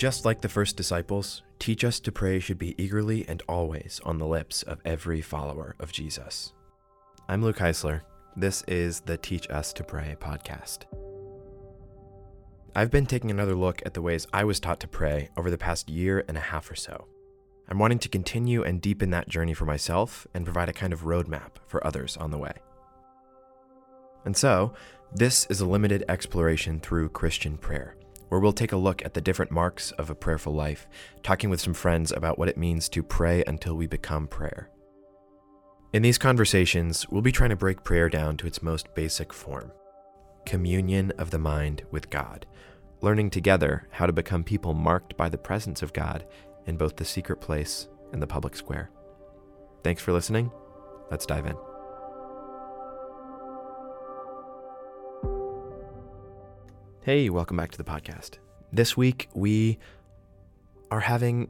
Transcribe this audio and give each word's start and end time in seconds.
Just 0.00 0.24
like 0.24 0.40
the 0.40 0.48
first 0.48 0.78
disciples, 0.78 1.42
teach 1.58 1.84
us 1.84 2.00
to 2.00 2.10
pray 2.10 2.40
should 2.40 2.58
be 2.58 2.74
eagerly 2.82 3.26
and 3.28 3.42
always 3.46 4.00
on 4.02 4.16
the 4.16 4.26
lips 4.26 4.62
of 4.62 4.80
every 4.82 5.20
follower 5.20 5.76
of 5.78 5.92
Jesus. 5.92 6.54
I'm 7.28 7.42
Luke 7.42 7.58
Heisler. 7.58 8.00
This 8.34 8.62
is 8.62 9.00
the 9.00 9.18
Teach 9.18 9.50
Us 9.50 9.74
to 9.74 9.84
Pray 9.84 10.16
podcast. 10.18 10.84
I've 12.74 12.90
been 12.90 13.04
taking 13.04 13.30
another 13.30 13.54
look 13.54 13.82
at 13.84 13.92
the 13.92 14.00
ways 14.00 14.26
I 14.32 14.42
was 14.44 14.58
taught 14.58 14.80
to 14.80 14.88
pray 14.88 15.28
over 15.36 15.50
the 15.50 15.58
past 15.58 15.90
year 15.90 16.24
and 16.28 16.38
a 16.38 16.40
half 16.40 16.70
or 16.70 16.76
so. 16.76 17.06
I'm 17.68 17.78
wanting 17.78 17.98
to 17.98 18.08
continue 18.08 18.62
and 18.62 18.80
deepen 18.80 19.10
that 19.10 19.28
journey 19.28 19.52
for 19.52 19.66
myself 19.66 20.26
and 20.32 20.46
provide 20.46 20.70
a 20.70 20.72
kind 20.72 20.94
of 20.94 21.02
roadmap 21.02 21.56
for 21.66 21.86
others 21.86 22.16
on 22.16 22.30
the 22.30 22.38
way. 22.38 22.54
And 24.24 24.34
so, 24.34 24.72
this 25.14 25.44
is 25.50 25.60
a 25.60 25.66
limited 25.66 26.06
exploration 26.08 26.80
through 26.80 27.10
Christian 27.10 27.58
prayer, 27.58 27.96
where 28.30 28.40
we'll 28.40 28.52
take 28.52 28.72
a 28.72 28.76
look 28.76 29.04
at 29.04 29.12
the 29.12 29.20
different 29.20 29.50
marks 29.50 29.90
of 29.92 30.08
a 30.08 30.14
prayerful 30.14 30.54
life, 30.54 30.88
talking 31.22 31.50
with 31.50 31.60
some 31.60 31.74
friends 31.74 32.10
about 32.10 32.38
what 32.38 32.48
it 32.48 32.56
means 32.56 32.88
to 32.88 33.02
pray 33.02 33.44
until 33.46 33.76
we 33.76 33.86
become 33.86 34.26
prayer. 34.26 34.70
In 35.92 36.02
these 36.02 36.18
conversations, 36.18 37.08
we'll 37.10 37.22
be 37.22 37.32
trying 37.32 37.50
to 37.50 37.56
break 37.56 37.82
prayer 37.82 38.08
down 38.08 38.36
to 38.38 38.46
its 38.46 38.62
most 38.62 38.94
basic 38.94 39.32
form 39.32 39.72
communion 40.46 41.12
of 41.18 41.30
the 41.30 41.38
mind 41.38 41.82
with 41.90 42.08
God, 42.08 42.46
learning 43.02 43.28
together 43.30 43.86
how 43.90 44.06
to 44.06 44.12
become 44.12 44.42
people 44.42 44.72
marked 44.72 45.16
by 45.16 45.28
the 45.28 45.36
presence 45.36 45.82
of 45.82 45.92
God 45.92 46.24
in 46.66 46.76
both 46.76 46.96
the 46.96 47.04
secret 47.04 47.40
place 47.42 47.88
and 48.12 48.22
the 48.22 48.26
public 48.26 48.56
square. 48.56 48.90
Thanks 49.84 50.02
for 50.02 50.12
listening. 50.12 50.50
Let's 51.10 51.26
dive 51.26 51.46
in. 51.46 51.69
Hey, 57.02 57.30
welcome 57.30 57.56
back 57.56 57.70
to 57.70 57.78
the 57.78 57.84
podcast. 57.84 58.32
This 58.74 58.94
week, 58.94 59.30
we 59.32 59.78
are 60.90 61.00
having 61.00 61.48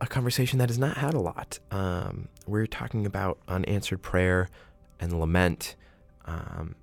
a 0.00 0.06
conversation 0.06 0.58
that 0.60 0.70
has 0.70 0.78
not 0.78 0.96
had 0.96 1.12
a 1.12 1.20
lot. 1.20 1.58
Um, 1.70 2.28
we're 2.46 2.66
talking 2.66 3.04
about 3.04 3.36
unanswered 3.46 4.00
prayer 4.00 4.48
and 4.98 5.20
lament, 5.20 5.76
um, 6.24 6.74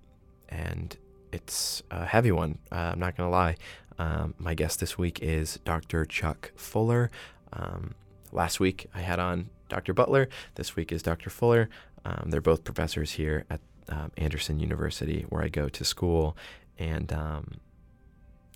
and 0.49 0.95
it's 1.31 1.81
a 1.89 2.05
heavy 2.05 2.31
one. 2.31 2.59
Uh, 2.71 2.91
I'm 2.93 2.99
not 2.99 3.17
going 3.17 3.25
to 3.27 3.31
lie. 3.31 3.55
Um, 3.97 4.35
my 4.37 4.53
guest 4.53 4.79
this 4.79 4.99
week 4.99 5.23
is 5.23 5.57
Dr. 5.65 6.05
Chuck 6.05 6.51
Fuller. 6.55 7.09
Um, 7.53 7.95
last 8.31 8.59
week 8.59 8.85
I 8.93 9.01
had 9.01 9.17
on 9.17 9.49
Dr. 9.67 9.95
Butler. 9.95 10.29
This 10.53 10.75
week 10.75 10.91
is 10.91 11.01
Dr. 11.01 11.31
Fuller. 11.31 11.69
Um, 12.05 12.27
they're 12.29 12.39
both 12.39 12.63
professors 12.63 13.13
here 13.13 13.45
at 13.49 13.61
um, 13.87 14.11
Anderson 14.15 14.59
University, 14.59 15.25
where 15.29 15.41
I 15.41 15.49
go 15.49 15.69
to 15.69 15.83
school. 15.83 16.37
And 16.77 17.11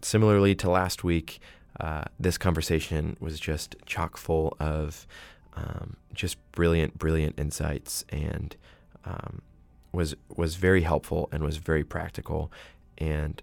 similarly 0.04 0.56
to 0.56 0.70
last 0.70 1.04
week, 1.04 1.40
uh, 1.80 2.04
this 2.20 2.38
conversation 2.38 3.18
was 3.20 3.40
just 3.40 3.76
chock 3.86 4.18
full 4.18 4.56
of 4.60 5.08
um, 5.56 5.96
just 6.14 6.38
brilliant, 6.52 6.98
brilliant 6.98 7.40
insights, 7.40 8.06
and 8.10 8.56
um, 9.06 9.42
was 9.92 10.16
was 10.36 10.56
very 10.56 10.82
helpful 10.82 11.30
and 11.32 11.44
was 11.44 11.58
very 11.58 11.84
practical, 11.84 12.52
and 12.98 13.42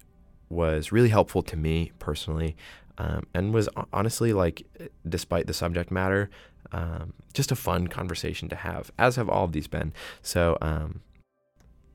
was 0.48 0.92
really 0.92 1.08
helpful 1.08 1.42
to 1.42 1.56
me 1.56 1.92
personally, 1.98 2.56
um, 2.98 3.27
and 3.34 3.55
was 3.55 3.69
honestly 3.92 4.33
like, 4.33 4.66
despite 5.08 5.47
the 5.47 5.55
subject 5.55 5.91
matter, 5.91 6.28
um, 6.72 7.12
just 7.33 7.53
a 7.53 7.56
fun 7.56 7.86
conversation 7.86 8.48
to 8.48 8.56
have, 8.56 8.91
as 8.98 9.16
have 9.16 9.28
all 9.28 9.44
of 9.44 9.53
these 9.53 9.69
been. 9.69 9.92
So 10.22 10.58
um, 10.61 11.00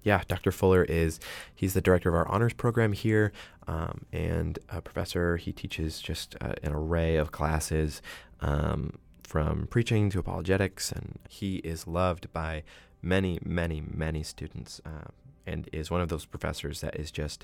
yeah, 0.05 0.21
Dr. 0.27 0.51
Fuller 0.51 0.83
is 0.83 1.19
he's 1.53 1.73
the 1.73 1.81
director 1.81 2.09
of 2.09 2.15
our 2.15 2.27
honors 2.29 2.53
program 2.53 2.93
here, 2.93 3.33
um, 3.67 4.05
and 4.13 4.59
a 4.69 4.79
professor. 4.79 5.35
He 5.37 5.51
teaches 5.51 5.99
just 5.99 6.35
uh, 6.39 6.53
an 6.61 6.71
array 6.73 7.17
of 7.17 7.31
classes, 7.31 8.01
um, 8.39 8.99
from 9.23 9.67
preaching 9.67 10.11
to 10.11 10.19
apologetics, 10.19 10.91
and 10.91 11.17
he 11.27 11.57
is 11.57 11.87
loved 11.87 12.31
by 12.31 12.63
many, 13.01 13.39
many, 13.43 13.81
many 13.81 14.21
students, 14.21 14.79
uh, 14.85 15.09
and 15.47 15.67
is 15.73 15.89
one 15.89 16.01
of 16.01 16.09
those 16.09 16.25
professors 16.25 16.81
that 16.81 16.95
is 16.95 17.09
just 17.09 17.43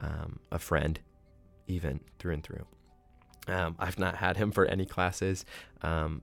um, 0.00 0.38
a 0.52 0.60
friend, 0.60 1.00
even 1.66 1.98
through 2.20 2.34
and 2.34 2.44
through. 2.44 2.66
Um, 3.48 3.74
I've 3.80 3.98
not 3.98 4.16
had 4.16 4.36
him 4.36 4.52
for 4.52 4.64
any 4.66 4.86
classes. 4.86 5.44
Um, 5.82 6.22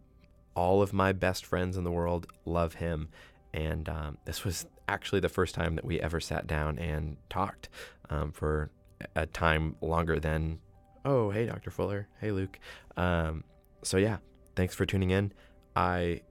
all 0.55 0.81
of 0.81 0.93
my 0.93 1.11
best 1.11 1.45
friends 1.45 1.75
in 1.75 1.83
the 1.83 1.91
world 1.91 2.27
love 2.45 2.75
him, 2.75 3.09
and 3.53 3.89
um, 3.89 4.17
this 4.23 4.45
was 4.45 4.65
actually 4.93 5.19
the 5.19 5.29
first 5.29 5.55
time 5.55 5.75
that 5.75 5.83
we 5.83 5.99
ever 5.99 6.19
sat 6.19 6.45
down 6.45 6.77
and 6.77 7.17
talked 7.29 7.67
um, 8.09 8.31
for 8.31 8.69
a 9.15 9.25
time 9.25 9.75
longer 9.81 10.19
than, 10.19 10.59
oh, 11.03 11.31
hey, 11.31 11.47
Dr. 11.47 11.71
Fuller. 11.71 12.07
Hey, 12.21 12.31
Luke. 12.31 12.59
Um, 12.95 13.43
so, 13.81 13.97
yeah, 13.97 14.17
thanks 14.55 14.75
for 14.75 14.85
tuning 14.85 15.09
in. 15.09 15.33
I 15.75 16.21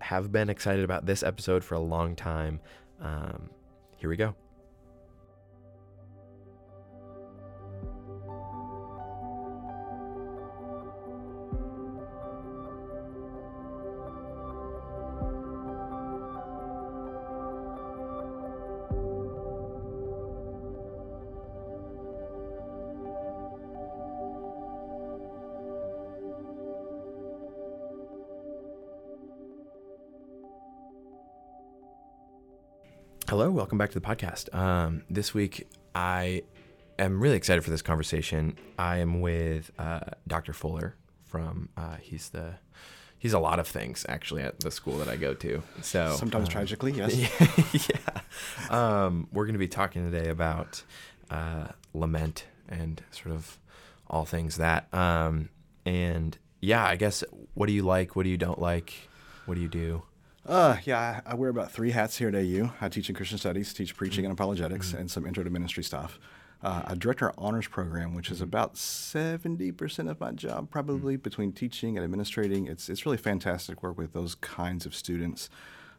have 0.00 0.30
been 0.30 0.50
excited 0.50 0.84
about 0.84 1.06
this 1.06 1.22
episode 1.22 1.64
for 1.64 1.74
a 1.74 1.80
long 1.80 2.14
time. 2.14 2.60
Um, 3.00 3.48
here 3.96 4.10
we 4.10 4.16
go. 4.16 4.36
Welcome 33.72 33.78
back 33.78 33.90
to 33.90 33.98
the 33.98 34.06
podcast. 34.06 34.54
Um, 34.54 35.02
this 35.08 35.32
week, 35.32 35.66
I 35.94 36.42
am 36.98 37.22
really 37.22 37.38
excited 37.38 37.64
for 37.64 37.70
this 37.70 37.80
conversation. 37.80 38.58
I 38.78 38.98
am 38.98 39.22
with 39.22 39.70
uh, 39.78 40.00
Dr. 40.28 40.52
Fuller 40.52 40.94
from 41.24 41.70
uh, 41.74 41.96
he's 41.96 42.28
the 42.28 42.56
he's 43.18 43.32
a 43.32 43.38
lot 43.38 43.58
of 43.58 43.66
things 43.66 44.04
actually 44.10 44.42
at 44.42 44.60
the 44.60 44.70
school 44.70 44.98
that 44.98 45.08
I 45.08 45.16
go 45.16 45.32
to. 45.32 45.62
So 45.80 46.14
sometimes 46.18 46.48
um, 46.48 46.52
tragically, 46.52 46.92
yes. 46.96 47.88
yeah. 47.88 48.20
Um, 48.68 49.26
we're 49.32 49.46
going 49.46 49.54
to 49.54 49.58
be 49.58 49.68
talking 49.68 50.10
today 50.10 50.28
about 50.28 50.82
uh, 51.30 51.68
lament 51.94 52.44
and 52.68 53.02
sort 53.10 53.34
of 53.34 53.58
all 54.06 54.26
things 54.26 54.58
that. 54.58 54.92
Um, 54.92 55.48
and 55.86 56.36
yeah, 56.60 56.84
I 56.84 56.96
guess 56.96 57.24
what 57.54 57.68
do 57.68 57.72
you 57.72 57.84
like? 57.84 58.16
What 58.16 58.24
do 58.24 58.28
you 58.28 58.36
don't 58.36 58.60
like? 58.60 58.92
What 59.46 59.54
do 59.54 59.62
you 59.62 59.68
do? 59.68 60.02
Uh, 60.46 60.76
yeah, 60.84 61.20
I, 61.24 61.32
I, 61.32 61.34
wear 61.34 61.50
about 61.50 61.70
three 61.70 61.92
hats 61.92 62.18
here 62.18 62.28
at 62.28 62.34
AU. 62.34 62.72
I 62.80 62.88
teach 62.88 63.08
in 63.08 63.14
Christian 63.14 63.38
Studies, 63.38 63.72
teach 63.72 63.96
preaching 63.96 64.24
and 64.24 64.32
apologetics, 64.32 64.88
mm-hmm. 64.88 64.98
and 64.98 65.10
some 65.10 65.24
intro 65.24 65.44
to 65.44 65.50
ministry 65.50 65.84
stuff. 65.84 66.18
Uh, 66.62 66.82
I 66.84 66.94
direct 66.94 67.22
our 67.22 67.34
honors 67.38 67.68
program, 67.68 68.14
which 68.14 68.30
is 68.30 68.38
mm-hmm. 68.38 68.44
about 68.44 68.74
70% 68.74 70.10
of 70.10 70.20
my 70.20 70.32
job, 70.32 70.70
probably 70.70 71.14
mm-hmm. 71.14 71.22
between 71.22 71.52
teaching 71.52 71.96
and 71.96 72.04
administrating. 72.04 72.66
It's, 72.66 72.88
it's 72.88 73.06
really 73.06 73.18
fantastic 73.18 73.82
work 73.82 73.96
with 73.96 74.12
those 74.12 74.34
kinds 74.36 74.84
of 74.84 74.94
students. 74.94 75.48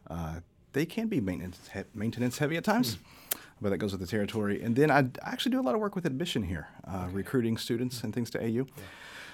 Uh, 0.08 0.40
they 0.72 0.84
can 0.84 1.08
be 1.08 1.20
maintenance, 1.20 1.70
he- 1.72 1.84
maintenance 1.94 2.38
heavy 2.38 2.56
at 2.56 2.64
times, 2.64 2.96
mm. 2.96 3.38
but 3.62 3.70
that 3.70 3.78
goes 3.78 3.92
with 3.92 4.00
the 4.00 4.06
territory. 4.06 4.62
And 4.62 4.76
then 4.76 4.90
I 4.90 5.06
actually 5.22 5.52
do 5.52 5.60
a 5.60 5.62
lot 5.62 5.74
of 5.74 5.80
work 5.80 5.94
with 5.94 6.04
admission 6.04 6.42
here, 6.42 6.68
uh, 6.86 7.04
okay. 7.04 7.14
recruiting 7.14 7.56
students 7.56 8.02
and 8.02 8.14
things 8.14 8.28
to 8.30 8.40
AU. 8.40 8.46
Yeah. 8.48 8.64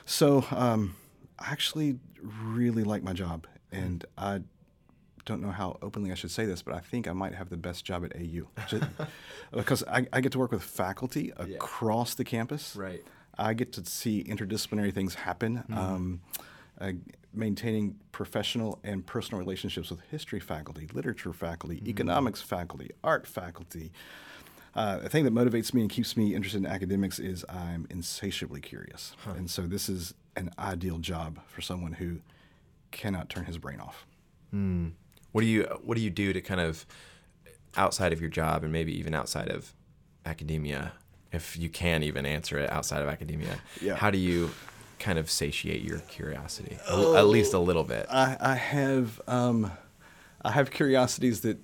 So 0.04 0.44
um, 0.50 0.94
I 1.38 1.50
actually 1.50 1.98
really 2.22 2.84
like 2.84 3.03
my 3.03 3.12
job, 3.12 3.47
mm-hmm. 3.72 3.84
and 3.84 4.04
I 4.16 4.41
don't 5.25 5.42
know 5.42 5.50
how 5.50 5.78
openly 5.82 6.10
I 6.10 6.14
should 6.14 6.31
say 6.31 6.47
this, 6.47 6.62
but 6.62 6.75
I 6.75 6.81
think 6.81 7.08
I 7.08 7.12
might 7.12 7.34
have 7.34 7.50
the 7.50 7.56
best 7.56 7.84
job 7.84 8.04
at 8.04 8.16
AU 8.16 8.48
Just, 8.69 8.84
because 9.53 9.84
I, 9.84 10.06
I, 10.12 10.20
get 10.20 10.32
to 10.32 10.38
work 10.38 10.53
with 10.53 10.62
faculty 10.62 11.32
across 11.36 12.12
yeah. 12.12 12.16
the 12.19 12.25
campus. 12.25 12.77
Right. 12.77 13.03
I 13.39 13.54
get 13.54 13.72
to 13.74 13.84
see 13.84 14.24
interdisciplinary 14.24 14.92
things 14.92 15.15
happen. 15.15 15.59
Mm-hmm. 15.59 15.78
Um, 15.78 16.21
uh, 16.80 16.92
maintaining 17.33 17.97
professional 18.10 18.80
and 18.83 19.06
personal 19.06 19.39
relationships 19.39 19.91
with 19.91 20.00
history 20.10 20.41
faculty, 20.41 20.89
literature 20.92 21.33
faculty, 21.33 21.77
mm-hmm. 21.77 21.89
economics 21.89 22.41
faculty, 22.41 22.91
art 23.04 23.27
faculty. 23.27 23.92
Uh, 24.74 24.98
the 24.98 25.09
thing 25.09 25.24
that 25.24 25.34
motivates 25.34 25.74
me 25.74 25.83
and 25.83 25.91
keeps 25.91 26.16
me 26.16 26.34
interested 26.34 26.59
in 26.59 26.66
academics 26.66 27.18
is 27.18 27.44
I'm 27.48 27.86
insatiably 27.91 28.60
curious. 28.60 29.15
Huh. 29.24 29.33
And 29.36 29.50
so 29.50 29.62
this 29.62 29.89
is 29.89 30.15
an 30.36 30.50
ideal 30.59 30.98
job 30.98 31.41
for 31.48 31.60
someone 31.60 31.92
who 31.92 32.21
cannot 32.91 33.28
turn 33.28 33.44
his 33.44 33.59
brain 33.59 33.80
off. 33.80 34.06
Mm. 34.54 34.92
What 35.32 35.42
do 35.42 35.47
you 35.47 35.65
What 35.82 35.97
do 35.97 36.03
you 36.03 36.10
do 36.10 36.32
to 36.32 36.41
kind 36.41 36.60
of 36.60 36.86
outside 37.77 38.12
of 38.12 38.21
your 38.21 38.30
job 38.30 38.65
and 38.65 38.72
maybe 38.72 38.97
even 38.98 39.15
outside 39.15 39.48
of 39.48 39.74
academia, 40.27 40.92
if 41.32 41.56
you 41.56 41.68
can 41.68 42.03
even 42.03 42.27
answer 42.27 42.59
it 42.59 42.71
outside 42.71 43.03
of 43.03 43.09
academia? 43.09 43.60
Yeah. 43.80 43.94
How 43.97 44.10
do 44.10 44.18
you 44.18 44.50
kind 44.98 45.18
of 45.18 45.30
satiate 45.30 45.82
your 45.82 45.98
curiosity, 46.00 46.78
oh, 46.88 47.16
at 47.16 47.27
least 47.27 47.54
a 47.54 47.59
little 47.59 47.84
bit? 47.84 48.06
I, 48.10 48.36
I 48.41 48.54
have 48.54 49.21
um, 49.27 49.72
I 50.42 50.53
have 50.53 50.71
curiosities 50.71 51.41
that 51.42 51.59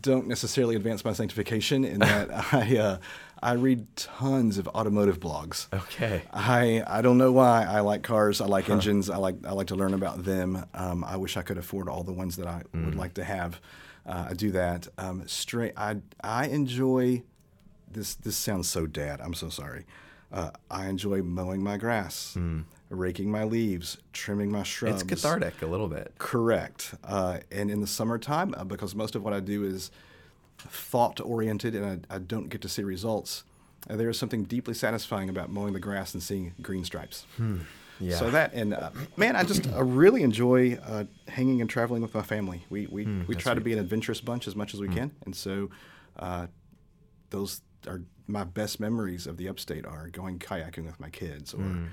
don't 0.00 0.26
necessarily 0.26 0.76
advance 0.76 1.04
my 1.04 1.12
sanctification 1.12 1.84
in 1.84 2.00
that 2.00 2.30
I 2.52 2.76
uh, 2.78 2.98
I 3.42 3.52
read 3.52 3.86
tons 3.96 4.58
of 4.58 4.68
automotive 4.68 5.20
blogs. 5.20 5.66
Okay. 5.72 6.22
I 6.32 6.82
I 6.86 7.02
don't 7.02 7.18
know 7.18 7.32
why 7.32 7.64
I 7.64 7.80
like 7.80 8.02
cars. 8.02 8.40
I 8.40 8.46
like 8.46 8.68
engines. 8.68 9.08
I 9.10 9.16
like 9.16 9.36
I 9.46 9.52
like 9.52 9.68
to 9.68 9.76
learn 9.76 9.94
about 9.94 10.24
them. 10.24 10.64
Um, 10.74 11.04
I 11.04 11.16
wish 11.16 11.36
I 11.36 11.42
could 11.42 11.58
afford 11.58 11.88
all 11.88 12.02
the 12.02 12.12
ones 12.12 12.36
that 12.36 12.46
I 12.46 12.62
would 12.74 12.94
like 12.94 13.14
to 13.14 13.24
have. 13.24 13.60
Uh, 14.06 14.28
I 14.30 14.34
do 14.34 14.50
that. 14.52 14.88
Um, 14.98 15.26
straight. 15.28 15.72
I 15.76 15.96
I 16.22 16.46
enjoy 16.46 17.22
this. 17.90 18.14
This 18.14 18.36
sounds 18.36 18.68
so 18.68 18.86
dad. 18.86 19.20
I'm 19.20 19.34
so 19.34 19.48
sorry. 19.48 19.86
Uh, 20.30 20.50
I 20.70 20.88
enjoy 20.88 21.22
mowing 21.22 21.62
my 21.62 21.78
grass, 21.78 22.36
raking 22.90 23.30
my 23.30 23.44
leaves, 23.44 23.96
trimming 24.12 24.52
my 24.52 24.62
shrubs. 24.62 25.00
It's 25.02 25.10
cathartic 25.10 25.62
a 25.62 25.66
little 25.66 25.88
bit. 25.88 26.12
Correct. 26.18 26.94
Uh, 27.02 27.38
and 27.50 27.70
in 27.70 27.80
the 27.80 27.86
summertime, 27.86 28.54
uh, 28.56 28.64
because 28.64 28.94
most 28.94 29.14
of 29.14 29.22
what 29.22 29.32
I 29.32 29.40
do 29.40 29.64
is 29.64 29.90
thought 30.58 31.20
oriented 31.20 31.74
and 31.74 32.06
I, 32.10 32.16
I 32.16 32.18
don't 32.18 32.48
get 32.48 32.60
to 32.62 32.68
see 32.68 32.82
results, 32.82 33.44
uh, 33.88 33.96
there 33.96 34.08
is 34.08 34.18
something 34.18 34.44
deeply 34.44 34.74
satisfying 34.74 35.28
about 35.28 35.50
mowing 35.50 35.72
the 35.72 35.80
grass 35.80 36.14
and 36.14 36.22
seeing 36.22 36.54
green 36.60 36.84
stripes. 36.84 37.26
Yeah. 38.00 38.16
So 38.16 38.30
that 38.30 38.54
and 38.54 38.74
uh, 38.74 38.90
man, 39.16 39.34
I 39.34 39.42
just 39.42 39.72
I 39.72 39.80
really 39.80 40.22
enjoy 40.22 40.78
uh, 40.84 41.04
hanging 41.26 41.60
and 41.60 41.68
traveling 41.68 42.02
with 42.02 42.14
my 42.14 42.22
family. 42.22 42.64
We 42.70 42.86
we, 42.86 43.06
we 43.26 43.34
try 43.34 43.54
to 43.54 43.60
be 43.60 43.72
an 43.72 43.78
adventurous 43.78 44.20
bunch 44.20 44.46
as 44.46 44.54
much 44.54 44.74
as 44.74 44.80
we 44.80 44.88
can, 44.88 45.10
and 45.24 45.34
so 45.34 45.70
uh, 46.18 46.46
those 47.30 47.60
are 47.86 48.02
my 48.26 48.44
best 48.44 48.78
memories 48.78 49.26
of 49.26 49.36
the 49.36 49.48
upstate 49.48 49.84
are 49.86 50.08
going 50.08 50.38
kayaking 50.38 50.84
with 50.84 51.00
my 51.00 51.08
kids 51.10 51.54
or 51.54 51.88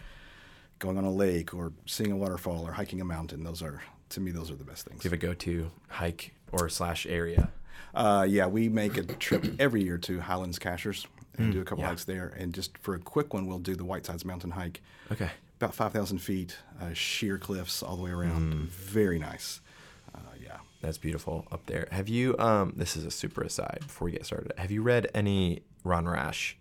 going 0.80 0.98
on 0.98 1.06
a 1.06 1.12
lake 1.12 1.54
or 1.54 1.72
seeing 1.86 2.12
a 2.12 2.18
waterfall 2.18 2.68
or 2.68 2.74
hiking 2.74 3.02
a 3.02 3.06
mountain. 3.06 3.44
Those 3.44 3.64
are 3.64 3.82
to 4.10 4.20
me 4.20 4.32
those 4.32 4.52
are 4.52 4.56
the 4.56 4.64
best 4.64 4.86
things. 4.86 5.02
Do 5.02 5.08
you 5.08 5.12
have 5.12 5.20
a 5.20 5.26
go-to 5.26 5.72
hike 5.88 6.34
or 6.52 6.70
slash 6.70 7.06
area? 7.06 7.50
Uh, 7.94 8.26
yeah, 8.28 8.48
we 8.48 8.70
make 8.70 8.98
a 8.98 9.04
trip 9.04 9.46
every 9.60 9.84
year 9.84 9.98
to 10.00 10.20
Highlands 10.20 10.60
Cashiers 10.60 11.08
and 11.38 11.52
do 11.52 11.62
a 11.62 11.64
couple 11.66 11.84
yeah. 11.84 11.90
hikes 11.90 12.06
there. 12.06 12.34
And 12.38 12.54
just 12.54 12.78
for 12.78 12.96
a 12.96 13.00
quick 13.00 13.34
one, 13.34 13.48
we'll 13.48 13.60
do 13.60 13.76
the 13.76 13.84
Whitesides 13.84 14.26
Mountain 14.26 14.52
hike. 14.52 14.82
Okay. 15.12 15.30
About 15.58 15.74
5,000 15.74 16.18
feet, 16.20 16.58
uh, 16.82 16.94
sheer 16.94 17.38
cliffs 17.38 17.82
all 17.82 17.96
the 17.96 18.04
way 18.04 18.12
around. 18.12 18.54
Very 18.70 19.20
nice. 19.20 19.62
Uh, 20.14 20.20
yeah. 20.42 20.58
That's 20.82 20.98
beautiful 20.98 21.48
up 21.52 21.66
there. 21.66 21.88
Have 21.92 22.10
you 22.10 22.38
um 22.38 22.74
this 22.76 22.96
is 22.96 23.06
a 23.06 23.12
super 23.12 23.42
aside 23.42 23.80
before 23.82 24.06
we 24.06 24.12
get 24.12 24.26
started. 24.26 24.54
Have 24.58 24.72
you 24.72 24.82
read 24.82 25.10
any 25.14 25.64
Ron 25.84 26.08
Rash? 26.08 26.58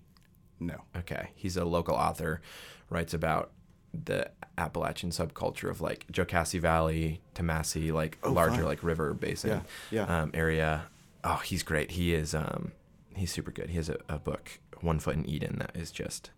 No. 0.61 0.83
Okay. 0.97 1.31
He's 1.35 1.57
a 1.57 1.65
local 1.65 1.95
author, 1.95 2.41
writes 2.89 3.13
about 3.13 3.51
the 3.93 4.31
Appalachian 4.59 5.11
subculture 5.11 5.71
of 5.71 5.81
like 5.81 6.07
Jocassee 6.11 6.61
Valley, 6.61 7.21
Tamassee, 7.35 7.93
like 7.93 8.19
larger 8.27 8.57
fun. 8.57 8.65
like 8.65 8.83
river 8.83 9.15
basin 9.15 9.63
Yeah, 9.91 10.07
yeah. 10.07 10.23
Um, 10.23 10.31
area. 10.35 10.85
Oh, 11.25 11.41
he's 11.45 11.63
great. 11.63 11.93
He 11.93 12.15
is 12.15 12.35
um 12.35 12.73
he's 13.17 13.33
super 13.33 13.51
good. 13.51 13.71
He 13.71 13.77
has 13.77 13.89
a, 13.89 13.97
a 14.09 14.19
book, 14.19 14.59
One 14.81 14.99
Foot 14.99 15.17
in 15.17 15.27
Eden, 15.29 15.57
that 15.59 15.75
is 15.75 15.91
just 15.91 16.31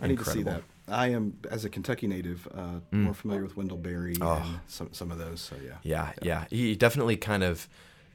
I 0.00 0.08
need 0.08 0.18
to 0.18 0.24
see 0.24 0.42
that. 0.42 0.62
I 0.88 1.08
am, 1.08 1.38
as 1.50 1.64
a 1.64 1.70
Kentucky 1.70 2.06
native, 2.06 2.46
uh, 2.54 2.80
more 2.92 3.14
familiar 3.14 3.42
with 3.42 3.56
Wendell 3.56 3.78
Berry 3.78 4.14
and 4.20 4.60
some, 4.68 4.92
some 4.92 5.10
of 5.10 5.18
those. 5.18 5.40
So, 5.40 5.56
yeah. 5.64 5.78
Yeah, 5.82 6.12
yeah. 6.22 6.44
He 6.50 6.76
definitely 6.76 7.16
kind 7.16 7.42
of 7.42 7.68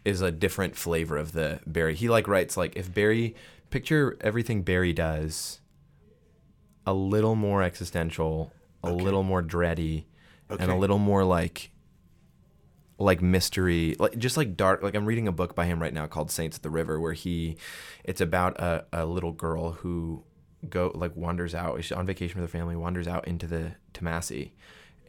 is 0.05 0.21
a 0.21 0.31
different 0.31 0.75
flavor 0.75 1.17
of 1.17 1.33
the 1.33 1.59
Berry. 1.65 1.95
He 1.95 2.07
like 2.07 2.27
writes 2.27 2.55
like 2.55 2.75
if 2.75 2.93
Berry 2.93 3.35
picture 3.71 4.17
everything 4.21 4.61
Berry 4.61 4.93
does 4.93 5.59
a 6.85 6.93
little 6.93 7.35
more 7.35 7.61
existential, 7.61 8.51
a 8.83 8.91
little 8.91 9.23
more 9.23 9.43
dready, 9.43 10.05
and 10.49 10.71
a 10.71 10.75
little 10.75 10.97
more 10.99 11.23
like 11.23 11.71
like 13.01 13.21
mystery, 13.21 13.95
like 13.99 14.17
just 14.17 14.37
like 14.37 14.55
dark. 14.55 14.83
Like 14.83 14.95
I'm 14.95 15.05
reading 15.05 15.27
a 15.27 15.31
book 15.31 15.55
by 15.55 15.65
him 15.65 15.81
right 15.81 15.93
now 15.93 16.07
called 16.07 16.31
Saints 16.31 16.57
of 16.57 16.63
the 16.63 16.69
River, 16.69 16.99
where 16.99 17.13
he, 17.13 17.57
it's 18.03 18.21
about 18.21 18.59
a, 18.59 18.85
a 18.93 19.05
little 19.05 19.31
girl 19.31 19.71
who 19.71 20.23
go 20.69 20.91
like 20.93 21.15
wanders 21.15 21.55
out. 21.55 21.83
She's 21.83 21.91
on 21.91 22.05
vacation 22.05 22.39
with 22.39 22.49
her 22.49 22.57
family, 22.57 22.75
wanders 22.75 23.07
out 23.07 23.27
into 23.27 23.47
the 23.47 23.73
Tamassee, 23.93 24.51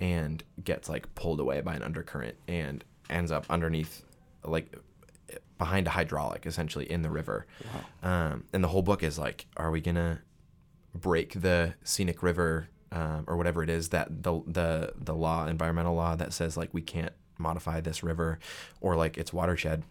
and 0.01 0.43
gets 0.63 0.89
like 0.89 1.15
pulled 1.15 1.41
away 1.41 1.61
by 1.61 1.75
an 1.75 1.83
undercurrent 1.83 2.37
and 2.49 2.83
ends 3.11 3.31
up 3.31 3.47
underneath, 3.51 4.05
like 4.45 4.75
behind 5.59 5.87
a 5.87 5.91
hydraulic, 5.91 6.47
essentially 6.47 6.91
in 6.91 7.03
the 7.03 7.11
river. 7.11 7.47
Um, 8.03 8.45
and 8.53 8.65
the 8.65 8.69
whole 8.69 8.83
book 8.83 9.03
is 9.03 9.19
like, 9.19 9.47
are 9.57 9.71
we 9.71 9.81
gonna 9.81 10.23
break 10.95 11.41
the 11.41 11.75
scenic 11.85 12.23
river 12.23 12.69
um, 12.91 13.25
or 13.27 13.37
whatever 13.37 13.63
it 13.63 13.71
is 13.71 13.91
that 13.91 14.23
the 14.23 14.43
the 14.47 14.93
the 14.97 15.15
law, 15.15 15.47
environmental 15.47 15.95
law 15.95 16.15
that 16.17 16.33
says 16.33 16.57
like 16.57 16.71
we 16.73 16.83
can't 16.83 17.13
modify 17.39 17.81
this 17.81 18.03
river 18.03 18.39
or 18.81 18.97
like 18.97 19.17
its 19.19 19.33
watershed 19.33 19.83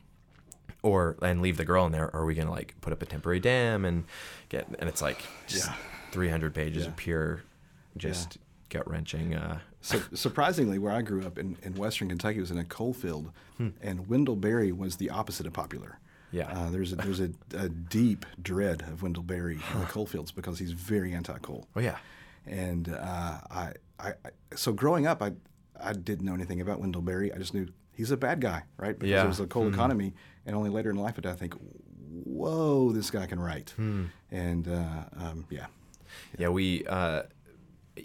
or 0.83 1.15
and 1.21 1.41
leave 1.41 1.57
the 1.57 1.65
girl 1.65 1.85
in 1.85 1.91
there 1.91 2.05
or 2.13 2.21
are 2.21 2.25
we 2.25 2.33
gonna 2.33 2.49
like 2.51 2.75
put 2.81 2.91
up 2.93 3.01
a 3.01 3.05
temporary 3.05 3.39
dam 3.39 3.85
and 3.85 4.03
get 4.49 4.67
and 4.79 4.89
it's 4.89 5.01
like 5.01 5.21
just 5.47 5.67
Yeah. 5.67 5.75
300 6.11 6.53
pages 6.53 6.83
Yeah. 6.83 6.89
of 6.89 6.95
pure 6.95 7.43
just 7.97 8.37
gut 8.69 8.89
wrenching 8.89 9.35
uh 9.35 9.59
So, 9.81 9.99
surprisingly, 10.13 10.77
where 10.79 10.91
I 10.93 11.01
grew 11.01 11.25
up 11.25 11.37
in, 11.37 11.57
in 11.63 11.73
western 11.75 12.07
Kentucky 12.09 12.39
was 12.39 12.51
in 12.51 12.57
a 12.57 12.63
coal 12.63 12.93
field, 12.93 13.31
and 13.81 14.07
Wendell 14.07 14.35
Berry 14.35 14.71
was 14.71 14.97
the 14.97 15.09
opposite 15.09 15.45
of 15.47 15.53
popular. 15.53 15.97
Yeah. 16.31 16.47
Uh, 16.51 16.69
there's 16.69 16.93
a, 16.93 16.95
there's 16.97 17.19
a, 17.19 17.31
a 17.57 17.67
deep 17.67 18.25
dread 18.41 18.83
of 18.83 19.01
Wendell 19.03 19.23
Berry 19.23 19.59
in 19.73 19.79
the 19.79 19.85
coal 19.87 20.05
fields 20.05 20.31
because 20.31 20.59
he's 20.59 20.71
very 20.71 21.13
anti-coal. 21.13 21.67
oh 21.75 21.79
yeah 21.79 21.97
And 22.45 22.89
uh, 22.89 23.39
I, 23.51 23.73
I, 23.99 24.09
I, 24.25 24.29
so 24.55 24.71
growing 24.71 25.05
up, 25.07 25.21
I, 25.21 25.31
I 25.83 25.93
didn't 25.93 26.25
know 26.25 26.33
anything 26.33 26.61
about 26.61 26.79
Wendell 26.79 27.01
Berry. 27.01 27.33
I 27.33 27.37
just 27.37 27.53
knew 27.53 27.67
he's 27.93 28.11
a 28.11 28.17
bad 28.17 28.41
guy, 28.41 28.63
right? 28.77 28.97
Because 28.97 29.09
Yeah. 29.11 29.23
it 29.23 29.27
was 29.27 29.39
a 29.39 29.47
coal 29.47 29.67
economy. 29.67 30.13
And 30.45 30.55
only 30.55 30.69
later 30.69 30.89
in 30.89 30.95
life 30.97 31.15
did 31.15 31.25
I 31.25 31.33
think, 31.33 31.53
whoa, 32.09 32.91
this 32.91 33.11
guy 33.11 33.25
can 33.25 33.39
write. 33.39 33.71
Hmm. 33.71 34.05
And 34.29 34.67
uh, 34.67 35.03
um, 35.17 35.45
yeah, 35.49 35.67
Yeah, 36.37 36.49
we 36.49 36.85
uh, 36.87 37.23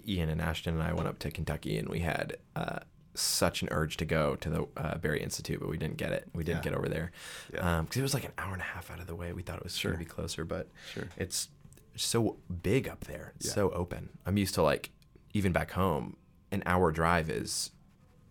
Ian 0.07 0.29
and 0.29 0.41
Ashton 0.41 0.73
and 0.75 0.83
I 0.83 0.93
went 0.93 1.07
up 1.07 1.19
to 1.19 1.31
Kentucky, 1.31 1.77
and 1.77 1.89
we 1.89 1.99
had 1.99 2.37
uh, 2.55 2.79
such 3.15 3.61
an 3.61 3.69
urge 3.71 3.97
to 3.97 4.05
go 4.05 4.35
to 4.35 4.49
the 4.49 4.67
uh, 4.77 4.97
Berry 4.99 5.21
Institute, 5.21 5.59
but 5.59 5.69
we 5.69 5.77
didn't 5.77 5.97
get 5.97 6.11
it. 6.11 6.27
We 6.33 6.43
didn't 6.43 6.59
Yeah. 6.65 6.71
get 6.71 6.77
over 6.77 6.87
there 6.89 7.11
because 7.51 7.63
Yeah. 7.95 7.99
it 7.99 8.01
was 8.03 8.13
like 8.13 8.25
an 8.25 8.33
hour 8.37 8.53
and 8.53 8.61
a 8.61 8.65
half 8.65 8.91
out 8.91 8.99
of 8.99 9.07
the 9.07 9.15
way. 9.15 9.33
We 9.33 9.41
thought 9.41 9.57
it 9.57 9.63
was 9.63 9.75
Sure. 9.75 9.91
going 9.91 10.03
to 10.03 10.05
be 10.05 10.09
closer, 10.15 10.45
but 10.45 10.67
Sure. 10.93 11.05
it's 11.17 11.49
so 11.95 12.37
big 12.61 12.87
up 12.87 13.05
there. 13.05 13.33
It's 13.37 13.47
Yeah. 13.47 13.53
so 13.53 13.71
open. 13.71 14.09
I'm 14.25 14.37
used 14.37 14.53
to 14.55 14.61
like 14.61 14.91
even 15.33 15.51
back 15.51 15.71
home, 15.71 16.15
an 16.51 16.63
hour 16.65 16.91
drive 16.91 17.29
is. 17.29 17.71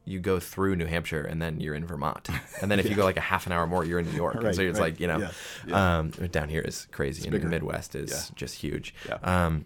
You 0.09 0.21
go 0.21 0.39
through 0.39 0.77
New 0.77 0.87
Hampshire 0.87 1.23
and 1.25 1.43
then 1.43 1.59
you're 1.59 1.75
in 1.75 1.85
Vermont, 1.85 2.29
and 2.63 2.71
then 2.71 2.79
if 2.79 2.89
you 2.89 2.95
go 2.95 3.03
like 3.03 3.17
a 3.17 3.21
half 3.21 3.47
an 3.47 3.51
hour 3.53 3.67
more, 3.67 3.85
you're 3.85 3.99
in 3.99 4.07
New 4.09 4.15
York. 4.17 4.37
And 4.37 4.55
so 4.55 4.63
it's 4.63 4.79
right. 4.79 4.93
like 4.93 5.01
you 5.01 5.09
know, 5.09 5.19
Yeah, 5.19 5.31
yeah. 5.67 5.99
Um, 5.99 6.11
down 6.11 6.49
here 6.49 6.61
is 6.61 6.87
crazy, 6.93 7.27
and 7.29 7.35
the. 7.43 7.49
Midwest 7.49 7.97
is 7.97 8.11
Yeah. 8.13 8.35
just 8.37 8.55
huge. 8.55 8.95
Yeah. 9.09 9.15
Um, 9.25 9.65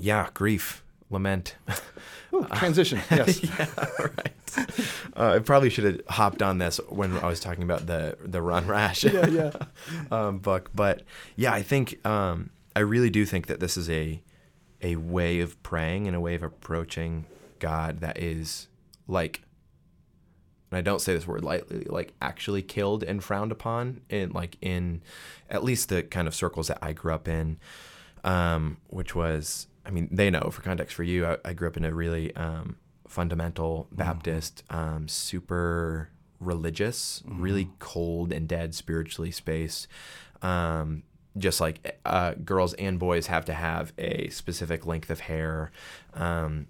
yeah, 0.00 0.28
grief, 0.34 0.82
lament. 1.08 1.54
Ooh, 2.34 2.44
transition. 2.54 2.98
Yes. 3.12 3.44
yeah, 3.44 3.66
right. 4.00 4.32
Uh, 5.16 5.34
I 5.36 5.38
probably 5.38 5.70
should 5.70 5.84
have 5.84 6.00
hopped 6.08 6.42
on 6.42 6.58
this 6.58 6.80
when 6.88 7.16
I 7.18 7.26
was 7.28 7.38
talking 7.38 7.62
about 7.62 7.86
the 7.86 8.16
the 8.24 8.42
Ron 8.42 8.66
Rash 8.66 9.04
Yeah, 9.04 9.26
yeah. 9.28 9.52
um, 10.10 10.38
book, 10.38 10.70
but 10.74 11.02
yeah, 11.36 11.52
I 11.52 11.62
think 11.62 12.04
um, 12.04 12.50
I 12.74 12.80
really 12.80 13.10
do 13.10 13.24
think 13.24 13.46
that 13.46 13.60
this 13.60 13.76
is 13.76 13.88
a 13.88 14.20
a 14.82 14.96
way 14.96 15.38
of 15.38 15.62
praying 15.62 16.08
and 16.08 16.16
a 16.16 16.20
way 16.20 16.34
of 16.34 16.42
approaching 16.42 17.26
God 17.58 18.00
that 18.00 18.18
is 18.18 18.68
like, 19.06 19.42
and 20.70 20.78
I 20.78 20.82
don't 20.82 21.00
say 21.00 21.14
this 21.14 21.26
word 21.26 21.44
lightly, 21.44 21.84
like 21.88 22.14
actually 22.20 22.62
killed 22.62 23.02
and 23.02 23.22
frowned 23.22 23.52
upon 23.52 24.00
in 24.08 24.32
like 24.32 24.56
in 24.60 25.02
at 25.48 25.62
least 25.62 25.88
the 25.88 26.02
kind 26.02 26.26
of 26.26 26.34
circles 26.34 26.68
that 26.68 26.78
I 26.82 26.92
grew 26.92 27.12
up 27.14 27.28
in, 27.28 27.58
um, 28.24 28.78
which 28.88 29.14
was, 29.14 29.66
I 29.86 29.90
mean, 29.90 30.08
they 30.10 30.30
know 30.30 30.50
for 30.50 30.62
context 30.62 30.94
for 30.94 31.02
you, 31.02 31.26
I, 31.26 31.36
I 31.44 31.52
grew 31.52 31.68
up 31.68 31.76
in 31.76 31.84
a 31.84 31.94
really 31.94 32.34
um, 32.36 32.76
fundamental 33.06 33.86
Baptist, 33.92 34.64
um, 34.70 35.08
super 35.08 36.10
religious, 36.40 37.22
really 37.26 37.70
cold 37.78 38.32
and 38.32 38.48
dead 38.48 38.74
spiritually 38.74 39.30
space. 39.30 39.86
Um, 40.42 41.04
just 41.36 41.60
like 41.60 41.98
uh, 42.04 42.34
girls 42.44 42.74
and 42.74 42.98
boys 42.98 43.26
have 43.26 43.44
to 43.46 43.54
have 43.54 43.92
a 43.98 44.28
specific 44.28 44.86
length 44.86 45.10
of 45.10 45.20
hair, 45.20 45.72
um, 46.14 46.66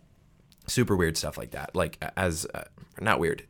super 0.67 0.97
weird 0.97 1.17
stuff 1.17 1.37
like 1.37 1.51
that. 1.53 1.75
Like 1.75 2.03
as 2.17 2.47
uh, 2.55 2.65
not 3.01 3.19
weird, 3.19 3.45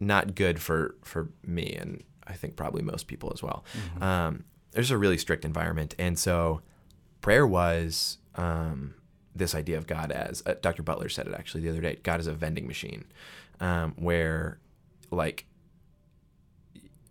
not 0.00 0.34
good 0.34 0.60
for 0.60 0.96
for 1.02 1.28
me 1.44 1.74
and 1.78 2.02
I 2.26 2.34
think 2.34 2.56
probably 2.56 2.82
most 2.82 3.06
people 3.06 3.30
as 3.34 3.42
well. 3.42 3.64
Um, 4.00 4.44
there's 4.72 4.90
a 4.90 4.98
really 4.98 5.18
strict 5.18 5.44
environment, 5.44 5.94
and 5.98 6.18
so 6.18 6.62
prayer 7.20 7.46
was 7.46 8.18
um, 8.34 8.94
this 9.34 9.54
idea 9.54 9.78
of 9.78 9.86
God 9.86 10.10
as 10.10 10.42
uh, 10.46 10.54
Dr. 10.60 10.82
Butler 10.82 11.08
said 11.08 11.26
it 11.26 11.34
actually 11.34 11.62
the 11.62 11.70
other 11.70 11.80
day. 11.80 11.98
God 12.02 12.20
is 12.20 12.26
a 12.26 12.32
vending 12.32 12.66
machine, 12.66 13.04
um, 13.60 13.94
where 13.96 14.58
like 15.10 15.46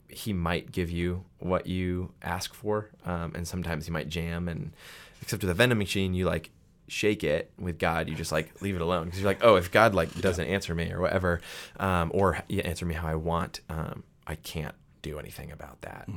he 0.08 0.34
might 0.34 0.72
give 0.72 0.92
you 0.92 1.26
what 1.40 1.68
you 1.68 2.12
ask 2.22 2.54
for, 2.54 2.90
um, 3.06 3.34
and 3.36 3.48
sometimes 3.48 3.86
he 3.86 3.92
might 3.92 4.10
jam. 4.10 4.48
And 4.48 4.74
except 5.22 5.42
with 5.44 5.50
a 5.50 5.56
vending 5.56 5.78
machine, 5.78 6.14
you 6.14 6.26
like 6.26 6.52
shake 6.94 7.24
it. 7.24 7.52
With 7.60 7.78
God, 7.80 8.08
you 8.10 8.16
just 8.16 8.32
like 8.32 8.62
leave 8.62 8.76
it 8.76 8.82
alone 8.82 9.06
because 9.06 9.20
you're 9.20 9.30
like, 9.30 9.44
oh, 9.44 9.56
if 9.56 9.72
God 9.72 9.94
like 9.96 10.14
doesn't 10.22 10.46
answer 10.46 10.74
me 10.76 10.92
or 10.92 11.02
whatever, 11.02 11.42
um, 11.80 12.12
or 12.14 12.40
you 12.48 12.62
answer 12.62 12.86
me 12.86 12.94
how 12.94 13.08
I 13.08 13.16
want, 13.16 13.60
um, 13.70 14.04
I 14.28 14.36
can't 14.36 14.76
do 15.02 15.20
anything 15.20 15.52
about 15.52 15.82
that. 15.82 16.08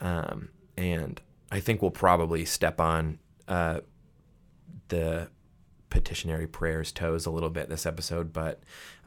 Um, 0.00 0.48
and 0.76 1.20
I 1.50 1.60
think 1.60 1.80
we'll 1.82 1.90
probably 1.92 2.44
step 2.44 2.80
on 2.80 3.18
uh, 3.46 3.80
the 4.88 5.28
petitionary 5.90 6.46
prayers 6.46 6.90
toes 6.90 7.26
a 7.26 7.30
little 7.30 7.50
bit 7.50 7.68
this 7.68 7.86
episode, 7.86 8.32
but 8.32 8.60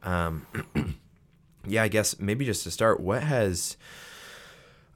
um, 0.03 0.45
yeah, 1.67 1.83
I 1.83 1.87
guess 1.87 2.19
maybe 2.19 2.45
just 2.45 2.63
to 2.63 2.71
start, 2.71 2.99
what 2.99 3.23
has 3.23 3.75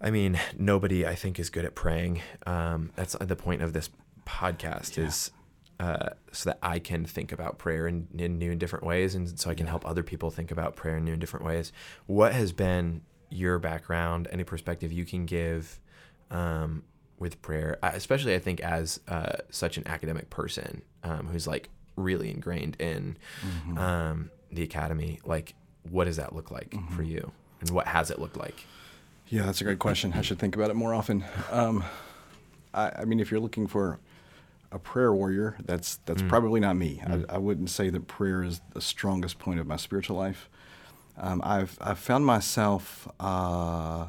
I 0.02 0.12
mean, 0.12 0.40
nobody 0.58 1.06
I 1.06 1.16
think 1.16 1.40
is 1.40 1.50
good 1.50 1.66
at 1.66 1.76
praying. 1.76 2.22
Um, 2.46 2.92
that's 2.96 3.16
the 3.20 3.36
point 3.36 3.62
of 3.62 3.74
this 3.74 3.90
podcast 4.26 4.96
Yeah. 4.98 5.06
is 5.06 5.32
uh, 5.80 6.10
so 6.32 6.50
that 6.50 6.60
I 6.62 6.80
can 6.80 7.06
think 7.06 7.32
about 7.32 7.58
prayer 7.58 7.88
in, 7.88 8.08
in 8.18 8.38
new 8.38 8.52
and 8.52 8.60
different 8.60 8.86
ways, 8.86 9.16
and 9.16 9.40
so 9.40 9.50
I 9.50 9.56
can 9.56 9.68
help 9.68 9.86
other 9.88 10.04
people 10.04 10.30
think 10.30 10.52
about 10.52 10.76
prayer 10.76 10.98
in 10.98 11.06
new 11.06 11.12
and 11.14 11.22
different 11.22 11.46
ways. 11.46 11.72
What 12.06 12.34
has 12.34 12.52
been 12.52 13.02
your 13.30 13.60
background? 13.60 14.28
Any 14.32 14.44
perspective 14.44 14.92
you 14.92 15.06
can 15.06 15.26
give 15.26 15.80
um, 16.32 16.84
with 17.18 17.42
prayer, 17.42 17.78
I- 17.82 17.90
especially 17.92 18.36
I 18.36 18.40
think 18.40 18.60
as 18.62 19.00
uh, 19.08 19.38
such 19.50 19.78
an 19.78 19.88
academic 19.88 20.30
person 20.30 20.82
um, 21.04 21.28
who's 21.28 21.48
like 21.48 21.70
really 21.96 22.30
ingrained 22.32 22.76
in 22.80 23.18
Mm-hmm. 23.46 23.78
um, 23.78 24.32
the 24.52 24.64
academy. 24.64 25.20
Like, 25.26 25.54
what 25.90 26.06
does 26.06 26.18
that 26.18 26.34
look 26.36 26.50
like 26.52 26.72
Mm-hmm. 26.72 26.96
for 26.96 27.04
you, 27.04 27.32
and 27.62 27.70
what 27.70 27.88
has 27.88 28.10
it 28.12 28.20
looked 28.20 28.38
like? 28.38 28.66
Yeah, 29.28 29.44
that's 29.46 29.62
a 29.62 29.64
great 29.64 29.80
question. 29.80 30.12
I 30.16 30.22
should 30.22 30.40
think 30.40 30.56
about 30.56 30.72
it 30.72 30.74
more 30.76 30.94
often. 30.94 31.24
Um, 31.52 31.84
I, 32.74 32.92
I 33.00 33.06
mean, 33.06 33.20
if 33.20 33.30
you're 33.32 33.40
looking 33.40 33.68
for 33.68 34.00
a 34.72 34.80
prayer 34.80 35.14
warrior, 35.14 35.58
that's 35.66 35.98
that's 36.06 36.22
probably 36.22 36.60
not 36.60 36.76
me. 36.76 37.02
I, 37.06 37.36
I 37.36 37.38
wouldn't 37.38 37.70
say 37.70 37.90
that 37.90 38.08
prayer 38.08 38.44
is 38.44 38.62
the 38.74 38.82
strongest 38.82 39.40
point 39.40 39.60
of 39.60 39.68
my 39.68 39.78
spiritual 39.78 40.18
life. 40.18 40.50
Um, 41.18 41.42
I've 41.44 41.78
I've 41.82 42.00
found 42.00 42.26
myself 42.26 43.08
uh, 43.20 44.08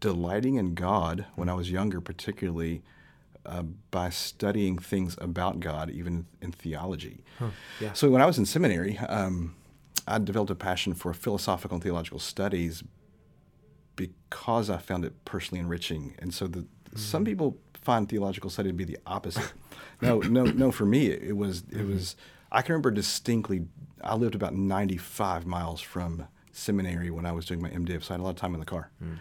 delighting 0.00 0.56
in 0.56 0.74
God 0.74 1.26
when 1.36 1.48
I 1.48 1.54
was 1.54 1.70
younger, 1.70 2.00
particularly 2.00 2.82
uh, 3.46 3.62
by 3.90 4.10
studying 4.10 4.78
things 4.78 5.16
about 5.18 5.60
God, 5.60 5.90
even 5.90 6.26
in 6.40 6.52
theology. 6.52 7.24
Yeah. 7.80 7.92
So 7.92 8.10
when 8.10 8.20
I 8.20 8.26
was 8.26 8.38
in 8.38 8.46
seminary, 8.46 8.98
um, 8.98 9.54
I 10.06 10.18
developed 10.18 10.50
a 10.50 10.56
passion 10.56 10.94
for 10.94 11.14
philosophical 11.14 11.76
and 11.76 11.82
theological 11.82 12.18
studies 12.18 12.82
because 13.96 14.68
I 14.70 14.78
found 14.78 15.04
it 15.04 15.24
personally 15.24 15.60
enriching. 15.60 16.14
And 16.18 16.32
so 16.34 16.46
the, 16.46 16.66
some 16.94 17.24
mm-hmm. 17.24 17.30
people 17.30 17.58
find 17.74 18.08
theological 18.08 18.50
study 18.50 18.70
to 18.70 18.74
be 18.74 18.84
the 18.84 18.98
opposite. 19.06 19.52
no, 20.00 20.18
no, 20.20 20.44
no. 20.44 20.72
For 20.72 20.86
me, 20.86 21.06
it, 21.08 21.36
was 21.36 21.60
it 21.60 21.72
mm-hmm. 21.72 21.92
was. 21.92 22.16
I 22.50 22.62
can 22.62 22.72
remember 22.72 22.90
distinctly. 22.90 23.66
I 24.02 24.14
lived 24.14 24.34
about 24.34 24.54
95 24.54 25.46
miles 25.46 25.80
from 25.80 26.26
seminary 26.52 27.10
when 27.10 27.24
I 27.26 27.32
was 27.32 27.46
doing 27.46 27.62
my 27.62 27.70
MDiv, 27.70 28.04
so 28.04 28.10
I 28.10 28.14
had 28.14 28.20
a 28.20 28.24
lot 28.24 28.30
of 28.30 28.36
time 28.36 28.54
in 28.54 28.60
the 28.60 28.66
car. 28.66 28.90
Mm. 29.02 29.16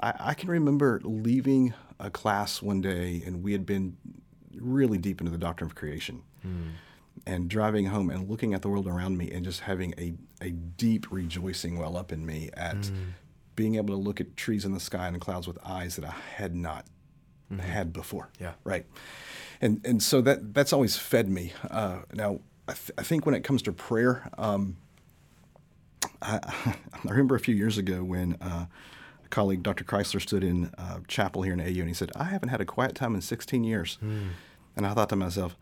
I, 0.00 0.14
I 0.18 0.34
can 0.34 0.50
remember 0.50 1.00
leaving 1.04 1.74
a 1.98 2.10
class 2.10 2.62
one 2.62 2.80
day, 2.80 3.22
and 3.26 3.42
we 3.42 3.52
had 3.52 3.66
been 3.66 3.96
really 4.56 4.98
deep 4.98 5.20
into 5.20 5.30
the 5.30 5.38
doctrine 5.38 5.68
of 5.68 5.74
creation 5.74 6.22
mm. 6.46 6.70
and 7.26 7.48
driving 7.48 7.86
home 7.86 8.10
and 8.10 8.28
looking 8.28 8.54
at 8.54 8.62
the 8.62 8.68
world 8.68 8.86
around 8.86 9.16
me 9.16 9.30
and 9.30 9.44
just 9.44 9.60
having 9.60 9.94
a, 9.98 10.14
a 10.40 10.50
deep 10.50 11.10
rejoicing 11.10 11.78
well 11.78 11.96
up 11.96 12.12
in 12.12 12.24
me 12.24 12.50
at 12.54 12.76
mm. 12.76 13.12
being 13.56 13.76
able 13.76 13.94
to 13.94 14.00
look 14.00 14.20
at 14.20 14.36
trees 14.36 14.64
in 14.64 14.72
the 14.72 14.80
sky 14.80 15.06
and 15.06 15.20
clouds 15.20 15.46
with 15.46 15.58
eyes 15.64 15.96
that 15.96 16.04
I 16.04 16.14
had 16.36 16.54
not 16.54 16.86
had 17.58 17.92
before. 17.92 18.28
Yeah. 18.40 18.52
Right. 18.64 18.86
And 19.60 19.80
and 19.84 20.02
so 20.02 20.20
that 20.22 20.54
that's 20.54 20.72
always 20.72 20.96
fed 20.96 21.28
me. 21.28 21.52
Uh, 21.70 22.00
now 22.14 22.40
I, 22.68 22.72
th- 22.72 22.92
I 22.96 23.02
think 23.02 23.26
when 23.26 23.34
it 23.34 23.42
comes 23.44 23.62
to 23.62 23.72
prayer, 23.72 24.30
um, 24.38 24.76
I, 26.22 26.38
I 27.04 27.10
remember 27.10 27.34
a 27.34 27.40
few 27.40 27.54
years 27.54 27.76
ago 27.78 28.02
when 28.04 28.36
uh, 28.40 28.66
a 29.24 29.28
colleague, 29.28 29.62
Dr. 29.62 29.84
Chrysler, 29.84 30.20
stood 30.20 30.44
in 30.44 30.72
uh, 30.78 31.00
chapel 31.08 31.42
here 31.42 31.52
in 31.52 31.60
AU 31.60 31.64
and 31.80 31.88
he 31.88 31.94
said, 31.94 32.10
I 32.16 32.24
haven't 32.24 32.48
had 32.50 32.60
a 32.60 32.64
quiet 32.64 32.94
time 32.94 33.14
in 33.14 33.20
16 33.20 33.64
years. 33.64 33.98
And 34.76 34.86
I 34.86 34.94
thought 34.94 35.08
to 35.10 35.16
myself, 35.16 35.56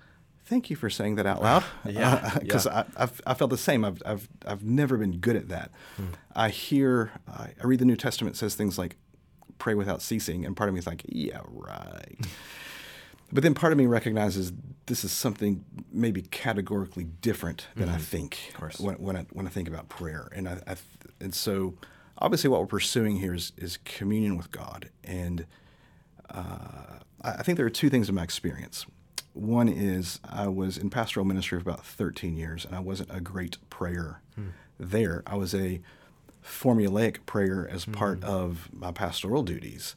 thank 0.45 0.71
you 0.71 0.77
for 0.77 0.91
saying 0.91 1.17
that 1.17 1.27
out 1.27 1.43
loud. 1.43 1.65
Yeah, 1.89 2.35
Because 2.41 2.67
yeah. 2.67 2.85
I, 2.97 3.03
I've, 3.05 3.21
I 3.27 3.35
felt 3.35 3.51
the 3.51 3.59
same. 3.59 3.85
I've, 3.85 4.03
I've, 4.05 4.29
I've 4.47 4.63
never 4.65 4.97
been 4.97 5.19
good 5.19 5.37
at 5.37 5.49
that. 5.49 5.71
I 6.37 6.51
hear, 6.51 7.11
I 7.27 7.51
I 7.63 7.67
read 7.67 7.81
the 7.81 7.85
New 7.85 7.97
Testament 7.97 8.37
says 8.37 8.55
things 8.55 8.79
like, 8.79 8.97
pray 9.59 9.75
without 9.75 10.03
ceasing. 10.03 10.45
And 10.45 10.57
part 10.57 10.69
of 10.69 10.75
me 10.75 10.79
is 10.79 10.87
like, 10.87 11.03
yeah, 11.09 11.41
right. 11.49 12.19
But 13.31 13.43
then 13.43 13.53
part 13.53 13.73
of 13.73 13.79
me 13.79 13.85
recognizes 13.85 14.55
this 14.87 15.05
is 15.05 15.13
something 15.13 15.63
maybe 15.93 16.23
categorically 16.23 17.05
different 17.05 17.67
than 17.77 17.91
I 17.91 17.99
think 17.99 18.39
Mm-hmm. 18.55 18.87
when, 18.87 18.95
when, 18.97 19.17
I, 19.19 19.27
when 19.33 19.47
I 19.47 19.51
think 19.51 19.69
about 19.69 19.91
prayer. 19.91 20.31
And, 20.35 20.49
I, 20.49 20.63
I 20.67 20.77
and 21.21 21.35
so 21.35 21.75
obviously 22.17 22.49
what 22.49 22.61
we're 22.63 22.67
pursuing 22.69 23.17
here 23.19 23.35
is, 23.35 23.53
is 23.59 23.77
communion 23.85 24.39
with 24.39 24.51
God. 24.51 24.89
And 25.05 25.45
uh, 26.31 27.01
I 27.23 27.31
I 27.33 27.43
think 27.43 27.57
there 27.59 27.67
are 27.67 27.71
two 27.71 27.91
things 27.91 28.09
in 28.09 28.15
my 28.15 28.23
experience. 28.23 28.87
One 29.35 29.69
is 29.69 30.21
I 30.25 30.49
was 30.49 30.79
in 30.79 30.89
pastoral 30.89 31.27
ministry 31.27 31.61
for 31.61 31.69
about 31.69 31.85
13 31.85 32.35
years, 32.37 32.65
and 32.65 32.75
I 32.75 32.81
wasn't 32.81 33.11
a 33.15 33.21
great 33.21 33.59
prayer 33.71 34.23
there. 34.81 35.23
I 35.27 35.37
was 35.37 35.55
a 35.55 35.81
formulaic 36.49 37.27
prayer 37.27 37.69
as 37.71 37.85
part 37.85 38.19
hmm. 38.19 38.25
of 38.25 38.69
my 38.73 38.91
pastoral 38.91 39.43
duties. 39.43 39.95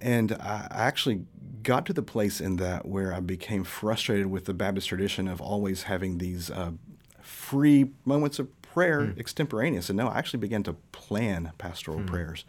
And 0.00 0.32
I 0.32 0.66
actually 0.70 1.24
got 1.62 1.86
to 1.86 1.92
the 1.92 2.02
place 2.02 2.40
in 2.40 2.56
that 2.56 2.86
where 2.86 3.12
I 3.12 3.20
became 3.20 3.64
frustrated 3.64 4.26
with 4.26 4.44
the 4.44 4.54
Baptist 4.54 4.88
tradition 4.88 5.28
of 5.28 5.40
always 5.40 5.84
having 5.84 6.18
these 6.18 6.50
uh, 6.50 6.72
free 7.20 7.90
moments 8.04 8.38
of 8.38 8.48
prayer 8.62 9.06
hmm. 9.06 9.18
extemporaneous. 9.18 9.88
And 9.88 9.96
no, 9.96 10.08
I 10.08 10.18
actually 10.18 10.40
began 10.40 10.62
to 10.64 10.74
plan 10.92 11.52
pastoral 11.58 11.98
hmm. 11.98 12.06
prayers. 12.06 12.44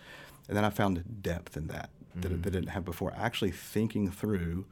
And 0.48 0.56
then 0.56 0.64
I 0.64 0.70
found 0.70 1.22
depth 1.22 1.58
in 1.58 1.68
that 1.68 1.90
that, 2.16 2.32
I- 2.32 2.36
that 2.36 2.48
I 2.48 2.50
didn't 2.52 2.70
have 2.70 2.86
before. 2.86 3.14
Actually 3.18 3.52
thinking 3.52 4.12
through 4.12 4.66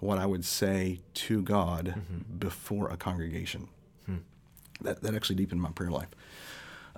what 0.00 0.18
I 0.18 0.26
would 0.26 0.44
say 0.44 1.00
to 1.14 1.42
God 1.42 2.02
before 2.38 2.90
a 2.90 2.96
congregation. 2.96 3.68
That, 4.82 5.02
that 5.02 5.14
actually 5.14 5.36
deepened 5.36 5.62
my 5.62 5.70
prayer 5.70 5.90
life. 5.90 6.08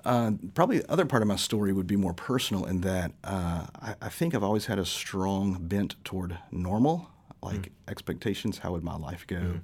Uh, 0.04 0.32
probably 0.54 0.78
the 0.80 0.90
other 0.92 1.06
part 1.06 1.22
of 1.22 1.28
my 1.28 1.36
story 1.36 1.72
would 1.72 1.86
be 1.86 1.96
more 1.96 2.12
personal 2.12 2.66
in 2.66 2.82
that 2.82 3.12
uh, 3.24 3.66
I, 3.80 3.94
I 4.02 4.08
think 4.10 4.34
I've 4.34 4.42
always 4.42 4.66
had 4.66 4.78
a 4.78 4.84
strong 4.84 5.56
bent 5.60 5.96
toward 6.04 6.36
normal, 6.50 7.08
like 7.42 7.72
expectations. 7.88 8.58
How 8.58 8.72
would 8.72 8.84
my 8.84 8.96
life 8.96 9.26
go? 9.26 9.60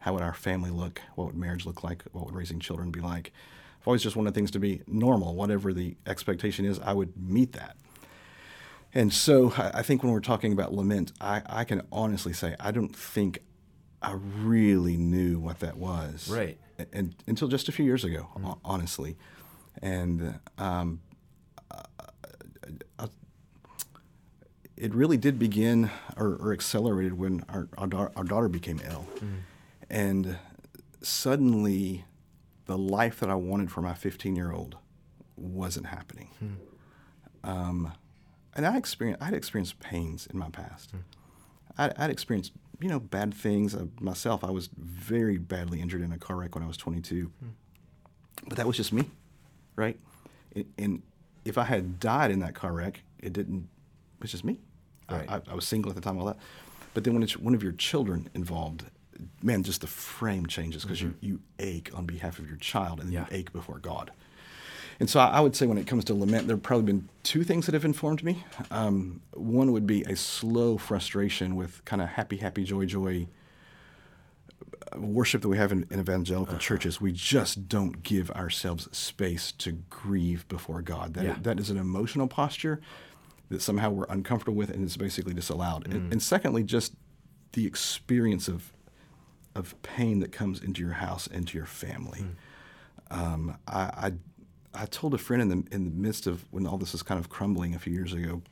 How 0.00 0.14
would 0.14 0.22
our 0.22 0.32
family 0.32 0.70
look? 0.70 1.02
What 1.16 1.26
would 1.26 1.36
marriage 1.36 1.66
look 1.66 1.82
like? 1.82 2.04
What 2.12 2.24
would 2.26 2.34
raising 2.34 2.60
children 2.60 2.90
be 2.90 3.00
like? 3.00 3.32
I've 3.80 3.88
always 3.88 4.02
just 4.02 4.14
wanted 4.14 4.34
things 4.34 4.50
to 4.52 4.60
be 4.60 4.82
normal. 4.86 5.34
Whatever 5.34 5.72
the 5.72 5.96
expectation 6.06 6.64
is, 6.64 6.78
I 6.78 6.92
would 6.92 7.12
meet 7.16 7.52
that. 7.52 7.76
And 8.94 9.12
so 9.12 9.52
I, 9.56 9.70
I 9.78 9.82
think 9.82 10.02
when 10.02 10.12
we're 10.12 10.20
talking 10.20 10.52
about 10.52 10.72
lament, 10.72 11.12
I, 11.20 11.42
I 11.46 11.64
can 11.64 11.82
honestly 11.90 12.32
say 12.32 12.54
I 12.60 12.70
don't 12.70 12.94
think 12.94 13.40
I 14.02 14.12
really 14.12 14.96
knew 14.96 15.38
what 15.40 15.60
that 15.60 15.76
was 15.76 16.28
Right. 16.30 16.58
and 16.92 17.14
until 17.26 17.48
just 17.48 17.68
a 17.68 17.72
few 17.72 17.84
years 17.84 18.04
ago, 18.04 18.28
ho- 18.40 18.60
honestly. 18.64 19.16
And 19.82 20.38
um, 20.58 21.00
uh, 21.70 21.82
uh, 22.98 23.06
it 24.76 24.94
really 24.94 25.16
did 25.16 25.38
begin 25.38 25.90
or, 26.16 26.36
or 26.36 26.52
accelerated 26.52 27.18
when 27.18 27.44
our, 27.48 27.68
our, 27.78 27.86
daughter, 27.86 28.12
our 28.16 28.24
daughter 28.24 28.48
became 28.48 28.80
ill. 28.90 29.06
And 29.88 30.38
suddenly, 31.02 32.04
the 32.66 32.78
life 32.78 33.20
that 33.20 33.28
I 33.30 33.34
wanted 33.34 33.70
for 33.70 33.82
my 33.82 33.94
15 33.94 34.36
year 34.36 34.52
old 34.52 34.76
wasn't 35.36 35.86
happening. 35.86 36.28
Um, 37.42 37.92
and 38.54 38.66
I 38.66 38.76
experienced, 38.76 39.22
I'd 39.22 39.34
experienced 39.34 39.80
pains 39.80 40.26
in 40.26 40.38
my 40.38 40.50
past. 40.50 40.92
I'd, 41.78 41.94
I'd 41.98 42.10
experienced, 42.10 42.52
you 42.80 42.88
know, 42.88 43.00
bad 43.00 43.32
things 43.34 43.74
uh, 43.74 43.86
myself. 44.00 44.44
I 44.44 44.50
was 44.50 44.68
very 44.76 45.38
badly 45.38 45.80
injured 45.80 46.02
in 46.02 46.12
a 46.12 46.18
car 46.18 46.36
wreck 46.36 46.54
when 46.54 46.62
I 46.64 46.66
was 46.66 46.76
22. 46.76 47.30
But 48.46 48.56
that 48.58 48.66
was 48.66 48.76
just 48.76 48.92
me, 48.92 49.04
right? 49.80 49.98
And, 50.54 50.64
and 50.78 51.02
if 51.44 51.58
I 51.58 51.64
had 51.64 51.98
died 51.98 52.30
in 52.30 52.38
that 52.40 52.54
car 52.54 52.72
wreck, 52.72 53.02
it 53.18 53.32
didn't. 53.32 53.68
It's 54.22 54.30
just 54.32 54.44
me. 54.44 54.60
I- 55.08 55.14
Right. 55.16 55.28
I, 55.28 55.40
I 55.50 55.54
was 55.54 55.66
single 55.66 55.90
at 55.90 55.96
the 55.96 56.00
time, 56.02 56.18
all 56.18 56.26
that. 56.26 56.36
But 56.94 57.02
then 57.04 57.14
when 57.14 57.22
it's 57.24 57.36
one 57.36 57.54
of 57.54 57.62
your 57.64 57.72
children 57.72 58.28
involved, 58.34 58.84
man, 59.42 59.62
just 59.64 59.80
the 59.80 59.86
frame 59.88 60.46
changes 60.46 60.82
because 60.82 61.02
you, 61.02 61.14
you 61.20 61.40
ache 61.58 61.90
on 61.94 62.04
behalf 62.06 62.38
of 62.38 62.46
your 62.46 62.56
child 62.58 63.00
and 63.00 63.08
then 63.08 63.14
Yeah. 63.14 63.26
you 63.30 63.38
ache 63.38 63.52
before 63.52 63.78
God. 63.78 64.12
And 65.00 65.08
so 65.10 65.18
I 65.18 65.40
would 65.40 65.56
say 65.56 65.66
when 65.66 65.78
it 65.78 65.86
comes 65.86 66.04
to 66.06 66.14
lament, 66.14 66.46
there 66.46 66.54
have 66.56 66.62
probably 66.62 66.84
been 66.92 67.08
two 67.22 67.42
things 67.42 67.66
that 67.66 67.72
have 67.72 67.84
informed 67.86 68.22
me. 68.22 68.44
Um, 68.70 69.20
one 69.32 69.72
would 69.72 69.86
be 69.86 70.02
a 70.02 70.14
slow 70.14 70.76
frustration 70.78 71.56
with 71.56 71.82
kind 71.86 72.02
of 72.02 72.08
happy, 72.10 72.36
happy, 72.36 72.64
joy, 72.64 72.84
joy 72.86 73.26
worship 74.96 75.42
that 75.42 75.48
we 75.48 75.56
have 75.56 75.72
in, 75.72 75.86
in 75.90 76.00
evangelical 76.00 76.54
uh-huh. 76.54 76.60
churches. 76.60 77.00
We 77.00 77.12
just 77.12 77.68
don't 77.68 78.02
give 78.02 78.30
ourselves 78.32 78.88
space 78.96 79.52
to 79.52 79.72
grieve 79.72 80.46
before 80.48 80.82
God. 80.82 81.14
That, 81.14 81.24
Yeah. 81.24 81.36
that 81.42 81.60
is 81.60 81.70
an 81.70 81.76
emotional 81.76 82.28
posture 82.28 82.80
that 83.48 83.62
somehow 83.62 83.90
we're 83.90 84.06
uncomfortable 84.08 84.56
with 84.56 84.70
and 84.70 84.84
it's 84.84 84.96
basically 84.96 85.34
disallowed. 85.34 85.86
And, 85.86 86.08
mm. 86.08 86.12
and 86.12 86.22
secondly, 86.22 86.62
just 86.62 86.94
the 87.52 87.66
experience 87.66 88.48
of 88.48 88.72
of 89.56 89.74
pain 89.82 90.20
that 90.20 90.30
comes 90.30 90.62
into 90.62 90.80
your 90.80 90.92
house, 90.92 91.26
into 91.26 91.58
your 91.58 91.66
family. 91.66 92.24
Mm. 93.10 93.16
Um, 93.18 93.58
I, 93.66 93.80
I 93.80 94.12
I 94.72 94.86
told 94.86 95.14
a 95.14 95.18
friend 95.18 95.42
in 95.42 95.48
the 95.48 95.74
in 95.74 95.84
the 95.84 95.90
midst 95.90 96.26
of 96.28 96.44
when 96.52 96.66
all 96.66 96.78
this 96.78 96.92
was 96.92 97.02
kind 97.02 97.18
of 97.18 97.28
crumbling 97.28 97.74
a 97.74 97.78
few 97.78 97.92
years 97.92 98.12
ago. 98.12 98.42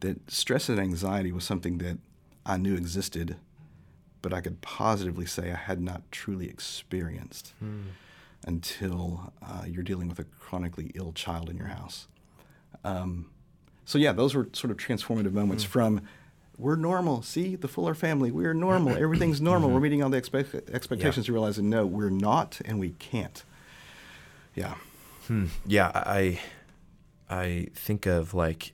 that 0.00 0.30
stress 0.30 0.68
and 0.68 0.78
anxiety 0.80 1.32
was 1.32 1.44
something 1.44 1.78
that 1.78 1.98
I 2.46 2.56
knew 2.56 2.74
existed, 2.74 3.36
but 4.22 4.32
I 4.32 4.40
could 4.40 4.60
positively 4.60 5.26
say 5.26 5.50
I 5.50 5.56
had 5.56 5.80
not 5.80 6.02
truly 6.10 6.48
experienced 6.48 7.54
until 8.46 9.32
uh, 9.42 9.64
you're 9.66 9.82
dealing 9.82 10.08
with 10.08 10.18
a 10.18 10.24
chronically 10.24 10.90
ill 10.94 11.12
child 11.12 11.50
in 11.50 11.56
your 11.56 11.68
house. 11.68 12.08
Um, 12.84 13.30
so 13.84 13.98
yeah, 13.98 14.12
those 14.12 14.34
were 14.34 14.48
sort 14.52 14.70
of 14.70 14.76
transformative 14.76 15.32
moments 15.32 15.64
from 15.64 16.02
we're 16.56 16.76
normal. 16.76 17.22
See 17.22 17.56
the 17.56 17.68
Fuller 17.68 17.94
family, 17.94 18.30
we're 18.30 18.54
normal. 18.54 18.96
Everything's 19.02 19.40
normal. 19.40 19.70
We're 19.70 19.80
meeting 19.80 20.02
all 20.02 20.10
the 20.10 20.18
expect- 20.18 20.54
expectations. 20.70 21.26
To 21.26 21.32
realizing 21.32 21.70
no, 21.70 21.86
we're 21.86 22.10
not, 22.10 22.60
and 22.64 22.78
we 22.78 22.90
can't. 22.98 23.42
Yeah. 24.54 24.74
Hmm. 25.26 25.46
Yeah, 25.66 25.90
I 25.94 26.40
I 27.28 27.68
think 27.74 28.06
of 28.06 28.34
like 28.34 28.72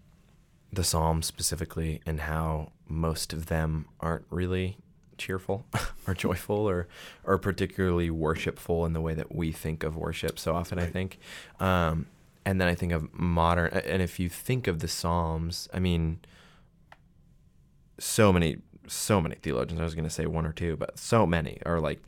the 0.72 0.84
Psalms 0.84 1.26
specifically 1.26 2.00
and 2.06 2.20
how 2.20 2.72
most 2.88 3.32
of 3.32 3.46
them 3.46 3.86
aren't 4.00 4.24
really 4.30 4.78
cheerful 5.18 5.66
or 6.06 6.14
joyful 6.14 6.68
or 6.68 6.88
or 7.25 7.38
particularly 7.38 8.11
worshipful 8.11 8.85
in 8.87 8.92
the 8.92 9.00
way 9.00 9.14
that 9.14 9.35
we 9.35 9.52
think 9.52 9.82
of 9.82 9.96
worship 9.96 10.38
so 10.38 10.54
often 10.54 10.78
I 10.78 10.87
think. 10.87 11.18
Um, 11.61 12.06
and 12.44 12.61
then 12.61 12.68
I 12.68 12.75
think 12.75 12.92
of 12.92 13.12
modern 13.12 13.73
and 13.73 14.02
if 14.02 14.20
you 14.20 14.28
think 14.28 14.66
of 14.66 14.80
the 14.80 14.88
Psalms, 14.88 15.68
I 15.73 15.78
mean 15.78 16.20
so 17.99 18.32
many 18.32 18.58
so 18.88 19.20
many 19.20 19.35
theologians, 19.37 19.80
I 19.80 19.85
was 19.85 19.94
gonna 19.94 20.11
say 20.11 20.26
one 20.26 20.46
or 20.46 20.52
two, 20.52 20.76
but 20.76 20.99
so 20.99 21.26
many 21.26 21.61
are 21.66 21.80
like 21.80 22.02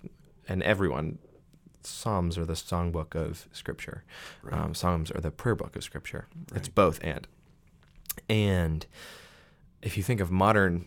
and 0.48 0.62
everyone 0.62 1.18
Psalms 1.82 2.36
are 2.36 2.44
the 2.44 2.54
songbook 2.54 3.14
of 3.14 3.46
Scripture. 3.52 4.04
Right. 4.42 4.60
Um, 4.60 4.74
Psalms 4.74 5.10
are 5.10 5.20
the 5.20 5.30
prayer 5.30 5.54
book 5.54 5.76
of 5.76 5.82
Scripture. 5.82 6.26
It's 6.54 6.68
both 6.68 6.98
and. 7.02 7.26
And 8.28 8.86
if 9.82 9.96
you 9.96 10.02
think 10.02 10.20
of 10.20 10.30
modern 10.30 10.86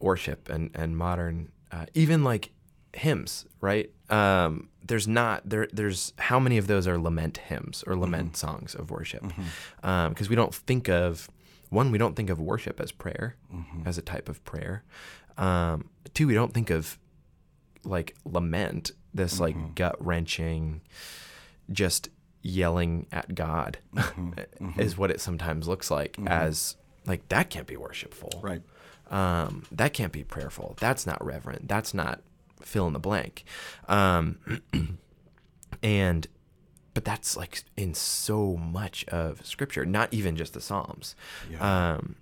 worship 0.00 0.48
and 0.48 0.70
and 0.74 0.96
modern, 0.96 1.50
uh, 1.70 1.86
even 1.94 2.24
like 2.24 2.52
hymns, 2.94 3.46
right? 3.60 3.90
Um, 4.08 4.68
there's 4.84 5.06
not 5.06 5.48
there. 5.48 5.68
There's 5.72 6.12
how 6.18 6.40
many 6.40 6.58
of 6.58 6.66
those 6.66 6.88
are 6.88 6.98
lament 6.98 7.38
hymns 7.38 7.84
or 7.86 7.96
lament 7.96 8.32
mm-hmm. 8.32 8.46
songs 8.46 8.74
of 8.74 8.90
worship? 8.90 9.22
Mm-hmm. 9.22 9.86
Um, 9.86 10.10
because 10.10 10.28
we 10.28 10.36
don't 10.36 10.54
think 10.54 10.88
of 10.88 11.28
one, 11.70 11.92
we 11.92 11.98
don't 11.98 12.16
think 12.16 12.30
of 12.30 12.40
worship 12.40 12.80
as 12.80 12.92
prayer, 12.92 13.36
mm-hmm. 13.54 13.86
as 13.86 13.96
a 13.96 14.02
type 14.02 14.28
of 14.28 14.44
prayer. 14.44 14.82
Um, 15.38 15.88
two, 16.12 16.26
we 16.26 16.34
don't 16.34 16.52
think 16.52 16.70
of 16.70 16.98
like 17.84 18.16
lament, 18.24 18.90
this 19.14 19.40
like 19.40 19.74
gut 19.74 19.96
wrenching, 20.04 20.82
just 21.70 22.08
yelling 22.42 23.06
at 23.12 23.34
God, 23.34 23.78
is 24.76 24.98
what 24.98 25.10
it 25.10 25.20
sometimes 25.20 25.68
looks 25.68 25.90
like. 25.90 26.16
As 26.26 26.76
like 27.06 27.28
that 27.28 27.50
can't 27.50 27.66
be 27.66 27.76
worshipful, 27.76 28.40
Right. 28.42 28.62
Um, 29.10 29.64
that 29.72 29.92
can't 29.92 30.12
be 30.12 30.24
prayerful. 30.24 30.76
That's 30.80 31.06
not 31.06 31.24
reverent. 31.24 31.68
That's 31.68 31.92
not 31.92 32.20
fill 32.62 32.86
in 32.86 32.92
the 32.92 32.98
blank. 32.98 33.44
Um, 33.88 34.38
and 35.82 36.26
but 36.94 37.04
that's 37.04 37.36
like 37.36 37.64
in 37.76 37.94
so 37.94 38.56
much 38.56 39.04
of 39.06 39.44
scripture, 39.44 39.84
not 39.84 40.12
even 40.12 40.36
just 40.36 40.54
the 40.54 40.60
Psalms. 40.60 41.14
Yeah. 41.50 41.94
Um, 41.94 42.16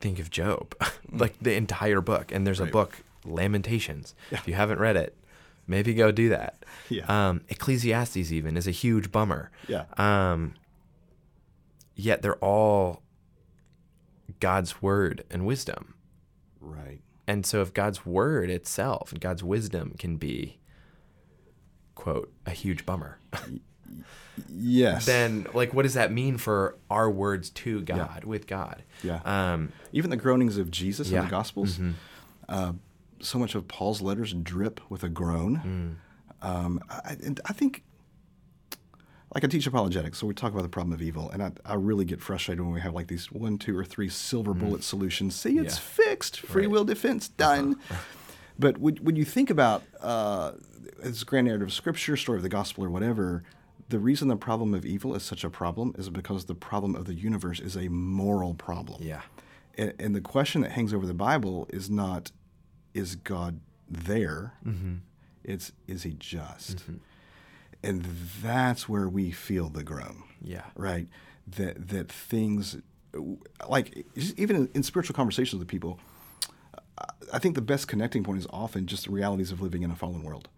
think 0.00 0.18
of 0.18 0.30
Job, 0.30 0.74
like 1.12 1.38
the 1.40 1.54
entire 1.54 2.00
book. 2.00 2.32
And 2.32 2.46
there's 2.46 2.60
a 2.60 2.66
book, 2.66 3.02
Lamentations. 3.24 4.14
Yeah. 4.30 4.38
If 4.38 4.48
you 4.48 4.54
haven't 4.54 4.78
read 4.78 4.96
it, 4.96 5.16
maybe 5.66 5.94
go 5.94 6.10
do 6.10 6.30
that. 6.30 6.64
Yeah. 6.88 7.04
Um, 7.06 7.42
Ecclesiastes 7.48 8.32
even 8.32 8.56
is 8.56 8.66
a 8.66 8.72
huge 8.72 9.10
bummer. 9.12 9.50
Yeah. 9.66 9.84
Um, 9.96 10.54
yet 11.94 12.22
they're 12.22 12.36
all 12.36 13.02
God's 14.38 14.80
word 14.82 15.24
and 15.30 15.46
wisdom. 15.46 15.94
Right. 16.60 17.00
And 17.26 17.44
so 17.46 17.60
if 17.62 17.72
God's 17.74 18.04
word 18.06 18.50
itself 18.50 19.12
and 19.12 19.20
God's 19.20 19.42
wisdom 19.42 19.94
can 19.98 20.16
be 20.16 20.58
quote 21.94 22.32
a 22.46 22.50
huge 22.50 22.84
bummer, 22.86 23.18
Yes. 24.48 25.04
then 25.06 25.46
like 25.52 25.74
what 25.74 25.82
does 25.82 25.94
that 25.94 26.12
mean 26.12 26.38
for 26.38 26.76
our 26.88 27.10
words 27.10 27.50
to 27.50 27.80
God 27.82 28.24
with 28.24 28.46
God? 28.46 28.84
Yeah. 29.02 29.20
Um 29.24 29.72
Even 29.92 30.10
the 30.10 30.16
groanings 30.16 30.56
of 30.58 30.70
Jesus 30.70 31.10
in 31.10 31.24
the 31.24 31.30
Gospels, 31.30 31.78
uh, 32.48 32.72
so 33.20 33.38
much 33.38 33.54
of 33.54 33.68
Paul's 33.68 34.00
letters 34.00 34.32
drip 34.32 34.80
with 34.90 35.02
a 35.04 35.08
groan. 35.08 35.98
Um, 36.42 36.80
I, 36.88 37.16
and 37.22 37.38
I 37.44 37.52
think, 37.52 37.84
like 39.34 39.44
I 39.44 39.46
teach 39.46 39.66
apologetics, 39.66 40.18
so 40.18 40.26
we 40.26 40.34
talk 40.34 40.52
about 40.52 40.62
the 40.62 40.68
problem 40.68 40.92
of 40.92 41.00
evil, 41.02 41.30
and 41.30 41.42
I, 41.42 41.52
I 41.64 41.74
really 41.74 42.04
get 42.04 42.20
frustrated 42.20 42.62
when 42.64 42.72
we 42.72 42.80
have 42.80 42.94
like 42.94 43.06
these 43.06 43.30
one, 43.30 43.58
two, 43.58 43.76
or 43.78 43.84
three 43.84 44.08
silver 44.08 44.52
mm. 44.54 44.58
bullet 44.60 44.82
solutions. 44.82 45.36
See, 45.36 45.58
it's 45.58 45.76
Yeah. 45.76 45.80
fixed, 45.80 46.40
free 46.40 46.62
Right. 46.62 46.70
will 46.70 46.84
defense, 46.84 47.30
uh-huh. 47.38 47.54
done. 47.56 47.76
But 48.58 48.78
when, 48.78 48.96
when 48.96 49.16
you 49.16 49.24
think 49.24 49.48
about 49.48 49.82
uh, 50.00 50.52
this 51.02 51.24
grand 51.24 51.46
narrative 51.46 51.68
of 51.68 51.72
Scripture, 51.74 52.16
story 52.16 52.38
of 52.38 52.42
the 52.42 52.48
gospel, 52.48 52.84
or 52.84 52.90
whatever, 52.90 53.42
the 53.88 53.98
reason 53.98 54.28
the 54.28 54.36
problem 54.36 54.74
of 54.74 54.84
evil 54.84 55.14
is 55.14 55.22
such 55.22 55.44
a 55.44 55.50
problem 55.50 55.94
is 55.98 56.10
because 56.10 56.44
the 56.44 56.54
problem 56.54 56.94
of 56.94 57.06
the 57.06 57.14
universe 57.14 57.58
is 57.60 57.76
a 57.76 57.88
moral 57.88 58.54
problem. 58.54 59.02
yeah. 59.02 59.22
And, 59.78 59.94
and 59.98 60.14
the 60.14 60.20
question 60.20 60.60
that 60.62 60.72
hangs 60.72 60.92
over 60.92 61.06
the 61.06 61.14
Bible 61.14 61.66
is 61.70 61.88
not, 61.88 62.32
is 62.92 63.14
God 63.14 63.60
there? 63.88 64.54
Mm-hmm. 64.66 64.96
It's, 65.44 65.72
is 65.86 66.02
he 66.02 66.14
just? 66.18 66.78
Mm-hmm. 66.78 66.96
And 67.82 68.04
that's 68.42 68.88
where 68.88 69.08
we 69.08 69.30
feel 69.30 69.68
the 69.68 69.82
groan, 69.82 70.22
Yeah. 70.42 70.64
right? 70.76 71.08
That, 71.56 71.88
that 71.88 72.10
things, 72.12 72.76
like 73.68 74.04
even 74.36 74.56
in, 74.56 74.68
in 74.74 74.82
spiritual 74.82 75.14
conversations 75.14 75.58
with 75.58 75.68
people, 75.68 75.98
I- 77.32 77.38
think 77.38 77.54
the 77.54 77.62
best 77.62 77.88
connecting 77.88 78.22
point 78.22 78.38
is 78.38 78.46
often 78.50 78.86
just 78.86 79.04
the 79.06 79.10
realities 79.12 79.50
of 79.50 79.60
living 79.62 79.82
in 79.82 79.90
a 79.90 79.96
fallen 79.96 80.22
world. 80.22 80.48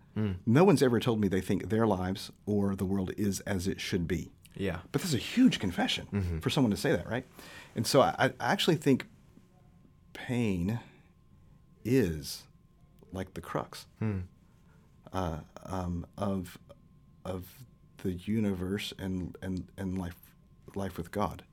No 0.44 0.62
one's 0.64 0.82
ever 0.82 1.00
told 1.00 1.20
me 1.20 1.28
they 1.28 1.40
think 1.40 1.70
their 1.70 1.86
lives 1.86 2.30
or 2.44 2.74
the 2.76 2.84
world 2.84 3.12
is 3.16 3.40
as 3.40 3.66
it 3.66 3.80
should 3.80 4.06
be. 4.06 4.30
Yeah. 4.54 4.80
But 4.90 5.00
that's 5.00 5.14
a 5.14 5.18
huge 5.18 5.58
confession 5.58 6.40
for 6.42 6.50
someone 6.50 6.70
to 6.72 6.76
say 6.76 6.90
that, 6.92 7.08
right? 7.08 7.24
And 7.74 7.86
so 7.86 8.02
I, 8.02 8.14
I 8.18 8.52
actually 8.52 8.76
think 8.76 9.06
pain 10.12 10.80
is 11.84 12.42
like 13.12 13.32
the 13.32 13.40
crux 13.40 13.86
uh, 15.14 15.38
um, 15.64 16.04
of 16.18 16.58
of 17.24 17.46
the 18.02 18.12
universe 18.12 18.92
and 18.98 19.36
and 19.42 19.68
and 19.76 19.98
life 19.98 20.16
life 20.74 20.96
with 20.96 21.10
God. 21.10 21.44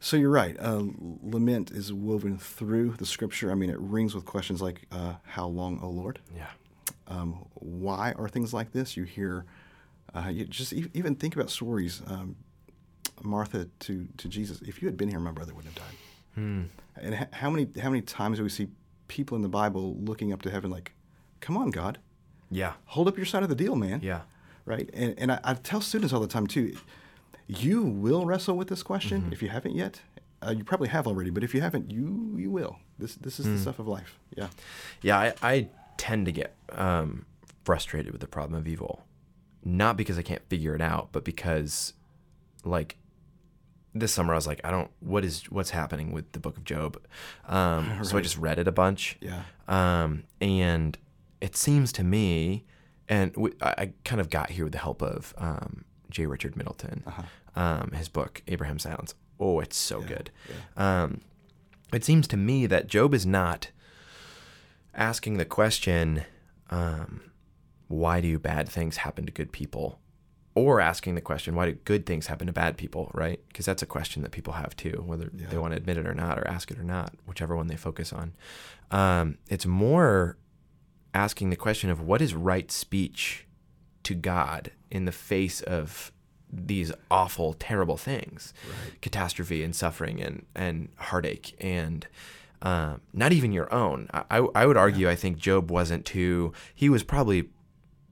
So 0.00 0.16
you're 0.18 0.30
right. 0.30 0.56
Uh, 0.60 0.84
lament 1.22 1.70
is 1.70 1.92
woven 1.92 2.36
through 2.38 2.90
the 2.98 3.06
scripture. 3.06 3.50
I 3.50 3.54
mean, 3.54 3.70
it 3.70 3.78
rings 3.80 4.14
with 4.14 4.24
questions 4.26 4.60
like, 4.60 4.82
uh, 4.92 5.14
"How 5.24 5.46
long, 5.46 5.80
O 5.82 5.88
Lord?" 5.88 6.18
Yeah. 6.36 6.48
um, 7.08 7.46
why 7.54 8.12
are 8.12 8.28
things 8.28 8.52
like 8.52 8.72
this? 8.72 8.96
You 8.98 9.04
hear, 9.04 9.44
uh, 10.14 10.28
you 10.30 10.44
just 10.44 10.72
e- 10.74 10.90
even 10.92 11.14
think 11.14 11.34
about 11.36 11.48
stories. 11.50 12.02
Um, 12.06 12.36
Martha 13.22 13.68
to, 13.80 14.06
to 14.18 14.28
Jesus, 14.28 14.60
if 14.62 14.82
you 14.82 14.88
had 14.88 14.96
been 14.96 15.08
here, 15.08 15.20
my 15.20 15.30
brother 15.30 15.54
wouldn't 15.54 15.74
have 15.74 15.86
died. 15.86 15.96
Hmm. 16.34 16.62
And 16.96 17.14
h- 17.14 17.28
how 17.32 17.48
many 17.48 17.68
how 17.80 17.88
many 17.88 18.02
times 18.02 18.36
do 18.38 18.42
we 18.42 18.50
see 18.50 18.68
people 19.08 19.36
in 19.36 19.42
the 19.42 19.48
Bible 19.48 19.96
looking 20.00 20.32
up 20.32 20.42
to 20.42 20.50
heaven 20.50 20.70
like, 20.70 20.92
"Come 21.40 21.56
on, 21.56 21.70
God, 21.70 21.98
Yeah. 22.50 22.74
hold 22.86 23.08
up 23.08 23.16
your 23.16 23.26
side 23.26 23.42
of 23.42 23.48
the 23.48 23.54
deal, 23.54 23.74
man." 23.76 24.00
Yeah. 24.02 24.22
Right. 24.66 24.88
And 24.92 25.14
and 25.18 25.32
I, 25.32 25.40
I 25.44 25.54
tell 25.54 25.80
students 25.80 26.12
all 26.12 26.20
the 26.20 26.26
time 26.28 26.46
too, 26.46 26.76
you 27.46 27.82
will 27.82 28.24
wrestle 28.26 28.56
with 28.56 28.68
this 28.68 28.82
question 28.82 29.22
Mm-hmm. 29.22 29.32
if 29.32 29.42
you 29.42 29.48
haven't 29.50 29.74
yet. 29.74 30.00
Uh, 30.46 30.50
you 30.50 30.62
probably 30.64 30.88
have 30.88 31.06
already, 31.06 31.30
but 31.30 31.42
if 31.42 31.54
you 31.54 31.60
haven't, 31.62 31.90
you 31.90 32.34
you 32.36 32.50
will. 32.50 32.78
This 32.98 33.14
this 33.16 33.38
is 33.40 33.46
the 33.46 33.58
stuff 33.58 33.78
of 33.78 33.88
life. 33.88 34.18
Yeah. 34.36 34.48
Yeah, 35.02 35.18
I, 35.18 35.34
I 35.42 35.68
tend 35.96 36.26
to 36.26 36.32
get 36.32 36.54
um, 36.70 37.24
frustrated 37.64 38.12
with 38.12 38.20
the 38.20 38.26
problem 38.26 38.58
of 38.58 38.68
evil, 38.68 39.04
not 39.64 39.96
because 39.96 40.18
I 40.18 40.22
can't 40.22 40.42
figure 40.50 40.74
it 40.74 40.82
out, 40.82 41.08
but 41.12 41.24
because, 41.24 41.94
like, 42.64 42.96
this 43.94 44.12
summer 44.12 44.34
I 44.34 44.36
was 44.36 44.46
like, 44.46 44.60
I 44.64 44.70
don't. 44.70 44.90
What 45.00 45.24
is 45.24 45.50
what's 45.50 45.70
happening 45.70 46.12
with 46.12 46.30
the 46.32 46.40
Book 46.40 46.56
of 46.58 46.64
Job? 46.64 47.00
Um, 47.48 48.00
So 48.04 48.18
I 48.18 48.20
just 48.20 48.36
read 48.36 48.58
it 48.58 48.68
a 48.68 48.72
bunch. 48.72 49.16
Yeah. 49.20 49.42
Um, 49.66 50.24
and 50.42 50.98
it 51.40 51.56
seems 51.56 51.90
to 51.92 52.04
me, 52.04 52.64
and 53.08 53.34
I 53.60 53.92
kind 54.04 54.20
of 54.20 54.30
got 54.30 54.50
here 54.50 54.64
with 54.64 54.72
the 54.72 54.78
help 54.78 55.02
of 55.02 55.34
um, 55.38 55.84
J. 56.10 56.26
Richard 56.26 56.56
Middleton, 56.56 57.04
um, 57.56 57.90
his 57.92 58.08
book 58.08 58.42
Abraham's 58.48 58.82
Silence. 58.84 59.14
Oh, 59.38 59.60
it's 59.60 59.76
so 59.76 60.00
good. 60.00 60.30
Um, 60.76 61.20
it 61.92 62.04
seems 62.04 62.26
to 62.28 62.36
me 62.36 62.66
that 62.66 62.86
Job 62.86 63.14
is 63.14 63.26
not 63.26 63.70
asking 64.94 65.36
the 65.36 65.44
question, 65.44 66.24
um, 66.70 67.20
why 67.88 68.20
do 68.20 68.38
bad 68.38 68.68
things 68.68 68.98
happen 68.98 69.26
to 69.26 69.32
good 69.32 69.52
people? 69.52 69.98
Or 70.56 70.80
asking 70.80 71.16
the 71.16 71.20
question, 71.20 71.56
why 71.56 71.66
do 71.66 71.72
good 71.72 72.06
things 72.06 72.28
happen 72.28 72.46
to 72.46 72.52
bad 72.52 72.76
people, 72.76 73.10
right? 73.12 73.40
Because 73.48 73.66
that's 73.66 73.82
a 73.82 73.86
question 73.86 74.22
that 74.22 74.30
people 74.30 74.52
have 74.52 74.76
too, 74.76 75.02
whether 75.04 75.28
they 75.32 75.58
want 75.58 75.72
to 75.72 75.76
admit 75.76 75.96
it 75.96 76.06
or 76.06 76.14
not, 76.14 76.38
or 76.38 76.46
ask 76.46 76.70
it 76.70 76.78
or 76.78 76.84
not, 76.84 77.12
whichever 77.26 77.56
one 77.56 77.66
they 77.66 77.76
focus 77.76 78.12
on. 78.12 78.34
Um, 78.92 79.38
it's 79.48 79.66
more 79.66 80.36
asking 81.14 81.50
the 81.50 81.56
question 81.56 81.88
of 81.88 82.00
what 82.00 82.20
is 82.20 82.34
right 82.34 82.70
speech 82.70 83.46
to 84.02 84.14
God 84.14 84.72
in 84.90 85.04
the 85.04 85.12
face 85.12 85.62
of 85.62 86.12
these 86.52 86.92
awful, 87.10 87.54
terrible 87.54 87.96
things, 87.96 88.52
catastrophe 89.00 89.62
and 89.62 89.74
suffering 89.74 90.20
and 90.20 90.46
and 90.54 90.88
heartache 90.96 91.56
and. 91.60 92.06
Um, 92.62 93.02
not 93.12 93.30
even 93.32 93.52
your 93.52 93.70
own. 93.74 94.08
I, 94.14 94.38
I, 94.54 94.64
would 94.64 94.78
argue. 94.78 95.06
I 95.06 95.16
think 95.16 95.36
Job 95.36 95.70
wasn't 95.70 96.06
too. 96.06 96.54
He 96.74 96.88
was 96.88 97.02
probably 97.02 97.50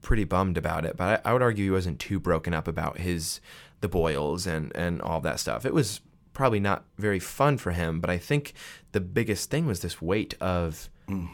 pretty 0.03 0.25
bummed 0.25 0.59
about 0.59 0.85
it, 0.85 0.95
but 0.95 1.23
I, 1.25 1.29
I 1.31 1.33
would 1.33 1.41
argue 1.41 1.63
he 1.63 1.71
wasn't 1.71 1.99
too 1.99 2.19
broken 2.19 2.53
up 2.53 2.67
about 2.67 2.99
his 2.99 3.41
the 3.81 3.87
boils 3.87 4.45
and 4.45 4.71
and 4.75 5.01
all 5.01 5.21
that 5.21 5.39
stuff. 5.39 5.65
It 5.65 5.73
was 5.73 6.01
probably 6.33 6.59
not 6.59 6.83
very 6.99 7.19
fun 7.19 7.57
for 7.57 7.71
him, 7.71 7.99
but 7.99 8.11
I 8.11 8.19
think 8.19 8.53
the 8.91 9.01
biggest 9.01 9.49
thing 9.49 9.65
was 9.65 9.79
this 9.79 10.01
weight 10.01 10.35
of 10.39 10.87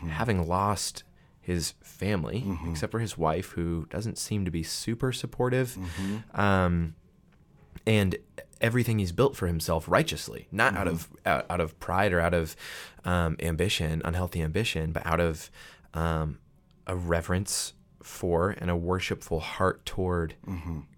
having 0.07 0.47
lost 0.47 1.03
his 1.41 1.73
family, 1.81 2.43
except 2.69 2.91
for 2.91 2.99
his 2.99 3.17
wife, 3.17 3.51
who 3.51 3.87
doesn't 3.89 4.17
seem 4.17 4.45
to 4.45 4.51
be 4.51 4.63
super 4.63 5.11
supportive, 5.11 5.77
um, 6.33 6.95
and 7.87 8.17
everything 8.61 8.99
he's 8.99 9.11
built 9.13 9.35
for 9.35 9.47
himself 9.47 9.87
righteously, 9.87 10.47
not 10.51 10.75
out 10.75 10.87
of 10.87 11.07
out, 11.25 11.45
out 11.49 11.61
of 11.61 11.79
pride 11.79 12.11
or 12.13 12.19
out 12.19 12.33
of 12.33 12.55
um, 13.05 13.35
ambition, 13.39 14.01
unhealthy 14.05 14.41
ambition, 14.41 14.91
but 14.91 15.05
out 15.05 15.19
of 15.19 15.49
um, 15.93 16.37
a 16.85 16.95
reverence 16.95 17.73
for 18.03 18.51
and 18.51 18.69
a 18.69 18.75
worshipful 18.75 19.39
heart 19.39 19.85
toward 19.85 20.35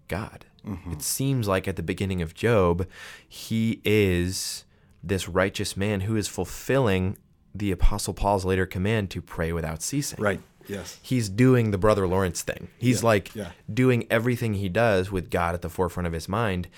God. 0.08 0.44
It 0.92 1.02
seems 1.02 1.48
like 1.48 1.66
at 1.66 1.76
the 1.76 1.82
beginning 1.82 2.22
of 2.22 2.34
Job, 2.34 2.86
he 3.28 3.80
is 3.84 4.64
this 5.02 5.28
righteous 5.28 5.76
man 5.76 6.02
who 6.02 6.14
is 6.14 6.28
fulfilling 6.28 7.16
the 7.54 7.70
Apostle 7.72 8.14
Paul's 8.14 8.44
later 8.44 8.66
command 8.66 9.10
to 9.10 9.20
pray 9.22 9.52
without 9.52 9.82
ceasing. 9.82 10.22
Right. 10.22 10.40
Yes. 10.68 10.98
He's 11.02 11.28
doing 11.28 11.70
the 11.72 11.78
Brother 11.78 12.06
Lawrence 12.06 12.42
thing. 12.42 12.68
He's 12.78 13.02
Yeah, 13.02 13.06
like 13.06 13.34
yeah. 13.34 13.50
doing 13.72 14.06
everything 14.10 14.54
he 14.54 14.68
does 14.68 15.10
with 15.10 15.28
God 15.30 15.54
at 15.54 15.62
the 15.62 15.68
forefront 15.68 16.06
of 16.06 16.12
his 16.12 16.28
mind, 16.28 16.68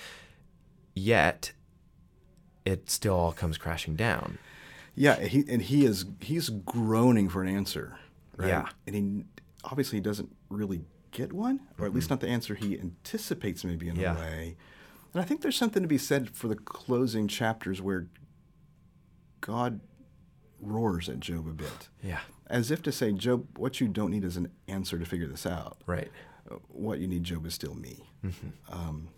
yet 0.95 1.51
it 2.65 2.89
still 2.89 3.13
all 3.15 3.31
comes 3.31 3.57
crashing 3.57 3.95
down. 3.95 4.37
Yeah, 4.95 5.19
he 5.19 5.43
and 5.47 5.61
he 5.61 5.85
is 5.85 6.05
he's 6.19 6.49
groaning 6.49 7.29
for 7.29 7.41
an 7.43 7.47
answer. 7.53 7.97
Right? 8.37 8.47
Yeah. 8.49 8.69
and 8.85 8.95
he 8.95 9.23
obviously 9.63 10.01
doesn't 10.01 10.35
really 10.49 10.81
get 11.11 11.31
one, 11.31 11.61
or 11.79 11.85
at 11.85 11.93
least 11.93 12.09
not 12.09 12.19
the 12.19 12.27
answer 12.27 12.55
he 12.55 12.77
anticipates, 12.77 13.63
maybe 13.63 13.87
in 13.87 13.95
Yeah. 13.95 14.15
a 14.15 14.19
way. 14.19 14.57
And 15.13 15.21
I 15.21 15.25
think 15.25 15.41
there's 15.41 15.55
something 15.55 15.81
to 15.83 15.87
be 15.87 15.97
said 15.97 16.31
for 16.31 16.49
the 16.49 16.55
closing 16.57 17.27
chapters 17.29 17.81
where 17.81 18.07
God 19.39 19.79
roars 20.59 21.09
at 21.09 21.19
Job 21.19 21.47
a 21.47 21.51
bit, 21.53 21.89
Yeah. 22.03 22.21
as 22.47 22.71
if 22.71 22.81
to 22.83 22.91
say, 22.91 23.11
Job, 23.11 23.57
what 23.57 23.79
you 23.81 23.87
don't 23.87 24.11
need 24.11 24.23
is 24.23 24.37
an 24.37 24.51
answer 24.67 24.97
to 24.99 25.05
figure 25.05 25.27
this 25.27 25.45
out. 25.45 25.77
Right. 25.85 26.11
Uh, 26.49 26.55
What 26.69 26.99
you 26.99 27.07
need, 27.07 27.23
Job, 27.23 27.45
is 27.45 27.53
still 27.53 27.73
me. 27.75 28.03
Um, 28.69 29.09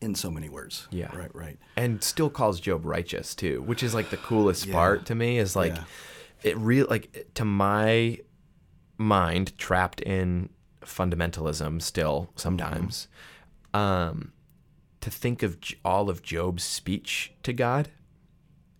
in 0.00 0.14
so 0.14 0.30
many 0.30 0.48
words. 0.48 0.86
Yeah. 0.90 1.14
Right. 1.16 1.34
Right. 1.34 1.58
and 1.76 2.02
still 2.02 2.28
calls 2.30 2.60
Job 2.60 2.84
righteous 2.84 3.34
too, 3.34 3.62
which 3.62 3.82
is 3.82 3.94
like 3.94 4.10
the 4.10 4.16
coolest 4.18 4.66
Yeah. 4.66 4.74
part 4.74 5.06
to 5.06 5.14
me. 5.14 5.38
Is 5.38 5.56
like 5.56 5.74
Yeah. 5.76 5.84
it 6.42 6.58
real 6.58 6.86
like 6.90 7.30
to 7.34 7.44
my 7.44 8.18
mind 8.98 9.56
trapped 9.58 10.00
in 10.02 10.50
fundamentalism 10.82 11.80
still 11.80 12.30
sometimes. 12.36 13.08
Um, 13.72 14.32
to 15.00 15.10
think 15.10 15.42
of 15.42 15.58
all 15.84 16.08
of 16.10 16.22
Job's 16.22 16.64
speech 16.64 17.32
to 17.42 17.52
God 17.52 17.90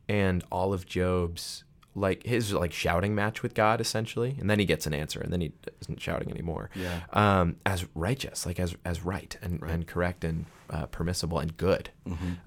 and 0.09 0.45
all 0.51 0.73
of 0.73 0.87
Job's 0.87 1.65
like 1.95 2.25
his 2.25 2.53
like 2.53 2.73
shouting 2.73 3.15
match 3.15 3.43
with 3.43 3.55
God 3.55 3.81
essentially, 3.81 4.37
and 4.41 4.51
then 4.51 4.59
he 4.59 4.65
gets 4.65 4.87
an 4.87 4.95
answer, 4.95 5.21
and 5.21 5.33
then 5.33 5.41
he 5.41 5.53
isn't 5.81 6.01
shouting 6.01 6.31
anymore. 6.31 6.71
Yeah. 6.75 7.01
Um, 7.13 7.57
as 7.65 7.87
righteous, 7.95 8.47
like 8.47 8.59
as 8.59 8.75
as 8.85 9.05
right 9.05 9.37
and 9.43 9.63
and 9.63 9.87
correct 9.87 10.25
and 10.25 10.47
uh, 10.71 10.87
permissible 10.87 11.39
and 11.39 11.57
good. 11.57 11.91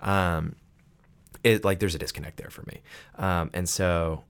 Um, 0.01 0.55
it 1.43 1.63
like 1.63 1.79
there's 1.79 1.95
a 1.95 1.99
disconnect 1.99 2.37
there 2.37 2.49
for 2.49 2.63
me, 2.63 2.81
um, 3.15 3.49
and 3.53 3.67
so. 3.67 4.23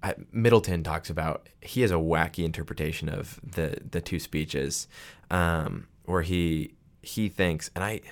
I, 0.00 0.14
Middleton 0.30 0.84
talks 0.84 1.10
about 1.10 1.48
he 1.60 1.80
has 1.80 1.90
a 1.90 1.94
wacky 1.94 2.44
interpretation 2.44 3.08
of 3.08 3.40
the 3.42 3.78
the 3.90 4.00
two 4.00 4.20
speeches, 4.20 4.86
um, 5.28 5.88
where 6.04 6.22
he 6.22 6.74
he 7.02 7.28
thinks, 7.28 7.68
and 7.74 7.82
I 7.82 8.02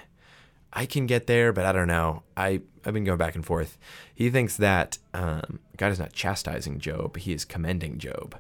I 0.73 0.87
can 0.87 1.07
get 1.07 1.29
there, 1.29 1.53
but 1.53 1.65
I 1.65 1.71
don't 1.71 1.87
know. 1.87 2.25
I 2.37 2.63
I've 2.87 2.95
been 2.95 3.05
going 3.05 3.19
back 3.19 3.35
and 3.35 3.45
forth. 3.45 3.77
He 4.15 4.31
thinks 4.31 4.57
that 4.57 4.99
um, 5.13 5.59
God 5.77 5.91
is 5.93 5.99
not 5.99 6.13
chastising 6.13 6.79
Job; 6.79 7.17
He 7.17 7.33
is 7.33 7.45
commending 7.45 7.99
Job. 7.99 8.37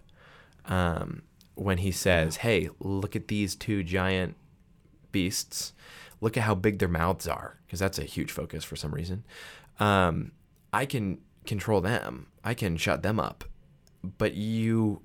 Um, 0.67 1.23
when 1.55 1.79
He 1.79 1.91
says, 1.91 2.37
"Hey, 2.39 2.71
look 2.81 3.17
at 3.17 3.29
these 3.29 3.55
two 3.57 3.83
giant 3.83 4.37
beasts. 5.13 5.73
Look 6.21 6.37
at 6.37 6.45
how 6.45 6.55
big 6.55 6.79
their 6.79 6.89
mouths 6.89 7.27
are," 7.29 7.59
because 7.67 7.81
that's 7.81 7.99
a 7.99 8.05
huge 8.05 8.31
focus 8.31 8.65
for 8.65 8.77
some 8.77 8.93
reason. 8.95 9.25
Um, 9.79 10.33
I 10.73 10.87
can 10.87 11.19
control 11.45 11.81
them. 11.81 12.29
I 12.45 12.55
can 12.55 12.77
shut 12.77 13.03
them 13.03 13.19
up, 13.21 13.45
but 14.19 14.35
you 14.35 15.03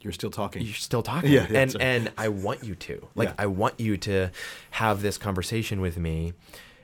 You're 0.00 0.12
still 0.12 0.30
talking. 0.30 0.62
you're 0.62 0.74
still 0.74 1.02
talking 1.02 1.30
Yeah, 1.38 1.46
and 1.52 1.76
and 1.80 2.12
i 2.16 2.28
want 2.28 2.64
you 2.64 2.74
to 2.74 3.06
like 3.14 3.28
Yeah. 3.28 3.34
i 3.38 3.46
want 3.46 3.78
you 3.78 3.96
to 3.98 4.30
have 4.72 5.02
this 5.02 5.18
conversation 5.18 5.80
with 5.82 5.96
me 5.98 6.32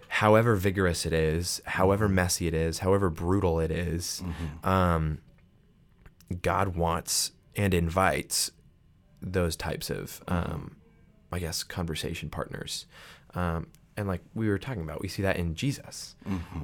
however 0.08 0.54
vigorous 0.56 1.04
it 1.06 1.12
is 1.12 1.60
however 1.66 2.08
messy 2.08 2.46
it 2.46 2.54
is 2.54 2.78
however 2.80 3.10
brutal 3.10 3.60
it 3.60 3.70
is, 3.70 4.22
um, 4.64 5.18
god 6.42 6.76
wants 6.76 7.32
and 7.54 7.72
invites 7.74 8.50
those 9.22 9.56
types 9.56 9.90
of 9.90 10.22
um, 10.28 10.76
i 11.32 11.38
guess 11.38 11.62
conversation 11.62 12.28
partners. 12.30 12.86
Um, 13.34 13.66
and 13.96 14.06
like 14.08 14.22
we 14.34 14.48
were 14.48 14.58
talking 14.58 14.82
about 14.82 15.00
we 15.00 15.08
see 15.08 15.22
that 15.22 15.36
in 15.36 15.54
jesus 15.54 16.16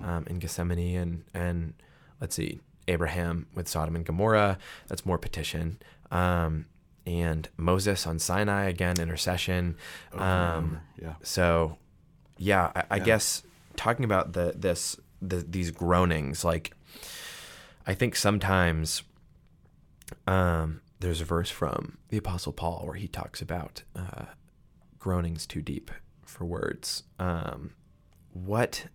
um, 0.04 0.24
in 0.28 0.38
gethsemane 0.38 0.96
and 0.96 1.24
and 1.34 1.74
let's 2.20 2.34
see 2.34 2.60
abraham 2.88 3.46
with 3.54 3.68
sodom 3.68 3.96
and 3.96 4.04
gomorrah 4.04 4.58
that's 4.88 5.04
more 5.06 5.18
petition 5.18 5.78
um, 6.10 6.66
and 7.06 7.48
moses 7.56 8.06
on 8.06 8.18
sinai 8.18 8.64
again 8.66 8.98
intercession 9.00 9.76
Over 10.12 10.22
and 10.22 10.56
um, 10.74 10.80
yeah. 11.00 11.14
so 11.22 11.78
yeah 12.50 12.70
i, 12.74 12.82
I 12.90 12.96
Yeah. 12.96 13.04
guess 13.04 13.42
talking 13.76 14.04
about 14.04 14.32
the 14.32 14.46
this 14.56 14.96
the, 15.30 15.36
these 15.56 15.70
groanings 15.70 16.44
like 16.44 16.66
i 17.86 17.94
think 17.94 18.16
sometimes 18.16 19.02
um, 20.26 20.80
there's 21.00 21.20
a 21.20 21.24
verse 21.24 21.50
from 21.50 21.98
the 22.08 22.16
apostle 22.18 22.52
paul 22.52 22.82
where 22.86 22.96
he 22.96 23.08
talks 23.08 23.40
about 23.40 23.82
uh, 23.96 24.26
groanings 24.98 25.46
too 25.46 25.62
deep 25.62 25.90
for 26.24 26.44
words 26.44 27.04
um, 27.18 27.72
what 28.32 28.86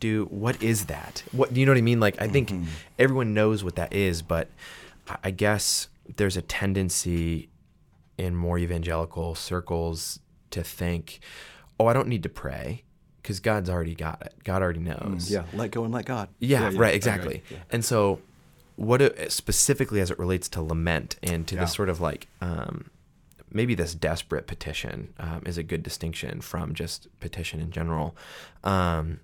do 0.00 0.24
what 0.30 0.62
is 0.62 0.86
that 0.86 1.22
what 1.32 1.52
do 1.52 1.60
you 1.60 1.66
know 1.66 1.72
what 1.72 1.78
i 1.78 1.82
mean 1.82 2.00
like 2.00 2.20
i 2.20 2.26
think 2.28 2.50
Mm-hmm. 2.50 2.64
everyone 2.98 3.34
knows 3.34 3.62
what 3.62 3.76
that 3.76 3.92
is 3.92 4.22
but 4.22 4.48
I- 5.08 5.18
i 5.24 5.30
guess 5.30 5.88
there's 6.16 6.36
a 6.36 6.42
tendency 6.42 7.48
in 8.16 8.34
more 8.36 8.58
evangelical 8.58 9.34
circles 9.34 10.20
to 10.50 10.62
think 10.62 11.20
oh 11.80 11.86
i 11.86 11.92
don't 11.92 12.08
need 12.08 12.22
to 12.22 12.28
pray 12.28 12.82
because 13.22 13.40
god's 13.40 13.68
already 13.70 13.94
got 13.94 14.20
it 14.22 14.34
god 14.44 14.62
already 14.62 14.80
knows 14.80 15.30
Yeah, 15.30 15.44
let 15.52 15.70
go 15.70 15.84
and 15.84 15.92
let 15.94 16.04
God. 16.04 16.28
yeah, 16.38 16.70
right, 16.74 16.94
exactly. 16.94 17.42
yeah. 17.50 17.58
And 17.70 17.84
so, 17.84 18.20
what 18.76 19.00
it, 19.00 19.30
specifically 19.32 20.00
as 20.00 20.10
it 20.10 20.18
relates 20.18 20.48
to 20.50 20.62
lament 20.62 21.16
and 21.22 21.46
to 21.48 21.54
Yeah. 21.54 21.62
this 21.62 21.72
sort 21.72 21.88
of 21.88 22.00
like 22.00 22.28
um, 22.40 22.90
maybe 23.50 23.74
this 23.74 23.94
desperate 23.94 24.46
petition 24.46 25.14
um, 25.18 25.42
is 25.46 25.56
a 25.56 25.62
good 25.62 25.82
distinction 25.82 26.40
from 26.40 26.74
just 26.74 27.06
petition 27.20 27.60
in 27.60 27.70
general. 27.70 28.14
Um, 28.64 29.20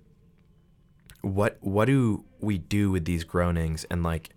what 1.21 1.57
what 1.61 1.85
do 1.85 2.23
we 2.39 2.57
do 2.57 2.89
with 2.91 3.05
these 3.05 3.23
groanings? 3.23 3.85
And 3.91 4.01
like, 4.03 4.29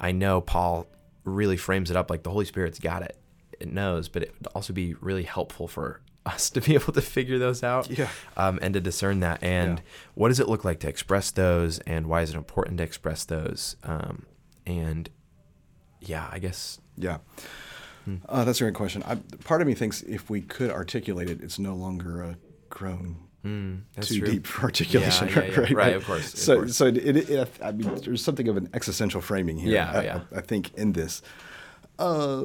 I 0.00 0.10
know 0.12 0.40
Paul 0.40 0.86
really 1.24 1.56
frames 1.56 1.90
it 1.90 1.96
up 1.96 2.10
like 2.10 2.22
the 2.24 2.30
Holy 2.30 2.44
Spirit's 2.44 2.78
got 2.80 3.02
it. 3.02 3.16
It 3.60 3.70
knows, 3.72 4.08
but 4.08 4.22
it 4.22 4.34
would 4.40 4.48
also 4.54 4.72
be 4.72 4.94
really 4.94 5.22
helpful 5.22 5.68
for 5.68 6.00
us 6.26 6.50
to 6.50 6.60
be 6.60 6.74
able 6.80 6.92
to 6.92 7.00
figure 7.02 7.38
those 7.38 7.62
out 7.62 7.90
Yeah. 7.90 8.08
um, 8.36 8.58
and 8.62 8.74
to 8.74 8.80
discern 8.80 9.20
that. 9.20 9.42
And 9.42 9.78
Yeah. 9.78 9.84
what 10.14 10.28
does 10.28 10.40
it 10.40 10.48
look 10.48 10.64
like 10.64 10.80
to 10.80 10.88
express 10.88 11.30
those, 11.30 11.78
and 11.80 12.06
why 12.06 12.22
is 12.22 12.30
it 12.30 12.36
important 12.36 12.78
to 12.78 12.84
express 12.84 13.24
those? 13.24 13.76
Um, 13.84 14.26
and 14.66 15.10
yeah, 16.00 16.28
I 16.30 16.38
guess 16.38 16.78
Yeah. 16.96 17.18
Hmm. 18.04 18.16
Uh, 18.28 18.44
that's 18.44 18.60
a 18.60 18.64
great 18.64 18.74
question. 18.74 19.02
I, 19.06 19.14
part 19.44 19.60
of 19.60 19.66
me 19.66 19.74
thinks 19.74 20.02
if 20.02 20.28
we 20.28 20.40
could 20.42 20.70
articulate 20.70 21.30
it, 21.30 21.40
it's 21.40 21.58
no 21.58 21.74
longer 21.74 22.22
a 22.22 22.36
groan 22.68 23.16
mm, 23.44 23.80
that's 23.94 24.08
too 24.08 24.18
true. 24.18 24.28
deep 24.32 24.46
for 24.46 24.62
articulation. 24.64 25.28
Yeah, 25.28 25.34
yeah, 25.34 25.44
yeah. 25.50 25.56
Right, 25.60 25.70
Right, 25.72 25.96
of 25.96 26.04
course, 26.04 26.32
of 26.34 26.38
So, 26.38 26.56
course. 26.56 26.76
so 26.76 26.86
it, 26.86 26.96
it, 26.98 27.48
I 27.62 27.70
mean, 27.72 27.94
there's 28.04 28.22
something 28.24 28.48
of 28.48 28.56
an 28.56 28.68
existential 28.74 29.20
framing 29.20 29.56
here. 29.58 29.72
Yeah, 29.74 29.90
I, 29.92 30.02
yeah. 30.04 30.20
I, 30.32 30.38
I 30.38 30.40
think 30.40 30.74
in 30.74 30.92
this. 30.92 31.22
Uh, 31.98 32.42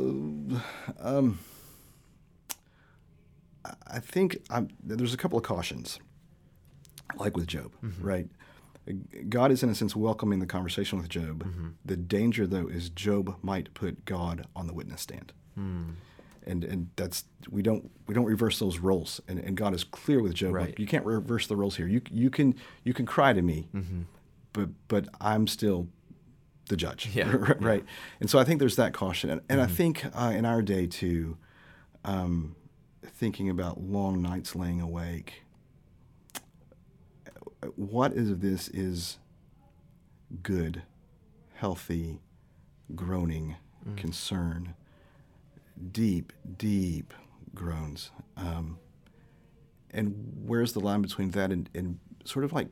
um, 1.00 1.40
I- 3.88 4.00
think 4.00 4.38
I'm, 4.50 4.70
there's 4.84 5.14
a 5.14 5.18
couple 5.18 5.38
of 5.38 5.44
cautions, 5.44 6.00
like 7.18 7.36
with 7.36 7.48
Job, 7.48 7.72
Mm-hmm. 7.84 8.06
right? 8.06 8.28
God 9.28 9.52
is 9.52 9.64
in 9.64 9.70
a 9.70 9.76
sense 9.76 9.96
welcoming 9.98 10.40
the 10.40 10.46
conversation 10.46 10.98
with 10.98 11.10
Job. 11.10 11.44
Mm-hmm. 11.44 11.68
The 11.84 11.98
danger, 11.98 12.48
though, 12.48 12.68
is 12.68 12.90
Job 12.90 13.36
might 13.42 13.74
put 13.74 14.06
God 14.06 14.46
on 14.56 14.68
the 14.68 14.74
witness 14.74 15.02
stand. 15.02 15.34
Hmm. 15.56 15.90
and 16.46 16.64
and 16.64 16.90
that's 16.96 17.26
we 17.50 17.62
don't 17.64 17.90
we 18.08 18.14
don't 18.14 18.26
reverse 18.26 18.60
those 18.60 18.78
roles. 18.80 19.20
And, 19.28 19.40
and 19.40 19.58
God 19.58 19.74
is 19.74 19.84
clear 19.84 20.22
with 20.22 20.34
Job. 20.36 20.54
Right. 20.54 20.68
Like, 20.68 20.80
you 20.80 20.86
can't 20.88 21.04
reverse 21.06 21.48
the 21.48 21.56
roles 21.58 21.76
here. 21.76 21.88
You 21.88 22.02
you 22.10 22.30
can 22.30 22.56
you 22.86 22.94
can 22.94 23.06
cry 23.06 23.34
to 23.34 23.42
me, 23.42 23.68
but 24.54 24.70
but 24.88 25.10
I'm 25.20 25.48
still 25.48 25.88
the 26.70 26.78
judge. 26.78 27.10
Yeah. 27.14 27.30
right. 27.60 27.84
And 28.22 28.30
so 28.30 28.40
I 28.40 28.44
think 28.46 28.60
there's 28.60 28.76
that 28.78 28.94
caution, 28.94 29.30
and, 29.32 29.42
and 29.50 29.60
I 29.60 29.66
think 29.68 30.06
uh, 30.14 30.32
in 30.34 30.46
our 30.46 30.62
day 30.62 30.86
too, 30.88 31.38
um, 32.06 32.56
thinking 33.10 33.50
about 33.50 33.82
long 33.82 34.22
nights 34.22 34.56
laying 34.56 34.82
awake. 34.82 35.44
What 37.76 38.14
is 38.14 38.38
this 38.38 38.68
is 38.70 39.18
good, 40.44 40.84
healthy, 41.56 42.20
groaning, 42.96 43.56
concern, 43.96 44.76
deep, 45.92 46.34
deep 46.58 47.14
groans. 47.56 48.12
Um, 48.36 48.78
and 49.92 50.34
where's 50.46 50.74
the 50.74 50.80
line 50.82 51.02
between 51.02 51.32
that 51.32 51.52
and, 51.52 51.70
and 51.74 52.00
sort 52.26 52.44
of 52.46 52.52
like 52.54 52.68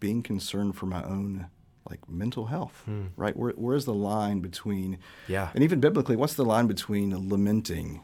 being 0.00 0.22
concerned 0.22 0.76
for 0.76 0.86
my 0.86 1.02
own 1.04 1.46
like 1.88 2.08
mental 2.08 2.46
health, 2.46 2.84
right? 3.16 3.36
Where, 3.36 3.52
where's 3.52 3.84
the 3.84 3.94
line 3.94 4.40
between, 4.40 4.98
Yeah. 5.28 5.50
and 5.54 5.62
even 5.64 5.80
biblically, 5.80 6.14
what's 6.16 6.34
the 6.34 6.44
line 6.44 6.66
between 6.66 7.28
lamenting 7.28 8.02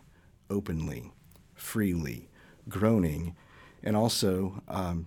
openly, 0.51 1.13
freely, 1.57 2.29
groaning, 2.69 3.35
and 3.83 3.97
also 3.97 4.63
um, 4.69 5.07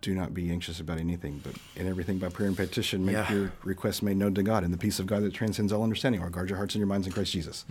do 0.00 0.14
not 0.14 0.34
be 0.34 0.50
anxious 0.50 0.80
about 0.80 0.98
anything, 0.98 1.40
but 1.44 1.54
in 1.76 1.86
everything 1.86 2.18
by 2.18 2.28
prayer 2.28 2.48
and 2.48 2.56
petition, 2.56 3.04
make 3.06 3.14
Yeah. 3.14 3.32
your 3.32 3.52
requests 3.62 4.02
made 4.02 4.16
known 4.16 4.34
to 4.34 4.42
God, 4.42 4.64
and 4.64 4.72
the 4.74 4.78
peace 4.78 4.98
of 4.98 5.06
God 5.06 5.22
that 5.22 5.32
transcends 5.32 5.72
all 5.72 5.82
understanding, 5.84 6.20
or 6.20 6.28
guard 6.30 6.48
your 6.48 6.56
hearts 6.56 6.74
and 6.74 6.80
your 6.80 6.88
minds 6.88 7.06
in 7.06 7.12
Christ 7.12 7.32
Jesus. 7.32 7.64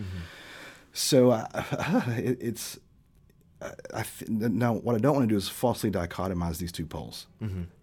So 0.94 1.32
uh, 1.32 1.46
it, 2.18 2.38
it's 2.42 2.80
I, 3.62 3.72
I 3.94 4.06
now 4.28 4.74
what 4.74 4.96
I 4.96 5.00
don't 5.00 5.16
want 5.16 5.28
to 5.28 5.34
do 5.34 5.38
is 5.38 5.48
falsely 5.50 5.92
dichotomize 5.92 6.58
these 6.58 6.72
two 6.72 6.86
poles 6.86 7.28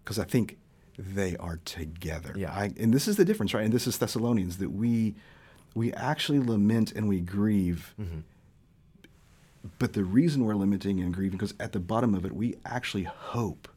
because 0.03 0.19
I 0.19 0.23
think 0.23 0.57
they 0.97 1.37
are 1.37 1.57
together. 1.65 2.33
Yeah. 2.35 2.51
I, 2.51 2.71
and 2.77 2.93
this 2.93 3.07
is 3.07 3.15
the 3.15 3.23
difference, 3.25 3.53
right? 3.53 3.63
And 3.63 3.73
this 3.73 3.87
is 3.87 3.97
Thessalonians 3.97 4.57
that 4.57 4.71
we 4.71 5.15
we 5.75 5.93
actually 5.93 6.39
lament 6.39 6.91
and 6.91 7.07
we 7.07 7.21
grieve. 7.21 7.95
But 9.77 9.93
the 9.93 10.03
reason 10.03 10.45
we're 10.45 10.55
limiting 10.55 10.99
and 11.01 11.13
grieving 11.13 11.37
because 11.37 11.53
at 11.59 11.73
the 11.73 11.79
bottom 11.79 12.15
of 12.15 12.25
it 12.25 12.33
we 12.33 12.55
actually 12.65 13.03
hope 13.03 13.67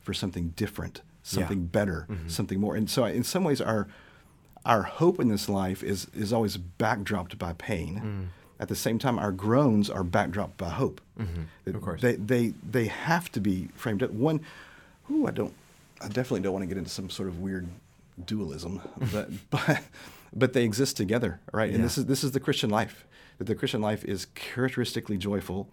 for 0.00 0.12
something 0.12 0.48
different, 0.56 1.02
something 1.22 1.66
better, 1.66 2.06
mm-hmm. 2.10 2.28
something 2.28 2.58
more. 2.60 2.74
And 2.74 2.90
so 2.90 3.04
in 3.04 3.22
some 3.24 3.44
ways 3.44 3.60
our 3.60 3.86
our 4.64 4.82
hope 4.82 5.20
in 5.20 5.28
this 5.28 5.48
life 5.48 5.82
is 5.82 6.06
is 6.14 6.32
always 6.32 6.56
backdropped 6.56 7.38
by 7.38 7.52
pain. 7.54 8.00
Mm. 8.04 8.28
At 8.58 8.68
the 8.68 8.76
same 8.76 8.98
time, 8.98 9.18
our 9.18 9.32
groans 9.32 9.88
are 9.88 10.04
backdropped 10.04 10.58
by 10.58 10.68
hope. 10.68 11.00
Mm-hmm. 11.18 11.42
That 11.64 11.76
Of 11.76 11.82
course. 11.82 12.02
they 12.02 12.16
they 12.16 12.52
they 12.68 12.86
have 12.86 13.32
to 13.32 13.40
be 13.40 13.68
framed 13.74 14.02
up. 14.02 14.10
One, 14.10 14.40
ooh, 15.10 15.26
I 15.26 15.30
don't, 15.30 15.54
I 16.00 16.08
definitely 16.08 16.40
don't 16.40 16.52
want 16.52 16.64
to 16.64 16.66
get 16.66 16.76
into 16.76 16.90
some 16.90 17.08
sort 17.08 17.28
of 17.28 17.40
weird 17.40 17.68
dualism, 18.22 18.82
but 19.12 19.30
but 19.50 19.82
but 20.34 20.52
they 20.52 20.64
exist 20.64 20.96
together, 20.96 21.40
right? 21.52 21.72
And 21.72 21.82
this 21.82 21.96
is 21.96 22.06
this 22.06 22.22
is 22.22 22.32
the 22.32 22.40
Christian 22.40 22.68
life. 22.68 23.06
That 23.40 23.46
the 23.46 23.54
Christian 23.54 23.80
life 23.80 24.04
is 24.04 24.26
characteristically 24.34 25.16
joyful 25.16 25.70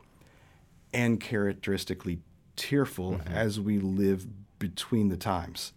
and 0.94 1.20
characteristically 1.20 2.20
tearful 2.56 3.12
Mm-hmm. 3.16 3.34
as 3.34 3.60
we 3.60 3.78
live 3.78 4.26
between 4.58 5.10
the 5.10 5.18
times. 5.18 5.74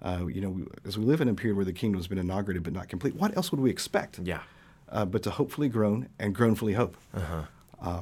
Uh, 0.00 0.26
you 0.28 0.40
know, 0.40 0.50
we, 0.50 0.66
as 0.84 0.96
we 0.96 1.04
live 1.04 1.20
in 1.20 1.26
a 1.28 1.34
period 1.34 1.56
where 1.56 1.64
the 1.64 1.72
kingdom 1.72 1.98
has 1.98 2.06
been 2.06 2.18
inaugurated 2.18 2.62
but 2.62 2.72
not 2.72 2.88
complete, 2.88 3.16
what 3.16 3.36
else 3.36 3.50
would 3.50 3.60
we 3.60 3.70
expect? 3.70 4.20
Yeah. 4.20 4.42
Uh, 4.88 5.04
but 5.04 5.24
to 5.24 5.30
hopefully 5.30 5.68
groan 5.68 6.08
and 6.16 6.32
groanfully 6.32 6.74
hope. 6.74 6.96
Uh 7.12 7.20
huh. 7.80 8.00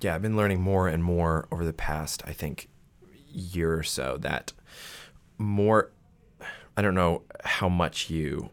yeah, 0.00 0.14
I've 0.14 0.22
been 0.22 0.36
learning 0.36 0.62
more 0.62 0.88
and 0.88 1.04
more 1.04 1.46
over 1.52 1.62
the 1.62 1.72
past, 1.74 2.22
I 2.26 2.32
think, 2.32 2.68
year 3.28 3.74
or 3.78 3.82
so 3.82 4.16
that 4.22 4.54
more, 5.36 5.90
I 6.74 6.80
don't 6.80 6.94
know 6.94 7.22
how 7.44 7.68
much 7.68 8.08
you 8.08 8.48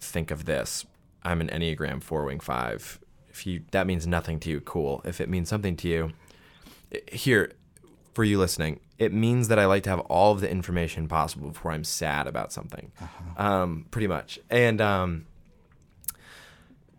think 0.00 0.30
of 0.30 0.46
this. 0.46 0.86
I'm 1.22 1.42
an 1.42 1.48
Enneagram 1.48 2.02
4 2.02 2.24
Wing 2.24 2.40
5. 2.40 2.98
If 3.40 3.46
you, 3.46 3.62
that 3.70 3.86
means 3.86 4.06
nothing 4.06 4.38
to 4.40 4.50
you, 4.50 4.60
cool. 4.60 5.00
If 5.02 5.18
it 5.18 5.30
means 5.30 5.48
something 5.48 5.74
to 5.76 5.88
you, 5.88 6.12
here, 7.10 7.52
for 8.12 8.22
you 8.22 8.38
listening, 8.38 8.80
it 8.98 9.14
means 9.14 9.48
that 9.48 9.58
I 9.58 9.64
like 9.64 9.82
to 9.84 9.90
have 9.90 10.00
all 10.00 10.32
of 10.32 10.42
the 10.42 10.50
information 10.50 11.08
possible 11.08 11.48
before 11.48 11.72
I'm 11.72 11.84
sad 11.84 12.26
about 12.26 12.52
something, 12.52 12.92
um, 13.38 13.86
pretty 13.90 14.08
much. 14.08 14.38
And 14.50 14.78
um, 14.82 15.24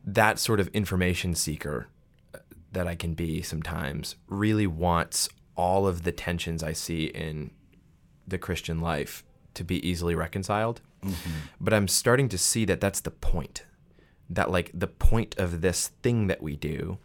that 0.04 0.39
sort 0.39 0.60
of 0.60 0.67
information 0.69 1.36
seeker 1.36 1.89
that 2.71 2.88
I 2.88 2.95
can 2.95 3.13
be 3.13 3.43
sometimes 3.43 4.15
really 4.27 4.65
wants 4.65 5.30
all 5.56 5.86
of 5.86 6.01
the 6.01 6.12
tensions 6.12 6.63
I 6.63 6.73
see 6.73 7.06
in 7.06 7.51
the 8.27 8.39
Christian 8.39 8.82
life 8.82 9.23
to 9.54 9.63
be 9.63 9.88
easily 9.88 10.15
reconciled. 10.15 10.82
But 11.60 11.73
I'm 11.73 11.88
starting 11.88 12.30
to 12.30 12.38
see 12.39 12.65
that 12.65 12.82
that's 12.82 13.01
the 13.01 13.12
point. 13.12 13.63
That, 14.33 14.49
like, 14.49 14.71
the 14.73 14.87
point 14.87 15.35
of 15.37 15.61
this 15.61 15.89
thing 16.03 16.27
that 16.27 16.41
we 16.41 16.55
do 16.55 16.97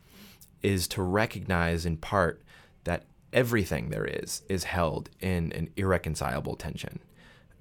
is 0.62 0.86
to 0.88 1.02
recognize 1.02 1.84
in 1.84 1.96
part 1.96 2.42
that 2.84 3.04
everything 3.32 3.90
there 3.90 4.04
is 4.04 4.42
is 4.48 4.64
held 4.64 5.10
in 5.20 5.52
an 5.52 5.68
irreconcilable 5.76 6.56
tension 6.56 7.00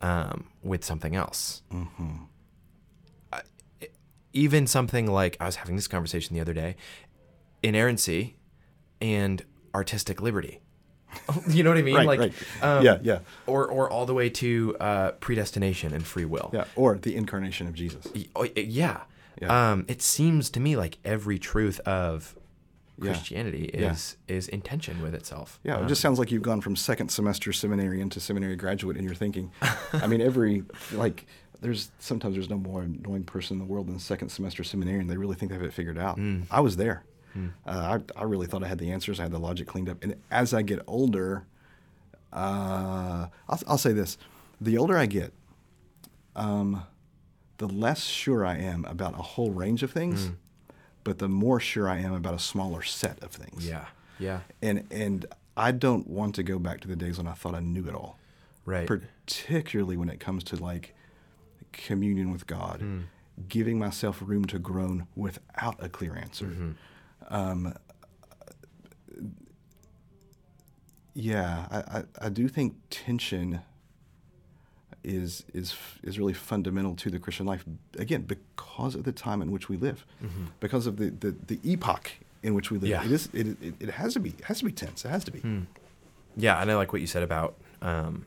um, 0.01 0.45
with 0.63 0.85
something 0.85 1.15
else 1.15 1.61
even 4.35 4.67
something 4.67 5.07
like 5.07 5.37
I 5.39 5.45
was 5.45 5.55
having 5.55 5.77
this 5.77 5.87
conversation 5.87 6.35
the 6.35 6.41
other 6.41 6.53
day, 6.53 6.75
inerrancy 7.63 8.35
and 9.01 9.43
artistic 9.73 10.21
liberty. 10.21 10.59
you 11.49 11.63
know 11.63 11.69
what 11.69 11.79
I 11.79 11.81
mean? 11.81 11.95
Right, 11.95 12.05
like, 12.05 12.19
right. 12.19 12.33
Um, 12.61 12.83
yeah, 12.85 12.99
yeah, 13.01 13.19
Or, 13.47 13.65
or 13.65 13.89
all 13.89 14.05
the 14.05 14.13
way 14.13 14.29
to 14.31 14.75
uh, 14.81 15.11
predestination 15.13 15.93
and 15.93 16.05
free 16.05 16.25
will. 16.25 16.49
yeah. 16.53 16.65
Or 16.75 16.97
the 16.97 17.15
incarnation 17.15 17.67
of 17.67 17.73
Jesus. 17.73 18.05
Oh, 18.35 18.43
Yeah. 18.43 19.03
Yeah. 19.41 19.71
Um, 19.71 19.85
it 19.87 20.01
seems 20.01 20.49
to 20.51 20.59
me 20.59 20.75
like 20.77 20.97
every 21.03 21.37
truth 21.39 21.79
of 21.81 22.35
Christianity 22.99 23.69
Yeah. 23.73 23.91
is 23.91 24.15
is 24.27 24.47
in 24.47 24.61
tension 24.61 25.01
with 25.01 25.13
itself. 25.13 25.59
Yeah, 25.63 25.75
Um, 25.77 25.85
it 25.85 25.87
just 25.89 25.99
sounds 26.01 26.17
like 26.19 26.31
you've 26.31 26.41
gone 26.43 26.61
from 26.61 26.75
second 26.77 27.09
semester 27.09 27.51
seminary 27.51 27.99
into 27.99 28.19
seminary 28.19 28.55
graduate 28.55 28.95
in 28.97 29.03
your 29.03 29.15
thinking. 29.15 29.51
I 29.93 30.07
mean, 30.07 30.21
every 30.21 30.63
like, 30.93 31.25
there's 31.61 31.91
sometimes 31.99 32.35
there's 32.35 32.49
no 32.49 32.57
more 32.57 32.83
annoying 32.83 33.23
person 33.25 33.55
in 33.55 33.59
the 33.59 33.65
world 33.65 33.87
than 33.87 33.99
second 33.99 34.29
semester 34.29 34.63
seminary, 34.63 34.99
and 34.99 35.09
They 35.09 35.17
really 35.17 35.35
think 35.35 35.49
they 35.51 35.57
have 35.57 35.65
it 35.65 35.73
figured 35.73 35.97
out. 35.97 36.17
Mm. 36.17 36.45
I 36.49 36.61
was 36.61 36.77
there. 36.77 37.03
Uh, 37.67 37.99
I, 38.15 38.21
I 38.21 38.23
really 38.23 38.47
thought 38.47 38.63
I 38.63 38.67
had 38.69 38.77
the 38.77 38.91
answers. 38.91 39.19
I 39.19 39.23
had 39.23 39.31
the 39.33 39.39
logic 39.39 39.67
cleaned 39.67 39.89
up. 39.89 40.01
And 40.01 40.15
as 40.31 40.53
I 40.53 40.61
get 40.61 40.79
older, 40.87 41.45
uh, 42.31 43.27
I'll, 43.49 43.59
I'll 43.67 43.77
say 43.77 43.91
this: 43.91 44.17
the 44.61 44.77
older 44.77 44.97
I 44.97 45.05
get, 45.05 45.33
um, 46.35 46.83
the 47.57 47.67
less 47.67 48.03
sure 48.03 48.45
I 48.45 48.57
am 48.57 48.85
about 48.85 49.13
a 49.13 49.21
whole 49.21 49.51
range 49.51 49.81
of 49.83 49.91
things, 49.91 50.31
but 51.03 51.19
the 51.19 51.27
more 51.29 51.59
sure 51.59 51.87
I 51.89 51.97
am 51.99 52.13
about 52.13 52.33
a 52.33 52.39
smaller 52.39 52.81
set 52.81 53.21
of 53.23 53.31
things 53.31 53.67
yeah, 53.67 53.85
yeah, 54.19 54.39
and 54.61 54.85
and 54.91 55.25
I 55.57 55.71
don't 55.71 56.07
want 56.07 56.35
to 56.35 56.43
go 56.43 56.59
back 56.59 56.81
to 56.81 56.87
the 56.87 56.95
days 56.95 57.17
when 57.17 57.27
I 57.27 57.33
thought 57.33 57.55
I 57.55 57.59
knew 57.61 57.87
it 57.87 57.95
all. 57.95 58.17
right. 58.65 58.85
Particularly 58.87 59.95
when 59.97 60.09
it 60.09 60.19
comes 60.19 60.43
to 60.45 60.55
like 60.57 60.93
communion 61.71 62.31
with 62.31 62.45
God, 62.47 62.79
Hmm. 62.81 62.99
giving 63.47 63.77
myself 63.79 64.21
room 64.25 64.45
to 64.45 64.59
groan 64.59 65.07
without 65.15 65.81
a 65.83 65.89
clear 65.89 66.15
answer. 66.15 66.45
Mm-hmm. 66.45 66.71
Um, 67.33 67.73
yeah, 71.13 71.67
I, 71.71 71.77
I, 71.99 72.03
I 72.25 72.29
do 72.29 72.47
think 72.47 72.75
tension 72.89 73.61
is 75.05 75.43
is 75.53 75.75
is 76.03 76.17
really 76.19 76.33
fundamental 76.33 76.95
to 76.95 77.09
the 77.09 77.19
Christian 77.19 77.45
life. 77.45 77.63
Again, 77.97 78.23
because 78.23 78.95
of 78.95 79.03
the 79.03 79.11
time 79.11 79.41
in 79.41 79.51
which 79.51 79.69
we 79.69 79.77
live, 79.77 80.05
because 80.59 80.87
of 80.87 80.97
the, 80.97 81.09
the, 81.09 81.35
the 81.47 81.59
epoch 81.63 82.11
in 82.43 82.53
which 82.53 82.71
we 82.71 82.77
live. 82.77 82.89
Mm-hmm. 82.91 83.09
Yeah. 83.09 83.09
It 83.09 83.11
is 83.11 83.29
it, 83.33 83.47
it, 83.61 83.73
it 83.79 83.89
has 83.91 84.13
to 84.13 84.19
be 84.19 84.29
it 84.29 84.45
has 84.45 84.59
to 84.59 84.65
be 84.65 84.71
tense. 84.71 85.05
It 85.05 85.09
has 85.09 85.23
to 85.25 85.31
be. 85.31 85.41
Yeah, 86.37 86.61
and 86.61 86.69
I 86.69 86.75
like 86.75 86.91
what 86.91 87.01
you 87.01 87.07
said 87.07 87.23
about 87.23 87.55
um, 87.81 88.25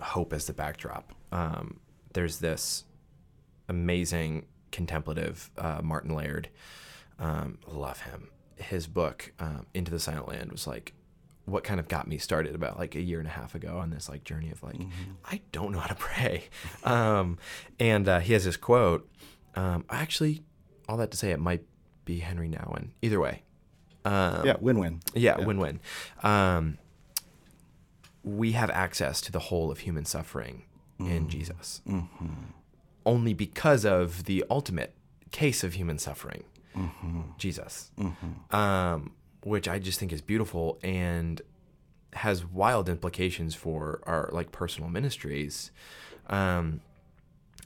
hope 0.00 0.32
as 0.32 0.46
the 0.46 0.52
backdrop. 0.52 1.12
Um, 1.32 1.80
there's 2.12 2.38
this 2.38 2.84
amazing 3.68 4.46
contemplative 4.70 5.50
uh, 5.58 5.80
Martin 5.82 6.14
Laird. 6.14 6.48
Um, 7.18 7.58
love 7.66 8.02
him. 8.02 8.28
His 8.56 8.86
book 8.86 9.32
um, 9.38 9.66
Into 9.74 9.90
the 9.90 9.98
Silent 9.98 10.28
Land 10.28 10.52
was 10.52 10.66
like 10.66 10.92
what 11.50 11.64
kind 11.64 11.80
of 11.80 11.88
got 11.88 12.06
me 12.06 12.18
started 12.18 12.54
about 12.54 12.78
like 12.78 12.94
a 12.94 13.00
year 13.00 13.18
and 13.18 13.26
a 13.28 13.30
half 13.32 13.54
ago 13.54 13.78
on 13.78 13.90
this 13.90 14.08
like 14.08 14.24
journey 14.24 14.50
of 14.50 14.62
like 14.62 14.80
I 15.24 15.40
don't 15.52 15.72
know 15.72 15.78
how 15.80 15.88
to 15.88 15.94
pray. 15.94 16.44
Um, 16.84 17.38
and 17.80 18.08
uh, 18.08 18.20
he 18.20 18.32
has 18.34 18.44
this 18.44 18.56
quote. 18.56 19.08
Um, 19.54 19.84
actually, 19.90 20.42
all 20.88 20.96
that 20.98 21.10
to 21.10 21.16
say, 21.16 21.30
it 21.32 21.40
might 21.40 21.62
be 22.04 22.20
Henri 22.20 22.48
Nouwen. 22.48 22.90
Either 23.02 23.18
way, 23.20 23.42
um, 24.04 24.44
Yeah, 24.46 24.56
win-win. 24.60 25.00
yeah, 25.14 25.38
win-win. 25.44 25.80
Um, 26.22 26.78
we 28.22 28.52
have 28.52 28.70
access 28.70 29.20
to 29.22 29.32
the 29.32 29.38
whole 29.38 29.70
of 29.70 29.80
human 29.80 30.04
suffering 30.04 30.64
in 30.98 31.28
Jesus, 31.28 31.80
only 33.06 33.32
because 33.34 33.84
of 33.84 34.24
the 34.24 34.44
ultimate 34.50 34.94
case 35.30 35.62
of 35.64 35.74
human 35.74 35.98
suffering. 35.98 36.44
Jesus, 37.38 37.90
um, 38.50 39.12
which 39.42 39.68
I 39.68 39.78
just 39.78 39.98
think 39.98 40.12
is 40.12 40.20
beautiful 40.20 40.78
and 40.82 41.40
has 42.14 42.44
wild 42.44 42.88
implications 42.88 43.54
for 43.54 44.00
our 44.06 44.30
like 44.32 44.50
personal 44.52 44.88
ministries. 44.90 45.70
Um, 46.28 46.80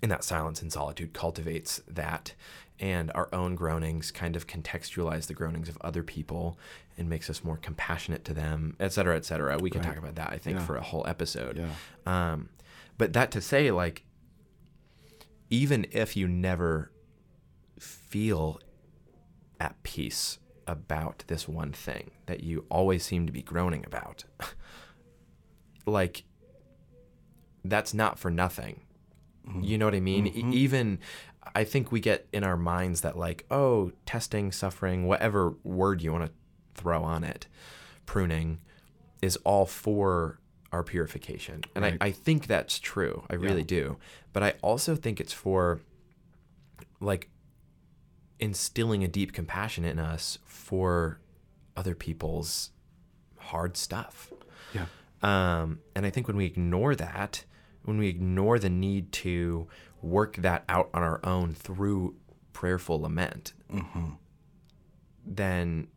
and 0.03 0.11
that 0.11 0.25
silence 0.25 0.61
and 0.63 0.73
solitude 0.73 1.13
cultivates 1.13 1.81
that 1.89 2.35
and 2.81 3.13
our 3.15 3.29
own 3.33 3.55
groanings 3.55 4.11
kind 4.11 4.35
of 4.35 4.47
contextualize 4.49 5.27
the 5.29 5.35
groanings 5.35 5.69
of 5.69 5.79
other 5.83 6.03
people 6.03 6.59
and 6.99 7.09
makes 7.09 7.31
us 7.31 7.45
more 7.45 7.57
compassionate 7.57 8.25
to 8.25 8.35
them 8.35 8.75
et 8.81 8.93
cetera 8.93 9.15
et 9.17 9.25
cetera 9.25 9.59
we 9.59 9.71
can 9.71 9.81
Right. 9.83 9.89
talk 9.91 9.97
about 9.99 10.17
that 10.17 10.33
i 10.33 10.39
think 10.39 10.59
Yeah. 10.59 10.67
for 10.67 10.75
a 10.77 10.81
whole 10.83 11.05
episode 11.07 11.57
Yeah. 11.57 12.33
um, 12.33 12.49
but 12.99 13.13
that 13.13 13.31
to 13.33 13.41
say 13.41 13.71
like 13.71 14.03
even 15.51 15.87
if 15.93 16.17
you 16.17 16.27
never 16.27 16.91
feel 17.79 18.61
at 19.61 19.81
peace 19.85 20.39
about 20.67 21.25
this 21.27 21.49
one 21.49 21.73
thing 21.73 22.11
that 22.27 22.43
you 22.43 22.65
always 22.71 23.05
seem 23.05 23.27
to 23.27 23.33
be 23.33 23.43
groaning 23.43 23.85
about. 23.87 24.25
Like 25.85 26.23
that's 27.65 27.93
not 27.93 28.17
for 28.17 28.31
nothing. 28.31 28.83
Mm-hmm. 29.49 29.65
You 29.65 29.79
know 29.79 29.87
what 29.87 29.95
i 29.97 30.01
mean? 30.01 30.29
E- 30.29 30.31
mm-hmm. 30.31 30.53
even 30.53 30.99
i 31.57 31.65
think 31.65 31.91
we 31.91 31.99
get 31.99 32.29
in 32.33 32.45
our 32.45 32.57
minds 32.57 33.01
that 33.01 33.19
like 33.19 33.45
oh 33.51 33.91
testing 34.07 34.53
suffering 34.53 35.09
whatever 35.09 35.55
word 35.65 36.01
you 36.01 36.13
want 36.13 36.25
to 36.25 36.31
throw 36.81 37.03
on 37.03 37.25
it 37.25 37.49
pruning 38.07 38.61
is 39.21 39.37
all 39.39 39.67
for 39.67 40.39
our 40.71 40.83
purification. 40.83 41.63
And 41.75 41.83
Right. 41.85 41.99
I, 42.01 42.07
I 42.07 42.11
think 42.13 42.47
that's 42.47 42.79
true. 42.79 43.25
I 43.29 43.35
really 43.35 43.65
do. 43.65 43.99
But 44.33 44.43
i 44.43 44.55
also 44.63 44.95
think 44.97 45.21
it's 45.21 45.33
for 45.33 45.81
like 47.01 47.29
instilling 48.43 49.03
a 49.05 49.09
deep 49.09 49.33
compassion 49.33 49.85
in 49.85 49.99
us 49.99 50.39
for 50.45 51.21
other 51.77 51.95
people's 51.95 52.71
hard 53.39 53.77
stuff 53.77 54.33
Yeah. 54.75 54.87
um, 55.23 55.79
and 55.95 56.05
I 56.05 56.11
think 56.11 56.27
when 56.29 56.37
we 56.37 56.45
ignore 56.47 56.95
that, 56.97 57.45
when 57.85 57.99
we 57.99 58.09
ignore 58.09 58.59
the 58.59 58.69
need 58.71 59.13
to 59.13 59.67
work 60.03 60.37
that 60.37 60.65
out 60.69 60.91
on 60.93 61.03
our 61.03 61.21
own 61.25 61.55
through 61.55 62.17
prayerful 62.53 63.01
lament, 63.01 63.53
then, 65.25 65.89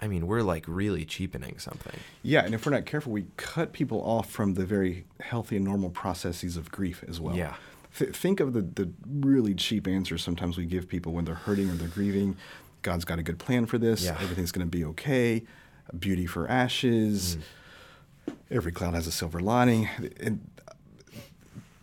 I 0.00 0.06
mean, 0.08 0.26
we're 0.26 0.42
like 0.42 0.64
really 0.68 1.04
cheapening 1.04 1.58
something. 1.58 1.98
Yeah, 2.22 2.44
and 2.44 2.54
if 2.54 2.64
we're 2.64 2.72
not 2.72 2.86
careful, 2.86 3.12
we 3.12 3.26
cut 3.36 3.72
people 3.72 4.00
off 4.02 4.30
from 4.30 4.54
the 4.54 4.64
very 4.64 5.06
healthy 5.20 5.56
and 5.56 5.64
normal 5.64 5.90
processes 5.90 6.56
of 6.56 6.70
grief 6.70 7.04
as 7.08 7.20
well. 7.20 7.36
Yeah. 7.36 7.54
Th- 7.96 8.14
think 8.14 8.40
of 8.40 8.52
the, 8.52 8.62
the 8.62 8.90
really 9.08 9.54
cheap 9.54 9.86
answers 9.88 10.22
sometimes 10.22 10.56
we 10.56 10.66
give 10.66 10.88
people 10.88 11.12
when 11.12 11.24
they're 11.24 11.34
hurting 11.34 11.70
or 11.70 11.74
they're 11.74 11.88
grieving. 11.88 12.36
God's 12.82 13.04
got 13.04 13.18
a 13.18 13.22
good 13.22 13.38
plan 13.38 13.66
for 13.66 13.78
this. 13.78 14.04
Yeah. 14.04 14.16
Everything's 14.20 14.52
going 14.52 14.66
to 14.66 14.70
be 14.70 14.84
okay. 14.84 15.44
Beauty 15.98 16.26
for 16.26 16.48
ashes. 16.48 17.36
Mm. 18.28 18.34
Every 18.50 18.72
cloud 18.72 18.94
has 18.94 19.06
a 19.06 19.10
silver 19.12 19.40
lining. 19.40 19.88
And 20.20 20.48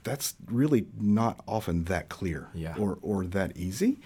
that's 0.03 0.35
really 0.45 0.85
not 0.99 1.43
often 1.47 1.85
that 1.85 2.09
clear 2.09 2.47
Yeah. 2.53 2.71
Uh-huh. 2.71 2.81
or, 2.81 2.97
or 3.01 3.25
that 3.25 3.57
easy. 3.57 3.97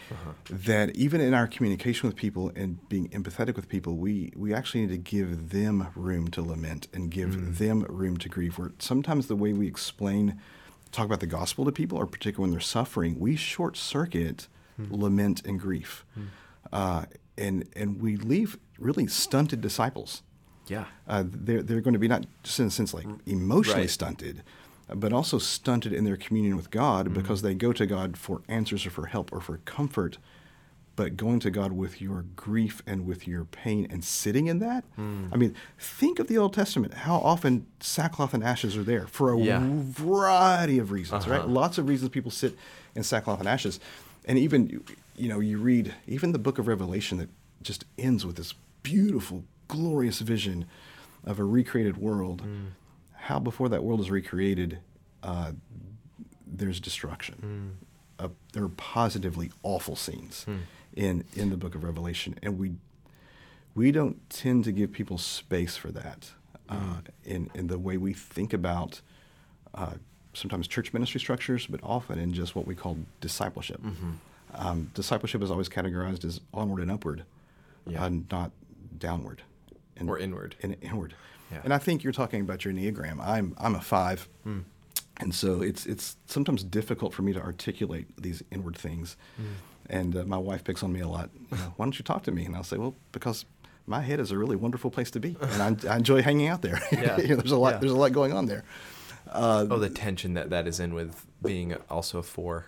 That 0.50 0.96
even 0.96 1.20
in 1.20 1.34
our 1.34 1.46
communication 1.46 2.08
with 2.08 2.16
people 2.16 2.52
and 2.56 2.88
being 2.88 3.10
empathetic 3.10 3.56
with 3.58 3.68
people, 3.68 3.98
we, 3.98 4.32
we 4.36 4.54
actually 4.54 4.82
need 4.82 4.92
to 4.92 4.98
give 4.98 5.50
them 5.50 5.88
room 5.96 6.30
to 6.30 6.42
lament 6.42 6.88
and 6.94 7.12
give 7.12 7.32
Mm. 7.32 7.58
them 7.58 7.82
room 7.90 8.16
to 8.18 8.30
grieve. 8.30 8.58
Where 8.58 8.72
sometimes 8.80 9.28
the 9.28 9.36
way 9.36 9.52
we 9.52 9.68
explain, 9.68 10.40
talk 10.92 11.06
about 11.06 11.20
the 11.20 11.28
gospel 11.28 11.66
to 11.66 11.72
people, 11.72 11.98
or 11.98 12.06
particularly 12.06 12.44
when 12.50 12.52
they're 12.52 12.60
suffering, 12.62 13.20
we 13.20 13.36
short 13.36 13.78
circuit 13.78 14.48
Hmm. 14.78 14.94
lament 15.04 15.46
and 15.46 15.60
grief. 15.60 16.06
Uh, 16.72 17.04
and, 17.38 17.66
and 17.76 18.02
we 18.02 18.16
leave 18.16 18.58
really 18.78 19.08
stunted 19.08 19.60
disciples 19.62 20.24
Yeah. 20.68 20.86
uh, 21.08 21.24
they're, 21.26 21.62
they're 21.64 21.82
going 21.82 21.94
to 21.94 22.00
be 22.00 22.08
not 22.08 22.26
just 22.44 22.60
in 22.62 22.68
a 22.68 22.72
sense 22.72 22.94
like 22.94 23.06
emotionally 23.26 23.82
Right. 23.82 23.90
stunted, 23.90 24.44
but 24.94 25.12
also 25.12 25.38
stunted 25.38 25.92
in 25.94 26.04
their 26.06 26.16
communion 26.18 26.56
with 26.56 26.72
God 26.72 27.06
Mm-hmm. 27.08 27.16
because 27.16 27.42
they 27.42 27.54
go 27.56 27.74
to 27.74 27.86
God 27.86 28.16
for 28.18 28.42
answers 28.48 28.86
or 28.86 28.90
for 28.92 29.08
help 29.08 29.34
or 29.34 29.42
for 29.42 29.58
comfort. 29.66 30.18
But 31.00 31.16
going 31.16 31.40
to 31.40 31.50
God 31.50 31.72
with 31.72 32.02
your 32.02 32.26
grief 32.36 32.84
and 32.86 33.06
with 33.08 33.26
your 33.26 33.46
pain 33.46 33.88
and 33.90 34.04
sitting 34.04 34.48
in 34.48 34.60
that, 34.60 34.84
Mm. 34.98 35.30
I 35.32 35.38
mean, 35.38 35.56
think 35.80 36.20
of 36.20 36.28
the 36.28 36.38
Old 36.38 36.54
Testament. 36.54 36.94
How 36.94 37.16
often 37.20 37.66
sackcloth 37.80 38.34
and 38.34 38.44
ashes 38.44 38.76
are 38.76 38.84
there 38.84 39.08
for 39.08 39.32
a 39.32 39.40
Yeah. 39.40 39.62
variety 39.64 40.78
of 40.78 40.92
reasons, 40.92 41.26
right? 41.26 41.40
Uh-huh. 41.40 41.48
Lots 41.48 41.78
of 41.78 41.88
reasons 41.88 42.10
people 42.10 42.32
sit 42.32 42.58
in 42.96 43.04
sackcloth 43.04 43.40
and 43.40 43.48
ashes, 43.48 43.80
and 44.26 44.38
even 44.38 44.82
you 45.16 45.30
know 45.30 45.40
you 45.40 45.58
read 45.58 45.94
even 46.06 46.34
the 46.34 46.38
Book 46.40 46.60
of 46.60 46.68
Revelation 46.68 47.18
that 47.20 47.30
just 47.64 47.86
ends 47.98 48.26
with 48.26 48.36
this 48.36 48.54
beautiful, 48.84 49.46
glorious 49.70 50.20
vision 50.20 50.66
of 51.24 51.40
a 51.40 51.46
recreated 51.46 51.96
world. 51.96 52.42
How 53.30 53.40
before 53.40 53.70
that 53.70 53.86
world 53.86 54.02
is 54.02 54.12
recreated, 54.12 54.80
uh, 55.24 55.54
there's 56.46 56.82
destruction. 56.82 57.78
Uh, 58.20 58.28
there 58.52 58.64
are 58.66 58.76
positively 58.76 59.50
awful 59.64 59.96
scenes 59.96 60.46
in 60.96 61.24
in 61.36 61.50
the 61.50 61.58
Book 61.58 61.76
of 61.76 61.84
Revelation, 61.84 62.36
and 62.44 62.58
we 62.60 62.74
we 63.76 63.92
don't 63.92 64.30
tend 64.30 64.64
to 64.66 64.72
give 64.72 64.92
people 64.92 65.18
space 65.18 65.78
for 65.78 65.92
that 65.92 66.32
uh, 66.70 67.02
in 67.24 67.50
in 67.54 67.68
the 67.68 67.78
way 67.80 67.98
we 67.98 68.14
think 68.14 68.54
about 68.54 69.02
uh, 69.74 69.94
sometimes 70.34 70.68
church 70.68 70.94
ministry 70.94 71.20
structures, 71.20 71.68
but 71.68 71.80
often 71.84 72.20
in 72.20 72.34
just 72.34 72.56
what 72.56 72.66
we 72.68 72.76
call 72.76 72.98
discipleship. 73.22 73.82
Um, 74.56 74.90
discipleship 74.96 75.44
is 75.44 75.52
always 75.52 75.70
categorized 75.70 76.26
as 76.26 76.42
onward 76.54 76.82
and 76.82 76.90
upward, 76.92 77.24
Yeah. 77.86 78.04
uh, 78.06 78.10
not 78.32 78.52
downward 78.98 79.44
and 79.96 80.10
Or 80.10 80.18
inward. 80.18 80.56
and 80.64 80.76
inward. 80.82 81.14
Yeah. 81.52 81.62
And 81.64 81.72
I 81.74 81.78
think 81.78 82.04
you're 82.04 82.14
talking 82.14 82.42
about 82.42 82.66
your 82.66 82.74
enneagram. 82.74 83.20
I'm 83.22 83.54
I'm 83.60 83.76
a 83.76 83.82
five, 83.82 84.28
Hmm. 84.44 84.60
and 85.18 85.34
so 85.36 85.62
it's 85.62 85.86
it's 85.86 86.18
sometimes 86.26 86.64
difficult 86.64 87.14
for 87.14 87.22
me 87.22 87.32
to 87.34 87.42
articulate 87.42 88.08
these 88.22 88.44
inward 88.52 88.76
things. 88.78 89.18
Hmm. 89.38 89.44
And 89.90 90.16
uh, 90.16 90.24
my 90.26 90.38
wife 90.38 90.64
picks 90.64 90.84
on 90.84 90.94
me 90.94 91.00
a 91.00 91.08
lot. 91.08 91.30
You 91.52 91.58
know, 91.58 91.74
Why 91.78 91.86
don't 91.86 91.98
you 91.98 92.04
talk 92.04 92.24
to 92.24 92.32
me? 92.32 92.46
And 92.46 92.56
I'll 92.56 92.64
say, 92.64 92.78
well, 92.78 92.96
because 93.12 93.46
my 93.88 94.02
head 94.02 94.20
is 94.20 94.32
a 94.32 94.38
really 94.38 94.56
wonderful 94.56 94.92
place 94.92 95.10
to 95.12 95.20
be, 95.20 95.36
and 95.42 95.84
I, 95.88 95.92
I 95.94 95.98
enjoy 95.98 96.22
hanging 96.22 96.48
out 96.48 96.62
there. 96.62 96.80
Yeah. 96.92 97.18
You 97.18 97.30
know, 97.30 97.36
there's 97.38 97.52
a 97.52 97.58
lot 97.58 97.74
Yeah. 97.74 97.80
there's 97.80 97.92
a 97.92 97.98
lot 97.98 98.12
going 98.12 98.34
on 98.34 98.46
there. 98.46 98.64
Uh, 99.32 99.66
Oh, 99.70 99.78
the 99.80 99.90
tension 99.90 100.34
that 100.36 100.50
that 100.52 100.68
is 100.68 100.80
in 100.80 100.94
with 100.94 101.26
being 101.44 101.76
also 101.90 102.20
a 102.20 102.24
four. 102.24 102.66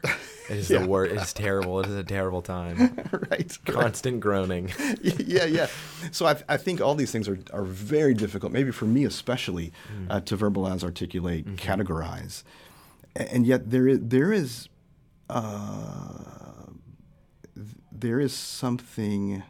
It 0.50 0.58
is 0.58 0.70
Yeah. 0.70 0.80
the 0.80 0.88
word. 0.88 1.12
It's 1.12 1.32
terrible. 1.34 1.80
It 1.80 1.88
is 1.88 1.96
a 1.96 2.04
terrible 2.04 2.42
time. 2.42 2.78
right. 3.12 3.32
right. 3.32 3.60
Constant 3.66 4.20
groaning. 4.20 4.72
yeah, 5.04 5.46
yeah. 5.46 5.68
So 6.12 6.26
I, 6.26 6.42
I 6.50 6.58
think 6.58 6.82
all 6.82 6.96
these 6.96 7.12
things 7.12 7.28
are, 7.28 7.38
are 7.54 7.64
very 7.66 8.14
difficult, 8.16 8.52
maybe 8.52 8.72
for 8.72 8.86
me 8.86 9.06
especially, 9.06 9.74
uh, 10.10 10.22
to 10.22 10.36
verbalize, 10.38 10.84
articulate, 10.84 11.46
categorize. 11.58 12.44
A- 13.16 13.32
And 13.34 13.46
yet 13.46 13.70
there 13.70 13.88
is 13.88 14.00
there 14.02 14.32
is 14.34 14.70
uh, 15.30 16.61
there 18.02 18.20
is 18.20 18.34
something 18.34 19.44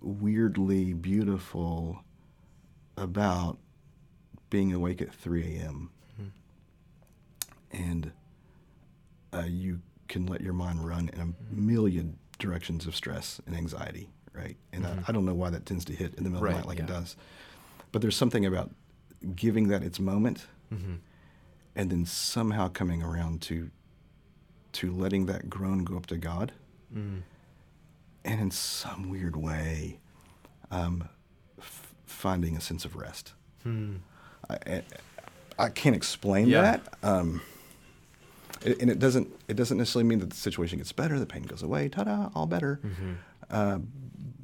weirdly 0.00 0.92
beautiful 0.94 2.04
about 2.96 3.58
being 4.50 4.72
awake 4.72 5.02
at 5.02 5.12
3 5.12 5.42
a.m. 5.56 5.90
and 7.72 8.12
uh, 9.34 9.42
you 9.46 9.80
can 10.08 10.26
let 10.26 10.40
your 10.40 10.52
mind 10.52 10.86
run 10.86 11.10
in 11.12 11.20
a 11.20 11.54
million 11.54 12.16
directions 12.38 12.86
of 12.86 12.94
stress 12.94 13.40
and 13.46 13.56
anxiety, 13.56 14.08
right? 14.32 14.56
And 14.72 14.86
I, 14.86 14.98
I 15.08 15.12
don't 15.12 15.24
know 15.24 15.34
why 15.34 15.50
that 15.50 15.66
tends 15.66 15.84
to 15.86 15.92
hit 15.92 16.14
in 16.14 16.22
the 16.24 16.30
middle 16.30 16.44
Right, 16.44 16.54
of 16.54 16.62
the 16.62 16.68
night 16.68 16.68
like 16.68 16.78
it 16.78 16.86
does. 16.86 17.16
But 17.90 18.00
there's 18.02 18.16
something 18.16 18.46
about 18.46 18.70
giving 19.34 19.68
that 19.68 19.82
its 19.82 19.98
moment 19.98 20.46
and 21.74 21.90
then 21.90 22.04
somehow 22.06 22.68
coming 22.68 23.02
around 23.02 23.40
to 23.42 23.70
to 24.72 24.90
letting 24.92 25.26
that 25.26 25.48
groan 25.48 25.84
go 25.84 25.96
up 25.96 26.06
to 26.06 26.16
God 26.18 26.52
and 26.94 27.22
in 28.24 28.50
some 28.50 29.08
weird 29.10 29.36
way 29.36 29.98
um, 30.70 31.08
f- 31.58 31.94
finding 32.06 32.56
a 32.56 32.60
sense 32.60 32.84
of 32.84 32.96
rest. 32.96 33.32
I, 33.64 34.54
I, 34.66 34.82
I 35.58 35.68
can't 35.70 35.96
explain 35.96 36.48
Yeah. 36.48 36.62
that. 36.62 36.82
Um, 37.02 37.42
it- 38.64 38.80
and 38.80 38.90
it 38.90 38.98
doesn't 38.98 39.28
it 39.48 39.54
doesn't 39.56 39.76
necessarily 39.78 40.08
mean 40.08 40.20
that 40.20 40.30
the 40.30 40.36
situation 40.36 40.78
gets 40.78 40.92
better, 40.92 41.18
the 41.18 41.26
pain 41.26 41.42
goes 41.42 41.62
away, 41.62 41.88
ta-da, 41.88 42.30
all 42.34 42.46
better. 42.46 42.80
Uh, 43.50 43.78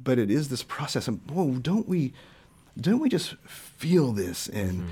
but 0.03 0.19
it 0.19 0.29
is 0.29 0.49
this 0.49 0.63
process. 0.63 1.07
And 1.07 1.19
whoa, 1.29 1.51
don't 1.53 1.87
we 1.87 2.13
don't 2.79 2.99
we 2.99 3.09
just 3.09 3.35
feel 3.45 4.11
this 4.11 4.47
in 4.47 4.89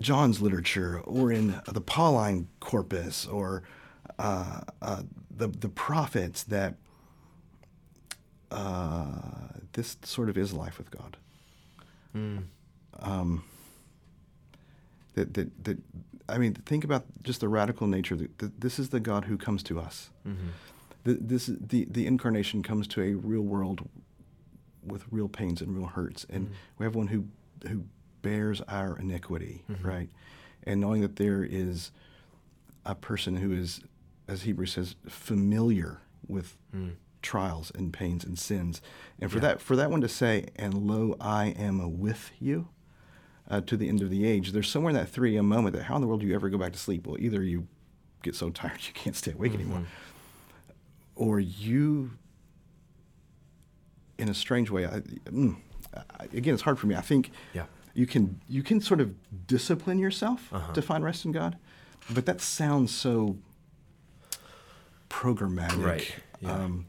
John's 0.00 0.40
literature 0.40 1.00
or 1.00 1.30
in 1.30 1.60
the 1.70 1.80
Pauline 1.80 2.48
corpus 2.60 3.26
or 3.26 3.62
uh, 4.18 4.60
uh, 4.80 5.02
the 5.42 5.48
the 5.48 5.68
prophets 5.68 6.44
that 6.44 6.74
uh, 8.50 9.06
this 9.72 9.96
sort 10.04 10.28
of 10.28 10.36
is 10.36 10.52
life 10.52 10.78
with 10.78 10.90
God. 10.90 11.16
Um, 13.00 13.44
that, 15.14 15.32
that, 15.34 15.64
that 15.64 15.78
I 16.28 16.38
mean, 16.38 16.54
think 16.54 16.84
about 16.84 17.04
just 17.22 17.40
the 17.40 17.48
radical 17.48 17.86
nature. 17.86 18.16
That, 18.38 18.60
this 18.60 18.78
is 18.78 18.90
the 18.90 19.00
God 19.00 19.24
who 19.24 19.36
comes 19.38 19.62
to 19.64 19.80
us. 19.80 20.10
the, 21.04 21.14
this 21.14 21.46
the 21.46 21.86
the 21.90 22.06
incarnation 22.06 22.62
comes 22.62 22.86
to 22.88 23.02
a 23.02 23.14
real 23.14 23.42
world 23.42 23.88
with 24.84 25.04
real 25.10 25.28
pains 25.28 25.60
and 25.62 25.74
real 25.76 25.86
hurts, 25.86 26.26
and 26.28 26.46
Mm-hmm. 26.46 26.54
we 26.78 26.84
have 26.86 26.94
one 26.94 27.08
who 27.08 27.24
who 27.68 27.84
bears 28.22 28.60
our 28.68 28.96
iniquity, 28.98 29.62
Mm-hmm. 29.70 29.88
right? 29.88 30.08
And 30.64 30.80
knowing 30.80 31.00
that 31.02 31.16
there 31.16 31.42
is 31.44 31.90
a 32.84 32.94
person 32.94 33.36
who 33.36 33.52
is, 33.52 33.80
as 34.28 34.42
Hebrews 34.42 34.72
says, 34.72 34.96
familiar 35.08 36.00
with 36.26 36.56
trials 37.22 37.70
and 37.74 37.92
pains 37.92 38.24
and 38.24 38.38
sins, 38.38 38.80
and 39.20 39.30
for 39.30 39.38
Mm. 39.38 39.42
Yeah. 39.42 39.48
that 39.48 39.60
for 39.60 39.76
that 39.76 39.90
one 39.90 40.00
to 40.00 40.08
say, 40.08 40.46
"And 40.56 40.74
lo, 40.74 41.16
I 41.20 41.46
am 41.48 41.98
with 42.00 42.30
you." 42.40 42.68
Uh, 43.48 43.60
to 43.60 43.76
the 43.76 43.88
end 43.88 44.00
of 44.02 44.08
the 44.08 44.24
age, 44.24 44.52
there's 44.52 44.70
somewhere 44.70 44.90
in 44.90 44.96
that 44.96 45.08
3 45.08 45.36
a.m. 45.36 45.46
moment 45.48 45.74
that 45.76 45.84
how 45.84 45.96
in 45.96 46.00
the 46.00 46.06
world 46.06 46.20
do 46.20 46.26
you 46.26 46.34
ever 46.34 46.48
go 46.48 46.56
back 46.56 46.72
to 46.72 46.78
sleep? 46.78 47.06
Well, 47.06 47.16
either 47.18 47.42
you 47.42 47.66
get 48.22 48.34
so 48.36 48.50
tired 48.60 48.80
you 48.86 48.92
can't 48.94 49.16
stay 49.16 49.32
awake 49.32 49.52
anymore, 49.52 49.80
Mm-hmm. 49.80 49.86
or 51.16 51.40
you, 51.40 52.12
in 54.18 54.28
a 54.28 54.34
strange 54.34 54.70
way, 54.70 54.86
I, 54.86 55.00
mm, 55.30 55.56
I, 55.94 56.24
again, 56.32 56.54
it's 56.54 56.62
hard 56.62 56.78
for 56.78 56.86
me. 56.86 56.94
I 56.94 57.00
think 57.00 57.30
Yeah. 57.52 57.66
you 57.94 58.06
can 58.06 58.40
you 58.48 58.62
can 58.62 58.80
sort 58.80 59.00
of 59.00 59.14
discipline 59.46 59.98
yourself 59.98 60.52
Uh-huh. 60.52 60.72
to 60.72 60.80
find 60.82 61.04
rest 61.04 61.24
in 61.24 61.32
God, 61.32 61.56
but 62.14 62.26
that 62.26 62.40
sounds 62.40 62.92
so 62.94 63.36
programmatic. 65.12 65.84
Right, 65.84 66.14
yeah. 66.40 66.52
Um, 66.54 66.86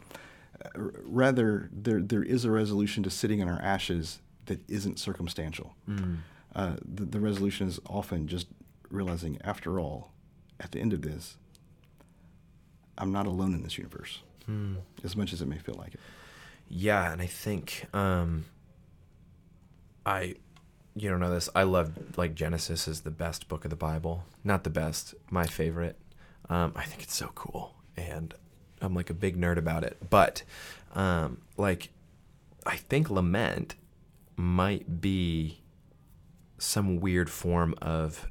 rather, 0.75 1.69
there 1.73 2.01
there 2.01 2.23
is 2.23 2.45
a 2.45 2.51
resolution 2.51 3.03
to 3.03 3.09
sitting 3.09 3.39
in 3.39 3.47
our 3.49 3.61
ashes 3.61 4.19
that 4.45 4.59
isn't 4.69 4.97
circumstantial. 4.99 5.75
Mm. 5.89 6.17
Uh, 6.55 6.75
the, 6.83 7.05
the 7.05 7.19
resolution 7.19 7.67
is 7.67 7.79
often 7.89 8.27
just 8.27 8.47
realizing, 8.89 9.37
after 9.43 9.79
all, 9.79 10.11
at 10.59 10.71
the 10.71 10.79
end 10.79 10.93
of 10.93 11.01
this, 11.01 11.37
I'm 12.97 13.11
not 13.11 13.25
alone 13.25 13.53
in 13.53 13.63
this 13.63 13.77
universe, 13.77 14.19
Hmm. 14.45 14.75
as 15.03 15.15
much 15.15 15.33
as 15.33 15.41
it 15.41 15.47
may 15.47 15.57
feel 15.57 15.75
like 15.75 15.93
it. 15.95 15.99
Yeah, 16.69 17.11
and 17.11 17.21
I 17.21 17.25
think 17.27 17.85
um 17.93 18.45
I 20.05 20.35
you 20.95 21.09
don't 21.09 21.19
know 21.19 21.33
this. 21.33 21.49
I 21.55 21.63
love 21.63 22.17
like 22.17 22.35
Genesis 22.35 22.87
is 22.87 23.01
the 23.01 23.11
best 23.11 23.47
book 23.47 23.63
of 23.65 23.69
the 23.69 23.75
Bible. 23.75 24.23
Not 24.43 24.63
the 24.63 24.69
best, 24.69 25.15
my 25.31 25.45
favorite. 25.45 25.97
Um 26.49 26.73
I 26.75 26.83
think 26.83 27.01
it's 27.03 27.15
so 27.15 27.31
cool 27.35 27.73
and 27.97 28.33
I'm 28.81 28.93
like 28.93 29.09
a 29.09 29.13
big 29.13 29.37
nerd 29.37 29.57
about 29.57 29.83
it. 29.83 29.97
But 30.09 30.43
um 30.95 31.39
like 31.57 31.89
I 32.65 32.77
think 32.77 33.09
lament 33.09 33.75
might 34.35 35.01
be 35.01 35.61
some 36.57 36.99
weird 36.99 37.29
form 37.29 37.75
of 37.81 38.27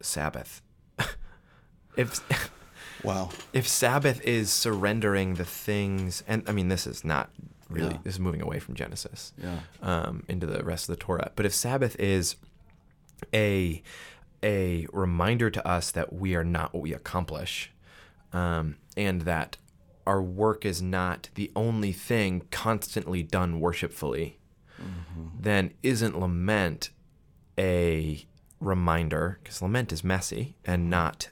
Sabbath. 0.00 0.62
if 1.96 2.20
Wow. 3.02 3.30
if 3.54 3.66
Sabbath 3.66 4.20
is 4.22 4.52
surrendering 4.52 5.34
the 5.34 5.44
things, 5.46 6.22
and 6.28 6.42
I 6.46 6.52
mean, 6.52 6.68
this 6.68 6.86
is 6.86 7.02
not 7.02 7.30
really, 7.70 7.92
Yeah. 7.94 7.98
this 8.04 8.14
is 8.14 8.20
moving 8.20 8.42
away 8.42 8.58
from 8.58 8.74
Genesis 8.74 9.32
Yeah. 9.42 9.60
um, 9.80 10.22
into 10.28 10.46
the 10.46 10.62
rest 10.62 10.86
of 10.90 10.96
the 10.98 11.02
Torah. 11.02 11.32
But 11.34 11.46
if 11.46 11.54
Sabbath 11.54 11.96
is 11.98 12.36
a 13.34 13.82
a 14.42 14.86
reminder 14.92 15.48
to 15.50 15.66
us 15.66 15.90
that 15.92 16.12
we 16.12 16.34
are 16.34 16.44
not 16.44 16.72
what 16.74 16.82
we 16.82 16.92
accomplish, 16.94 17.70
um, 18.32 18.76
and 18.96 19.22
that 19.22 19.56
our 20.06 20.22
work 20.22 20.64
is 20.64 20.80
not 20.82 21.28
the 21.34 21.50
only 21.54 21.92
thing 21.92 22.42
constantly 22.50 23.22
done 23.22 23.60
worshipfully, 23.60 24.38
then 25.38 25.72
isn't 25.82 26.18
lament 26.18 26.90
a 27.58 28.24
reminder? 28.60 29.38
Because 29.42 29.60
lament 29.62 29.92
is 29.92 30.02
messy 30.02 30.56
and 30.64 30.88
not 30.88 31.28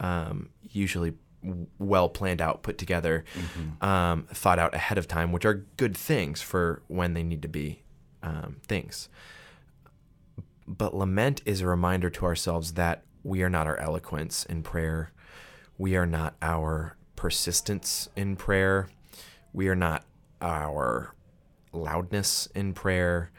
um, 0.00 0.48
usually 0.62 1.12
well 1.78 2.08
planned 2.08 2.40
out, 2.40 2.62
put 2.62 2.78
together, 2.78 3.24
um, 3.80 4.24
thought 4.32 4.58
out 4.58 4.74
ahead 4.74 4.98
of 4.98 5.06
time, 5.06 5.32
which 5.32 5.44
are 5.44 5.66
good 5.76 5.96
things 5.96 6.40
for 6.42 6.82
when 6.88 7.14
they 7.14 7.22
need 7.22 7.42
to 7.42 7.48
be 7.48 7.82
um, 8.22 8.56
things. 8.66 9.08
But 10.66 10.94
lament 10.94 11.42
is 11.44 11.60
a 11.60 11.66
reminder 11.66 12.10
to 12.10 12.24
ourselves 12.24 12.72
that 12.74 13.04
we 13.22 13.42
are 13.42 13.50
not 13.50 13.66
our 13.66 13.76
eloquence 13.76 14.44
in 14.46 14.62
prayer. 14.62 15.12
We 15.78 15.96
are 15.96 16.06
not 16.06 16.34
our 16.42 16.96
persistence 17.16 18.08
in 18.16 18.36
prayer. 18.36 18.88
We 19.52 19.68
are 19.68 19.76
not 19.76 20.04
our 20.42 21.14
loudness 21.72 22.46
in 22.54 22.74
prayer. 22.74 23.30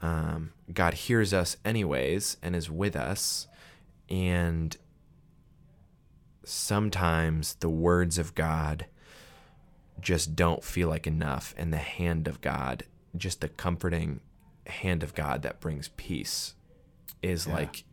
Um, 0.00 0.52
God 0.72 0.94
hears 0.94 1.34
us 1.34 1.56
anyways 1.64 2.36
and 2.42 2.54
is 2.54 2.70
with 2.70 2.94
us. 2.96 3.48
And 4.08 4.76
sometimes 6.44 7.54
the 7.54 7.68
words 7.68 8.18
of 8.18 8.34
God 8.34 8.86
just 10.00 10.36
don't 10.36 10.62
feel 10.62 10.88
like 10.88 11.06
enough. 11.06 11.54
And 11.58 11.72
the 11.72 11.78
hand 11.78 12.28
of 12.28 12.40
God, 12.40 12.84
just 13.16 13.40
the 13.40 13.48
comforting 13.48 14.20
hand 14.66 15.02
of 15.02 15.14
God 15.14 15.42
that 15.42 15.60
brings 15.60 15.88
peace, 15.96 16.54
is 17.22 17.46
Yeah. 17.46 17.54
like 17.54 17.84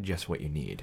just 0.00 0.28
what 0.28 0.40
you 0.40 0.48
need. 0.48 0.82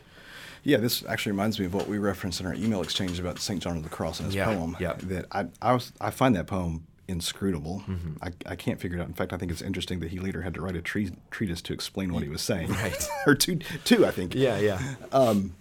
Yeah, 0.66 0.78
this 0.78 1.06
actually 1.08 1.32
reminds 1.34 1.60
me 1.60 1.66
of 1.68 1.74
what 1.74 1.88
we 1.88 1.98
referenced 2.00 2.42
in 2.42 2.46
our 2.48 2.54
email 2.56 2.82
exchange 2.82 3.20
about 3.20 3.40
St. 3.40 3.62
John 3.62 3.78
of 3.78 3.84
the 3.84 3.90
Cross 3.90 4.20
and 4.20 4.26
his 4.26 4.36
Yeah, 4.36 4.46
poem. 4.46 4.76
yeah. 4.80 4.94
That 5.04 5.26
I, 5.32 5.46
I, 5.62 5.74
was, 5.74 5.94
I 6.02 6.10
find 6.10 6.36
that 6.36 6.48
poem 6.48 6.86
inscrutable. 7.08 7.84
Mm-hmm. 7.88 8.14
I, 8.24 8.32
I 8.48 8.56
can't 8.56 8.80
figure 8.82 8.98
it 8.98 9.02
out. 9.02 9.08
In 9.08 9.14
fact, 9.14 9.32
I 9.32 9.38
think 9.38 9.52
it's 9.52 9.62
interesting 9.62 10.00
that 10.00 10.10
he 10.10 10.20
later 10.20 10.42
had 10.42 10.56
to 10.56 10.62
write 10.62 10.76
a 10.76 10.82
tre- 10.82 11.12
treatise 11.30 11.62
to 11.62 11.74
explain 11.74 12.12
what 12.14 12.24
he 12.24 12.30
was 12.30 12.42
saying. 12.42 12.70
Right. 12.72 13.08
or 13.28 13.36
two, 13.36 13.58
two, 13.86 14.06
I 14.08 14.12
think. 14.12 14.34
Yeah, 14.36 14.58
yeah. 14.58 14.82
Um, 15.12 15.54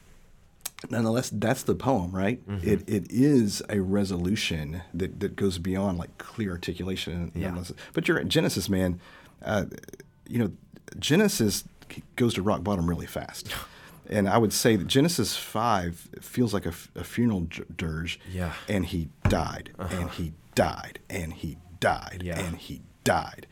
Nonetheless, 0.91 1.31
that's 1.33 1.63
the 1.63 1.75
poem, 1.75 2.11
right? 2.13 2.47
Mm-hmm. 2.47 2.69
It, 2.69 2.89
it 2.89 3.07
is 3.11 3.63
a 3.71 3.81
resolution 3.81 4.83
that, 4.93 5.21
that 5.21 5.35
goes 5.35 5.59
beyond 5.59 5.97
like 5.97 6.17
clear 6.19 6.51
articulation. 6.53 7.33
Yeah. 7.35 7.63
But 7.95 8.07
you're 8.07 8.19
at 8.19 8.29
Genesis, 8.29 8.69
man. 8.69 9.01
Uh, 9.43 9.65
you 10.29 10.39
know, 10.39 10.53
Genesis 10.99 11.65
goes 12.17 12.35
to 12.35 12.43
rock 12.43 12.63
bottom 12.65 12.89
really 12.89 13.07
fast. 13.07 13.55
And 14.09 14.29
I 14.29 14.37
would 14.39 14.53
say 14.53 14.77
that 14.77 14.87
Genesis 14.87 15.37
5 15.37 16.09
feels 16.21 16.53
like 16.53 16.67
a 16.67 16.73
funeral 16.73 17.47
dirge. 17.77 18.21
Yeah. 18.33 18.53
And 18.69 18.85
he 18.87 19.09
died, 19.29 19.71
and 19.79 20.11
he 20.11 20.33
died, 20.55 20.99
and 21.09 21.33
he 21.33 21.57
died, 21.81 22.23
Yeah. 22.25 22.39
and 22.39 22.57
he 22.57 22.83
died. 23.03 23.47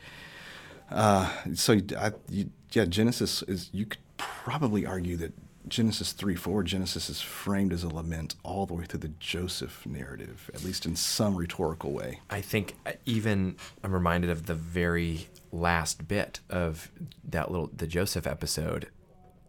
Uh, 0.91 1.31
so 1.55 1.79
I, 1.97 2.11
you, 2.29 2.49
yeah, 2.71 2.85
Genesis 2.85 3.41
is. 3.43 3.69
You 3.73 3.85
could 3.85 3.99
probably 4.17 4.85
argue 4.85 5.17
that 5.17 5.33
Genesis 5.67 6.11
three 6.11 6.35
four 6.35 6.61
Genesis 6.61 7.09
is 7.09 7.19
framed 7.21 7.73
as 7.73 7.83
a 7.83 7.89
lament 7.89 8.35
all 8.43 8.65
the 8.65 8.73
way 8.75 8.85
through 8.85 8.99
the 8.99 9.11
Joseph 9.19 9.85
narrative, 9.87 10.51
at 10.53 10.63
least 10.63 10.85
in 10.85 10.95
some 10.95 11.35
rhetorical 11.35 11.93
way. 11.93 12.19
I 12.29 12.41
think 12.41 12.75
uh, 12.85 12.91
even 13.05 13.55
I'm 13.83 13.91
reminded 13.93 14.29
of 14.29 14.45
the 14.45 14.53
very 14.55 15.29
last 15.51 16.07
bit 16.07 16.41
of 16.49 16.91
that 17.27 17.49
little 17.49 17.71
the 17.75 17.87
Joseph 17.87 18.27
episode, 18.27 18.89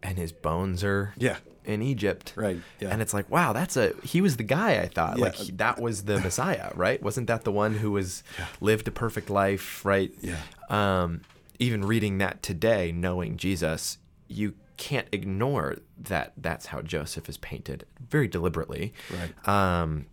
and 0.03 0.17
his 0.17 0.31
bones 0.31 0.83
are 0.83 1.13
Yeah. 1.17 1.37
in 1.63 1.81
Egypt, 1.81 2.33
Right, 2.35 2.59
yeah. 2.79 2.89
And 2.89 3.01
it's 3.01 3.13
like, 3.13 3.29
wow, 3.29 3.51
that's 3.53 3.75
a 3.75 3.93
he 4.03 4.21
was 4.21 4.37
the 4.37 4.43
guy 4.43 4.79
I 4.79 4.87
thought 4.87 5.17
Yeah. 5.17 5.23
like 5.25 5.35
he- 5.35 5.51
that 5.53 5.81
was 5.81 6.03
the 6.03 6.19
Messiah, 6.19 6.71
right? 6.75 7.01
Wasn't 7.01 7.27
that 7.27 7.43
the 7.43 7.51
one 7.51 7.75
who 7.75 7.91
was 7.91 8.23
lived 8.61 8.87
a 8.87 8.91
perfect 8.91 9.29
life, 9.29 9.83
right? 9.83 10.11
Yeah. 10.21 10.37
Um, 10.69 11.21
even 11.57 11.83
reading 11.85 12.17
that 12.19 12.43
today, 12.43 12.91
knowing 12.91 13.37
Jesus, 13.37 13.97
you 14.27 14.53
can't 14.77 15.07
ignore 15.11 15.77
that 15.97 16.33
that's 16.37 16.67
how 16.67 16.81
Joseph 16.81 17.29
is 17.29 17.37
painted 17.37 17.85
very 18.09 18.27
deliberately, 18.27 18.93
Right. 19.09 19.47
Um, 19.47 20.05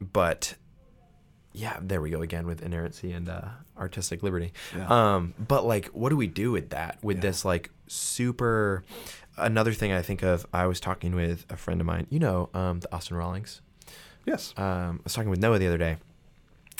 but 0.00 0.54
yeah, 1.52 1.78
there 1.82 2.00
we 2.00 2.10
go 2.10 2.22
again 2.22 2.46
with 2.46 2.62
inerrancy 2.62 3.12
and 3.12 3.28
uh, 3.28 3.40
artistic 3.78 4.22
liberty. 4.22 4.52
Yeah. 4.76 4.86
Um, 5.16 5.34
but 5.38 5.64
like, 5.66 5.86
what 5.88 6.10
do 6.10 6.16
we 6.16 6.26
do 6.26 6.52
with 6.52 6.70
that? 6.70 6.98
With 7.02 7.16
Yeah. 7.16 7.22
this 7.22 7.44
like 7.44 7.70
super. 7.88 8.84
Another 9.36 9.72
thing 9.72 9.92
I 9.92 10.02
think 10.02 10.22
of, 10.22 10.46
I 10.52 10.66
was 10.66 10.80
talking 10.80 11.14
with 11.14 11.44
a 11.50 11.56
friend 11.56 11.80
of 11.80 11.86
mine. 11.86 12.06
You 12.10 12.18
know, 12.18 12.48
um, 12.54 12.80
the 12.80 12.94
Austin 12.94 13.16
Rawlings. 13.16 13.60
Yes. 14.24 14.54
Um, 14.56 15.00
I 15.00 15.04
was 15.04 15.14
talking 15.14 15.30
with 15.30 15.40
Noah 15.40 15.58
the 15.58 15.66
other 15.66 15.78
day, 15.78 15.98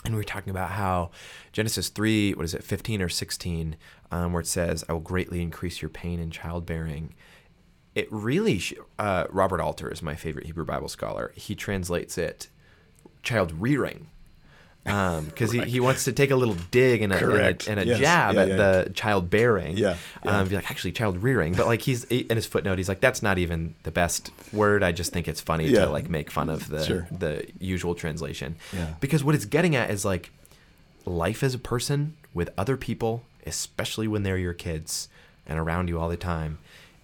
and 0.05 0.15
we 0.15 0.19
were 0.19 0.25
talking 0.25 0.51
about 0.51 0.71
how 0.71 1.11
Genesis 1.53 1.89
three, 1.89 2.33
what 2.35 2.45
is 2.45 2.55
it, 2.55 2.65
fifteen 2.65 3.01
or 3.03 3.09
sixteen, 3.09 3.77
um, 4.11 4.33
where 4.33 4.41
it 4.41 4.47
says, 4.47 4.85
"I 4.89 4.93
will 4.93 5.01
greatly 5.01 5.43
increase 5.43 5.81
your 5.81 5.89
pain 5.91 6.19
in 6.19 6.31
childbearing." 6.31 7.15
It 7.95 8.09
really, 8.11 8.59
sh- 8.59 8.75
uh, 8.99 9.27
Robert 9.31 9.61
Alter 9.61 9.91
is 9.91 10.03
my 10.03 10.15
favorite 10.17 10.47
Hebrew 10.47 10.65
Bible 10.67 10.89
scholar. 10.89 11.33
He 11.35 11.55
translates 11.55 12.19
it 12.19 12.49
child 13.23 13.53
rearing. 13.53 14.09
Because 14.87 15.51
he, 15.51 15.61
he 15.63 15.81
wants 15.81 16.05
to 16.05 16.13
take 16.13 16.31
a 16.31 16.37
little 16.37 16.57
dig 16.71 17.03
and 17.03 17.13
a, 17.13 17.17
and 17.17 17.33
a, 17.67 17.71
and 17.71 17.81
a 17.81 17.87
Yes. 17.87 17.99
jab 17.99 18.35
Yeah, 18.37 18.41
at 18.43 18.49
yeah. 18.49 18.57
the 18.57 18.91
child 18.95 19.29
bearing. 19.29 19.77
Yeah, 19.77 19.97
yeah. 20.25 20.39
Um, 20.39 20.49
be 20.49 20.55
like, 20.55 20.71
actually, 20.71 20.93
child 20.93 21.23
rearing. 21.23 21.55
But 21.55 21.67
like 21.67 21.83
he's 21.83 22.05
in 22.05 22.37
his 22.37 22.47
footnote, 22.47 22.79
he's 22.79 22.89
like, 22.89 23.01
that's 23.01 23.23
not 23.23 23.39
even 23.39 23.75
the 23.83 23.91
best 23.91 24.31
word. 24.53 24.83
I 24.83 24.93
just 24.93 25.13
think 25.13 25.27
it's 25.29 25.41
funny 25.41 25.67
Yeah. 25.69 25.87
to 25.87 25.91
like 25.91 26.09
make 26.09 26.31
fun 26.31 26.49
of 26.49 26.69
the 26.69 26.85
Sure. 26.85 27.09
the 27.11 27.47
usual 27.59 27.95
translation. 27.95 28.57
Yeah. 28.73 28.95
Because 29.01 29.25
what 29.25 29.35
it's 29.35 29.45
getting 29.45 29.75
at 29.77 29.91
is 29.91 30.05
like 30.05 30.31
life 31.05 31.43
as 31.43 31.55
a 31.55 31.59
person 31.59 32.17
with 32.35 32.51
other 32.57 32.77
people, 32.77 33.25
especially 33.47 34.09
when 34.09 34.23
they're 34.23 34.39
your 34.39 34.55
kids 34.55 35.09
and 35.47 35.59
around 35.59 35.89
you 35.89 35.99
all 35.99 36.09
the 36.09 36.17
time, 36.17 36.59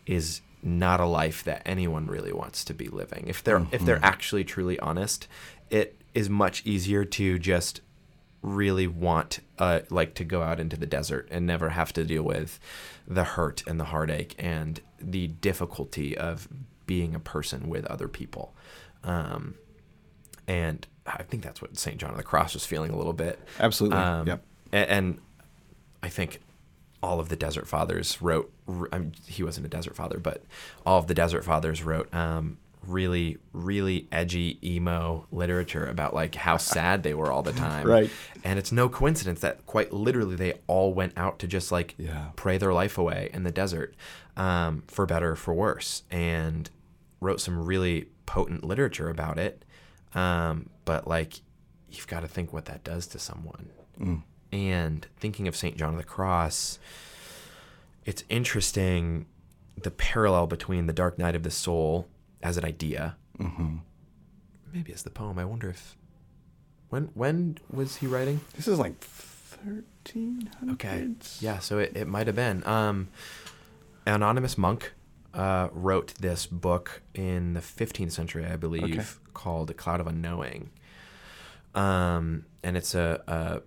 is 0.06 0.40
not 0.62 1.00
a 1.00 1.06
life 1.06 1.42
that 1.44 1.62
anyone 1.66 2.06
really 2.06 2.32
wants 2.32 2.64
to 2.64 2.74
be 2.74 2.86
living. 2.88 3.24
If 3.26 3.42
they're 3.42 3.56
if 3.58 3.64
Mm-hmm. 3.70 3.86
they're 3.86 4.00
actually 4.04 4.44
truly 4.44 4.78
honest, 4.78 5.26
it 5.70 5.96
is 6.14 6.28
much 6.28 6.64
easier 6.66 7.04
to 7.04 7.38
just 7.38 7.80
really 8.42 8.86
want 8.86 9.40
uh, 9.58 9.80
like 9.90 10.14
to 10.14 10.24
go 10.24 10.42
out 10.42 10.58
into 10.58 10.76
the 10.76 10.86
desert 10.86 11.28
and 11.30 11.46
never 11.46 11.70
have 11.70 11.92
to 11.92 12.04
deal 12.04 12.22
with 12.24 12.58
the 13.06 13.24
hurt 13.24 13.62
and 13.66 13.78
the 13.78 13.84
heartache 13.84 14.34
and 14.38 14.80
the 15.00 15.28
difficulty 15.28 16.16
of 16.16 16.48
being 16.86 17.14
a 17.14 17.20
person 17.20 17.68
with 17.68 17.86
other 17.86 18.08
people 18.08 18.52
um, 19.04 19.54
and 20.48 20.86
i 21.06 21.22
think 21.22 21.42
that's 21.42 21.62
what 21.62 21.76
st 21.78 21.98
john 21.98 22.10
of 22.10 22.16
the 22.16 22.22
cross 22.22 22.52
was 22.54 22.66
feeling 22.66 22.90
a 22.90 22.96
little 22.96 23.12
bit 23.12 23.38
Absolutely. 23.60 23.98
um, 23.98 24.26
yep. 24.26 24.42
a- 24.72 24.90
and, 24.90 25.18
I 26.02 26.08
think 26.08 26.40
all 27.02 27.20
of 27.20 27.28
the 27.28 27.36
Desert 27.36 27.68
Fathers 27.68 28.20
wrote. 28.20 28.52
I 28.92 28.98
mean, 28.98 29.14
he 29.26 29.42
wasn't 29.42 29.66
a 29.66 29.68
Desert 29.68 29.94
Father, 29.94 30.18
but 30.18 30.42
all 30.84 30.98
of 30.98 31.06
the 31.06 31.14
Desert 31.14 31.44
Fathers 31.44 31.82
wrote 31.82 32.12
um, 32.14 32.58
really, 32.86 33.38
really 33.52 34.08
edgy 34.10 34.58
emo 34.62 35.26
literature 35.30 35.86
about 35.86 36.14
like 36.14 36.34
how 36.34 36.56
sad 36.56 37.02
they 37.02 37.14
were 37.14 37.30
all 37.30 37.42
the 37.42 37.52
time. 37.68 37.86
Right. 37.86 38.10
And 38.44 38.58
it's 38.58 38.72
no 38.72 38.88
coincidence 38.88 39.40
that 39.40 39.64
quite 39.66 39.92
literally 39.92 40.36
they 40.36 40.54
all 40.66 40.92
went 40.92 41.12
out 41.16 41.38
to 41.40 41.46
just 41.46 41.70
like 41.72 41.94
Yeah. 41.98 42.30
pray 42.36 42.58
their 42.58 42.72
life 42.72 42.98
away 42.98 43.30
in 43.32 43.44
the 43.44 43.52
desert, 43.52 43.94
um, 44.36 44.82
for 44.88 45.06
better 45.06 45.32
or 45.32 45.36
for 45.36 45.54
worse, 45.54 46.02
and 46.10 46.68
wrote 47.20 47.40
some 47.40 47.64
really 47.64 48.08
potent 48.26 48.64
literature 48.64 49.08
about 49.08 49.38
it. 49.38 49.64
Um, 50.14 50.68
but 50.84 51.06
like, 51.06 51.40
you've 51.90 52.06
got 52.08 52.20
to 52.20 52.28
think 52.28 52.52
what 52.52 52.64
that 52.66 52.82
does 52.84 53.06
to 53.08 53.18
someone. 53.18 53.68
And 54.52 55.06
thinking 55.18 55.46
of 55.46 55.54
St. 55.56 55.76
John 55.76 55.92
of 55.94 55.98
the 55.98 56.04
Cross, 56.04 56.78
it's 58.04 58.24
interesting 58.28 59.26
the 59.80 59.90
parallel 59.90 60.46
between 60.46 60.86
the 60.86 60.92
Dark 60.92 61.18
Night 61.18 61.34
of 61.36 61.42
the 61.44 61.50
Soul 61.50 62.08
as 62.42 62.56
an 62.56 62.64
idea, 62.64 63.16
Mm-hmm. 63.38 63.76
maybe 64.72 64.92
as 64.92 65.02
the 65.02 65.10
poem. 65.10 65.38
I 65.38 65.44
wonder 65.44 65.68
if 65.70 65.96
when 66.90 67.04
when 67.14 67.58
was 67.70 67.96
he 67.96 68.06
writing? 68.06 68.40
This 68.54 68.68
is 68.68 68.78
like 68.78 68.94
1300s. 69.00 70.72
Okay, 70.72 71.08
yeah, 71.40 71.58
so 71.58 71.78
it, 71.78 71.96
it 71.96 72.06
might 72.06 72.26
have 72.26 72.36
been. 72.36 72.64
Um, 72.66 73.08
an 74.06 74.14
anonymous 74.14 74.58
monk 74.58 74.92
uh, 75.34 75.68
wrote 75.72 76.14
this 76.20 76.46
book 76.46 77.02
in 77.14 77.54
the 77.54 77.60
15th 77.60 78.12
century, 78.12 78.44
I 78.44 78.56
believe, 78.56 78.84
Okay. 78.98 79.04
called 79.32 79.70
"A 79.70 79.74
Cloud 79.74 80.00
of 80.00 80.06
Unknowing," 80.06 80.70
um, 81.74 82.44
and 82.62 82.76
it's 82.76 82.94
a, 82.94 83.22
a 83.26 83.62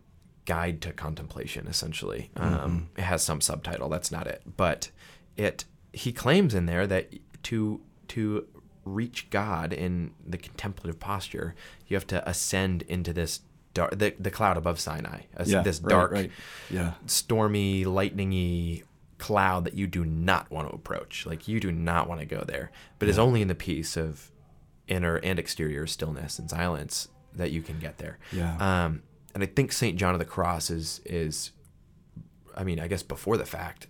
guide 0.46 0.82
to 0.82 0.92
contemplation. 0.94 1.68
Essentially, 1.68 2.30
um, 2.36 2.90
it 2.98 3.04
has 3.04 3.24
some 3.24 3.42
subtitle. 3.42 3.90
That's 3.90 4.12
not 4.12 4.28
it, 4.28 4.42
but 4.58 4.92
it 5.38 5.66
he 5.94 6.12
claims 6.12 6.54
in 6.54 6.66
there 6.66 6.86
that 6.88 7.14
to 7.44 7.82
to 8.10 8.46
reach 8.86 9.30
God 9.30 9.74
in 9.74 10.14
the 10.26 10.38
contemplative 10.38 11.00
posture, 11.00 11.56
you 11.88 11.96
have 11.96 12.08
to 12.08 12.28
ascend 12.28 12.84
into 12.84 13.12
this 13.12 13.42
dark, 13.74 13.98
the, 13.98 14.14
the 14.20 14.32
cloud 14.32 14.58
above 14.58 14.80
Sinai, 14.80 15.22
as 15.36 15.52
Yeah, 15.52 15.62
this 15.62 15.80
dark, 15.80 16.12
right. 16.12 16.32
Yeah. 16.70 16.94
stormy, 17.08 17.84
lightningy 17.84 18.84
cloud 19.18 19.66
that 19.66 19.74
you 19.74 19.88
do 19.88 20.06
not 20.06 20.50
want 20.52 20.70
to 20.70 20.76
approach. 20.76 21.26
Like 21.26 21.48
you 21.48 21.60
do 21.60 21.72
not 21.72 22.08
want 22.08 22.20
to 22.22 22.26
go 22.26 22.44
there. 22.46 22.72
But 23.00 23.10
it's 23.10 23.18
only 23.18 23.42
in 23.42 23.48
the 23.48 23.56
peace 23.56 23.98
of 23.98 24.32
inner 24.88 25.18
and 25.18 25.40
exterior 25.40 25.88
stillness 25.88 26.38
and 26.38 26.50
silence 26.50 27.08
that 27.34 27.52
you 27.52 27.62
can 27.62 27.80
get 27.80 27.98
there. 27.98 28.18
Yeah. 28.32 28.56
Um, 28.58 29.04
and 29.34 29.44
I 29.44 29.48
think 29.48 29.72
Saint 29.72 29.98
John 29.98 30.14
of 30.14 30.20
the 30.20 30.26
Cross 30.26 30.70
is 30.70 31.02
is, 31.06 31.52
I 32.56 32.64
mean, 32.64 32.80
I 32.80 32.88
guess 32.88 33.04
before 33.04 33.38
the 33.38 33.46
fact, 33.46 33.88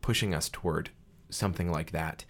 pushing 0.00 0.34
us 0.34 0.48
toward 0.48 0.90
something 1.30 1.70
like 1.70 1.92
that, 1.92 2.24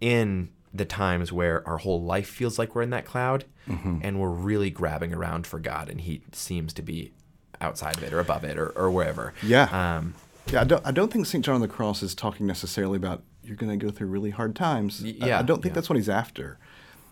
in 0.00 0.50
the 0.78 0.84
times 0.84 1.32
where 1.32 1.66
our 1.68 1.78
whole 1.78 2.02
life 2.02 2.28
feels 2.28 2.58
like 2.58 2.74
we're 2.74 2.82
in 2.82 2.90
that 2.90 3.04
cloud, 3.04 3.44
Mm-hmm. 3.68 3.98
and 4.02 4.18
we're 4.18 4.30
really 4.30 4.70
grabbing 4.70 5.12
around 5.12 5.46
for 5.46 5.58
God, 5.60 5.90
and 5.90 6.00
He 6.00 6.22
seems 6.32 6.72
to 6.72 6.80
be 6.82 7.12
outside 7.60 7.98
of 7.98 8.02
it 8.02 8.14
or 8.14 8.18
above 8.20 8.42
it 8.44 8.56
or, 8.56 8.70
or 8.70 8.90
wherever. 8.90 9.34
Yeah. 9.42 9.64
Um, 9.98 10.14
Yeah, 10.50 10.62
I 10.62 10.64
don't. 10.64 10.86
I 10.86 10.90
don't 10.90 11.12
think 11.12 11.26
St. 11.26 11.44
John 11.44 11.56
of 11.56 11.60
the 11.60 11.68
Cross 11.68 12.02
is 12.02 12.14
talking 12.14 12.46
necessarily 12.46 12.96
about 12.96 13.22
you're 13.44 13.56
going 13.56 13.78
to 13.78 13.84
go 13.86 13.90
through 13.92 14.06
really 14.08 14.30
hard 14.30 14.56
times. 14.56 15.02
Y- 15.02 15.16
I- 15.20 15.24
I, 15.24 15.28
yeah, 15.28 15.42
don't 15.42 15.60
think 15.62 15.72
yeah. 15.72 15.74
that's 15.74 15.90
what 15.90 15.96
he's 15.96 16.08
after. 16.08 16.58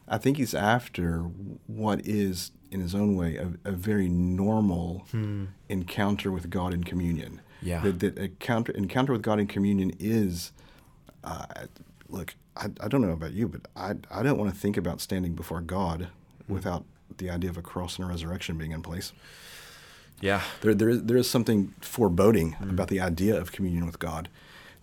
I 0.09 0.17
think 0.19 0.37
he's 0.39 0.55
after 0.55 1.19
what 1.67 2.01
is, 2.07 2.53
in 2.71 2.81
his 2.81 2.95
own 2.95 3.17
way, 3.17 3.37
a, 3.37 3.53
a 3.69 3.73
very 3.73 4.09
normal 4.09 5.05
encounter 5.69 6.31
with 6.33 6.49
God 6.51 6.73
in 6.73 6.85
communion. 6.85 7.41
Hmm. 7.61 7.67
Yeah. 7.69 7.81
That, 7.83 7.99
that 8.01 8.19
encounter 8.19 8.73
encounter 8.73 9.13
with 9.13 9.23
God 9.23 9.41
in 9.41 9.47
communion 9.47 9.93
is, 9.99 10.53
uh, 11.25 11.47
look, 12.09 12.35
I, 12.57 12.67
I 12.81 12.89
don't 12.89 13.03
know 13.03 13.11
about 13.13 13.33
you, 13.33 13.49
but 13.49 13.63
I 13.77 13.95
I 14.11 14.23
don't 14.23 14.39
want 14.39 14.53
to 14.55 14.59
think 14.59 14.77
about 14.77 15.01
standing 15.01 15.35
before 15.35 15.61
God 15.61 16.09
Hmm. 16.47 16.55
without 16.55 16.85
the 17.19 17.29
idea 17.31 17.51
of 17.51 17.57
a 17.57 17.63
cross 17.63 17.97
and 17.99 18.05
a 18.07 18.09
resurrection 18.09 18.57
being 18.59 18.73
in 18.73 18.83
place. 18.83 19.13
yeah. 20.21 20.41
There, 20.61 20.75
there, 20.75 20.89
is, 20.89 21.03
there 21.05 21.17
is 21.17 21.29
something 21.31 21.75
foreboding 21.81 22.57
about 22.61 22.89
the 22.89 23.01
idea 23.01 23.39
of 23.41 23.53
communion 23.53 23.85
with 23.87 23.99
God. 23.99 24.29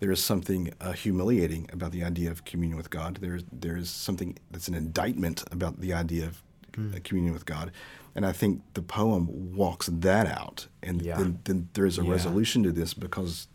There 0.00 0.12
is 0.12 0.22
something 0.24 0.72
uh, 0.80 0.92
humiliating 0.92 1.68
about 1.72 1.92
the 1.92 2.04
idea 2.04 2.30
of 2.30 2.44
communion 2.44 2.76
with 2.76 2.90
God. 2.90 3.18
There, 3.20 3.40
there 3.52 3.76
is 3.76 3.88
something 3.90 4.36
that's 4.50 4.68
an 4.68 4.74
indictment 4.74 5.42
about 5.50 5.80
the 5.80 5.92
idea 5.92 6.26
of 6.26 6.42
uh, 6.78 6.98
communion 7.04 7.32
with 7.34 7.46
God. 7.46 7.70
And 8.14 8.24
I 8.26 8.32
think 8.32 8.62
the 8.74 8.82
poem 8.82 9.54
walks 9.56 9.86
that 9.92 10.26
out. 10.26 10.66
And 10.82 11.02
Yeah. 11.02 11.16
then, 11.18 11.38
then 11.44 11.68
there 11.74 11.86
is 11.86 11.98
a 11.98 12.02
Yeah. 12.02 12.10
resolution 12.12 12.62
to 12.64 12.72
this 12.72 12.94
because, 12.94 13.48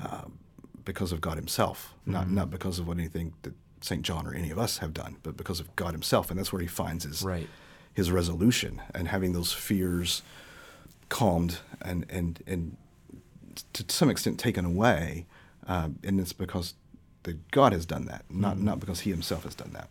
uh, 0.00 0.24
because 0.92 1.12
of 1.12 1.20
God 1.20 1.36
Himself, 1.36 1.94
not, 2.04 2.24
Mm-hmm. 2.24 2.34
not 2.34 2.50
because 2.50 2.78
of 2.80 2.88
what 2.88 2.96
anything 2.98 3.34
that 3.42 3.54
St. 3.80 4.02
John 4.02 4.26
or 4.26 4.34
any 4.34 4.50
of 4.50 4.58
us 4.58 4.78
have 4.78 4.92
done, 4.92 5.18
but 5.22 5.36
because 5.36 5.60
of 5.60 5.74
God 5.76 5.92
Himself. 5.92 6.30
And 6.30 6.38
that's 6.38 6.52
where 6.52 6.62
He 6.62 6.66
finds 6.68 7.04
His, 7.04 7.22
Right. 7.22 7.48
his 7.94 8.10
resolution 8.10 8.82
and 8.94 9.06
having 9.08 9.32
those 9.34 9.52
fears 9.52 10.22
calmed 11.08 11.58
and 11.80 12.04
and 12.10 12.42
and 12.46 12.76
to 13.72 13.84
some 13.88 14.08
extent 14.10 14.38
taken 14.38 14.64
away, 14.64 15.26
um, 15.66 15.98
and 16.04 16.20
it's 16.20 16.32
because 16.32 16.74
that 17.24 17.50
God 17.50 17.72
has 17.72 17.84
done 17.86 18.06
that, 18.06 18.24
not 18.30 18.56
Mm-hmm. 18.56 18.64
not 18.64 18.80
because 18.80 19.00
He 19.00 19.10
Himself 19.10 19.44
has 19.44 19.54
done 19.54 19.72
that. 19.74 19.88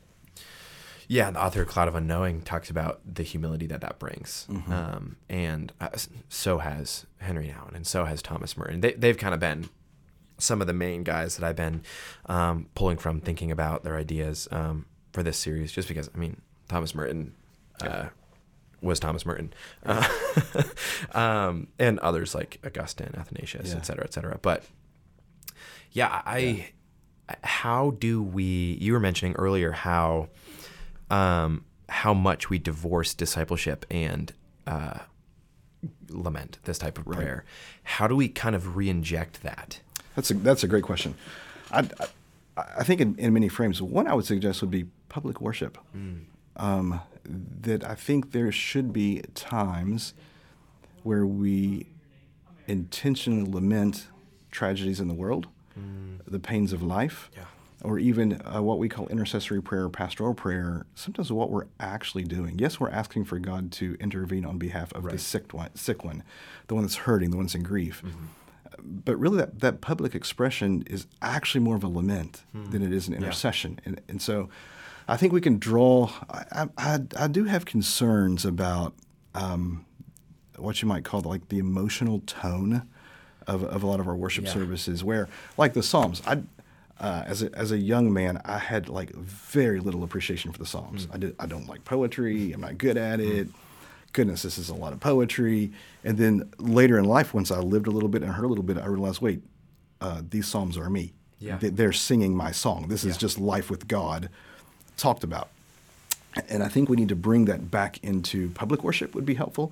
Yeah, 1.10 1.32
the 1.32 1.42
author 1.42 1.64
Cloud 1.64 1.88
of 1.88 1.96
Unknowing 1.96 2.42
talks 2.42 2.70
about 2.70 3.00
the 3.06 3.24
humility 3.24 3.66
that 3.68 3.82
that 3.82 3.98
brings, 4.00 4.46
Mm-hmm. 4.50 4.72
um, 4.74 5.16
and 5.30 5.72
uh, 5.80 5.90
so 6.30 6.58
has 6.60 7.06
Henri 7.22 7.48
Nouwen, 7.48 7.76
and 7.76 7.88
so 7.88 8.04
has 8.06 8.22
Thomas 8.22 8.58
Merton. 8.58 8.82
They, 8.82 8.94
they've 8.94 9.18
kind 9.18 9.34
of 9.34 9.40
been 9.40 9.70
some 10.38 10.62
of 10.62 10.68
the 10.68 10.74
main 10.74 11.04
guys 11.04 11.38
that 11.38 11.46
I've 11.48 11.56
been 11.56 11.82
um, 12.28 12.68
pulling 12.76 12.98
from, 12.98 13.20
thinking 13.22 13.52
about 13.52 13.84
their 13.84 13.98
ideas 13.98 14.48
um, 14.52 14.86
for 15.14 15.24
this 15.24 15.38
series. 15.38 15.72
Just 15.72 15.88
because, 15.88 16.10
I 16.14 16.18
mean, 16.18 16.42
Thomas 16.68 16.94
Merton 16.94 17.34
uh, 17.82 18.08
was 18.82 19.00
Thomas 19.00 19.26
Merton, 19.26 19.54
uh, 19.86 20.08
um, 21.14 21.68
and 21.80 22.00
others 22.00 22.36
like 22.36 22.60
Augustine, 22.66 23.14
Athanasius, 23.18 23.70
Yeah. 23.72 23.78
et 23.78 23.86
cetera, 23.86 24.04
et 24.04 24.14
cetera. 24.14 24.38
But 24.42 24.64
yeah, 25.92 26.22
I. 26.26 26.70
How 27.44 27.92
do 27.92 28.24
we? 28.24 28.78
You 28.80 28.94
were 28.94 29.02
mentioning 29.02 29.36
earlier 29.36 29.72
how 29.74 30.30
um, 31.10 31.66
how 31.90 32.14
much 32.14 32.50
we 32.50 32.58
divorce 32.58 33.14
discipleship 33.14 33.86
and 33.92 34.32
uh, 34.66 35.00
lament 36.10 36.60
this 36.64 36.78
type 36.78 36.98
of 36.98 37.06
prayer. 37.06 37.44
How 37.84 38.08
do 38.08 38.16
we 38.16 38.30
kind 38.30 38.56
of 38.56 38.78
re-inject 38.78 39.44
that? 39.44 39.82
That's 40.18 40.32
a 40.32 40.34
that's 40.34 40.64
a 40.64 40.68
great 40.68 40.84
question. 40.84 41.14
I, 41.72 41.80
I, 42.58 42.64
I 42.80 42.84
think 42.84 43.00
in, 43.02 43.16
in 43.20 43.34
many 43.34 43.50
frames, 43.50 43.82
one 43.82 44.08
I 44.08 44.14
would 44.16 44.26
suggest 44.26 44.62
would 44.62 44.72
be 44.72 44.86
public 45.10 45.40
worship. 45.40 45.78
Um, 46.58 47.02
that 47.62 47.84
I 47.84 47.94
think 47.94 48.32
there 48.32 48.52
should 48.52 48.92
be 48.92 49.22
times 49.36 50.14
where 51.04 51.24
we 51.26 51.86
intentionally 52.68 53.50
lament 53.50 54.08
tragedies 54.50 55.00
in 55.00 55.08
the 55.08 55.14
world, 55.14 55.48
the 56.28 56.40
pains 56.40 56.74
of 56.74 56.82
life, 56.82 57.30
Yeah. 57.38 57.44
or 57.84 58.00
even 58.00 58.42
uh, 58.42 58.62
what 58.64 58.80
we 58.80 58.90
call 58.90 59.08
intercessory 59.10 59.62
prayer 59.62 59.88
pastoral 59.88 60.34
prayer. 60.34 60.88
Sometimes 60.96 61.32
what 61.32 61.52
we're 61.52 61.68
actually 61.80 62.24
doing. 62.24 62.58
Yes, 62.58 62.80
we're 62.80 62.90
asking 62.90 63.26
for 63.26 63.38
God 63.38 63.72
to 63.74 63.96
intervene 64.00 64.46
on 64.46 64.58
behalf 64.58 64.92
of 64.94 65.04
the 65.04 65.20
sick 65.20 65.54
one, 65.54 65.70
sick 65.76 66.04
one, 66.04 66.24
the 66.68 66.74
one 66.76 66.84
that's 66.84 66.96
hurting, 66.96 67.30
the 67.30 67.38
one 67.38 67.46
that's 67.46 67.56
in 67.56 67.62
grief 67.64 68.02
Mm-hmm. 68.04 68.26
But 68.84 69.18
really 69.18 69.38
that, 69.38 69.60
that 69.60 69.82
public 69.82 70.16
expression 70.16 70.84
is 70.88 71.08
actually 71.22 71.62
more 71.62 71.76
of 71.76 71.84
a 71.84 71.88
lament 71.88 72.44
Hmm. 72.52 72.70
than 72.72 72.82
it 72.82 72.94
is 72.94 73.08
an 73.08 73.14
intercession 73.14 73.80
and, 73.86 74.00
and 74.08 74.22
so 74.22 74.50
i 75.08 75.18
think 75.18 75.34
we 75.34 75.42
can 75.42 75.58
draw 75.60 76.10
i, 76.30 76.68
I, 76.78 77.00
I 77.18 77.28
do 77.28 77.46
have 77.46 77.66
concerns 77.66 78.46
about 78.46 78.94
um, 79.36 79.86
what 80.58 80.82
you 80.82 80.88
might 80.88 81.04
call 81.04 81.22
like 81.22 81.50
the 81.50 81.60
emotional 81.60 82.22
tone 82.26 82.88
of, 83.46 83.64
of 83.64 83.84
a 83.84 83.88
lot 83.88 84.00
of 84.00 84.08
our 84.08 84.16
worship 84.16 84.46
Yeah. 84.46 84.54
services 84.54 85.04
where 85.04 85.28
like 85.58 85.74
the 85.74 85.84
psalms 85.84 86.22
i 86.26 86.42
uh, 87.00 87.24
as, 87.28 87.44
a, 87.44 87.56
as 87.56 87.72
a 87.72 87.78
young 87.78 88.12
man, 88.12 88.42
I 88.44 88.58
had 88.58 88.90
like 88.90 89.12
very 89.14 89.80
little 89.80 90.04
appreciation 90.04 90.52
for 90.52 90.58
the 90.58 90.66
Psalms. 90.66 91.06
Hmm. 91.06 91.12
I 91.14 91.18
did 91.20 91.36
I 91.40 91.46
don't 91.46 91.68
like 91.70 91.86
poetry. 91.86 92.52
I'm 92.54 92.62
not 92.62 92.80
good 92.80 92.98
at 92.98 93.20
it. 93.20 93.50
Goodness, 94.18 94.42
this 94.42 94.58
is 94.58 94.70
a 94.70 94.74
lot 94.74 94.94
of 94.94 95.00
poetry. 95.00 95.72
And 96.04 96.18
then 96.18 96.52
later 96.58 96.98
in 96.98 97.06
life, 97.06 97.36
once 97.36 97.52
I 97.52 97.60
lived 97.60 97.86
a 97.86 97.92
little 97.92 98.10
bit 98.10 98.24
and 98.24 98.32
heard 98.32 98.46
a 98.46 98.48
little 98.48 98.64
bit, 98.64 98.80
I 98.80 98.88
realized, 98.88 99.22
wait, 99.22 99.44
uh, 100.02 100.24
these 100.28 100.48
Psalms 100.48 100.76
are 100.76 100.90
me. 100.90 101.14
Yeah. 101.38 101.58
They- 101.60 101.70
They're 101.70 101.94
singing 101.94 102.36
my 102.36 102.52
song. 102.52 102.88
This 102.88 103.04
is 103.04 103.14
Yeah. 103.14 103.20
just 103.20 103.38
life 103.38 103.70
with 103.70 103.88
God 103.88 104.30
talked 104.98 105.24
about. 105.24 105.50
and 106.50 106.62
I 106.64 106.68
think 106.68 106.88
we 106.90 106.96
need 106.98 107.10
to 107.10 107.16
bring 107.16 107.46
that 107.46 107.70
back 107.72 108.04
into 108.04 108.50
public 108.50 108.84
worship 108.84 109.14
would 109.16 109.26
be 109.26 109.34
helpful. 109.36 109.72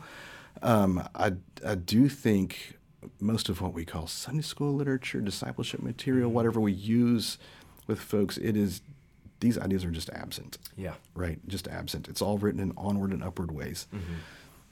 Um, 0.64 1.08
I, 1.14 1.34
I 1.64 1.76
do 1.76 2.08
think 2.10 2.78
most 3.20 3.50
of 3.50 3.62
what 3.62 3.72
we 3.74 3.84
call 3.86 4.08
Sunday 4.08 4.42
school 4.42 4.74
literature, 4.74 5.22
discipleship 5.22 5.82
material, 5.84 6.32
whatever 6.32 6.60
we 6.60 6.72
use 6.72 7.38
with 7.86 8.00
folks, 8.00 8.38
it 8.38 8.56
is 8.58 8.82
these 9.40 9.58
ideas 9.58 9.84
are 9.86 9.92
just 9.92 10.10
absent. 10.12 10.58
Yeah. 10.78 10.94
Right, 11.14 11.40
just 11.48 11.68
absent. 11.68 12.08
It's 12.08 12.22
all 12.22 12.38
written 12.38 12.60
in 12.60 12.74
onward 12.78 13.12
and 13.12 13.24
upward 13.24 13.52
ways. 13.52 13.88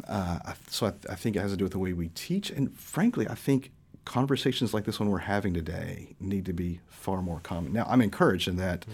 Uh, 0.08 0.40
so 0.70 0.88
I, 0.88 0.94
I 1.12 1.16
think 1.16 1.36
it 1.36 1.40
has 1.42 1.52
to 1.52 1.58
do 1.58 1.64
with 1.66 1.72
the 1.74 1.80
way 1.80 1.94
we 1.94 2.10
teach, 2.10 2.50
and 2.50 2.74
frankly, 2.78 3.28
I 3.28 3.36
think 3.36 3.72
conversations 4.06 4.74
like 4.74 4.84
this 4.86 5.00
one 5.00 5.10
we're 5.10 5.20
having 5.20 5.54
today 5.54 6.16
need 6.20 6.46
to 6.46 6.54
be 6.54 6.80
far 6.88 7.22
more 7.22 7.40
common. 7.42 7.72
Now, 7.74 7.86
I'm 7.88 8.02
encouraged 8.02 8.48
in 8.48 8.58
that 8.58 8.86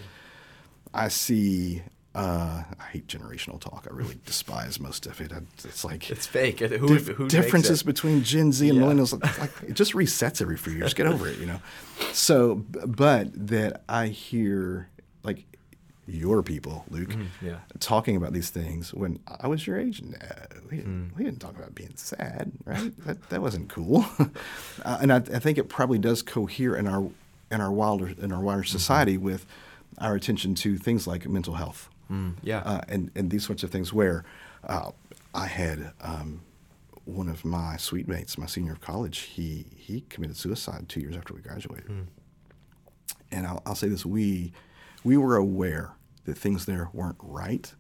I 0.94 1.08
see. 1.08 1.82
Uh, 2.16 2.64
I 2.80 2.84
hate 2.92 3.08
generational 3.08 3.60
talk. 3.62 3.88
I 3.90 3.94
really 3.94 4.18
despise 4.26 4.80
most 4.80 5.06
of 5.06 5.22
it. 5.22 5.32
I, 5.32 5.38
it's 5.64 5.86
like 5.86 6.10
It's 6.10 6.26
fake. 6.28 6.60
Who, 6.60 6.88
dif- 6.88 7.08
who 7.16 7.28
differences 7.28 7.82
between 7.84 8.24
Gen 8.24 8.52
Z 8.52 8.68
and 8.68 8.78
Yeah. 8.80 8.84
millennials. 8.84 9.14
Like 9.40 9.52
it 9.70 9.74
just 9.74 9.94
resets 9.94 10.42
every 10.42 10.58
few 10.58 10.74
years. 10.74 10.94
Get 10.96 11.06
over 11.06 11.28
it, 11.28 11.38
you 11.40 11.46
know. 11.46 11.60
So, 12.14 12.66
but 12.88 13.28
that 13.50 13.84
I 13.88 14.08
hear 14.08 14.90
your 16.10 16.42
people, 16.44 16.86
Luke, 16.90 17.10
Mm-hmm. 17.10 17.46
yeah. 17.46 17.60
talking 17.80 18.16
about 18.16 18.34
these 18.34 18.50
things 18.50 18.94
when 18.94 19.20
I 19.40 19.48
was 19.48 19.66
your 19.68 19.80
age. 19.80 20.02
No, 20.02 20.18
we 20.70 20.78
didn't, 20.78 21.12
Mm. 21.12 21.18
we 21.18 21.24
didn't 21.24 21.40
talk 21.40 21.56
about 21.58 21.76
being 21.76 21.94
sad, 21.96 22.52
right? 22.66 22.92
that 23.06 23.30
that 23.30 23.42
wasn't 23.42 23.70
cool. 23.70 24.06
uh, 24.86 24.98
and 25.02 25.12
I, 25.14 25.18
I 25.18 25.40
think 25.40 25.58
it 25.58 25.70
probably 25.70 26.00
does 26.00 26.22
cohere 26.22 26.76
in 26.76 26.88
our 26.88 27.10
in 27.52 27.62
our 27.62 27.72
wilder 27.72 28.10
in 28.22 28.32
our 28.32 28.42
wider 28.42 28.62
Mm-hmm. 28.62 28.78
society 28.78 29.18
with 29.18 29.46
our 30.00 30.16
attention 30.16 30.56
to 30.56 30.78
things 30.78 31.06
like 31.08 31.28
mental 31.28 31.56
health 31.56 31.90
Mm, 32.12 32.34
yeah. 32.42 32.60
uh, 32.66 32.82
and 32.88 33.12
and 33.16 33.30
these 33.30 33.46
sorts 33.46 33.64
of 33.64 33.70
things. 33.70 33.94
Where 33.94 34.24
uh, 34.64 34.92
I 35.36 35.46
had 35.46 35.92
um, 36.02 36.42
one 37.06 37.30
of 37.30 37.46
my 37.46 37.78
suite 37.78 38.08
mates, 38.08 38.36
my 38.38 38.48
senior 38.48 38.72
of 38.74 38.82
college, 38.82 39.20
he 39.20 39.66
he 39.76 40.02
committed 40.10 40.36
suicide 40.38 40.90
two 40.90 41.02
years 41.02 41.16
after 41.16 41.34
we 41.36 41.42
graduated. 41.42 42.08
And 43.32 43.46
I'll, 43.46 43.62
I'll 43.66 43.76
say 43.76 43.88
this: 43.90 44.06
we 44.06 44.54
we 45.04 45.18
were 45.18 45.36
aware 45.36 45.92
that 46.30 46.38
things 46.38 46.66
there 46.66 46.90
weren't 46.94 47.18
right, 47.22 47.74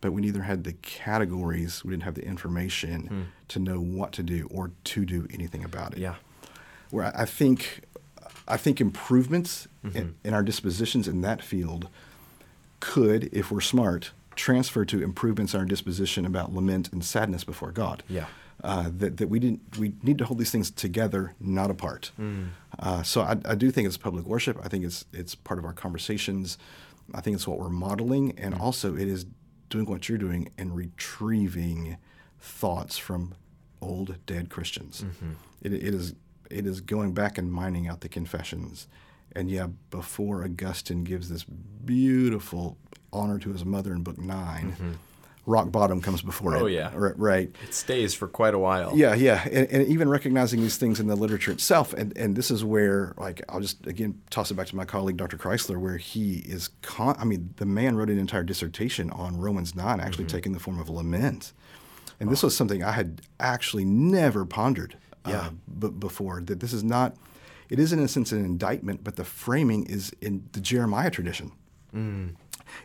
but 0.00 0.12
we 0.12 0.20
neither 0.20 0.42
had 0.42 0.64
the 0.64 0.72
categories, 1.04 1.84
we 1.84 1.90
didn't 1.92 2.02
have 2.02 2.14
the 2.20 2.26
information 2.26 3.28
to 3.48 3.58
know 3.58 3.78
what 3.80 4.10
to 4.12 4.22
do 4.22 4.48
or 4.50 4.72
to 4.84 5.04
do 5.04 5.26
anything 5.36 5.62
about 5.64 5.92
it 5.94 6.00
yeah. 6.00 6.16
where 6.90 7.06
I 7.06 7.22
I 7.22 7.26
think 7.26 7.82
I 8.48 8.56
think 8.56 8.80
improvements 8.80 9.68
Mm-hmm. 9.84 9.98
in, 9.98 10.14
in 10.22 10.32
our 10.32 10.44
dispositions 10.44 11.08
in 11.08 11.22
that 11.22 11.42
field 11.42 11.88
could, 12.78 13.28
if 13.32 13.50
we're 13.50 13.60
smart, 13.60 14.12
transfer 14.36 14.84
to 14.84 15.02
improvements 15.02 15.54
in 15.54 15.60
our 15.60 15.66
disposition 15.66 16.24
about 16.24 16.54
lament 16.54 16.92
and 16.92 17.04
sadness 17.04 17.42
before 17.44 17.72
God. 17.72 18.04
Yeah. 18.08 18.26
Uh, 18.62 18.90
that, 18.96 19.16
that 19.16 19.28
we 19.28 19.40
didn't 19.40 19.60
we 19.76 19.92
need 20.04 20.18
to 20.18 20.24
hold 20.24 20.38
these 20.38 20.52
things 20.52 20.70
together, 20.70 21.34
not 21.40 21.68
apart. 21.68 22.12
Mm. 22.16 22.50
Uh, 22.78 23.02
so 23.02 23.22
I, 23.22 23.34
I 23.44 23.56
do 23.56 23.72
think 23.72 23.88
it's 23.88 23.96
public 23.96 24.24
worship. 24.24 24.56
I 24.64 24.68
think 24.68 24.84
it's 24.84 25.04
it's 25.12 25.34
part 25.34 25.58
of 25.58 25.64
our 25.64 25.72
conversations. 25.72 26.58
I 27.14 27.20
think 27.20 27.34
it's 27.36 27.46
what 27.46 27.58
we're 27.58 27.68
modeling, 27.68 28.32
and 28.38 28.54
Mm. 28.54 28.60
also 28.60 28.94
it 28.96 29.08
is 29.08 29.26
doing 29.70 29.86
what 29.86 30.08
you're 30.08 30.18
doing 30.18 30.50
and 30.58 30.74
retrieving 30.76 31.96
thoughts 32.40 32.98
from 32.98 33.34
old 33.80 34.16
dead 34.26 34.48
Christians. 34.50 35.02
Mm-hmm. 35.04 35.32
It, 35.62 35.72
it 35.72 35.94
is 35.94 36.14
it 36.50 36.66
is 36.66 36.80
going 36.82 37.14
back 37.14 37.38
and 37.38 37.50
mining 37.52 37.88
out 37.88 38.00
the 38.02 38.08
confessions. 38.08 38.86
And 39.34 39.50
yeah, 39.50 39.68
before 39.90 40.44
Augustine 40.44 41.02
gives 41.04 41.30
this 41.30 41.44
beautiful 41.44 42.76
honor 43.12 43.38
to 43.38 43.50
his 43.52 43.64
mother 43.64 43.92
in 43.94 44.02
Book 44.02 44.18
9 44.18 44.98
rock 45.44 45.72
bottom 45.72 46.00
comes 46.00 46.22
before 46.22 46.52
it. 46.54 46.56
Mm-hmm. 46.58 46.64
Oh, 46.64 46.68
yeah. 46.68 46.90
Ri- 46.94 47.14
right. 47.16 47.50
It 47.64 47.74
stays 47.74 48.14
for 48.14 48.28
quite 48.28 48.54
a 48.54 48.58
while. 48.58 48.96
Yeah, 48.96 49.14
yeah, 49.14 49.42
and, 49.50 49.68
and 49.70 49.88
even 49.88 50.08
recognizing 50.08 50.60
these 50.60 50.76
things 50.76 51.00
in 51.00 51.08
the 51.08 51.16
literature 51.16 51.50
itself, 51.50 51.92
and, 51.94 52.16
and 52.16 52.36
this 52.36 52.50
is 52.50 52.64
where, 52.64 53.12
like, 53.16 53.42
I'll 53.48 53.60
just 53.60 53.84
again 53.86 54.20
toss 54.30 54.50
it 54.50 54.54
back 54.54 54.68
to 54.68 54.76
my 54.76 54.84
colleague 54.84 55.16
Dr. 55.16 55.36
Chrysler, 55.36 55.78
where 55.80 55.96
he 55.96 56.34
is, 56.46 56.68
con- 56.82 57.16
I 57.18 57.24
mean, 57.24 57.54
the 57.56 57.66
man 57.66 57.96
wrote 57.96 58.08
an 58.10 58.18
entire 58.18 58.44
dissertation 58.44 59.10
on 59.10 59.36
Romans 59.36 59.74
nine, 59.74 59.98
actually 60.00 60.24
Mm-hmm. 60.26 60.36
taking 60.36 60.52
the 60.52 60.60
form 60.60 60.78
of 60.78 60.88
lament, 60.88 61.52
and 62.20 62.30
this 62.30 62.42
was 62.44 62.56
something 62.56 62.84
I 62.84 62.92
had 62.92 63.22
actually 63.40 63.84
never 63.84 64.44
pondered, 64.44 64.96
Yeah. 65.26 65.32
uh, 65.40 65.50
b- 65.80 65.88
before. 65.98 66.40
That 66.40 66.60
this 66.60 66.72
is 66.72 66.84
not, 66.84 67.16
it 67.68 67.80
is 67.80 67.92
in 67.92 67.98
a 67.98 68.06
sense 68.06 68.30
an 68.30 68.44
indictment, 68.44 69.02
but 69.02 69.16
the 69.16 69.24
framing 69.24 69.86
is 69.86 70.12
in 70.20 70.48
the 70.52 70.60
Jeremiah 70.60 71.10
tradition. 71.10 71.50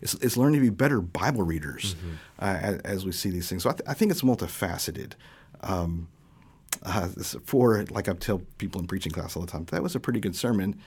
It's, 0.02 0.14
it's 0.16 0.38
learning 0.38 0.60
to 0.60 0.66
be 0.66 0.70
better 0.70 1.02
Bible 1.02 1.44
readers 1.44 1.96
uh, 2.40 2.46
as, 2.62 2.78
as 2.82 3.06
we 3.06 3.12
see 3.12 3.30
these 3.30 3.48
things. 3.50 3.64
So 3.64 3.70
I, 3.70 3.74
th- 3.74 3.84
I 3.88 3.94
think 3.94 4.12
it's 4.12 4.22
multifaceted. 4.22 5.14
Um, 5.62 6.08
uh, 6.84 7.08
for 7.46 7.84
like 7.90 8.08
I 8.08 8.14
tell 8.14 8.42
people 8.58 8.80
in 8.82 8.88
preaching 8.88 9.12
class 9.12 9.36
all 9.36 9.42
the 9.44 9.52
time, 9.52 9.66
that 9.72 9.82
was 9.82 9.96
a 9.96 10.00
pretty 10.00 10.20
good 10.20 10.36
sermon. 10.36 10.80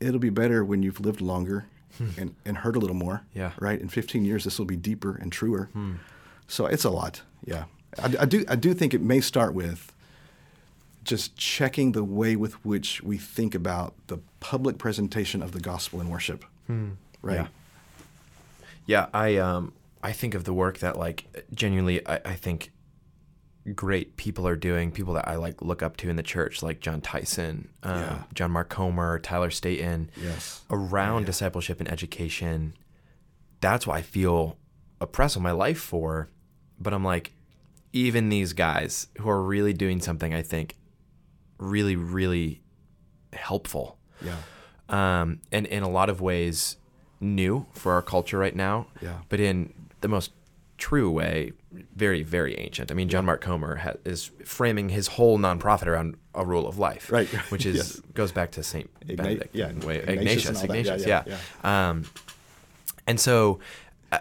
It'll 0.00 0.18
be 0.20 0.30
better 0.30 0.64
when 0.64 0.82
you've 0.82 1.00
lived 1.00 1.20
longer 1.20 1.66
and, 2.18 2.34
and 2.44 2.58
heard 2.58 2.74
a 2.76 2.78
little 2.78 2.96
more. 2.96 3.22
Yeah. 3.34 3.52
Right. 3.60 3.80
In 3.80 3.88
15 3.88 4.24
years, 4.24 4.44
this 4.44 4.58
will 4.58 4.66
be 4.66 4.76
deeper 4.76 5.14
and 5.14 5.30
truer. 5.30 5.70
So 6.48 6.66
it's 6.66 6.84
a 6.84 6.90
lot. 6.90 7.22
Yeah. 7.44 7.64
I, 7.98 8.14
I 8.20 8.24
do. 8.24 8.44
I 8.48 8.56
do 8.56 8.74
think 8.74 8.94
it 8.94 9.00
may 9.00 9.20
start 9.20 9.54
with 9.54 9.92
just 11.04 11.36
checking 11.36 11.92
the 11.92 12.04
way 12.04 12.36
with 12.36 12.54
which 12.64 13.02
we 13.02 13.18
think 13.18 13.54
about 13.54 13.94
the 14.06 14.18
public 14.40 14.78
presentation 14.78 15.42
of 15.42 15.52
the 15.52 15.60
gospel 15.60 16.00
in 16.00 16.08
worship. 16.08 16.44
Right. 16.68 17.34
Yeah. 17.36 17.46
Yeah, 18.86 19.06
I 19.14 19.36
um 19.36 19.72
I 20.02 20.12
think 20.12 20.34
of 20.34 20.44
the 20.44 20.52
work 20.52 20.78
that 20.78 20.98
like 20.98 21.44
genuinely 21.54 22.06
I, 22.06 22.16
I 22.24 22.34
think 22.34 22.72
great 23.76 24.16
people 24.16 24.46
are 24.48 24.56
doing, 24.56 24.90
people 24.90 25.14
that 25.14 25.28
I 25.28 25.36
like 25.36 25.62
look 25.62 25.82
up 25.82 25.96
to 25.98 26.10
in 26.10 26.16
the 26.16 26.22
church, 26.24 26.62
like 26.64 26.80
Jon 26.80 27.00
Tyson, 27.00 27.68
um, 27.84 27.96
Yeah. 28.00 28.22
John 28.34 28.50
Mark 28.50 28.68
Comer, 28.68 29.20
Tyler 29.20 29.50
Staton, 29.50 30.10
Yes. 30.20 30.62
around 30.68 31.26
discipleship 31.26 31.78
and 31.78 31.88
education. 31.88 32.74
That's 33.60 33.86
what 33.86 33.96
I 33.96 34.02
feel 34.02 34.56
a 35.00 35.06
press 35.06 35.36
on 35.36 35.42
my 35.44 35.52
life 35.52 35.78
for. 35.80 36.28
But 36.80 36.92
I'm 36.92 37.04
like, 37.04 37.32
even 37.92 38.30
these 38.30 38.52
guys 38.52 39.06
who 39.18 39.28
are 39.30 39.40
really 39.42 39.72
doing 39.72 40.00
something, 40.00 40.34
I 40.34 40.42
think, 40.42 40.74
really, 41.58 41.94
really 41.94 42.62
helpful 43.32 43.96
Yeah. 44.20 44.36
um, 44.88 45.40
and 45.52 45.66
in 45.66 45.84
a 45.84 45.88
lot 45.88 46.10
of 46.10 46.20
ways 46.20 46.76
new 47.22 47.66
for 47.72 47.92
our 47.92 48.02
culture 48.02 48.36
right 48.38 48.54
now. 48.56 48.86
Yeah. 49.00 49.18
But 49.28 49.40
in 49.40 49.72
the 50.00 50.08
most 50.08 50.32
true 50.78 51.10
way, 51.10 51.52
very, 51.94 52.22
very 52.22 52.58
ancient. 52.58 52.90
I 52.90 52.94
mean, 52.94 53.08
John 53.08 53.24
Mark 53.24 53.40
Comer 53.40 53.76
ha- 53.76 53.92
is 54.04 54.30
framing 54.44 54.88
his 54.88 55.06
whole 55.06 55.38
nonprofit 55.38 55.86
around 55.86 56.16
a 56.34 56.44
rule 56.44 56.66
of 56.66 56.76
life, 56.78 57.10
Right. 57.12 57.28
Which 57.50 57.64
is 57.64 57.76
Yes. 57.76 58.00
goes 58.14 58.32
back 58.32 58.50
to 58.52 58.62
Saint 58.62 58.90
Igna- 59.06 59.16
Benedict, 59.16 59.54
yeah, 59.54 59.72
way, 59.72 59.98
Ignatius 59.98 60.48
and 60.48 60.64
Ignatius, 60.64 61.02
all. 61.02 61.08
Yeah, 61.08 61.22
yeah, 61.26 61.38
yeah. 61.64 61.88
Um, 61.90 62.04
and 63.06 63.18
so. 63.20 63.60
Uh, 64.10 64.18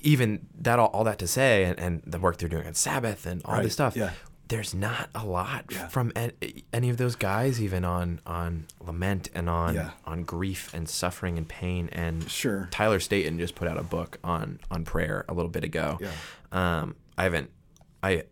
even 0.00 0.46
that, 0.60 0.78
all, 0.78 0.86
all 0.88 1.02
that 1.02 1.18
to 1.18 1.26
say, 1.26 1.64
and, 1.64 1.76
and 1.80 2.02
the 2.06 2.20
work 2.20 2.36
they're 2.36 2.48
doing 2.48 2.64
on 2.68 2.74
Sabbath 2.74 3.26
and 3.26 3.42
all 3.44 3.54
Right, 3.54 3.64
this 3.64 3.72
stuff, 3.72 3.96
yeah. 3.96 4.12
There's 4.48 4.74
not 4.74 5.10
a 5.14 5.24
lot 5.26 5.66
Yeah. 5.70 5.88
from 5.88 6.12
any 6.72 6.88
of 6.90 6.96
those 6.96 7.14
guys, 7.16 7.60
even 7.60 7.84
on 7.84 8.20
on 8.26 8.64
lament 8.80 9.28
and 9.34 9.48
on 9.48 9.74
Yeah. 9.74 9.90
on 10.06 10.24
grief 10.24 10.72
and 10.74 10.88
suffering 10.88 11.36
and 11.38 11.46
pain. 11.48 11.88
And 11.92 12.28
Sure. 12.30 12.68
Tyler 12.70 12.98
Staton 13.00 13.38
just 13.38 13.54
put 13.54 13.68
out 13.68 13.76
a 13.78 13.82
book 13.82 14.18
on 14.24 14.58
on 14.70 14.84
prayer 14.84 15.24
a 15.28 15.34
little 15.34 15.50
bit 15.50 15.64
ago. 15.64 15.98
Yeah. 16.00 16.10
Um, 16.52 16.96
I 17.16 17.24
haven't, 17.24 17.50
I 18.02 18.24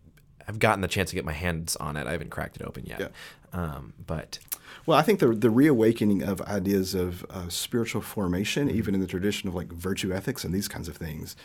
have 0.45 0.59
gotten 0.59 0.81
the 0.81 0.87
chance 0.87 1.09
to 1.11 1.15
get 1.15 1.25
my 1.25 1.33
hands 1.33 1.75
on 1.75 1.97
it. 1.97 2.07
I 2.07 2.11
haven't 2.13 2.29
cracked 2.31 2.55
it 2.55 2.63
open 2.63 2.85
yet. 2.85 2.99
Yeah. 2.99 3.07
Um, 3.53 3.93
but 4.05 4.39
Well, 4.85 4.97
I 4.97 5.01
think 5.03 5.19
the 5.19 5.27
the 5.27 5.49
reawakening 5.49 6.23
of 6.23 6.41
ideas 6.41 6.95
of 6.95 7.25
uh, 7.29 7.49
spiritual 7.49 8.01
formation, 8.01 8.69
even 8.69 8.95
in 8.95 9.01
the 9.01 9.07
tradition 9.07 9.47
of 9.49 9.55
like 9.55 9.67
virtue 9.71 10.13
ethics 10.13 10.43
and 10.43 10.53
these 10.53 10.67
kinds 10.67 10.87
of 10.87 10.95
things, 10.97 11.35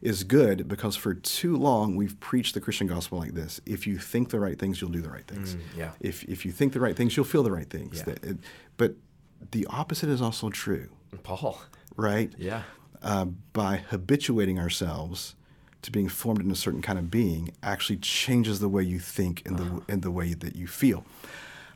is 0.00 0.24
good 0.24 0.68
because 0.68 0.96
for 0.96 1.14
too 1.14 1.56
long 1.56 1.96
we've 1.96 2.18
preached 2.20 2.54
the 2.54 2.60
Christian 2.60 2.86
gospel 2.86 3.18
like 3.18 3.34
this: 3.34 3.60
if 3.66 3.86
you 3.86 3.98
think 3.98 4.30
the 4.30 4.40
right 4.40 4.58
things, 4.58 4.80
you'll 4.80 4.90
do 4.90 5.02
the 5.02 5.10
right 5.10 5.26
things. 5.26 5.56
Mm, 5.56 5.60
yeah. 5.76 5.90
If 6.00 6.24
if 6.24 6.44
you 6.44 6.52
think 6.52 6.72
the 6.72 6.80
right 6.80 6.96
things, 6.96 7.16
you'll 7.16 7.26
feel 7.26 7.42
the 7.42 7.52
right 7.52 7.68
things. 7.68 7.98
Yeah. 7.98 8.14
That 8.14 8.38
but 8.76 8.94
the 9.50 9.66
opposite 9.66 10.08
is 10.08 10.20
also 10.20 10.50
true, 10.50 10.90
Paul, 11.22 11.60
right? 11.96 12.32
yeah, 12.36 12.62
uh, 13.02 13.26
by 13.52 13.78
habituating 13.88 14.58
ourselves 14.58 15.34
to 15.82 15.92
being 15.92 16.08
formed 16.08 16.40
in 16.40 16.50
a 16.50 16.56
certain 16.56 16.82
kind 16.82 16.98
of 16.98 17.10
being 17.10 17.52
actually 17.62 17.98
changes 17.98 18.60
the 18.60 18.68
way 18.68 18.82
you 18.82 18.98
think 18.98 19.42
and 19.46 19.58
the 19.58 19.82
and 19.88 20.02
the 20.02 20.10
way 20.10 20.34
that 20.34 20.56
you 20.56 20.66
feel. 20.66 21.04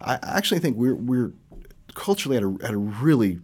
I 0.01 0.15
I 0.15 0.37
actually 0.37 0.61
think 0.61 0.77
we're 0.77 0.95
we're 0.95 1.33
culturally 1.95 2.37
at 2.37 2.43
a 2.43 2.57
at 2.63 2.73
a 2.73 2.79
really 2.79 3.41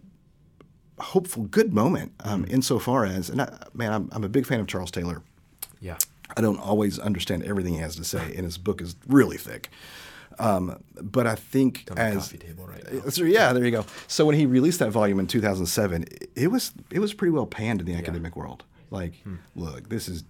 hopeful, 0.99 1.43
good 1.43 1.73
moment 1.73 2.13
um, 2.23 2.45
insofar 2.49 3.05
as, 3.05 3.29
and 3.29 3.41
I, 3.41 3.57
man, 3.73 3.91
I'm, 3.93 4.09
I'm 4.11 4.23
a 4.23 4.29
big 4.29 4.45
fan 4.45 4.59
of 4.59 4.67
Charles 4.67 4.91
Taylor. 4.91 5.21
yeah, 5.79 5.97
I 6.37 6.41
don't 6.41 6.59
always 6.59 6.99
understand 6.99 7.43
everything 7.43 7.73
he 7.73 7.79
has 7.79 7.95
to 7.95 8.03
say, 8.03 8.33
and 8.35 8.45
his 8.45 8.57
book 8.57 8.81
is 8.81 8.95
really 9.07 9.37
thick. 9.37 9.69
Um, 10.37 10.81
but 11.01 11.27
I 11.27 11.35
think 11.35 11.85
as 11.97 12.15
coffee 12.15 12.37
table 12.37 12.65
right 12.65 12.93
now. 12.93 13.09
so 13.09 13.23
yeah, 13.23 13.51
there 13.51 13.65
you 13.65 13.71
go. 13.71 13.85
So 14.07 14.25
when 14.25 14.35
he 14.35 14.45
released 14.45 14.79
that 14.79 14.91
volume 14.91 15.19
in 15.19 15.27
2007, 15.27 16.05
it- 16.35 16.47
was 16.47 16.71
it 16.91 16.99
was 16.99 17.13
pretty 17.13 17.31
well 17.31 17.45
panned 17.45 17.81
in 17.81 17.85
the 17.85 17.95
academic 17.95 18.35
world. 18.37 18.63
Like, 18.91 19.13
look, 19.55 19.89
this 19.89 20.07
is 20.07 20.23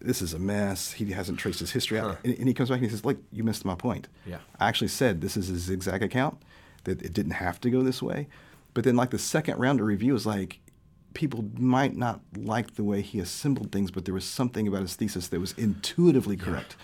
this 0.00 0.22
is 0.22 0.34
a 0.34 0.38
mess. 0.40 0.90
He 0.92 1.12
hasn't 1.12 1.38
traced 1.38 1.60
his 1.60 1.70
history 1.70 2.00
out, 2.00 2.18
and, 2.24 2.36
and 2.36 2.48
he 2.48 2.54
comes 2.54 2.68
back 2.68 2.78
and 2.78 2.84
he 2.86 2.90
says, 2.90 3.04
"Look, 3.04 3.18
you 3.30 3.44
missed 3.44 3.64
my 3.64 3.76
point. 3.76 4.08
Yeah. 4.26 4.38
I 4.58 4.68
actually 4.68 4.88
said 4.88 5.20
this 5.20 5.36
is 5.36 5.48
a 5.50 5.56
zigzag 5.58 6.02
account 6.02 6.42
that 6.84 7.00
it 7.00 7.12
didn't 7.12 7.32
have 7.32 7.60
to 7.60 7.70
go 7.70 7.82
this 7.82 8.02
way, 8.02 8.26
but 8.74 8.84
then 8.84 8.96
like 8.96 9.10
the 9.10 9.18
second 9.18 9.58
round 9.58 9.80
of 9.80 9.86
review 9.86 10.14
is 10.14 10.26
like." 10.26 10.58
People 11.14 11.44
might 11.58 11.94
not 11.94 12.20
like 12.34 12.76
the 12.76 12.82
way 12.82 13.02
he 13.02 13.18
assembled 13.20 13.70
things, 13.70 13.90
but 13.90 14.06
there 14.06 14.14
was 14.14 14.24
something 14.24 14.66
about 14.66 14.80
his 14.80 14.96
thesis 14.96 15.28
that 15.28 15.38
was 15.40 15.52
intuitively 15.58 16.38
correct. 16.38 16.74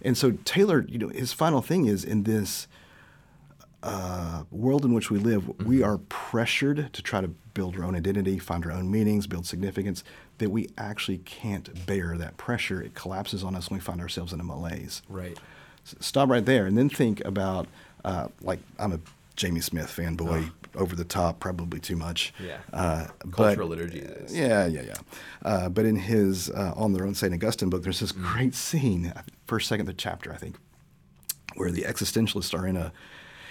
And 0.00 0.16
so 0.16 0.30
Taylor, 0.44 0.86
you 0.88 0.96
know, 0.96 1.08
his 1.08 1.32
final 1.32 1.60
thing 1.60 1.86
is 1.86 2.04
in 2.04 2.22
this 2.22 2.68
uh, 3.82 4.44
world 4.52 4.84
in 4.84 4.92
which 4.92 5.10
we 5.10 5.18
live, 5.18 5.48
we 5.66 5.82
are 5.82 5.98
pressured 5.98 6.92
to 6.92 7.02
try 7.02 7.20
to 7.20 7.26
build 7.26 7.76
our 7.76 7.82
own 7.82 7.96
identity, 7.96 8.38
find 8.38 8.64
our 8.64 8.70
own 8.70 8.92
meanings, 8.92 9.26
build 9.26 9.44
significance, 9.44 10.04
that 10.38 10.50
we 10.50 10.70
actually 10.78 11.18
can't 11.18 11.84
bear 11.84 12.16
that 12.16 12.36
pressure. 12.36 12.80
It 12.80 12.94
collapses 12.94 13.42
on 13.42 13.56
us 13.56 13.70
when 13.70 13.78
we 13.78 13.84
find 13.84 14.00
ourselves 14.00 14.32
in 14.32 14.38
a 14.38 14.44
malaise. 14.44 15.02
Right. 15.08 15.36
S- 15.84 15.96
Stop 15.98 16.28
right 16.28 16.44
there 16.44 16.66
and 16.66 16.78
then 16.78 16.88
think 16.88 17.24
about, 17.24 17.66
uh, 18.04 18.28
like, 18.40 18.60
I'm 18.78 18.92
a 18.92 19.00
Jamie 19.34 19.60
Smith 19.60 19.88
fanboy, 19.88 20.52
over 20.76 20.96
the 20.96 21.04
top, 21.04 21.40
probably 21.40 21.80
too 21.80 21.96
much. 21.96 22.32
Yeah. 22.44 22.58
Uh, 22.72 23.06
Cultural 23.30 23.68
but- 23.68 23.78
liturgy 23.78 23.98
is. 24.00 24.34
yeah, 24.34 24.66
yeah, 24.66 24.82
yeah. 24.82 24.94
Uh, 25.42 25.68
but 25.68 25.84
in 25.84 25.96
his 25.96 26.50
uh, 26.50 26.72
On 26.76 26.92
Their 26.92 27.06
Own 27.06 27.14
St. 27.14 27.32
Augustine 27.32 27.70
book, 27.70 27.82
there's 27.82 28.00
this 28.00 28.12
great 28.12 28.54
scene, 28.54 29.12
first, 29.46 29.68
second, 29.68 29.86
the 29.86 29.92
chapter, 29.94 30.32
I 30.32 30.36
think, 30.36 30.56
where 31.56 31.70
the 31.70 31.82
existentialists 31.82 32.58
are 32.58 32.66
in 32.66 32.76
a 32.76 32.92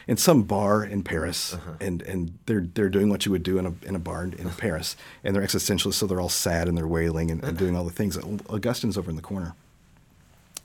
in 0.05 0.17
some 0.17 0.43
bar 0.43 0.83
in 0.83 1.01
Paris, 1.01 1.55
and, 1.79 2.01
and 2.01 2.37
they're 2.45 2.67
they're 2.73 2.89
doing 2.89 3.07
what 3.09 3.25
you 3.25 3.31
would 3.31 3.41
do 3.43 3.57
in 3.57 3.65
a 3.65 3.73
in 3.87 3.95
a 3.95 3.99
bar 3.99 4.25
in 4.25 4.49
Paris, 4.57 4.97
and 5.23 5.33
they're 5.33 5.43
existentialists, 5.43 5.93
so 5.93 6.05
they're 6.05 6.19
all 6.19 6.27
sad 6.27 6.67
and 6.67 6.77
they're 6.77 6.85
wailing 6.87 7.31
and, 7.31 7.41
and 7.41 7.57
doing 7.57 7.73
all 7.73 7.85
the 7.85 7.91
things. 7.91 8.17
Augustine's 8.49 8.97
over 8.97 9.09
in 9.09 9.15
the 9.15 9.21
corner, 9.21 9.55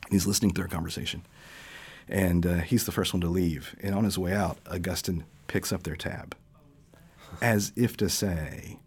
and 0.06 0.12
he's 0.12 0.26
listening 0.26 0.50
to 0.50 0.61
their 0.61 0.66
conversation, 0.66 1.22
and 2.09 2.44
uh, 2.44 2.54
he's 2.56 2.84
the 2.84 2.90
first 2.90 3.14
one 3.14 3.20
to 3.20 3.28
leave. 3.28 3.76
And 3.80 3.94
on 3.94 4.02
his 4.02 4.18
way 4.18 4.32
out, 4.32 4.59
Augustine 4.68 5.22
picks 5.46 5.72
up 5.72 5.84
their 5.84 5.94
tab, 5.96 6.34
as 7.41 7.72
if 7.76 7.97
to 7.99 8.09
say, 8.09 8.79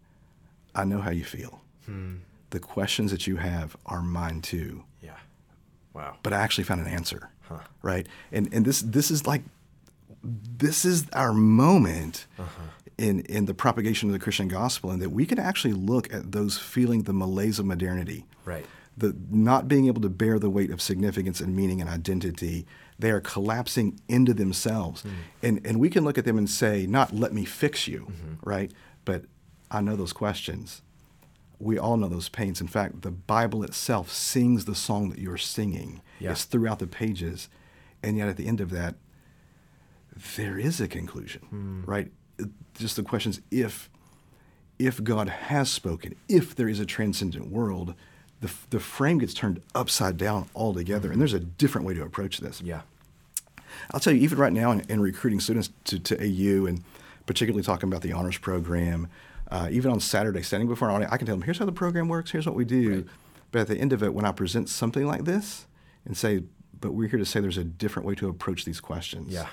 "I 0.74 0.84
know 0.84 1.00
how 1.00 1.10
you 1.10 1.24
feel. 1.24 1.60
Hmm. 1.86 2.16
The 2.50 2.60
questions 2.60 3.10
that 3.10 3.26
you 3.26 3.36
have 3.36 3.76
are 3.86 4.02
mine 4.02 4.42
too." 4.42 4.84
Yeah. 5.00 5.16
Wow. 5.94 6.16
but 6.22 6.32
I 6.32 6.40
actually 6.40 6.64
found 6.64 6.80
an 6.80 6.86
answer. 6.86 7.28
Right. 7.82 8.06
And 8.30 8.52
and 8.52 8.64
this 8.64 8.80
this 8.80 9.10
is 9.10 9.26
like 9.26 9.42
this 10.22 10.84
is 10.84 11.08
our 11.10 11.32
moment 11.32 12.26
uh-huh. 12.38 12.62
in 12.98 13.20
in 13.22 13.46
the 13.46 13.54
propagation 13.54 14.08
of 14.08 14.12
the 14.12 14.18
Christian 14.18 14.48
gospel, 14.48 14.90
and 14.90 15.02
that 15.02 15.10
we 15.10 15.26
can 15.26 15.38
actually 15.38 15.74
look 15.74 16.12
at 16.12 16.32
those 16.32 16.58
feeling 16.58 17.02
the 17.02 17.12
malaise 17.12 17.58
of 17.58 17.66
modernity. 17.66 18.24
Right. 18.44 18.66
The 18.96 19.16
not 19.30 19.68
being 19.68 19.86
able 19.86 20.02
to 20.02 20.08
bear 20.08 20.38
the 20.38 20.50
weight 20.50 20.70
of 20.70 20.80
significance 20.80 21.40
and 21.40 21.56
meaning 21.56 21.80
and 21.80 21.88
identity, 21.88 22.66
they 22.98 23.10
are 23.10 23.20
collapsing 23.20 24.00
into 24.08 24.34
themselves. 24.34 25.02
Hmm. 25.02 25.08
And 25.42 25.66
and 25.66 25.80
we 25.80 25.90
can 25.90 26.04
look 26.04 26.18
at 26.18 26.24
them 26.24 26.38
and 26.38 26.48
say, 26.48 26.86
not 26.86 27.12
let 27.12 27.32
me 27.32 27.44
fix 27.44 27.88
you, 27.88 28.06
mm-hmm. 28.10 28.48
right? 28.48 28.72
But 29.04 29.24
I 29.70 29.80
know 29.80 29.96
those 29.96 30.12
questions 30.12 30.82
we 31.62 31.78
all 31.78 31.96
know 31.96 32.08
those 32.08 32.28
pains. 32.28 32.60
In 32.60 32.66
fact, 32.66 33.02
the 33.02 33.12
Bible 33.12 33.62
itself 33.62 34.10
sings 34.10 34.64
the 34.64 34.74
song 34.74 35.10
that 35.10 35.20
you're 35.20 35.36
singing. 35.36 36.02
Yeah. 36.18 36.32
It's 36.32 36.44
throughout 36.44 36.80
the 36.80 36.88
pages. 36.88 37.48
And 38.02 38.18
yet 38.18 38.28
at 38.28 38.36
the 38.36 38.48
end 38.48 38.60
of 38.60 38.70
that, 38.70 38.96
there 40.36 40.58
is 40.58 40.80
a 40.80 40.88
conclusion, 40.88 41.42
hmm. 41.42 41.84
right? 41.84 42.10
Just 42.74 42.96
the 42.96 43.02
questions 43.02 43.40
if 43.50 43.88
if 44.78 45.04
God 45.04 45.28
has 45.28 45.70
spoken, 45.70 46.16
if 46.28 46.56
there 46.56 46.68
is 46.68 46.80
a 46.80 46.86
transcendent 46.86 47.52
world, 47.52 47.94
the, 48.42 48.52
the 48.70 48.80
frame 48.80 49.18
gets 49.18 49.32
turned 49.32 49.62
upside 49.74 50.18
down 50.18 50.48
altogether. 50.54 51.08
And 51.08 51.12
mm-hmm. 51.12 51.20
there's 51.20 51.32
a 51.32 51.40
different 51.40 51.86
way 51.86 51.94
to 51.94 52.02
approach 52.02 52.38
this. 52.38 52.60
Yeah. 52.60 52.82
I'll 53.92 54.00
tell 54.00 54.12
you, 54.12 54.20
even 54.20 54.36
right 54.36 54.52
now 54.52 54.72
in, 54.72 54.80
in 54.88 55.00
recruiting 55.00 55.40
students 55.40 55.70
to, 55.84 55.98
to 56.00 56.16
AU 56.16 56.66
and 56.66 56.82
particularly 57.24 57.62
talking 57.62 57.88
about 57.88 58.02
the 58.02 58.12
honors 58.12 58.36
program, 58.36 59.08
uh, 59.50 59.68
even 59.70 59.92
on 59.92 60.00
Saturday, 60.00 60.42
standing 60.42 60.68
before 60.68 60.88
an 60.88 60.96
audience, 60.96 61.12
I 61.12 61.16
can 61.16 61.26
tell 61.26 61.36
them, 61.36 61.42
here's 61.42 61.58
how 61.58 61.66
the 61.66 61.72
program 61.72 62.08
works, 62.08 62.32
here's 62.32 62.44
what 62.44 62.56
we 62.56 62.64
do. 62.64 62.94
Right. 62.94 63.06
But 63.52 63.60
at 63.62 63.68
the 63.68 63.76
end 63.76 63.92
of 63.92 64.02
it, 64.02 64.12
when 64.12 64.24
I 64.24 64.32
present 64.32 64.68
something 64.68 65.06
like 65.06 65.24
this 65.24 65.66
and 66.04 66.16
say, 66.16 66.42
but 66.80 66.92
we're 66.92 67.08
here 67.08 67.18
to 67.18 67.24
say 67.24 67.38
there's 67.38 67.58
a 67.58 67.64
different 67.64 68.08
way 68.08 68.16
to 68.16 68.28
approach 68.28 68.64
these 68.64 68.80
questions. 68.80 69.32
Yeah. 69.32 69.46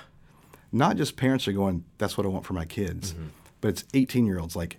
Not 0.72 0.96
just 0.96 1.16
parents 1.16 1.46
are 1.46 1.52
going, 1.52 1.84
that's 1.98 2.18
what 2.18 2.26
I 2.26 2.28
want 2.28 2.44
for 2.44 2.54
my 2.54 2.64
kids, 2.64 3.12
mm-hmm. 3.12 3.28
but 3.60 3.68
it's 3.68 3.84
18 3.94 4.26
year 4.26 4.40
olds 4.40 4.56
like, 4.56 4.78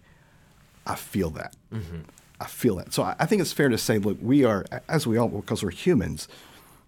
I 0.86 0.96
feel 0.96 1.30
that. 1.32 1.56
Mm-hmm. 1.74 2.02
I 2.42 2.46
feel 2.48 2.76
that. 2.78 2.92
So 2.94 3.04
I, 3.04 3.16
I 3.20 3.26
think 3.26 3.42
it's 3.42 3.54
fair 3.54 3.70
to 3.70 3.78
say, 3.78 3.98
look, 4.00 4.18
we 4.22 4.44
are, 4.44 4.66
as 4.90 5.06
we 5.06 5.18
all, 5.18 5.28
because 5.30 5.64
we're 5.64 5.70
humans, 5.72 6.28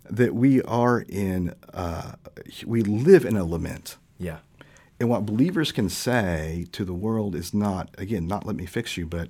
that 0.10 0.34
we 0.36 0.62
are 0.64 1.06
in, 1.08 1.54
uh, 1.74 2.14
we 2.66 2.82
live 2.82 3.24
in 3.24 3.38
a 3.38 3.46
lament. 3.46 3.98
Yeah. 4.20 4.40
And 5.00 5.10
what 5.10 5.26
believers 5.26 5.72
can 5.72 5.90
say 5.90 6.66
to 6.72 6.84
the 6.84 6.94
world 6.94 7.36
is 7.36 7.54
not, 7.54 7.90
again, 7.98 8.28
not 8.28 8.46
let 8.46 8.56
me 8.56 8.66
fix 8.66 8.98
you, 8.98 9.06
but 9.06 9.30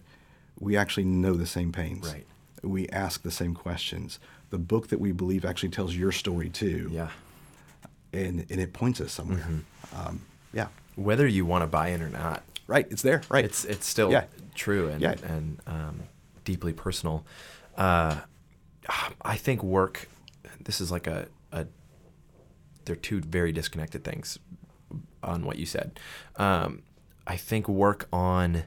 we 0.59 0.77
actually 0.77 1.05
know 1.05 1.33
the 1.33 1.45
same 1.45 1.71
pains. 1.71 2.07
Right. 2.13 2.25
We 2.63 2.87
ask 2.89 3.23
the 3.23 3.31
same 3.31 3.53
questions. 3.53 4.19
The 4.49 4.57
book 4.57 4.87
that 4.89 4.99
we 4.99 5.11
believe 5.11 5.43
actually 5.45 5.69
tells 5.69 5.95
your 5.95 6.11
story 6.11 6.49
too. 6.49 6.89
Yeah. 6.91 7.09
And, 8.13 8.45
and 8.49 8.59
it 8.61 8.71
points 8.73 9.01
us 9.01 9.11
somewhere. 9.11 9.39
Mm-hmm. 9.39 10.07
Um, 10.07 10.21
yeah. 10.53 10.67
Whether 10.95 11.27
you 11.27 11.45
want 11.45 11.63
to 11.63 11.67
buy 11.67 11.89
in 11.89 12.01
or 12.01 12.09
not, 12.09 12.43
Right. 12.65 12.87
It's 12.89 13.01
there. 13.01 13.21
Right. 13.29 13.43
it's 13.43 13.65
it's 13.65 13.85
still 13.85 14.09
Yeah. 14.09 14.23
true 14.55 14.87
and 14.87 15.01
Yeah. 15.01 15.15
and 15.25 15.59
um, 15.67 15.99
deeply 16.43 16.73
personal. 16.73 17.25
Uh, 17.77 18.21
I 19.21 19.37
think 19.37 19.63
work. 19.63 20.07
This 20.63 20.81
is 20.81 20.91
like 20.91 21.07
a, 21.07 21.27
a. 21.51 21.65
They're 22.85 22.95
two 22.95 23.21
very 23.21 23.51
disconnected 23.51 24.03
things 24.03 24.39
on 25.23 25.45
what 25.45 25.57
you 25.57 25.65
said. 25.65 25.99
Um, 26.35 26.83
I 27.25 27.37
think 27.37 27.67
work 27.69 28.07
on 28.11 28.63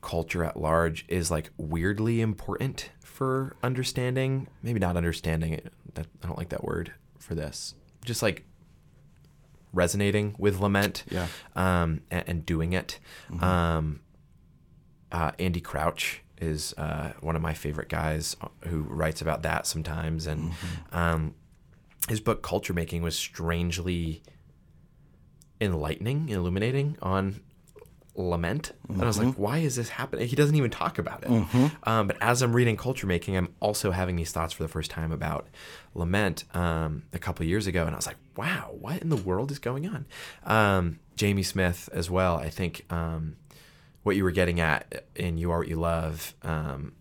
culture 0.00 0.44
at 0.44 0.56
large 0.56 1.04
is 1.08 1.30
like 1.30 1.50
weirdly 1.56 2.20
important 2.20 2.90
for 3.00 3.56
understanding. 3.62 4.46
Maybe 4.62 4.78
not 4.78 4.96
understanding 4.96 5.52
it. 5.52 5.72
That 5.94 6.06
I 6.22 6.26
don't 6.26 6.38
like 6.38 6.50
that 6.50 6.64
word 6.64 6.92
for 7.18 7.34
this. 7.34 7.74
Just 8.04 8.22
like 8.22 8.44
resonating 9.72 10.36
with 10.38 10.60
lament 10.60 11.04
Yeah. 11.10 11.26
um, 11.56 12.02
and, 12.10 12.24
and 12.28 12.46
doing 12.46 12.72
it. 12.72 12.98
Um, 13.40 14.00
uh, 15.10 15.32
Andy 15.38 15.60
Crouch 15.60 16.22
is 16.40 16.74
uh, 16.76 17.12
one 17.20 17.36
of 17.36 17.42
my 17.42 17.54
favorite 17.54 17.88
guys 17.88 18.36
who 18.68 18.82
writes 18.82 19.20
about 19.22 19.42
that 19.42 19.66
sometimes, 19.66 20.26
and 20.26 20.52
um, 20.92 21.34
his 22.08 22.20
book 22.20 22.42
Culture 22.42 22.72
Making 22.72 23.02
was 23.02 23.16
strangely 23.16 24.22
enlightening, 25.60 26.28
illuminating 26.28 26.96
on 27.00 27.40
lament. 28.16 28.72
And 28.88 29.02
I 29.02 29.06
was 29.06 29.18
like, 29.18 29.34
why 29.34 29.58
is 29.58 29.76
this 29.76 29.88
happening? 29.88 30.28
He 30.28 30.36
doesn't 30.36 30.54
even 30.54 30.70
talk 30.70 30.98
about 30.98 31.24
it. 31.24 31.30
Um, 31.84 32.06
but 32.06 32.16
as 32.20 32.42
I'm 32.42 32.52
reading 32.54 32.76
Culture 32.76 33.06
Making, 33.06 33.36
I'm 33.36 33.54
also 33.60 33.90
having 33.90 34.16
these 34.16 34.30
thoughts 34.30 34.52
for 34.52 34.62
the 34.62 34.68
first 34.68 34.90
time 34.90 35.10
about 35.12 35.48
lament 35.94 36.44
um, 36.54 37.04
a 37.12 37.18
couple 37.18 37.44
years 37.46 37.66
ago. 37.66 37.86
And 37.86 37.94
I 37.94 37.96
was 37.96 38.06
like, 38.06 38.18
wow, 38.36 38.74
what 38.78 39.02
in 39.02 39.08
the 39.08 39.16
world 39.16 39.50
is 39.50 39.58
going 39.58 39.88
on? 39.88 40.06
Um, 40.44 41.00
Jamie 41.16 41.42
Smith 41.42 41.88
as 41.92 42.10
well. 42.10 42.36
I 42.36 42.50
think 42.50 42.84
um, 42.90 43.36
what 44.04 44.14
you 44.16 44.22
were 44.24 44.30
getting 44.30 44.60
at 44.60 45.04
in 45.16 45.36
You 45.38 45.50
Are 45.50 45.58
What 45.58 45.68
You 45.68 45.76
Love 45.76 46.34
um, 46.42 46.92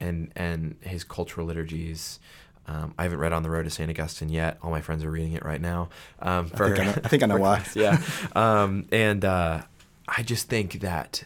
and, 0.00 0.32
and 0.34 0.76
his 0.80 1.04
cultural 1.04 1.46
liturgies. 1.46 2.18
Um, 2.66 2.94
I 2.98 3.04
haven't 3.04 3.20
read 3.20 3.32
On 3.32 3.44
the 3.44 3.50
Road 3.50 3.62
to 3.62 3.70
St. 3.70 3.88
Augustine 3.88 4.28
yet. 4.28 4.58
All 4.62 4.70
my 4.72 4.80
friends 4.80 5.04
are 5.04 5.10
reading 5.10 5.32
it 5.34 5.44
right 5.44 5.60
now. 5.60 5.88
Um, 6.20 6.50
I 6.54 6.58
think 6.58 6.78
I 6.80 6.84
know, 6.84 6.90
I 7.04 7.08
think 7.08 7.22
I 7.22 7.26
know 7.32 7.36
why. 7.38 7.64
yeah. 7.76 8.02
Um, 8.34 8.86
and 8.90 9.24
uh, 9.24 9.62
I 10.08 10.22
just 10.24 10.48
think 10.48 10.80
that, 10.80 11.22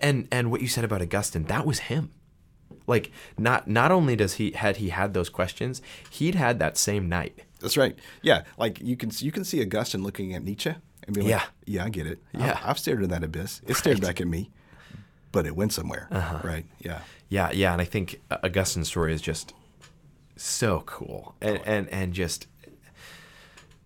and 0.00 0.26
and 0.32 0.50
what 0.50 0.60
you 0.60 0.66
said 0.68 0.82
about 0.84 1.00
Augustine, 1.00 1.44
that 1.44 1.64
was 1.64 1.78
him. 1.80 2.10
Like 2.88 3.12
not 3.38 3.68
not 3.68 3.92
only 3.92 4.16
does 4.16 4.34
he 4.34 4.50
had 4.52 4.78
he 4.78 4.88
had 4.88 5.14
those 5.14 5.28
questions, 5.28 5.80
he'd 6.10 6.34
had 6.34 6.58
that 6.58 6.76
same 6.76 7.08
night. 7.08 7.38
That's 7.60 7.76
right. 7.76 7.96
Yeah, 8.22 8.42
like 8.58 8.80
you 8.80 8.96
can 8.96 9.10
you 9.18 9.30
can 9.30 9.44
see 9.44 9.62
Augustine 9.62 10.02
looking 10.02 10.34
at 10.34 10.42
Nietzsche 10.42 10.74
and 11.06 11.14
be 11.14 11.20
like, 11.22 11.30
Yeah. 11.30 11.44
yeah, 11.64 11.84
I 11.84 11.90
get 11.90 12.08
it. 12.08 12.20
Yeah. 12.32 12.58
I've, 12.62 12.70
I've 12.70 12.78
stared 12.80 13.04
at 13.04 13.10
that 13.10 13.22
abyss. 13.22 13.60
It 13.68 13.76
stared 13.76 14.00
back 14.00 14.20
at 14.20 14.26
me, 14.26 14.50
but 15.32 15.46
it 15.46 15.56
went 15.56 15.72
somewhere. 15.72 16.06
Uh-huh. 16.10 16.40
Right. 16.44 16.66
Yeah. 16.80 17.00
Yeah, 17.28 17.50
yeah, 17.52 17.72
and 17.72 17.80
I 17.80 17.86
think 17.86 18.20
Augustine's 18.30 18.88
story 18.88 19.14
is 19.14 19.22
just 19.22 19.54
so 20.36 20.82
cool, 20.86 21.34
and 21.40 21.60
and 21.64 21.88
and 21.88 22.12
just 22.12 22.46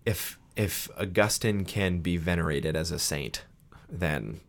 if 0.05 0.37
if 0.55 0.89
Augustine 0.97 1.65
can 1.65 1.99
be 1.99 2.17
venerated 2.17 2.75
as 2.75 2.91
a 2.91 2.99
saint, 2.99 3.43
then 3.89 4.39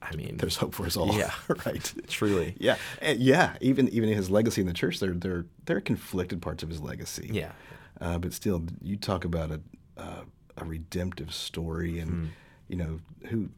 I 0.00 0.14
mean, 0.14 0.36
There's 0.36 0.56
hope 0.56 0.74
for 0.74 0.86
us 0.86 0.96
all. 0.96 1.14
Yeah. 1.16 1.32
right. 1.66 1.92
truly, 2.06 2.54
Yeah. 2.58 2.76
And 3.02 3.18
yeah. 3.20 3.56
Even 3.60 3.88
even 3.88 4.08
his 4.08 4.30
legacy 4.30 4.60
in 4.60 4.66
the 4.66 4.72
church, 4.72 5.00
there 5.00 5.12
there 5.12 5.44
there 5.66 5.76
are 5.76 5.80
conflicted 5.82 6.40
parts 6.40 6.62
of 6.62 6.68
his 6.68 6.80
legacy. 6.80 7.28
yeah, 7.32 7.52
Uh, 8.00 8.18
but 8.18 8.32
still, 8.32 8.62
you 8.82 8.96
talk 8.96 9.24
about 9.24 9.50
a 9.50 9.60
uh, 9.98 10.22
a 10.56 10.64
redemptive 10.64 11.32
story, 11.34 11.98
and 11.98 12.10
Hmm. 12.10 12.26
you 12.68 12.76
know 12.76 13.00
who 13.28 13.48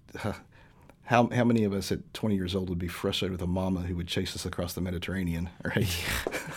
How, 1.09 1.26
how 1.28 1.44
many 1.44 1.64
of 1.64 1.72
us 1.72 1.90
at 1.90 2.12
20 2.12 2.34
years 2.34 2.54
old 2.54 2.68
would 2.68 2.78
be 2.78 2.86
frustrated 2.86 3.32
with 3.32 3.40
a 3.40 3.46
mama 3.46 3.80
who 3.80 3.96
would 3.96 4.09
chase 4.09 4.36
us 4.36 4.44
across 4.44 4.74
the 4.74 4.82
Mediterranean, 4.82 5.48
right? 5.64 6.04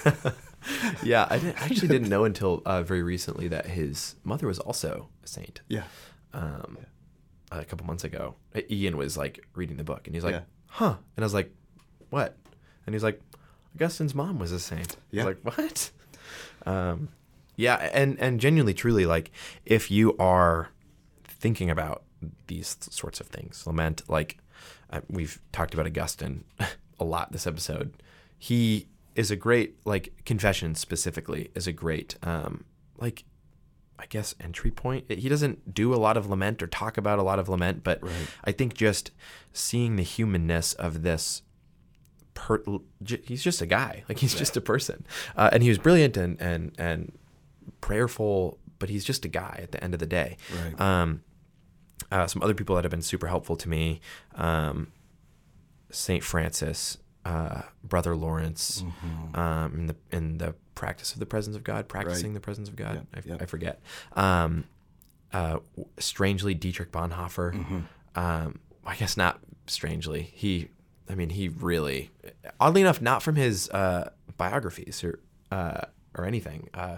yeah, 1.04 1.26
I, 1.30 1.38
didn't, 1.38 1.62
I 1.62 1.66
actually 1.66 1.88
didn't 1.88 2.10
know 2.10 2.26
until 2.26 2.62
uh, 2.66 2.84
very 2.84 3.02
recently 3.02 3.48
that 3.48 3.68
his 3.68 4.16
mother 4.26 4.48
was 4.48 4.60
also 4.60 5.08
a 5.24 5.28
saint. 5.28 5.62
Yeah. 5.70 5.84
Um, 6.34 6.80
a 7.50 7.64
couple 7.64 7.86
months 7.86 8.04
ago, 8.04 8.36
Ian 8.70 8.98
was 8.98 9.16
like 9.16 9.48
reading 9.56 9.78
the 9.78 9.86
book, 9.86 10.06
and 10.06 10.16
he's 10.16 10.24
like, 10.26 10.34
Yeah. 10.34 10.42
"Huh?" 10.68 10.96
And 11.16 11.24
I 11.24 11.26
was 11.26 11.34
like, 11.34 11.54
"What?" 12.10 12.36
And 12.86 12.94
he's 12.94 13.04
like, 13.04 13.22
"Augustine's 13.76 14.14
mom 14.14 14.38
was 14.38 14.52
a 14.52 14.60
saint." 14.60 14.98
Yeah. 15.12 15.24
I 15.24 15.26
was 15.28 15.36
like, 15.46 15.58
"What?" 15.58 15.92
Um, 16.66 17.08
yeah, 17.56 17.90
and 17.94 18.20
and 18.20 18.40
genuinely, 18.42 18.74
truly, 18.74 19.06
like 19.06 19.32
if 19.66 19.90
you 19.90 20.16
are 20.18 20.70
thinking 21.24 21.70
about 21.70 22.04
these 22.48 22.78
sorts 22.90 23.20
of 23.20 23.28
things, 23.28 23.66
lament, 23.66 24.04
like 24.10 24.38
we've 25.10 25.42
talked 25.52 25.74
about 25.74 25.86
Augustine 25.88 26.44
a 27.00 27.04
lot 27.04 27.32
this 27.32 27.48
episode. 27.48 27.94
He 28.38 28.88
is 29.16 29.30
a 29.32 29.36
great 29.36 29.76
like 29.86 30.14
confession 30.26 30.74
specifically 30.76 31.52
is 31.54 31.68
a 31.68 31.72
great 31.74 32.16
um 32.24 32.64
like 32.98 33.24
I 34.00 34.06
guess 34.08 34.34
entry 34.40 34.72
point. 34.72 35.12
He 35.12 35.30
doesn't 35.30 35.74
do 35.76 35.94
a 35.94 35.98
lot 35.98 36.18
of 36.18 36.28
lament 36.28 36.64
or 36.64 36.68
talk 36.68 36.98
about 36.98 37.20
a 37.20 37.24
lot 37.24 37.38
of 37.38 37.48
lament, 37.50 37.84
but 37.84 38.02
Right. 38.04 38.28
I 38.44 38.52
think 38.52 38.74
just 38.74 39.12
seeing 39.54 39.96
the 39.96 40.04
humanness 40.04 40.74
of 40.74 41.04
this 41.04 41.44
per, 42.34 42.64
he's 43.06 43.44
just 43.44 43.62
a 43.62 43.68
guy. 43.68 44.04
Like 44.10 44.18
he's 44.20 44.34
just 44.34 44.58
a 44.58 44.62
person. 44.62 45.06
Uh, 45.36 45.50
and 45.54 45.62
he 45.62 45.70
was 45.70 45.78
brilliant 45.78 46.18
and 46.18 46.42
and 46.42 46.72
and 46.80 47.12
prayerful, 47.82 48.58
but 48.80 48.90
he's 48.90 49.06
just 49.06 49.26
a 49.26 49.28
guy 49.28 49.60
at 49.62 49.72
the 49.72 49.84
end 49.84 49.94
of 49.94 50.00
the 50.00 50.06
day. 50.08 50.38
Right. 50.64 50.82
Um 50.82 51.22
uh, 52.12 52.28
some 52.28 52.42
other 52.44 52.54
people 52.54 52.76
that 52.76 52.84
have 52.84 52.92
been 52.92 53.02
super 53.02 53.28
helpful 53.28 53.56
to 53.56 53.70
me 53.70 54.02
um, 54.36 54.92
Saint 55.90 56.24
Francis, 56.24 56.98
uh, 57.26 57.64
Brother 57.84 58.16
Lawrence, 58.16 58.84
Mm-hmm. 58.84 59.36
um, 59.40 59.74
in 59.76 59.88
the 59.88 59.96
in 60.12 60.38
the 60.38 60.56
practice 60.76 61.14
of 61.14 61.20
the 61.20 61.26
presence 61.26 61.56
of 61.56 61.64
God, 61.64 61.88
practicing 61.88 62.32
Right. 62.32 62.36
the 62.36 62.40
presence 62.40 62.70
of 62.70 62.76
God. 62.76 62.96
Yep, 62.96 63.06
I, 63.26 63.30
yep. 63.30 63.42
I 63.42 63.46
forget. 63.46 63.82
Um, 64.14 64.66
uh, 65.34 65.60
strangely, 65.98 66.54
Dietrich 66.54 66.92
Bonhoeffer. 66.92 67.54
Mm-hmm. 67.54 67.80
Um, 68.16 68.60
I 68.86 68.96
guess 68.96 69.16
not 69.18 69.40
strangely. 69.68 70.30
He, 70.34 70.70
I 71.10 71.16
mean, 71.16 71.30
he 71.30 71.48
really, 71.50 72.10
oddly 72.60 72.82
enough, 72.82 73.02
not 73.02 73.22
from 73.24 73.36
his 73.36 73.70
uh, 73.70 74.12
biographies 74.38 75.04
or 75.04 75.20
uh, 75.52 75.82
or 76.16 76.26
anything. 76.26 76.70
Uh, 76.74 76.98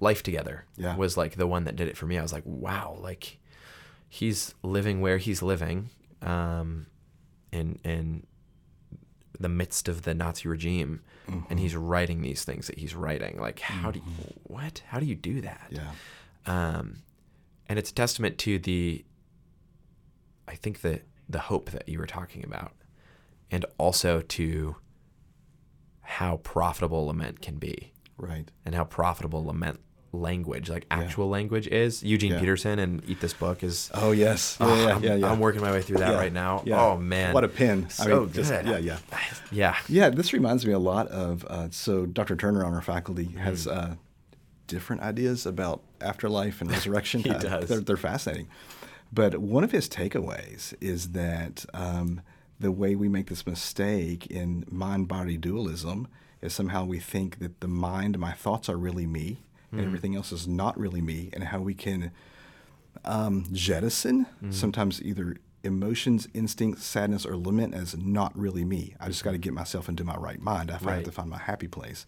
Life 0.00 0.22
Together 0.22 0.64
Yeah. 0.76 0.96
was 0.96 1.16
like 1.16 1.36
the 1.36 1.46
one 1.46 1.64
that 1.64 1.74
did 1.76 1.88
it 1.88 1.96
for 1.96 2.06
me. 2.06 2.18
I 2.18 2.22
was 2.22 2.32
like, 2.32 2.44
wow, 2.44 2.96
like 3.00 3.38
he's 4.14 4.54
living 4.62 5.00
where 5.00 5.16
he's 5.16 5.40
living, 5.40 5.88
um, 6.20 6.86
in 7.50 7.78
in 7.82 8.26
the 9.40 9.48
midst 9.48 9.88
of 9.88 10.02
the 10.02 10.12
Nazi 10.12 10.48
regime, 10.48 11.00
and 11.48 11.58
he's 11.58 11.74
writing 11.74 12.20
these 12.20 12.44
things 12.44 12.66
that 12.66 12.76
he's 12.78 12.94
writing. 12.94 13.38
Like, 13.40 13.60
how 13.60 13.90
do 13.90 14.00
you 14.00 14.04
what? 14.42 14.82
How 14.88 15.00
do 15.00 15.06
you 15.06 15.14
do 15.14 15.40
that? 15.40 15.68
Yeah. 15.70 15.90
Um, 16.44 16.98
and 17.68 17.78
it's 17.78 17.90
a 17.90 17.94
testament 17.94 18.36
to 18.38 18.58
the, 18.58 19.02
I 20.46 20.56
think 20.56 20.82
the 20.82 21.00
the 21.28 21.38
hope 21.38 21.70
that 21.70 21.88
you 21.88 21.98
were 21.98 22.06
talking 22.06 22.44
about, 22.44 22.72
and 23.50 23.64
also 23.78 24.20
to 24.20 24.76
how 26.02 26.36
profitable 26.38 27.06
lament 27.06 27.40
can 27.40 27.56
be, 27.56 27.92
Right. 28.18 28.50
and 28.66 28.74
how 28.74 28.84
profitable 28.84 29.42
lament 29.46 29.80
language, 30.12 30.68
like 30.68 30.86
actual 30.90 31.28
language, 31.28 31.66
is. 31.68 32.02
Eugene 32.02 32.32
Yeah. 32.32 32.40
Peterson 32.40 32.78
and 32.78 33.02
Eat 33.08 33.20
This 33.20 33.32
Book 33.32 33.62
is. 33.62 33.90
Oh 33.94 34.12
yes. 34.12 34.56
Yeah, 34.60 34.66
Oh, 34.66 34.74
yeah, 34.86 34.94
I'm, 34.94 35.04
yeah, 35.04 35.14
yeah. 35.16 35.30
I'm 35.32 35.40
working 35.40 35.60
my 35.62 35.72
way 35.72 35.82
through 35.82 35.98
that 35.98 36.12
Yeah, 36.12 36.18
right 36.18 36.32
now. 36.32 36.62
yeah. 36.66 36.80
Oh 36.80 36.96
man, 36.98 37.32
What 37.34 37.44
a 37.44 37.48
pin. 37.48 37.86
I 37.86 37.88
So 37.88 38.20
mean, 38.24 38.32
just- 38.32 38.50
good. 38.50 38.66
yeah, 38.66 38.78
yeah. 38.78 38.98
yeah. 39.50 39.76
Yeah, 39.88 40.10
this 40.10 40.32
reminds 40.32 40.66
me 40.66 40.72
a 40.72 40.78
lot 40.78 41.08
of 41.08 41.44
uh, 41.46 41.68
so 41.70 42.06
Dr. 42.06 42.36
Turner 42.36 42.64
on 42.64 42.74
our 42.74 42.82
faculty 42.82 43.24
Mm-hmm. 43.26 43.38
has 43.38 43.66
uh, 43.66 43.94
different 44.66 45.02
ideas 45.02 45.46
about 45.46 45.82
afterlife 46.00 46.60
and 46.60 46.70
resurrection. 46.76 47.22
He 47.22 47.30
Uh, 47.30 47.38
does. 47.38 47.68
They're, 47.68 47.80
they're 47.80 47.96
fascinating. 47.96 48.48
But 49.12 49.38
one 49.38 49.64
of 49.64 49.72
his 49.72 49.88
takeaways 49.88 50.74
is 50.80 51.12
that 51.12 51.66
um, 51.74 52.22
the 52.58 52.72
way 52.72 52.94
we 52.94 53.08
make 53.08 53.26
this 53.28 53.46
mistake 53.46 54.26
in 54.28 54.64
mind-body 54.70 55.36
dualism 55.36 56.08
is 56.40 56.54
somehow 56.54 56.84
we 56.86 56.98
think 56.98 57.38
that 57.38 57.60
the 57.60 57.68
mind, 57.68 58.18
my 58.18 58.32
thoughts 58.32 58.68
are 58.70 58.76
really 58.76 59.06
me, 59.06 59.42
Mm-hmm. 59.72 59.78
and 59.78 59.86
everything 59.86 60.14
else 60.16 60.32
is 60.32 60.46
not 60.46 60.78
really 60.78 61.00
me, 61.00 61.30
and 61.32 61.44
how 61.44 61.60
we 61.60 61.72
can 61.72 62.10
um, 63.06 63.46
jettison 63.52 64.26
sometimes 64.50 65.02
either 65.02 65.36
emotions, 65.64 66.28
instincts, 66.34 66.84
sadness, 66.84 67.24
or 67.24 67.36
lament 67.36 67.72
as 67.74 67.96
not 67.96 68.36
really 68.38 68.64
me. 68.64 68.94
I 69.00 69.06
just 69.08 69.24
got 69.24 69.30
to 69.32 69.38
get 69.38 69.54
myself 69.54 69.88
into 69.88 70.04
my 70.04 70.16
right 70.16 70.40
mind. 70.40 70.70
I 70.70 70.74
have 70.74 71.04
to 71.04 71.12
find 71.12 71.30
my 71.30 71.38
happy 71.38 71.68
place, 71.68 72.04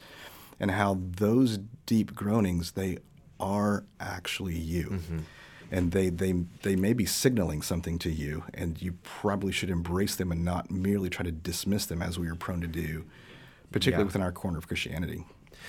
and 0.60 0.70
how 0.72 0.98
those 1.16 1.58
deep 1.86 2.14
groanings 2.14 2.72
they 2.72 2.98
are 3.40 3.84
actually 3.98 4.56
you. 4.58 5.00
And 5.70 5.90
they, 5.92 6.08
they, 6.10 6.34
they 6.62 6.76
may 6.76 6.92
be 6.92 7.06
signaling 7.06 7.62
something 7.62 7.98
to 8.00 8.10
you, 8.10 8.44
and 8.52 8.80
you 8.80 8.92
probably 9.02 9.50
should 9.50 9.70
embrace 9.70 10.14
them 10.14 10.30
and 10.30 10.44
not 10.44 10.70
merely 10.70 11.08
try 11.08 11.24
to 11.24 11.32
dismiss 11.32 11.86
them 11.86 12.02
as 12.02 12.18
we 12.18 12.28
are 12.28 12.34
prone 12.36 12.60
to 12.60 12.66
do, 12.68 13.06
particularly 13.72 14.02
Yeah. 14.02 14.06
within 14.06 14.22
our 14.22 14.30
corner 14.30 14.58
of 14.58 14.68
Christianity. 14.68 15.24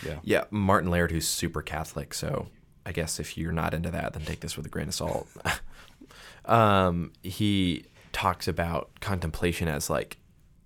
Yeah. 0.06 0.20
Yeah, 0.24 0.44
Martin 0.52 0.90
Laird, 0.90 1.12
who's 1.12 1.28
super 1.28 1.62
Catholic, 1.62 2.14
so 2.14 2.48
I 2.86 2.92
guess 2.92 3.20
if 3.20 3.38
you're 3.38 3.52
not 3.52 3.74
into 3.74 3.92
that, 3.92 4.14
then 4.14 4.24
take 4.26 4.40
this 4.42 4.56
with 4.58 4.66
a 4.66 4.70
grain 4.70 4.88
of 4.88 4.94
salt. 4.94 5.28
um, 6.46 7.12
he 7.24 7.86
talks 8.12 8.48
about 8.48 8.90
contemplation 9.02 9.68
as 9.68 9.90
like 9.90 10.18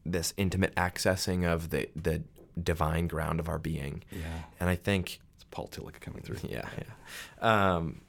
this 0.05 0.33
intimate 0.37 0.75
accessing 0.75 1.45
of 1.45 1.69
the 1.69 1.89
the 1.95 2.23
divine 2.61 3.07
ground 3.07 3.39
of 3.39 3.47
our 3.49 3.59
being. 3.59 4.03
Yeah. 4.11 4.43
And 4.59 4.69
I 4.69 4.75
think 4.75 5.19
It's 5.35 5.45
Paul 5.51 5.67
Tillich 5.69 5.99
coming 6.01 6.21
through. 6.21 6.37
yeah, 6.47 6.67
yeah. 6.77 7.75
Um, 7.75 8.01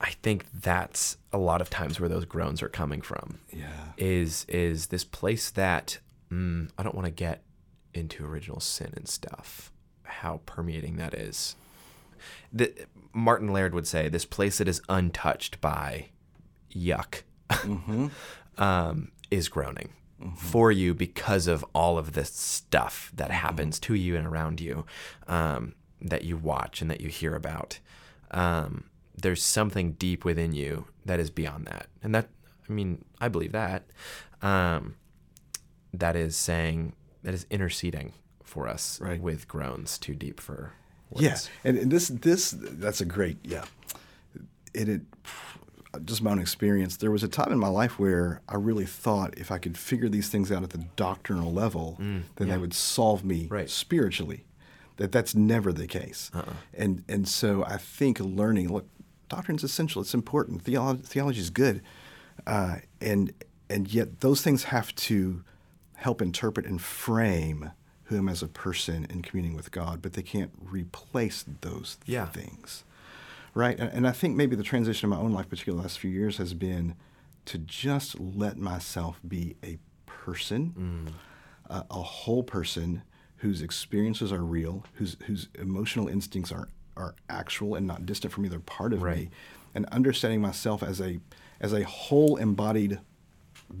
I 0.00 0.12
think 0.22 0.46
that's 0.62 1.18
a 1.32 1.38
lot 1.38 1.60
of 1.60 1.68
times 1.68 2.00
where 2.00 2.08
those 2.08 2.24
groans 2.24 2.62
are 2.62 2.68
coming 2.70 3.02
from. 3.02 3.40
Yeah. 3.52 3.92
Is 3.98 4.46
is 4.48 4.86
this 4.86 5.04
place 5.04 5.50
that 5.50 5.98
mm, 6.32 6.70
I 6.78 6.82
don't 6.82 6.94
want 6.94 7.06
to 7.06 7.10
get 7.12 7.42
into 7.92 8.24
original 8.24 8.60
sin 8.60 8.92
and 8.96 9.06
stuff. 9.08 9.70
How 10.10 10.40
permeating 10.46 10.96
that 10.96 11.14
is. 11.14 11.56
The, 12.52 12.72
Martin 13.12 13.52
Laird 13.52 13.74
would 13.74 13.86
say 13.86 14.08
this 14.08 14.24
place 14.24 14.58
that 14.58 14.68
is 14.68 14.82
untouched 14.88 15.60
by 15.60 16.10
yuck 16.74 17.22
Mm-hmm. 17.50 18.06
um, 18.62 19.10
is 19.30 19.48
groaning 19.48 19.90
for 20.36 20.70
you 20.70 20.92
because 20.92 21.46
of 21.46 21.64
all 21.74 21.96
of 21.96 22.12
this 22.12 22.30
stuff 22.30 23.10
that 23.14 23.30
happens 23.30 23.78
to 23.80 23.94
you 23.94 24.16
and 24.16 24.26
around 24.26 24.60
you 24.60 24.84
um, 25.28 25.74
that 26.00 26.24
you 26.24 26.36
watch 26.36 26.82
and 26.82 26.90
that 26.90 27.00
you 27.00 27.08
hear 27.08 27.34
about. 27.34 27.78
Um, 28.30 28.84
there's 29.16 29.42
something 29.42 29.92
deep 29.92 30.24
within 30.24 30.52
you 30.52 30.86
that 31.06 31.18
is 31.20 31.30
beyond 31.30 31.66
that, 31.66 31.86
and 32.02 32.14
that 32.14 32.28
I 32.68 32.72
mean 32.72 33.04
I 33.20 33.28
believe 33.28 33.52
that 33.52 33.84
um, 34.42 34.96
that 35.92 36.16
is 36.16 36.36
saying 36.36 36.94
that 37.22 37.34
is 37.34 37.46
interceding 37.50 38.12
for 38.50 38.68
us 38.68 39.00
Right. 39.00 39.20
with 39.20 39.46
groans 39.48 39.98
too 39.98 40.14
deep 40.14 40.40
for 40.40 40.72
words. 41.10 41.22
Yeah, 41.24 41.36
and, 41.64 41.78
and 41.78 41.90
this 41.90 42.08
this 42.08 42.54
that's 42.58 43.00
a 43.00 43.04
great 43.06 43.38
yeah. 43.42 43.64
It, 44.74 44.88
it 44.88 45.00
just 46.04 46.22
my 46.22 46.30
own 46.30 46.38
experience. 46.38 46.96
There 46.98 47.10
was 47.10 47.24
a 47.24 47.28
time 47.28 47.50
in 47.52 47.58
my 47.58 47.68
life 47.68 47.98
where 47.98 48.40
I 48.48 48.54
really 48.56 48.86
thought 48.86 49.36
if 49.36 49.50
I 49.50 49.58
could 49.58 49.76
figure 49.76 50.08
these 50.08 50.28
things 50.28 50.52
out 50.52 50.62
at 50.62 50.70
the 50.70 50.84
doctrinal 50.96 51.52
level, 51.52 51.96
then 51.98 52.24
yeah. 52.38 52.44
they 52.46 52.58
would 52.58 52.74
solve 52.74 53.24
me 53.24 53.48
Right. 53.50 53.68
spiritually. 53.70 54.44
That 54.98 55.10
that's 55.12 55.34
never 55.34 55.72
the 55.72 55.86
case. 55.86 56.30
And 56.74 57.02
and 57.08 57.26
so 57.26 57.64
I 57.64 57.76
think 57.78 58.20
learning 58.20 58.72
look, 58.72 58.86
doctrine's 59.28 59.64
essential. 59.64 60.02
It's 60.02 60.14
important. 60.14 60.62
Theology, 60.62 61.02
theology 61.02 61.40
is 61.40 61.50
good, 61.50 61.82
uh, 62.46 62.76
and 63.00 63.32
and 63.68 63.92
yet 63.92 64.20
those 64.20 64.42
things 64.42 64.64
have 64.64 64.94
to 64.96 65.42
help 65.94 66.20
interpret 66.22 66.66
and 66.66 66.80
frame 66.80 67.70
who 68.10 68.16
I 68.16 68.18
am 68.18 68.28
as 68.28 68.42
a 68.42 68.48
person 68.48 69.06
in 69.08 69.22
communing 69.22 69.54
with 69.56 69.70
God, 69.70 70.02
but 70.02 70.12
they 70.12 70.22
can't 70.22 70.50
replace 70.62 71.44
those 71.62 71.96
Yeah. 72.06 72.26
things. 72.26 72.84
Right? 73.54 73.78
And, 73.78 73.90
and 73.92 74.06
I 74.06 74.12
think 74.12 74.36
maybe 74.36 74.54
the 74.54 74.62
transition 74.62 75.10
in 75.10 75.16
my 75.16 75.22
own 75.22 75.32
life, 75.32 75.48
particularly 75.48 75.78
the 75.80 75.82
last 75.84 75.98
few 75.98 76.10
years, 76.10 76.36
has 76.36 76.54
been 76.54 76.94
to 77.46 77.58
just 77.58 78.20
let 78.20 78.56
myself 78.58 79.18
be 79.26 79.56
a 79.64 79.78
person, 80.06 81.08
mm. 81.08 81.12
a, 81.74 81.84
a 81.90 82.02
whole 82.02 82.42
person 82.42 83.02
whose 83.38 83.62
experiences 83.62 84.30
are 84.32 84.44
real, 84.44 84.84
whose, 84.94 85.16
whose 85.26 85.48
emotional 85.58 86.06
instincts 86.06 86.52
are, 86.52 86.68
are 86.96 87.14
actual 87.28 87.74
and 87.74 87.86
not 87.86 88.04
distant 88.06 88.32
from 88.32 88.44
either 88.44 88.58
part 88.60 88.92
of 88.92 89.02
Right. 89.02 89.16
me, 89.16 89.30
and 89.74 89.86
understanding 89.86 90.40
myself 90.40 90.82
as 90.82 91.00
a, 91.00 91.20
as 91.60 91.72
a 91.72 91.84
whole 91.84 92.36
embodied 92.36 92.98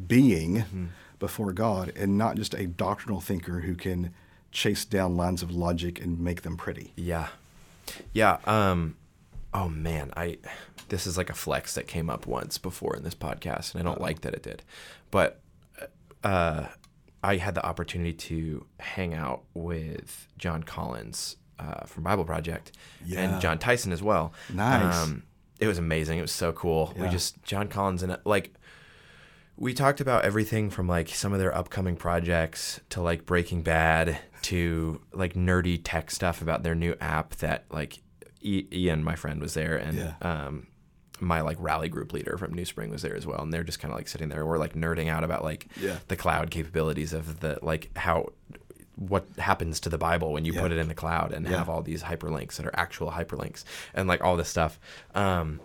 being 0.06 0.56
mm-hmm. 0.58 0.86
before 1.18 1.52
God 1.52 1.92
and 1.96 2.16
not 2.16 2.36
just 2.36 2.54
a 2.54 2.66
doctrinal 2.66 3.20
thinker 3.20 3.60
who 3.60 3.74
can 3.74 4.12
chase 4.52 4.84
down 4.84 5.16
lines 5.16 5.42
of 5.42 5.50
logic 5.50 6.00
and 6.00 6.18
make 6.20 6.42
them 6.42 6.56
pretty. 6.56 6.92
Yeah. 6.96 7.28
Yeah. 8.12 8.38
Um, 8.44 8.96
oh 9.54 9.68
man, 9.68 10.12
I 10.16 10.38
this 10.88 11.06
is 11.06 11.16
like 11.16 11.30
a 11.30 11.34
flex 11.34 11.74
that 11.74 11.86
came 11.86 12.10
up 12.10 12.26
once 12.26 12.58
before 12.58 12.96
in 12.96 13.02
this 13.04 13.14
podcast, 13.14 13.74
and 13.74 13.80
I 13.80 13.84
don't 13.84 14.00
like 14.00 14.22
that 14.22 14.34
it 14.34 14.42
did. 14.42 14.62
But 15.10 15.40
uh, 16.24 16.66
I 17.22 17.36
had 17.36 17.54
the 17.54 17.64
opportunity 17.64 18.12
to 18.12 18.66
hang 18.80 19.14
out 19.14 19.42
with 19.54 20.26
Jon 20.38 20.62
Collins 20.62 21.36
uh, 21.58 21.84
from 21.86 22.04
Bible 22.04 22.24
Project 22.24 22.72
Yeah. 23.04 23.20
and 23.20 23.40
Jon 23.42 23.58
Tyson 23.58 23.92
as 23.92 24.02
well. 24.02 24.32
Nice. 24.52 25.10
it 25.58 25.66
was 25.66 25.78
amazing. 25.78 26.18
It 26.18 26.22
was 26.22 26.32
so 26.32 26.52
cool. 26.52 26.94
We 26.98 27.08
just 27.08 27.42
Jon 27.42 27.68
Collins 27.68 28.02
and 28.02 28.16
like 28.24 28.54
we 29.60 29.72
talked 29.74 30.00
about 30.00 30.24
everything 30.24 30.70
from 30.70 30.88
like 30.88 31.10
some 31.10 31.32
of 31.32 31.38
their 31.38 31.54
upcoming 31.54 31.94
projects 31.94 32.80
to 32.88 33.00
like 33.02 33.26
Breaking 33.26 33.62
Bad 33.62 34.18
to 34.42 35.00
like 35.12 35.34
nerdy 35.34 35.78
tech 35.84 36.10
stuff 36.10 36.40
about 36.42 36.62
their 36.62 36.74
new 36.74 36.96
app 37.00 37.36
that 37.36 37.66
like 37.70 38.00
I- 38.44 38.66
Ian, 38.72 39.04
my 39.04 39.14
friend, 39.16 39.40
was 39.40 39.52
there 39.54 39.76
and 39.76 39.98
Yeah. 39.98 40.14
um, 40.22 40.66
my 41.20 41.42
like 41.42 41.58
rally 41.60 41.90
group 41.90 42.14
leader 42.14 42.38
from 42.38 42.54
NewSpring 42.54 42.88
was 42.90 43.02
there 43.02 43.14
as 43.14 43.26
well, 43.26 43.42
and 43.42 43.52
they're 43.52 43.62
just 43.62 43.78
kind 43.80 43.92
of 43.92 43.98
like 43.98 44.08
sitting 44.08 44.30
there. 44.30 44.46
We're 44.46 44.56
like 44.56 44.72
nerding 44.72 45.08
out 45.10 45.24
about 45.24 45.44
like 45.44 45.66
Yeah. 45.78 45.98
the 46.08 46.16
cloud 46.16 46.50
capabilities 46.50 47.12
of 47.12 47.40
the 47.40 47.58
like 47.60 47.90
how 47.98 48.30
what 48.96 49.26
happens 49.38 49.78
to 49.80 49.90
the 49.90 49.98
Bible 49.98 50.32
when 50.32 50.46
you 50.46 50.54
Yeah. 50.54 50.60
put 50.62 50.72
it 50.72 50.78
in 50.78 50.88
the 50.88 50.94
cloud 50.94 51.32
and 51.34 51.46
have 51.48 51.68
all 51.68 51.82
these 51.82 52.02
hyperlinks 52.04 52.56
that 52.56 52.64
are 52.66 52.74
actual 52.74 53.10
hyperlinks 53.12 53.64
and 53.92 54.08
like 54.08 54.22
all 54.24 54.36
this 54.38 54.48
stuff. 54.48 54.80
Um, 55.14 55.60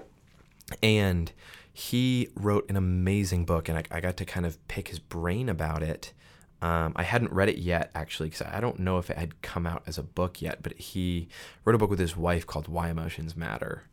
and 0.84 1.32
he 1.78 2.30
wrote 2.36 2.70
an 2.70 2.78
amazing 2.78 3.44
book, 3.44 3.68
and 3.68 3.78
I, 3.78 3.84
I 3.92 4.00
got 4.00 4.16
to 4.18 4.26
kind 4.26 4.46
of 4.46 4.66
pick 4.70 4.88
his 4.88 4.98
brain 4.98 5.50
about 5.50 5.84
it. 5.84 6.14
Um, 6.62 6.94
I 6.96 7.04
hadn't 7.04 7.34
read 7.34 7.50
it 7.50 7.58
yet, 7.58 7.92
actually, 7.94 8.30
because 8.30 8.48
I 8.48 8.62
don't 8.62 8.80
know 8.80 8.98
if 8.98 9.10
it 9.10 9.18
had 9.18 9.42
come 9.42 9.68
out 9.68 9.84
as 9.86 9.98
a 9.98 10.02
book 10.02 10.42
yet. 10.42 10.64
But 10.64 10.78
he 10.78 11.28
wrote 11.66 11.76
a 11.76 11.78
book 11.78 11.90
with 11.90 12.00
his 12.00 12.16
wife 12.16 12.48
called 12.48 12.70
"Why 12.70 12.90
Emotions 12.90 13.36
Matter," 13.36 13.84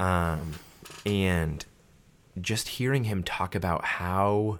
um, 0.00 0.54
and 1.06 1.64
just 2.40 2.66
hearing 2.66 3.04
him 3.04 3.22
talk 3.22 3.54
about 3.54 3.84
how 3.84 4.58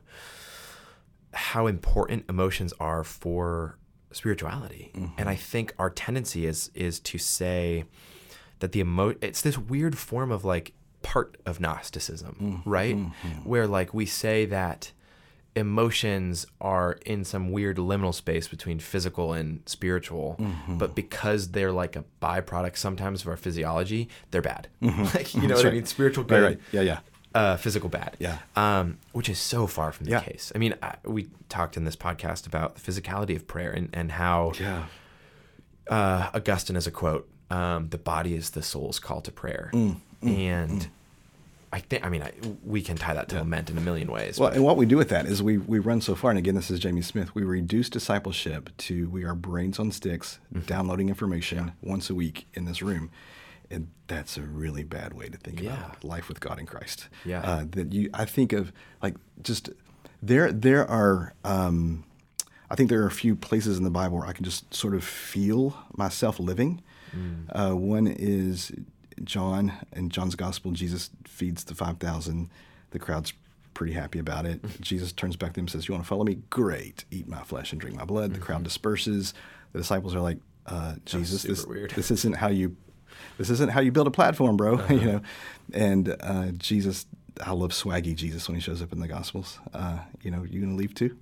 how 1.34 1.66
important 1.66 2.26
emotions 2.28 2.72
are 2.78 3.02
for 3.02 3.76
spirituality. 4.12 4.92
And 5.18 5.28
I 5.28 5.34
think 5.34 5.74
our 5.80 5.90
tendency 5.90 6.46
is 6.46 6.70
is 6.74 7.00
to 7.00 7.18
say 7.18 7.86
that 8.60 8.70
the 8.70 8.78
emo 8.78 9.16
it's 9.20 9.42
this 9.42 9.58
weird 9.58 9.98
form 9.98 10.30
of 10.30 10.44
like 10.44 10.74
part 11.02 11.36
of 11.46 11.60
Gnosticism, 11.60 12.62
right? 12.64 12.96
Where 13.44 13.66
like 13.66 13.92
we 13.94 14.06
say 14.06 14.46
that 14.46 14.92
emotions 15.54 16.46
are 16.62 16.92
in 17.04 17.24
some 17.24 17.52
weird 17.52 17.76
liminal 17.76 18.14
space 18.14 18.48
between 18.48 18.78
physical 18.78 19.32
and 19.34 19.60
spiritual, 19.66 20.36
but 20.68 20.94
because 20.94 21.50
they're 21.50 21.72
like 21.72 21.94
a 21.96 22.04
byproduct 22.22 22.76
sometimes 22.76 23.22
of 23.22 23.28
our 23.28 23.36
physiology, 23.36 24.08
they're 24.30 24.40
bad. 24.42 24.68
like 24.80 25.34
you 25.34 25.46
know 25.46 25.54
what 25.56 25.66
I 25.66 25.70
mean? 25.70 25.84
Spiritual 25.84 26.24
Right, 26.24 26.40
right. 26.42 26.60
Yeah, 26.72 26.80
yeah. 26.80 26.98
uh, 27.34 27.56
physical 27.58 27.88
bad. 27.90 28.16
Yeah. 28.18 28.38
Um, 28.56 28.98
which 29.12 29.28
is 29.28 29.38
so 29.38 29.66
far 29.66 29.92
from 29.92 30.06
the 30.06 30.12
Yeah. 30.12 30.20
case. 30.20 30.52
I 30.54 30.58
mean, 30.58 30.74
I, 30.82 30.94
we 31.04 31.28
talked 31.50 31.76
in 31.76 31.84
this 31.84 31.96
podcast 31.96 32.46
about 32.46 32.76
the 32.76 32.80
physicality 32.92 33.36
of 33.36 33.46
prayer 33.46 33.70
and, 33.72 33.90
and 33.92 34.12
how 34.12 34.52
Yeah. 34.58 34.84
uh, 35.88 36.30
Augustine 36.34 36.76
has 36.76 36.86
a 36.86 36.90
quote: 36.90 37.28
um, 37.50 37.88
"The 37.90 37.98
body 37.98 38.34
is 38.34 38.50
the 38.50 38.62
soul's 38.62 38.98
call 38.98 39.20
to 39.20 39.30
prayer," 39.32 39.70
Mm, 39.74 39.96
and 40.22 40.88
I 41.72 41.80
think, 41.80 42.04
I 42.04 42.08
mean, 42.10 42.22
I, 42.22 42.32
we 42.64 42.82
can 42.82 42.96
tie 42.96 43.14
that 43.14 43.28
to 43.30 43.36
lament 43.36 43.70
in 43.70 43.78
a 43.78 43.80
million 43.80 44.10
ways. 44.12 44.38
Well, 44.38 44.50
but- 44.50 44.56
and 44.56 44.64
what 44.64 44.76
we 44.76 44.84
do 44.86 44.96
with 44.96 45.08
that 45.08 45.26
is 45.26 45.42
we 45.42 45.56
we 45.58 45.78
run 45.78 46.00
so 46.00 46.14
far, 46.14 46.30
and 46.30 46.38
again, 46.38 46.54
this 46.54 46.70
is 46.70 46.78
Jamie 46.78 47.02
Smith. 47.02 47.34
We 47.34 47.42
reduce 47.44 47.88
discipleship 47.88 48.70
to 48.78 49.08
we 49.08 49.24
are 49.24 49.34
brains 49.34 49.78
on 49.78 49.90
sticks, 49.92 50.38
Mm-hmm. 50.54 50.66
downloading 50.66 51.08
information 51.08 51.72
once 51.82 52.10
a 52.10 52.14
week 52.14 52.46
in 52.54 52.66
this 52.66 52.82
room, 52.82 53.10
and 53.70 53.88
that's 54.06 54.36
a 54.36 54.42
really 54.42 54.84
bad 54.84 55.14
way 55.14 55.28
to 55.30 55.38
think 55.38 55.60
Yeah. 55.62 55.72
about 55.78 56.04
life 56.04 56.28
with 56.28 56.40
God 56.40 56.58
in 56.58 56.66
Christ. 56.66 57.08
Yeah. 57.24 57.40
uh, 57.40 57.64
that 57.70 57.92
you 57.92 58.10
I 58.12 58.26
think 58.26 58.52
of 58.52 58.70
like 59.02 59.16
just 59.42 59.70
there 60.22 60.52
there 60.52 60.86
are. 60.88 61.32
Um, 61.44 62.04
I 62.70 62.74
think 62.74 62.88
there 62.88 63.02
are 63.02 63.06
a 63.06 63.10
few 63.10 63.36
places 63.36 63.76
in 63.76 63.84
the 63.84 63.90
Bible 63.90 64.16
where 64.18 64.26
I 64.26 64.32
can 64.32 64.44
just 64.44 64.72
sort 64.72 64.94
of 64.94 65.04
feel 65.04 65.76
myself 65.94 66.38
living. 66.40 66.80
Mm. 67.14 67.44
Uh, 67.72 67.76
one 67.76 68.06
is 68.06 68.72
John 69.24 69.72
in 69.94 70.08
John's 70.10 70.34
Gospel. 70.34 70.72
Jesus 70.72 71.10
feeds 71.24 71.64
the 71.64 71.74
five 71.74 71.98
thousand. 71.98 72.50
The 72.90 72.98
crowd's 72.98 73.32
pretty 73.74 73.92
happy 73.94 74.18
about 74.18 74.44
it. 74.46 74.60
Jesus 74.80 75.12
turns 75.12 75.36
back 75.36 75.50
to 75.50 75.54
them 75.54 75.64
and 75.64 75.70
says, 75.70 75.88
"You 75.88 75.94
want 75.94 76.04
to 76.04 76.08
follow 76.08 76.24
me? 76.24 76.38
Great. 76.50 77.04
Eat 77.10 77.26
my 77.28 77.42
flesh 77.42 77.72
and 77.72 77.80
drink 77.80 77.96
my 77.96 78.04
blood." 78.04 78.34
The 78.34 78.40
crowd 78.40 78.62
disperses. 78.64 79.34
The 79.72 79.78
disciples 79.78 80.14
are 80.14 80.20
like, 80.20 80.38
uh, 80.66 80.96
"Jesus, 81.04 81.42
this, 81.42 81.64
this 81.94 82.10
isn't 82.10 82.36
how 82.36 82.48
you 82.48 82.76
this 83.38 83.50
isn't 83.50 83.70
how 83.70 83.80
you 83.80 83.92
build 83.92 84.06
a 84.06 84.10
platform, 84.12 84.56
bro." 84.56 84.84
you 84.90 85.00
know, 85.00 85.20
and 85.72 86.16
uh, 86.20 86.50
Jesus. 86.52 87.06
I 87.42 87.52
love 87.52 87.70
swaggy 87.70 88.14
Jesus 88.14 88.46
when 88.46 88.56
he 88.56 88.60
shows 88.60 88.82
up 88.82 88.92
in 88.92 89.00
the 89.00 89.08
Gospels. 89.08 89.58
Uh, 89.72 90.00
you 90.22 90.30
know, 90.30 90.44
you 90.44 90.60
gonna 90.60 90.76
leave 90.76 90.94
too? 90.94 91.16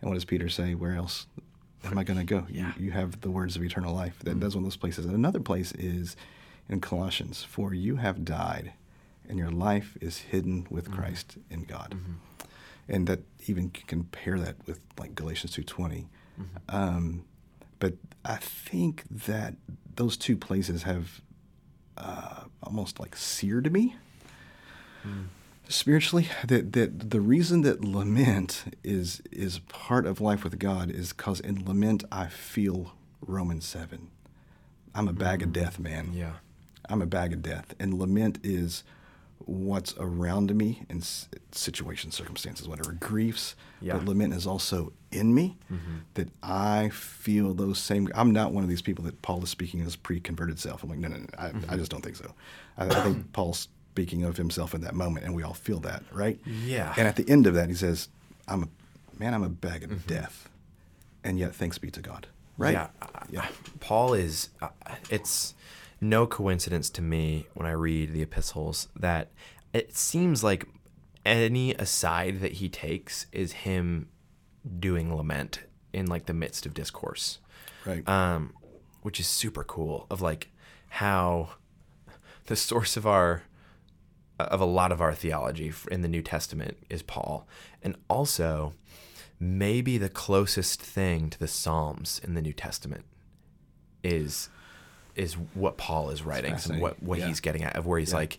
And 0.00 0.08
what 0.08 0.14
does 0.14 0.24
Peter 0.24 0.48
say? 0.48 0.76
Where 0.76 0.94
else 0.94 1.26
am 1.84 1.98
I 1.98 2.04
gonna 2.04 2.22
go? 2.24 2.46
Yeah. 2.48 2.72
You, 2.78 2.86
you 2.86 2.90
have 2.92 3.20
the 3.20 3.30
words 3.32 3.56
of 3.56 3.64
eternal 3.64 3.92
life. 3.92 4.16
That, 4.22 4.38
That's 4.38 4.54
one 4.54 4.62
of 4.62 4.70
those 4.70 4.76
places. 4.76 5.06
And 5.06 5.14
another 5.14 5.40
place 5.40 5.72
is 5.72 6.14
in 6.70 6.80
Colossians, 6.80 7.42
for 7.42 7.74
you 7.74 7.96
have 7.96 8.24
died, 8.24 8.72
and 9.28 9.38
your 9.38 9.50
life 9.50 9.98
is 10.00 10.18
hidden 10.18 10.66
with 10.70 10.84
mm-hmm. 10.84 11.00
Christ 11.00 11.36
in 11.50 11.64
God. 11.64 11.94
Mm-hmm. 11.96 12.12
And 12.88 13.06
that 13.06 13.20
even 13.46 13.70
can 13.70 13.86
compare 13.86 14.38
that 14.38 14.56
with 14.66 14.80
like 14.98 15.14
Galatians 15.14 15.52
two 15.52 15.62
mm-hmm. 15.62 16.44
Um, 16.68 17.24
but 17.78 17.94
I 18.24 18.36
think 18.36 19.04
that 19.10 19.54
those 19.96 20.16
two 20.16 20.36
places 20.36 20.84
have 20.84 21.20
uh, 21.96 22.44
almost 22.62 22.98
like 22.98 23.16
seared 23.16 23.72
me 23.72 23.96
mm. 25.06 25.26
spiritually 25.68 26.28
that 26.46 26.72
that 26.72 27.10
the 27.10 27.20
reason 27.20 27.62
that 27.62 27.84
lament 27.84 28.64
is 28.82 29.22
is 29.30 29.58
part 29.68 30.06
of 30.06 30.20
life 30.20 30.42
with 30.42 30.58
God 30.58 30.90
is 30.90 31.12
because 31.12 31.40
in 31.40 31.64
lament 31.64 32.04
I 32.10 32.26
feel 32.26 32.94
Romans 33.20 33.66
seven. 33.66 34.08
I'm 34.94 35.06
a 35.06 35.12
bag 35.12 35.42
of 35.42 35.52
death, 35.52 35.78
man. 35.78 36.12
yeah. 36.12 36.36
I'm 36.88 37.02
a 37.02 37.06
bag 37.06 37.32
of 37.32 37.42
death, 37.42 37.74
and 37.78 37.98
lament 37.98 38.38
is 38.42 38.84
what's 39.46 39.94
around 39.98 40.54
me 40.54 40.82
in 40.88 41.02
situations, 41.52 42.14
circumstances, 42.14 42.68
whatever 42.68 42.92
griefs. 42.92 43.56
Yeah. 43.80 43.94
But 43.94 44.06
lament 44.06 44.34
is 44.34 44.46
also 44.46 44.92
in 45.10 45.34
me 45.34 45.56
mm-hmm. 45.72 45.98
that 46.14 46.28
I 46.42 46.90
feel 46.90 47.54
those 47.54 47.78
same. 47.78 48.08
I'm 48.14 48.32
not 48.32 48.52
one 48.52 48.62
of 48.62 48.70
these 48.70 48.82
people 48.82 49.04
that 49.04 49.20
Paul 49.22 49.42
is 49.42 49.50
speaking 49.50 49.80
as 49.80 49.96
pre-converted 49.96 50.58
self. 50.58 50.82
I'm 50.82 50.90
like, 50.90 50.98
no, 50.98 51.08
no, 51.08 51.16
no. 51.16 51.26
I, 51.38 51.46
I 51.46 51.50
mm-hmm. 51.50 51.76
just 51.76 51.90
don't 51.90 52.02
think 52.02 52.16
so. 52.16 52.32
I, 52.76 52.86
I 52.86 53.02
think 53.02 53.32
Paul's 53.32 53.68
speaking 53.92 54.24
of 54.24 54.36
himself 54.36 54.74
in 54.74 54.82
that 54.82 54.94
moment, 54.94 55.26
and 55.26 55.34
we 55.34 55.42
all 55.42 55.54
feel 55.54 55.80
that, 55.80 56.02
right? 56.12 56.38
Yeah. 56.46 56.94
And 56.96 57.08
at 57.08 57.16
the 57.16 57.28
end 57.28 57.46
of 57.46 57.54
that, 57.54 57.68
he 57.68 57.74
says, 57.74 58.08
"I'm 58.46 58.64
a 58.64 58.68
man. 59.18 59.34
I'm 59.34 59.42
a 59.42 59.48
bag 59.48 59.84
of 59.84 59.90
mm-hmm. 59.90 60.08
death, 60.08 60.48
and 61.24 61.38
yet 61.38 61.54
thanks 61.54 61.78
be 61.78 61.90
to 61.90 62.00
God." 62.00 62.26
Right? 62.56 62.72
Yeah. 62.72 62.88
Yeah. 63.30 63.46
Paul 63.80 64.12
is, 64.12 64.50
uh, 64.60 64.68
it's 65.08 65.54
no 66.00 66.26
coincidence 66.26 66.90
to 66.90 67.02
me 67.02 67.46
when 67.54 67.66
I 67.66 67.72
read 67.72 68.12
the 68.12 68.22
epistles 68.22 68.88
that 68.96 69.30
it 69.72 69.96
seems 69.96 70.42
like 70.42 70.66
any 71.24 71.74
aside 71.74 72.40
that 72.40 72.52
he 72.52 72.68
takes 72.68 73.26
is 73.32 73.52
him 73.52 74.08
doing 74.78 75.14
lament 75.14 75.60
in 75.92 76.06
like 76.06 76.26
the 76.26 76.34
midst 76.34 76.66
of 76.66 76.74
discourse. 76.74 77.38
Right. 77.84 78.06
Um, 78.08 78.54
which 79.02 79.20
is 79.20 79.26
super 79.26 79.64
cool 79.64 80.06
of 80.10 80.20
like 80.20 80.50
how 80.88 81.50
the 82.46 82.56
source 82.56 82.96
of 82.96 83.06
our 83.06 83.42
of 84.38 84.60
a 84.60 84.66
lot 84.66 84.90
of 84.90 85.00
our 85.00 85.14
theology 85.14 85.72
in 85.90 86.00
the 86.00 86.08
New 86.08 86.22
Testament 86.22 86.78
is 86.88 87.02
Paul, 87.02 87.46
and 87.82 87.96
also 88.08 88.72
maybe 89.38 89.98
the 89.98 90.08
closest 90.08 90.80
thing 90.80 91.30
to 91.30 91.38
the 91.38 91.48
Psalms 91.48 92.20
in 92.24 92.34
the 92.34 92.42
New 92.42 92.52
Testament 92.52 93.04
is 94.02 94.48
is 95.20 95.34
what 95.54 95.76
Paul 95.76 96.10
is 96.10 96.22
writing, 96.22 96.56
and 96.68 96.80
what 96.80 97.02
what 97.02 97.18
Yeah. 97.18 97.28
he's 97.28 97.40
getting 97.40 97.62
at, 97.64 97.76
of 97.76 97.86
where 97.86 97.98
he's 97.98 98.14
like, 98.14 98.38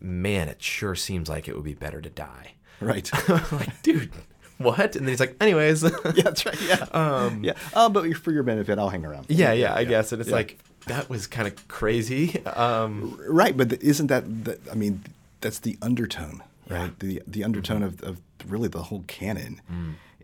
man, 0.00 0.48
it 0.48 0.62
sure 0.62 0.94
seems 0.94 1.28
like 1.28 1.48
it 1.48 1.54
would 1.54 1.64
be 1.64 1.74
better 1.74 2.00
to 2.00 2.10
die. 2.10 2.52
right. 2.80 3.10
like, 3.52 3.82
dude, 3.82 4.10
what? 4.58 4.96
And 4.96 5.06
then 5.06 5.08
he's 5.12 5.20
like, 5.20 5.36
anyways, 5.40 5.82
yeah, 6.14 6.22
that's 6.22 6.44
right. 6.46 6.60
Yeah. 6.62 6.86
Um, 6.92 7.44
yeah. 7.44 7.52
Oh, 7.74 7.88
but 7.88 8.14
for 8.16 8.32
your 8.32 8.42
benefit, 8.42 8.78
I'll 8.78 8.88
hang 8.90 9.04
around. 9.04 9.26
yeah, 9.28 9.52
yeah, 9.52 9.74
I 9.74 9.84
guess, 9.84 10.12
and 10.12 10.20
it's 10.20 10.30
yeah. 10.30 10.36
like 10.36 10.58
that 10.86 11.08
was 11.10 11.26
kind 11.26 11.46
of 11.46 11.68
crazy. 11.68 12.44
Um, 12.46 13.18
Right, 13.28 13.56
but 13.56 13.82
isn't 13.82 14.06
that, 14.08 14.44
that? 14.44 14.60
I 14.70 14.74
mean, 14.74 15.02
that's 15.40 15.58
the 15.58 15.76
undertone, 15.82 16.42
right? 16.68 16.98
The 16.98 17.22
the 17.26 17.44
undertone 17.44 17.82
of, 17.82 18.02
of 18.02 18.20
really 18.46 18.68
the 18.68 18.82
whole 18.84 19.04
canon 19.06 19.60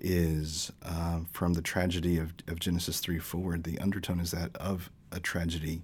is 0.01 0.73
um, 0.83 1.27
from 1.33 1.55
the 1.55 1.63
tragedy 1.63 2.19
of, 2.19 2.33
of 2.49 2.59
Genesis 2.61 3.01
three 3.01 3.19
forward. 3.19 3.65
The 3.65 3.79
undertone 3.79 4.21
is 4.21 4.31
that 4.31 4.55
of 4.57 4.91
a 5.13 5.21
tragedy, 5.21 5.83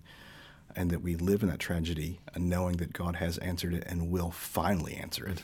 and 0.75 0.91
that 0.91 1.03
we 1.03 1.17
live 1.17 1.43
in 1.43 1.49
that 1.49 1.59
tragedy, 1.59 2.21
and 2.35 2.49
knowing 2.49 2.77
that 2.77 2.93
God 2.93 3.17
has 3.17 3.39
answered 3.39 3.75
it 3.75 3.85
and 3.87 4.11
will 4.11 4.31
finally 4.31 4.95
answer 4.95 5.27
it. 5.27 5.43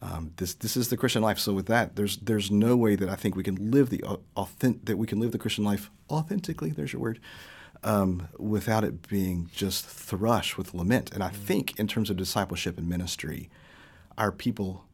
Um, 0.00 0.32
this 0.36 0.54
this 0.54 0.76
is 0.76 0.88
the 0.88 0.96
Christian 0.96 1.22
life. 1.22 1.38
So 1.38 1.52
with 1.52 1.66
that, 1.66 1.94
there's 1.94 2.16
there's 2.16 2.50
no 2.50 2.76
way 2.76 2.96
that 2.96 3.08
I 3.08 3.14
think 3.14 3.36
we 3.36 3.44
can 3.44 3.70
live 3.70 3.88
the 3.90 4.02
authentic 4.36 4.84
that 4.86 4.98
we 4.98 5.06
can 5.06 5.20
live 5.20 5.30
the 5.30 5.38
Christian 5.38 5.64
life 5.64 5.90
authentically. 6.10 6.70
There's 6.70 6.92
your 6.92 7.02
word. 7.02 7.20
Um, 7.84 8.28
without 8.38 8.84
it 8.84 9.08
being 9.08 9.50
just 9.52 9.84
thrush 9.84 10.56
with 10.56 10.72
lament. 10.72 11.12
And 11.12 11.20
I 11.20 11.30
think 11.30 11.80
in 11.80 11.88
terms 11.88 12.10
of 12.10 12.16
discipleship 12.16 12.78
and 12.78 12.88
ministry, 12.88 13.50
our 14.16 14.30
people 14.30 14.84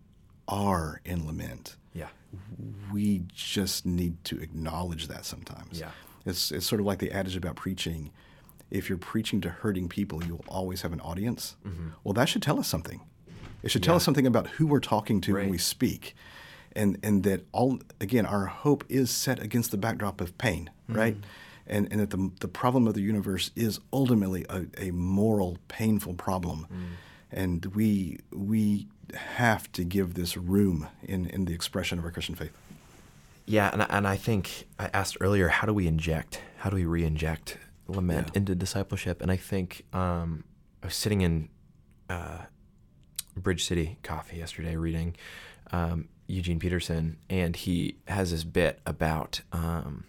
are 0.47 1.03
in 1.05 1.27
lament. 1.27 1.77
Yeah. 1.93 2.09
We 2.91 3.25
just 3.31 3.85
need 3.85 4.25
to 4.25 4.41
acknowledge 4.41 5.09
that 5.09 5.27
sometimes. 5.27 5.81
Yeah. 5.81 5.91
It's, 6.29 6.53
it's 6.53 6.67
sort 6.67 6.81
of 6.81 6.87
like 6.87 6.99
the 6.99 7.11
adage 7.13 7.37
about 7.37 7.57
preaching. 7.57 8.11
If 8.71 8.89
you're 8.89 8.99
preaching 8.99 9.41
to 9.43 9.49
hurting 9.49 9.89
people, 9.89 10.23
you'll 10.25 10.45
always 10.47 10.83
have 10.83 10.93
an 10.93 11.01
audience. 11.01 11.57
Mm-hmm. 11.67 11.89
Well, 12.05 12.15
that 12.15 12.29
should 12.29 12.43
tell 12.43 12.59
us 12.61 12.69
something. 12.69 13.01
It 13.63 13.71
should 13.71 13.83
tell 13.83 13.97
us 13.97 14.05
something 14.05 14.27
about 14.27 14.47
who 14.47 14.67
we're 14.67 14.79
talking 14.81 15.21
to 15.23 15.35
when 15.35 15.49
we 15.49 15.59
speak. 15.59 16.15
And, 16.77 16.99
and 17.03 17.25
that 17.25 17.45
all, 17.51 17.81
again, 18.01 18.25
our 18.27 18.47
hope 18.47 18.85
is 18.89 19.11
set 19.11 19.41
against 19.41 19.71
the 19.71 19.79
backdrop 19.79 20.21
of 20.21 20.37
pain, 20.39 20.71
mm-hmm. 20.89 20.99
right? 20.99 21.17
And, 21.67 21.89
and 21.91 22.01
that 22.01 22.11
the, 22.11 22.31
the 22.41 22.49
problem 22.49 22.87
of 22.87 22.95
the 22.95 23.01
universe 23.01 23.51
is 23.57 23.81
ultimately 23.93 24.47
a, 24.49 24.67
a 24.79 24.91
moral, 24.93 25.59
painful 25.67 26.15
problem. 26.15 26.67
Mm. 26.73 26.85
And 27.31 27.67
we, 27.75 28.21
we 28.31 28.87
have 29.15 29.71
to 29.73 29.85
give 29.85 30.15
this 30.15 30.37
room 30.37 30.89
in, 31.03 31.27
in 31.27 31.47
the 31.47 31.53
expression 31.53 31.99
of 31.99 32.05
our 32.05 32.11
Christian 32.11 32.35
faith. 32.35 32.53
Yeah, 33.49 33.71
and 33.73 33.83
I, 33.83 33.87
and 33.89 34.07
I 34.07 34.17
think 34.17 34.67
I 34.79 34.91
asked 34.93 35.17
earlier, 35.21 35.49
how 35.49 35.67
do 35.67 35.73
we 35.73 35.87
inject, 35.87 36.43
how 36.59 36.69
do 36.71 36.77
we 36.77 36.85
re-inject 36.85 37.57
lament 37.87 38.29
Yeah. 38.33 38.39
into 38.39 38.55
discipleship? 38.55 39.23
And 39.23 39.31
I 39.31 39.37
think 39.37 39.85
um, 39.95 40.45
I 40.83 40.87
was 40.87 40.95
sitting 40.95 41.23
in 41.23 41.49
uh, 42.11 42.43
Bridge 43.37 43.65
City 43.65 43.97
Coffee 44.03 44.37
yesterday 44.37 44.77
reading 44.77 45.17
um, 45.73 46.09
Eugene 46.27 46.59
Peterson, 46.59 47.17
and 47.31 47.57
he 47.57 47.97
has 48.07 48.31
this 48.33 48.45
bit 48.45 48.81
about. 48.85 49.41
Um, 49.51 50.05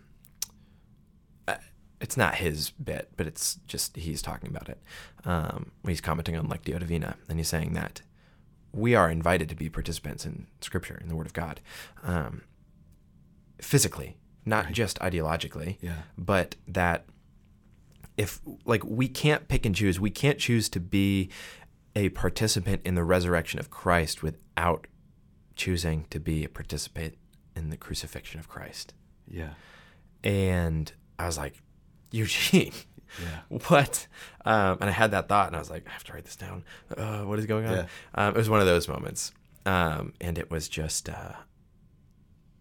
uh, 1.48 1.56
it's 2.02 2.18
not 2.18 2.36
his 2.36 2.72
bit, 2.72 3.10
but 3.16 3.26
it's 3.26 3.56
just 3.68 3.96
he's 3.96 4.22
talking 4.22 4.50
about 4.50 4.68
it. 4.68 4.80
Um, 5.24 5.72
he's 5.88 6.02
commenting 6.02 6.36
on 6.36 6.48
Lectio 6.48 6.78
Divina, 6.80 7.16
and 7.30 7.40
he's 7.40 7.48
saying 7.48 7.74
that 7.74 8.02
we 8.74 8.96
are 8.96 9.10
invited 9.10 9.48
to 9.50 9.56
be 9.56 9.70
participants 9.70 10.26
in 10.26 10.48
Scripture, 10.62 10.98
in 11.02 11.08
the 11.08 11.16
Word 11.16 11.26
of 11.26 11.34
God. 11.34 11.62
Um, 12.04 12.42
physically, 13.62 14.18
not 14.46 14.72
just 14.72 15.00
ideologically, 15.00 15.78
Yeah. 15.82 15.94
but 16.18 16.56
that 16.68 17.06
if 18.18 18.42
like 18.66 18.84
we 18.84 19.08
can't 19.08 19.48
pick 19.48 19.66
and 19.66 19.76
choose, 19.76 20.00
we 20.00 20.10
can't 20.10 20.40
choose 20.40 20.68
to 20.70 20.80
be 20.80 21.30
a 21.96 22.10
participant 22.10 22.82
in 22.86 22.96
the 22.96 23.04
resurrection 23.04 23.60
of 23.60 23.70
Christ 23.70 24.22
without 24.22 24.88
choosing 25.56 26.06
to 26.10 26.20
be 26.20 26.44
a 26.44 26.50
participant 26.50 27.18
in 27.56 27.70
the 27.70 27.78
crucifixion 27.78 28.40
of 28.40 28.48
Christ. 28.50 28.94
Yeah. 29.28 29.50
And 30.24 30.92
I 31.18 31.26
was 31.26 31.38
like, 31.38 31.62
Eugene, 32.12 32.74
Yeah. 33.22 33.58
what? 33.68 34.08
Um, 34.46 34.78
and 34.82 34.90
I 34.90 34.92
had 34.92 35.12
that 35.12 35.28
thought, 35.30 35.48
and 35.48 35.56
I 35.56 35.60
was 35.60 35.70
like, 35.70 35.86
I 35.88 35.92
have 35.92 36.04
to 36.06 36.14
write 36.14 36.26
this 36.26 36.36
down. 36.36 36.64
Uh, 36.96 37.22
what 37.24 37.40
is 37.40 37.46
going 37.46 37.66
on? 37.66 37.74
Yeah. 37.76 37.86
Um, 38.16 38.36
it 38.36 38.38
was 38.38 38.50
one 38.50 38.60
of 38.60 38.66
those 38.68 38.88
moments, 38.88 39.32
um, 39.66 40.14
and 40.22 40.38
it 40.38 40.50
was 40.52 40.68
just, 40.70 41.10
uh, 41.10 41.34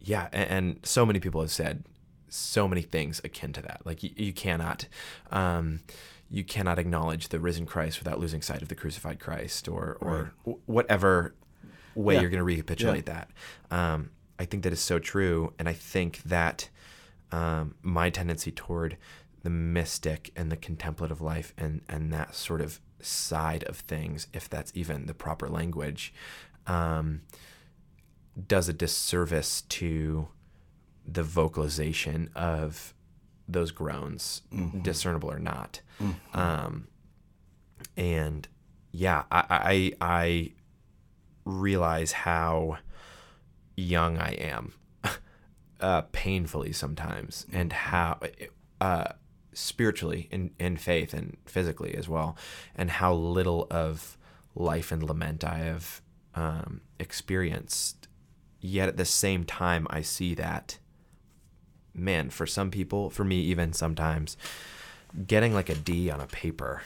yeah. 0.09 0.29
And, 0.33 0.51
and 0.51 0.87
so 0.87 1.05
many 1.07 1.21
people 1.21 1.41
have 1.41 1.51
said 1.51 1.85
so 2.29 2.67
many 2.69 2.83
things 2.83 3.21
akin 3.25 3.53
to 3.55 3.63
that. 3.63 3.83
Like 3.85 4.03
you, 4.03 4.11
you 4.17 4.33
cannot, 4.33 4.87
um, 5.31 5.81
you 6.31 6.45
cannot 6.45 6.79
acknowledge 6.79 7.29
the 7.29 7.41
risen 7.41 7.67
Christ 7.67 7.99
without 7.99 8.19
losing 8.21 8.43
sight 8.43 8.63
of 8.63 8.69
the 8.69 8.75
crucified 8.75 9.19
Christ, 9.19 9.69
or 9.69 9.97
or 10.01 10.33
w- 10.45 10.61
whatever 10.67 11.35
way 11.95 12.15
Yeah. 12.15 12.21
you're 12.21 12.31
going 12.31 12.39
to 12.39 12.45
recapitulate 12.45 13.07
that. 13.07 13.31
Um, 13.71 14.11
I 14.39 14.45
think 14.45 14.63
that 14.65 14.73
is 14.73 14.81
so 14.81 14.99
true, 14.99 15.53
and 15.59 15.69
I 15.69 15.73
think 15.73 16.23
that 16.25 16.69
um, 17.33 17.75
my 17.83 18.11
tendency 18.11 18.51
toward 18.53 18.97
the 19.43 19.51
mystic 19.51 20.31
and 20.37 20.51
the 20.53 20.57
contemplative 20.57 21.21
life 21.21 21.55
and 21.57 21.81
and 21.89 22.13
that 22.13 22.35
sort 22.35 22.61
of 22.61 22.81
side 23.01 23.65
of 23.65 23.77
things, 23.79 24.27
if 24.33 24.49
that's 24.51 24.73
even 24.75 25.07
the 25.07 25.15
proper 25.15 25.49
language, 25.49 26.13
um, 26.67 27.23
does 28.47 28.68
a 28.68 28.72
disservice 28.72 29.62
to 29.62 30.28
the 31.07 31.22
vocalization 31.22 32.30
of 32.34 32.95
those 33.49 33.70
groans, 33.70 34.43
discernible 34.82 35.30
or 35.30 35.39
not. 35.39 35.80
Um, 36.34 36.89
and 37.97 38.47
yeah, 38.93 39.24
I, 39.30 39.45
I 39.51 39.93
I 40.01 40.53
realize 41.45 42.12
how 42.12 42.78
young 43.76 44.18
I 44.18 44.32
am, 44.34 44.74
uh, 45.80 46.03
painfully 46.12 46.72
sometimes, 46.72 47.47
and 47.53 47.72
how 47.72 48.20
uh, 48.80 49.12
spiritually 49.53 50.28
in, 50.30 50.51
in 50.59 50.76
faith 50.76 51.12
and 51.14 51.36
physically 51.47 51.95
as 51.95 52.09
well, 52.09 52.36
and 52.76 52.91
how 52.91 53.12
little 53.14 53.66
of 53.70 54.16
life 54.55 54.93
and 54.93 55.03
lament 55.03 55.43
I 55.45 55.59
have 55.59 56.03
um, 56.34 56.82
experienced. 57.01 57.97
Yet 58.61 58.89
at 58.89 58.97
the 58.97 59.05
same 59.05 59.45
time, 59.45 59.87
I 59.91 60.03
see 60.03 60.35
that, 60.35 60.79
man, 61.95 62.31
for 62.31 62.47
some 62.47 62.71
people, 62.71 63.11
for 63.11 63.25
me 63.25 63.41
even 63.41 63.73
sometimes, 63.73 64.37
getting 65.27 65.55
like 65.55 65.69
a 65.69 65.75
D 65.75 66.11
on 66.11 66.21
a 66.21 66.27
paper, 66.27 66.83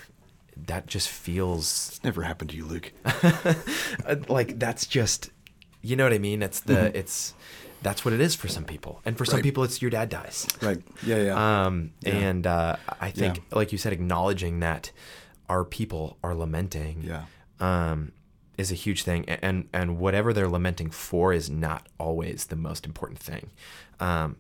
that 0.67 0.87
just 0.87 1.09
feels 1.09 1.89
It's 1.89 2.05
never 2.05 2.23
happened 2.23 2.51
to 2.51 2.57
you, 2.57 2.67
Luke. 2.67 2.93
uh, 3.05 4.17
like 4.29 4.59
that's 4.59 4.87
just 4.87 5.31
you 5.81 5.97
know 5.97 6.05
what 6.05 6.13
I 6.13 6.19
mean. 6.19 6.43
It's 6.43 6.61
the 6.61 6.97
it's 6.97 7.35
that's 7.83 8.05
what 8.05 8.15
it 8.15 8.21
is 8.21 8.35
for 8.37 8.47
some 8.49 8.65
people, 8.65 9.01
and 9.05 9.17
for 9.19 9.25
some 9.25 9.37
Right. 9.39 9.43
people, 9.43 9.65
it's 9.65 9.83
your 9.83 9.91
dad 9.91 10.09
dies. 10.11 10.47
Right. 10.61 10.81
Yeah, 11.05 11.17
yeah. 11.23 11.65
Um, 11.67 11.91
Yeah. 12.03 12.13
and 12.13 12.47
uh, 12.47 12.77
I 13.01 13.11
think, 13.11 13.39
Yeah. 13.39 13.57
like 13.57 13.73
you 13.73 13.79
said, 13.79 13.93
acknowledging 13.93 14.61
that 14.61 14.93
our 15.49 15.65
people 15.65 16.17
are 16.23 16.35
lamenting, 16.37 17.03
Yeah. 17.03 17.25
um, 17.59 18.13
is 18.63 18.73
a 18.73 18.75
huge 18.75 19.03
thing, 19.03 19.25
and 19.29 19.69
and 19.73 19.99
whatever 19.99 20.33
they're 20.33 20.49
lamenting 20.49 20.91
for 20.91 21.33
is 21.35 21.51
not 21.51 21.87
always 21.99 22.47
the 22.47 22.57
most 22.57 22.87
important 22.87 23.19
thing. 23.19 23.51
Um, 24.01 24.37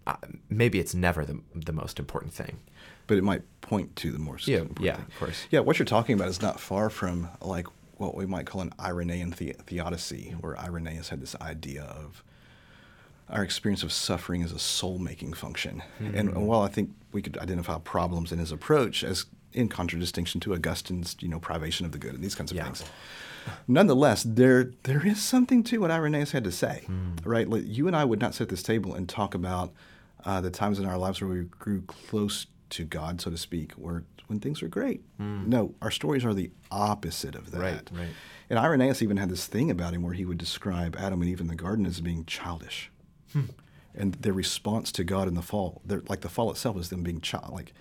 maybe 0.48 0.78
it's 0.78 0.94
never 0.94 1.24
the 1.24 1.40
the 1.54 1.72
most 1.72 1.98
important 1.98 2.32
thing. 2.32 2.56
but 3.08 3.18
it 3.18 3.24
might 3.24 3.42
point 3.60 3.94
to 3.96 4.10
the 4.12 4.18
more 4.18 4.38
Yeah, 4.44 4.58
important 4.58 4.86
yeah, 4.86 4.96
thing. 4.96 5.04
of 5.12 5.18
course. 5.18 5.46
Yeah, 5.50 5.60
what 5.60 5.78
you're 5.78 5.86
talking 5.96 6.14
about 6.14 6.28
is 6.28 6.40
not 6.40 6.58
far 6.60 6.88
from 6.88 7.28
like 7.40 7.66
what 7.98 8.14
we 8.14 8.24
might 8.26 8.46
call 8.46 8.60
an 8.62 8.72
Irenaean 8.78 9.30
the- 9.36 9.56
theodicy, 9.66 10.34
where 10.40 10.56
Irenaeus 10.58 11.08
had 11.10 11.20
this 11.20 11.36
idea 11.40 11.82
of 11.82 12.22
our 13.28 13.42
experience 13.42 13.82
of 13.82 13.92
suffering 13.92 14.42
as 14.42 14.52
a 14.52 14.58
soul-making 14.58 15.32
function. 15.34 15.82
And, 15.98 16.14
and 16.14 16.46
while 16.46 16.62
I 16.62 16.68
think 16.68 16.90
we 17.12 17.22
could 17.22 17.36
identify 17.38 17.78
problems 17.78 18.32
in 18.32 18.38
his 18.38 18.52
approach 18.52 19.02
as 19.04 19.26
in 19.52 19.68
contradistinction 19.68 20.40
to 20.40 20.54
Augustine's, 20.54 21.16
you 21.20 21.28
know, 21.28 21.38
privation 21.38 21.86
of 21.86 21.92
the 21.92 21.98
good 21.98 22.14
and 22.14 22.22
these 22.24 22.34
kinds 22.34 22.50
of 22.50 22.56
Yeah. 22.56 22.64
things, 22.64 22.82
nonetheless, 23.68 24.22
there 24.22 24.72
there 24.84 25.06
is 25.06 25.20
something 25.22 25.62
to 25.64 25.78
what 25.80 25.90
Irenaeus 25.90 26.32
had 26.32 26.44
to 26.44 26.52
say, 26.52 26.84
right? 27.24 27.48
Like 27.48 27.64
you 27.66 27.86
and 27.86 27.96
I 27.96 28.04
would 28.04 28.20
not 28.20 28.34
sit 28.34 28.44
at 28.44 28.48
this 28.48 28.62
table 28.62 28.94
and 28.94 29.08
talk 29.08 29.34
about 29.34 29.72
uh, 30.24 30.40
the 30.40 30.50
times 30.50 30.78
in 30.78 30.86
our 30.86 30.98
lives 30.98 31.20
where 31.20 31.30
we 31.30 31.42
grew 31.44 31.82
close 31.82 32.46
to 32.70 32.84
God, 32.84 33.20
so 33.20 33.30
to 33.30 33.36
speak, 33.36 33.72
where 33.72 34.04
when 34.28 34.40
things 34.40 34.62
were 34.62 34.68
great. 34.68 35.02
No, 35.18 35.74
our 35.82 35.90
stories 35.90 36.24
are 36.24 36.32
the 36.32 36.50
opposite 36.70 37.34
of 37.34 37.50
that. 37.50 37.60
Right, 37.60 37.90
right. 37.92 38.08
And 38.48 38.58
Irenaeus 38.58 39.02
even 39.02 39.16
had 39.18 39.28
this 39.28 39.46
thing 39.46 39.70
about 39.70 39.92
him 39.94 40.02
where 40.02 40.14
he 40.14 40.24
would 40.24 40.38
describe 40.38 40.96
Adam 40.98 41.20
and 41.20 41.30
Eve 41.30 41.40
in 41.40 41.48
the 41.48 41.54
garden 41.54 41.84
as 41.86 42.00
being 42.00 42.24
childish. 42.24 42.90
And 43.94 44.14
their 44.14 44.32
response 44.32 44.90
to 44.92 45.04
God 45.04 45.28
in 45.28 45.34
the 45.34 45.42
fall, 45.42 45.82
like 46.08 46.20
the 46.22 46.28
fall 46.30 46.50
itself, 46.50 46.78
is 46.78 46.88
them 46.88 47.02
being 47.02 47.20
child. 47.20 47.52
Like, 47.52 47.74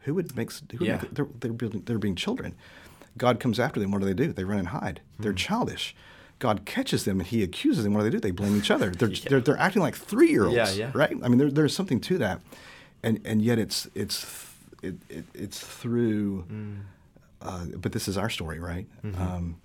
who 0.00 0.12
would 0.14 0.36
make? 0.36 0.52
Who 0.52 0.78
would 0.78 0.86
Yeah. 0.86 0.96
make- 1.00 1.14
they're, 1.14 1.28
they're 1.40 1.52
building. 1.54 1.82
They're 1.86 1.98
being 1.98 2.16
children. 2.16 2.54
God 3.16 3.40
comes 3.40 3.60
after 3.60 3.78
them. 3.80 3.90
What 3.90 4.00
do 4.00 4.06
they 4.06 4.14
do? 4.14 4.32
They 4.32 4.44
run 4.44 4.58
and 4.58 4.68
hide. 4.68 5.00
They're 5.18 5.32
childish. 5.32 5.94
God 6.40 6.64
catches 6.64 7.04
them 7.04 7.20
and 7.20 7.26
He 7.28 7.42
accuses 7.42 7.84
them. 7.84 7.94
What 7.94 8.00
do 8.00 8.04
they 8.10 8.16
do? 8.16 8.20
They 8.20 8.30
blame 8.32 8.56
each 8.56 8.70
other. 8.70 8.90
They're 8.98 9.08
they're, 9.08 9.40
they're 9.40 9.56
acting 9.58 9.82
like 9.82 9.94
three 9.96 10.30
year 10.30 10.44
olds. 10.44 10.56
Yeah, 10.56 10.70
yeah. 10.70 10.90
Right. 10.94 11.16
I 11.22 11.28
mean, 11.28 11.38
there, 11.38 11.50
there's 11.50 11.74
something 11.74 12.00
to 12.00 12.18
that, 12.18 12.40
and 13.02 13.20
and 13.24 13.40
yet 13.40 13.58
it's 13.58 13.88
it's 13.94 14.26
it, 14.82 14.96
it, 15.08 15.24
it's 15.34 15.60
through. 15.60 16.44
Uh, 17.40 17.66
but 17.76 17.92
this 17.92 18.08
is 18.08 18.16
our 18.18 18.30
story, 18.30 18.58
right? 18.58 18.86
Um, 19.04 19.56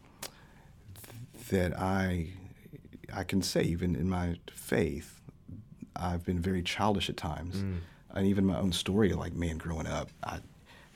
that 1.49 1.77
I 1.79 2.27
I 3.13 3.23
can 3.23 3.41
say 3.41 3.63
even 3.63 3.95
in 3.95 4.07
my 4.09 4.37
faith, 4.53 5.19
I've 5.95 6.23
been 6.23 6.39
very 6.39 6.61
childish 6.61 7.09
at 7.09 7.17
times, 7.17 7.63
and 8.13 8.27
even 8.27 8.45
my 8.45 8.57
own 8.57 8.71
story, 8.73 9.13
like 9.13 9.33
man, 9.33 9.57
growing 9.57 9.87
up, 9.87 10.09
I 10.23 10.39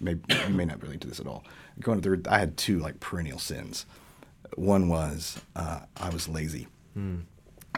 may 0.04 0.16
you 0.48 0.54
may 0.54 0.66
not 0.66 0.82
relate 0.82 1.02
to 1.02 1.08
this 1.08 1.20
at 1.20 1.28
all. 1.28 1.44
Up, 1.88 2.02
there, 2.02 2.18
I 2.30 2.40
had 2.40 2.58
two 2.58 2.80
like 2.80 3.00
perennial 3.00 3.40
sins. 3.40 3.86
One 4.56 4.88
was 4.88 5.40
uh, 5.56 5.82
I 5.98 6.10
was 6.10 6.28
lazy. 6.28 6.68
Hmm. 6.94 7.22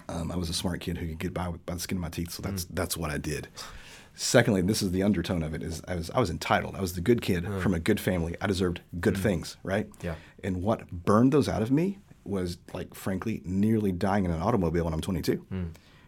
Um, 0.10 0.31
I 0.31 0.35
was 0.35 0.49
a 0.49 0.53
smart 0.53 0.81
kid 0.81 0.97
who 0.97 1.07
could 1.07 1.19
get 1.19 1.34
by 1.34 1.47
with, 1.47 1.65
by 1.65 1.73
the 1.73 1.80
skin 1.80 1.97
of 1.97 2.02
my 2.02 2.10
teeth, 2.10 2.31
so 2.31 2.41
that's 2.41 2.64
hmm. 2.64 2.73
that's 2.73 2.97
what 2.97 3.11
I 3.11 3.18
did. 3.18 3.47
Secondly, 4.18 4.61
this 4.61 4.81
is 4.81 4.91
the 4.91 5.03
undertone 5.03 5.43
of 5.43 5.53
it: 5.53 5.64
is 5.64 5.81
I 5.88 5.95
was 5.95 6.10
I 6.11 6.19
was 6.19 6.30
entitled. 6.30 6.76
I 6.76 6.81
was 6.81 6.93
the 6.93 7.02
good 7.02 7.22
kid 7.22 7.45
hmm. 7.45 7.60
from 7.60 7.73
a 7.73 7.80
good 7.80 7.99
family. 7.99 8.35
I 8.41 8.47
deserved 8.47 8.81
good 8.99 9.18
things, 9.18 9.57
right? 9.64 9.88
Yeah. 10.02 10.15
And 10.43 10.61
what 10.61 10.89
burned 10.91 11.31
those 11.31 11.49
out 11.49 11.61
of 11.61 11.72
me 11.72 11.99
was, 12.26 12.57
like, 12.73 12.93
frankly, 12.93 13.41
nearly 13.45 13.91
dying 13.91 14.26
in 14.26 14.31
an 14.31 14.41
automobile 14.41 14.85
when 14.85 14.93
I'm 14.93 15.02
22. 15.02 15.45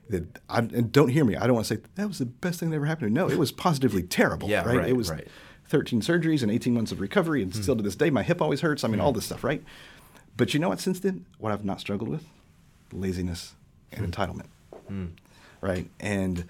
That 0.09 0.39
I, 0.49 0.59
and 0.59 0.91
don't 0.91 1.09
hear 1.09 1.25
me. 1.25 1.35
I 1.35 1.47
don't 1.47 1.55
want 1.55 1.67
to 1.67 1.75
say 1.75 1.81
that 1.95 2.07
was 2.07 2.19
the 2.19 2.25
best 2.25 2.59
thing 2.59 2.69
that 2.69 2.77
ever 2.77 2.85
happened 2.85 3.07
to 3.07 3.09
me. 3.09 3.27
No, 3.27 3.29
it 3.29 3.37
was 3.37 3.51
positively 3.51 4.03
terrible. 4.03 4.47
Yeah, 4.47 4.63
right. 4.63 4.77
right, 4.77 4.89
It 4.89 4.95
was 4.95 5.09
right. 5.09 5.27
13 5.67 6.01
surgeries 6.01 6.41
and 6.43 6.51
18 6.51 6.73
months 6.73 6.91
of 6.91 6.99
recovery, 6.99 7.41
and 7.41 7.53
hmm. 7.53 7.61
still 7.61 7.75
to 7.75 7.83
this 7.83 7.95
day, 7.95 8.09
my 8.09 8.23
hip 8.23 8.41
always 8.41 8.61
hurts. 8.61 8.83
I 8.83 8.87
mean, 8.87 8.99
all 8.99 9.11
hmm. 9.11 9.17
this 9.17 9.25
stuff, 9.25 9.43
right? 9.43 9.63
But 10.35 10.53
you 10.53 10.59
know 10.59 10.69
what? 10.69 10.79
Since 10.79 10.99
then, 10.99 11.25
what 11.39 11.51
I've 11.51 11.65
not 11.65 11.79
struggled 11.79 12.09
with, 12.09 12.25
laziness, 12.91 13.53
and 13.91 14.05
hmm. 14.05 14.11
entitlement, 14.11 14.47
Mm. 14.89 15.09
right? 15.59 15.89
And 15.99 16.45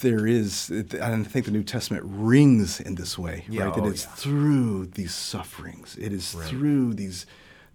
there 0.00 0.26
is, 0.26 0.70
I 0.70 1.22
think 1.22 1.44
the 1.44 1.50
New 1.50 1.62
Testament 1.62 2.04
rings 2.06 2.80
in 2.80 2.94
this 2.94 3.18
way, 3.18 3.44
Yeah, 3.48 3.64
right? 3.64 3.74
That 3.74 3.84
oh, 3.84 3.88
it's 3.88 4.04
yeah. 4.04 4.14
through 4.14 4.86
these 4.86 5.14
sufferings, 5.14 5.96
it 6.00 6.12
is 6.12 6.34
Right. 6.34 6.48
through 6.48 6.94
these, 6.94 7.26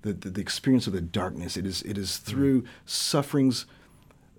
the, 0.01 0.13
the, 0.13 0.29
the 0.31 0.41
experience 0.41 0.87
of 0.87 0.93
the 0.93 1.01
darkness, 1.01 1.57
it 1.57 1.65
is, 1.65 1.83
it 1.83 1.97
is 1.97 2.17
through 2.17 2.65
sufferings 2.85 3.65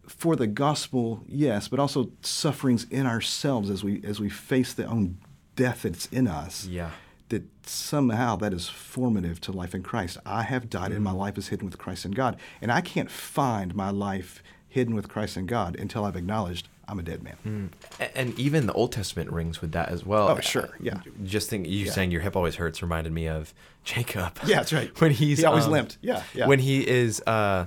for 0.07 0.37
the 0.37 0.47
gospel, 0.47 1.23
yes, 1.29 1.69
but 1.69 1.79
also 1.81 2.11
sufferings 2.23 2.85
in 2.91 3.07
ourselves 3.07 3.71
as 3.71 3.83
we 3.85 4.03
as 4.05 4.21
we 4.21 4.29
face 4.29 4.73
the 4.73 4.85
own 4.87 5.19
death 5.57 5.83
that's 5.83 6.07
in 6.07 6.27
us. 6.29 6.67
Yeah. 6.67 6.91
That 7.29 7.43
somehow 7.67 8.37
that 8.37 8.53
is 8.53 8.69
formative 8.69 9.41
to 9.43 9.53
life 9.53 9.75
in 9.75 9.83
Christ. 9.83 10.17
I 10.25 10.43
have 10.43 10.71
died 10.71 10.93
and 10.93 11.03
my 11.03 11.11
Mm-hmm. 11.11 11.19
life 11.19 11.39
is 11.39 11.49
hidden 11.49 11.67
with 11.67 11.77
Christ 11.77 12.05
in 12.05 12.13
God. 12.13 12.37
And 12.63 12.71
I 12.71 12.81
can't 12.81 13.11
find 13.11 13.75
my 13.75 13.91
life 13.91 14.43
hidden 14.69 14.95
with 14.95 15.09
Christ 15.09 15.37
in 15.37 15.47
God 15.47 15.75
until 15.77 16.05
I've 16.05 16.15
acknowledged 16.17 16.69
I'm 16.89 17.01
a 17.01 17.03
dead 17.03 17.25
man. 17.25 17.71
A- 17.99 18.17
And 18.17 18.39
even 18.39 18.67
the 18.67 18.73
Old 18.75 18.93
Testament 18.93 19.33
rings 19.33 19.61
with 19.61 19.73
that 19.73 19.89
as 19.89 20.07
well. 20.07 20.29
Oh, 20.29 20.39
sure, 20.39 20.69
yeah. 20.81 21.01
Just 21.25 21.51
think, 21.51 21.67
you 21.67 21.87
Yeah. 21.87 21.91
saying 21.91 22.13
your 22.13 22.21
hip 22.21 22.37
always 22.37 22.55
hurts 22.55 22.81
reminded 22.81 23.13
me 23.13 23.27
of 23.27 23.53
Jacob. 23.83 24.39
Yeah, 24.47 24.57
that's 24.59 24.73
right. 24.73 24.93
when 25.01 25.11
he's 25.11 25.39
He 25.39 25.45
always 25.45 25.65
um, 25.65 25.73
limped. 25.73 25.99
Yeah, 26.01 26.23
yeah. 26.33 26.47
When 26.47 26.61
he 26.61 26.87
is 26.87 27.21
uh, 27.27 27.67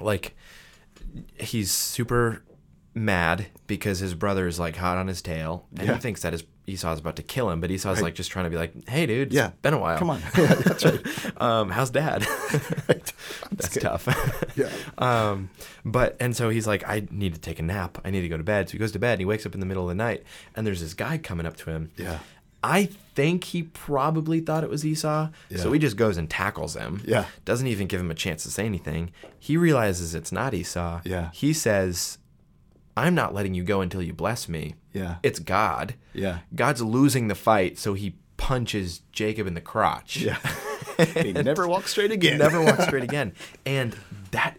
like, 0.00 0.34
he's 1.38 1.70
super 1.70 2.42
mad 2.94 3.46
because 3.66 3.98
his 3.98 4.14
brother 4.14 4.46
is 4.46 4.58
like 4.58 4.76
hot 4.76 4.96
on 4.98 5.06
his 5.06 5.20
tail, 5.22 5.66
and 5.76 5.86
Yeah. 5.86 5.94
he 5.94 6.00
thinks 6.00 6.22
that 6.22 6.32
his 6.32 6.44
Esau's 6.68 6.98
about 6.98 7.14
to 7.14 7.22
kill 7.22 7.48
him, 7.48 7.60
but 7.60 7.70
Esau's 7.70 7.98
Right. 7.98 8.04
like 8.06 8.14
just 8.16 8.32
trying 8.32 8.46
to 8.46 8.50
be 8.50 8.56
like, 8.56 8.88
"Hey, 8.88 9.06
dude, 9.06 9.32
Yeah. 9.32 9.52
been 9.62 9.72
a 9.72 9.78
while. 9.78 9.98
Come 9.98 10.10
on. 10.10 10.20
Yeah, 10.36 10.54
that's 10.54 10.84
right. 10.84 11.00
um, 11.40 11.70
how's 11.70 11.90
dad? 11.90 12.26
Right. 12.88 13.12
That's 13.52 13.68
good. 13.68 13.82
tough. 13.82 14.52
Yeah. 14.56 14.68
Um, 14.98 15.50
but 15.84 16.16
and 16.20 16.34
so 16.36 16.48
he's 16.50 16.66
like, 16.66 16.82
I 16.88 17.06
need 17.10 17.34
to 17.34 17.40
take 17.40 17.58
a 17.60 17.62
nap. 17.62 17.98
I 18.04 18.10
need 18.10 18.22
to 18.22 18.28
go 18.28 18.36
to 18.36 18.42
bed. 18.42 18.68
So 18.68 18.72
he 18.72 18.78
goes 18.78 18.90
to 18.92 18.98
bed 18.98 19.12
and 19.12 19.20
he 19.20 19.24
wakes 19.26 19.44
up 19.46 19.54
in 19.54 19.60
the 19.60 19.66
middle 19.66 19.84
of 19.84 19.88
the 19.88 19.94
night 19.94 20.24
and 20.56 20.66
there's 20.66 20.80
this 20.80 20.94
guy 20.94 21.18
coming 21.18 21.46
up 21.46 21.56
to 21.58 21.70
him. 21.70 21.90
Yeah. 21.96 22.18
I 22.66 22.86
think 23.14 23.44
he 23.44 23.62
probably 23.62 24.40
thought 24.40 24.64
it 24.64 24.70
was 24.70 24.84
Esau. 24.84 25.28
So 25.54 25.72
he 25.72 25.78
just 25.78 25.96
goes 25.96 26.16
and 26.16 26.28
tackles 26.28 26.74
him. 26.74 27.00
Yeah. 27.06 27.26
Doesn't 27.44 27.68
even 27.68 27.86
give 27.86 28.00
him 28.00 28.10
a 28.10 28.14
chance 28.14 28.42
to 28.42 28.50
say 28.50 28.66
anything. 28.66 29.12
He 29.38 29.56
realizes 29.56 30.16
it's 30.16 30.32
not 30.32 30.52
Esau. 30.52 31.00
Yeah. 31.04 31.30
He 31.32 31.52
says, 31.52 32.18
I'm 32.96 33.14
not 33.14 33.32
letting 33.32 33.54
you 33.54 33.62
go 33.62 33.82
until 33.82 34.02
you 34.02 34.12
bless 34.12 34.48
me. 34.48 34.74
Yeah. 34.92 35.16
It's 35.22 35.38
God. 35.38 35.94
Yeah. 36.12 36.40
God's 36.56 36.82
losing 36.82 37.28
the 37.28 37.36
fight, 37.36 37.78
so 37.78 37.94
he 37.94 38.16
punches 38.36 39.02
Jacob 39.12 39.46
in 39.46 39.54
the 39.54 39.60
crotch. 39.60 40.16
Yeah. 40.16 40.38
he 41.22 41.32
never 41.32 41.68
walked 41.68 41.88
straight 41.88 42.10
again. 42.10 42.38
Never 42.38 42.60
walked 42.60 42.82
straight 42.88 43.04
again. 43.04 43.32
And 43.64 43.96
that 44.32 44.58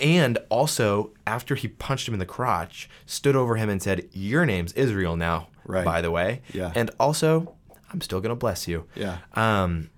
and 0.00 0.38
also 0.48 1.12
after 1.26 1.54
he 1.54 1.68
punched 1.68 2.08
him 2.08 2.14
in 2.14 2.20
the 2.20 2.26
crotch, 2.26 2.88
stood 3.04 3.36
over 3.36 3.56
him 3.56 3.68
and 3.68 3.80
said, 3.82 4.08
Your 4.12 4.44
name's 4.46 4.72
Israel 4.72 5.16
now, 5.16 5.48
Right. 5.66 5.84
by 5.84 6.00
the 6.00 6.10
way. 6.10 6.42
Yeah. 6.52 6.72
And 6.74 6.90
also, 7.00 7.54
I'm 7.92 8.00
still 8.00 8.20
gonna 8.20 8.36
bless 8.36 8.66
you. 8.68 8.84
Yeah. 8.94 9.18
Um 9.34 9.90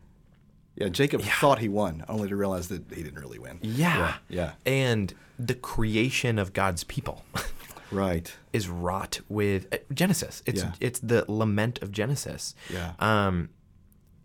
Yeah. 0.77 0.89
Jacob 0.89 1.23
thought 1.23 1.59
he 1.59 1.69
won, 1.69 2.05
only 2.09 2.28
to 2.28 2.36
realize 2.36 2.69
that 2.69 2.82
he 2.95 3.03
didn't 3.03 3.20
really 3.20 3.39
win. 3.39 3.59
yeah. 3.62 4.15
Yeah. 4.28 4.53
And 4.66 5.12
the 5.39 5.55
creation 5.55 6.39
of 6.39 6.53
God's 6.53 6.85
people 6.85 7.24
Right. 7.90 8.35
is 8.53 8.69
wrought 8.69 9.20
with 9.28 9.66
uh, 9.73 9.78
Genesis. 9.95 10.43
It's 10.47 10.62
Yeah. 10.62 10.73
it's 10.81 11.01
the 11.01 11.24
lament 11.28 11.81
of 11.82 11.90
Genesis. 11.93 12.55
Yeah. 12.70 12.93
Um, 12.99 13.49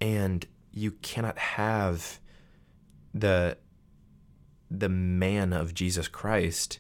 and 0.02 0.46
you 0.72 0.92
cannot 1.02 1.38
have 1.38 2.20
the 3.14 3.58
the 4.72 4.90
man 4.90 5.54
of 5.54 5.74
Jesus 5.74 6.08
Christ 6.08 6.80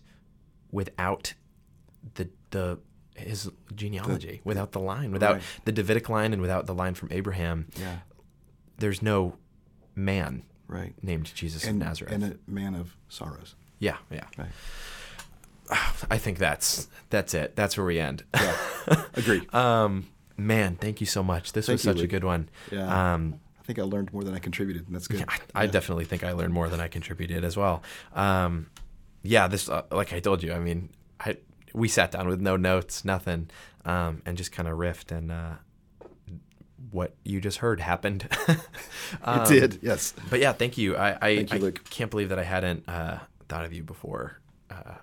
without 0.72 1.35
the 2.15 2.30
the 2.49 2.80
his 3.27 3.49
genealogy, 3.75 4.41
without 4.43 4.71
the 4.71 4.79
line, 4.79 5.11
without 5.11 5.33
Right. 5.35 5.43
the 5.65 5.71
Davidic 5.71 6.09
line, 6.09 6.33
and 6.33 6.41
without 6.41 6.65
the 6.65 6.73
line 6.73 6.93
from 6.95 7.09
Abraham. 7.11 7.67
Yeah. 7.79 7.99
There's 8.77 9.01
no 9.01 9.37
man 9.95 10.43
Right. 10.67 10.93
named 11.03 11.31
Jesus 11.35 11.63
And, 11.65 11.81
of 11.81 11.87
Nazareth. 11.87 12.13
and 12.13 12.23
a 12.23 12.37
man 12.47 12.75
of 12.75 12.95
sorrows. 13.09 13.55
yeah, 13.79 13.97
yeah. 14.11 14.25
Right. 14.37 14.49
I 16.11 16.17
think 16.17 16.37
that's 16.39 16.87
that's 17.09 17.33
it. 17.33 17.55
That's 17.55 17.77
where 17.77 17.85
we 17.85 17.99
end. 17.99 18.23
Yeah. 18.33 18.57
Agree. 19.13 19.47
um, 19.53 20.07
man, 20.37 20.75
thank 20.75 20.99
you 20.99 21.07
so 21.07 21.23
much. 21.23 21.53
This 21.53 21.67
Thank 21.67 21.75
was 21.77 21.85
you, 21.85 21.93
such 21.93 22.01
a 22.01 22.07
good 22.07 22.23
one. 22.23 22.49
Yeah. 22.71 23.13
Um, 23.13 23.39
I 23.59 23.63
think 23.65 23.79
I 23.79 23.83
learned 23.83 24.11
more 24.11 24.25
than 24.25 24.33
I 24.33 24.39
contributed, 24.39 24.87
and 24.87 24.95
that's 24.95 25.07
good. 25.07 25.21
Yeah, 25.21 25.25
I, 25.55 25.63
I 25.63 25.67
definitely 25.67 26.03
think 26.03 26.23
I 26.23 26.33
learned 26.33 26.53
more 26.53 26.67
than 26.67 26.81
I 26.81 26.89
contributed 26.89 27.45
as 27.45 27.55
well. 27.55 27.81
Um, 28.13 28.67
yeah, 29.21 29.47
this 29.47 29.69
uh, 29.69 29.83
like 29.89 30.11
I 30.11 30.19
told 30.19 30.43
you, 30.43 30.51
I 30.51 30.59
mean, 30.59 30.89
I 31.19 31.37
we 31.73 31.87
sat 31.87 32.11
down 32.11 32.27
with 32.27 32.39
no 32.39 32.55
notes, 32.55 33.03
nothing, 33.03 33.49
um, 33.85 34.21
and 34.25 34.37
just 34.37 34.51
kind 34.51 34.69
of 34.69 34.77
riffed, 34.77 35.11
and 35.11 35.31
uh, 35.31 35.53
what 36.91 37.15
you 37.23 37.41
just 37.41 37.57
heard 37.59 37.79
happened. 37.79 38.27
Um, 39.21 39.41
it 39.41 39.47
did. 39.47 39.79
Yes. 39.83 40.13
But 40.31 40.39
yeah, 40.39 40.53
thank 40.53 40.75
you. 40.75 40.97
I 40.97 41.17
I, 41.21 41.29
you, 41.29 41.67
I 41.67 41.71
can't 41.71 42.09
believe 42.09 42.29
that 42.29 42.39
I 42.39 42.43
hadn't 42.43 42.89
uh, 42.89 43.19
thought 43.47 43.63
of 43.63 43.71
you 43.71 43.83
before. 43.83 44.39
Uh, 44.71 44.95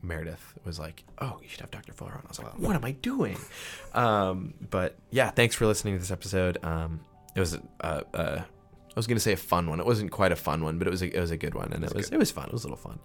Meredith 0.00 0.54
was 0.64 0.78
like, 0.78 1.04
"Oh, 1.20 1.38
you 1.42 1.48
should 1.48 1.60
have 1.60 1.70
Dr. 1.70 1.92
Fuller 1.92 2.12
on." 2.12 2.22
I 2.24 2.28
was 2.28 2.38
like, 2.38 2.58
"What 2.58 2.76
am 2.76 2.84
I 2.84 2.92
doing?" 2.92 3.36
Um, 3.94 4.54
but 4.70 4.96
yeah, 5.10 5.30
thanks 5.30 5.54
for 5.54 5.66
listening 5.66 5.94
to 5.94 6.00
this 6.00 6.10
episode. 6.10 6.58
Um, 6.62 7.00
it 7.34 7.40
was 7.40 7.58
uh, 7.80 8.02
uh, 8.14 8.40
I 8.42 8.94
was 8.94 9.06
gonna 9.06 9.20
say 9.20 9.32
a 9.32 9.36
fun 9.36 9.68
one. 9.68 9.80
It 9.80 9.86
wasn't 9.86 10.10
quite 10.10 10.32
a 10.32 10.36
fun 10.36 10.64
one, 10.64 10.78
but 10.78 10.86
it 10.86 10.90
was 10.90 11.02
a, 11.02 11.14
it 11.14 11.20
was 11.20 11.30
a 11.30 11.36
good 11.36 11.54
one, 11.54 11.72
and 11.72 11.84
it 11.84 11.94
was 11.94 12.10
it 12.10 12.16
was 12.16 12.30
fun. 12.30 12.46
It 12.46 12.52
was 12.52 12.64
a 12.64 12.68
little 12.68 12.76
fun. 12.78 12.98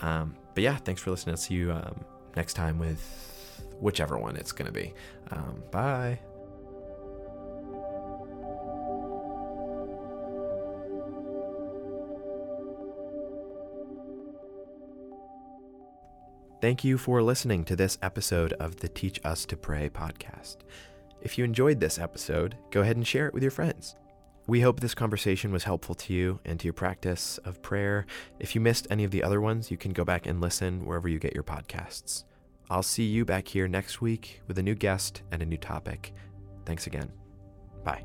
Um, 0.00 0.36
but 0.54 0.62
yeah, 0.64 0.76
thanks 0.76 1.00
for 1.00 1.10
listening. 1.10 1.32
I'll 1.34 1.38
see 1.38 1.54
you 1.54 1.72
um, 1.72 2.04
next 2.38 2.54
time 2.54 2.78
with 2.78 3.02
whichever 3.80 4.16
one 4.16 4.36
it's 4.36 4.52
gonna 4.52 4.70
be. 4.70 4.94
Um, 5.32 5.60
bye. 5.72 6.20
Thank 16.60 16.84
you 16.84 16.96
for 16.96 17.22
listening 17.22 17.64
to 17.64 17.76
this 17.76 17.98
episode 18.02 18.52
of 18.54 18.76
the 18.76 18.88
Teach 18.88 19.20
Us 19.24 19.44
to 19.46 19.56
Pray 19.56 19.88
podcast. 19.88 20.58
If 21.20 21.38
you 21.38 21.44
enjoyed 21.44 21.80
this 21.80 21.98
episode, 21.98 22.56
go 22.70 22.82
ahead 22.82 22.96
and 22.96 23.06
share 23.06 23.26
it 23.26 23.34
with 23.34 23.42
your 23.42 23.50
friends. 23.50 23.96
We 24.46 24.60
hope 24.60 24.80
this 24.80 24.94
conversation 24.94 25.52
was 25.52 25.64
helpful 25.64 25.94
to 25.96 26.12
you 26.12 26.40
and 26.44 26.58
to 26.58 26.64
your 26.66 26.72
practice 26.72 27.38
of 27.38 27.62
prayer. 27.62 28.06
If 28.38 28.54
you 28.54 28.60
missed 28.60 28.86
any 28.90 29.04
of 29.04 29.10
the 29.10 29.22
other 29.22 29.40
ones, 29.40 29.70
you 29.70 29.76
can 29.76 29.92
go 29.92 30.04
back 30.04 30.26
and 30.26 30.40
listen 30.40 30.86
wherever 30.86 31.08
you 31.08 31.18
get 31.18 31.34
your 31.34 31.42
podcasts. 31.42 32.24
I'll 32.70 32.82
see 32.82 33.04
you 33.04 33.24
back 33.24 33.48
here 33.48 33.66
next 33.66 34.00
week 34.00 34.42
with 34.46 34.58
a 34.58 34.62
new 34.62 34.74
guest 34.74 35.22
and 35.32 35.42
a 35.42 35.46
new 35.46 35.56
topic. 35.56 36.12
Thanks 36.66 36.86
again. 36.86 37.10
Bye. 37.84 38.04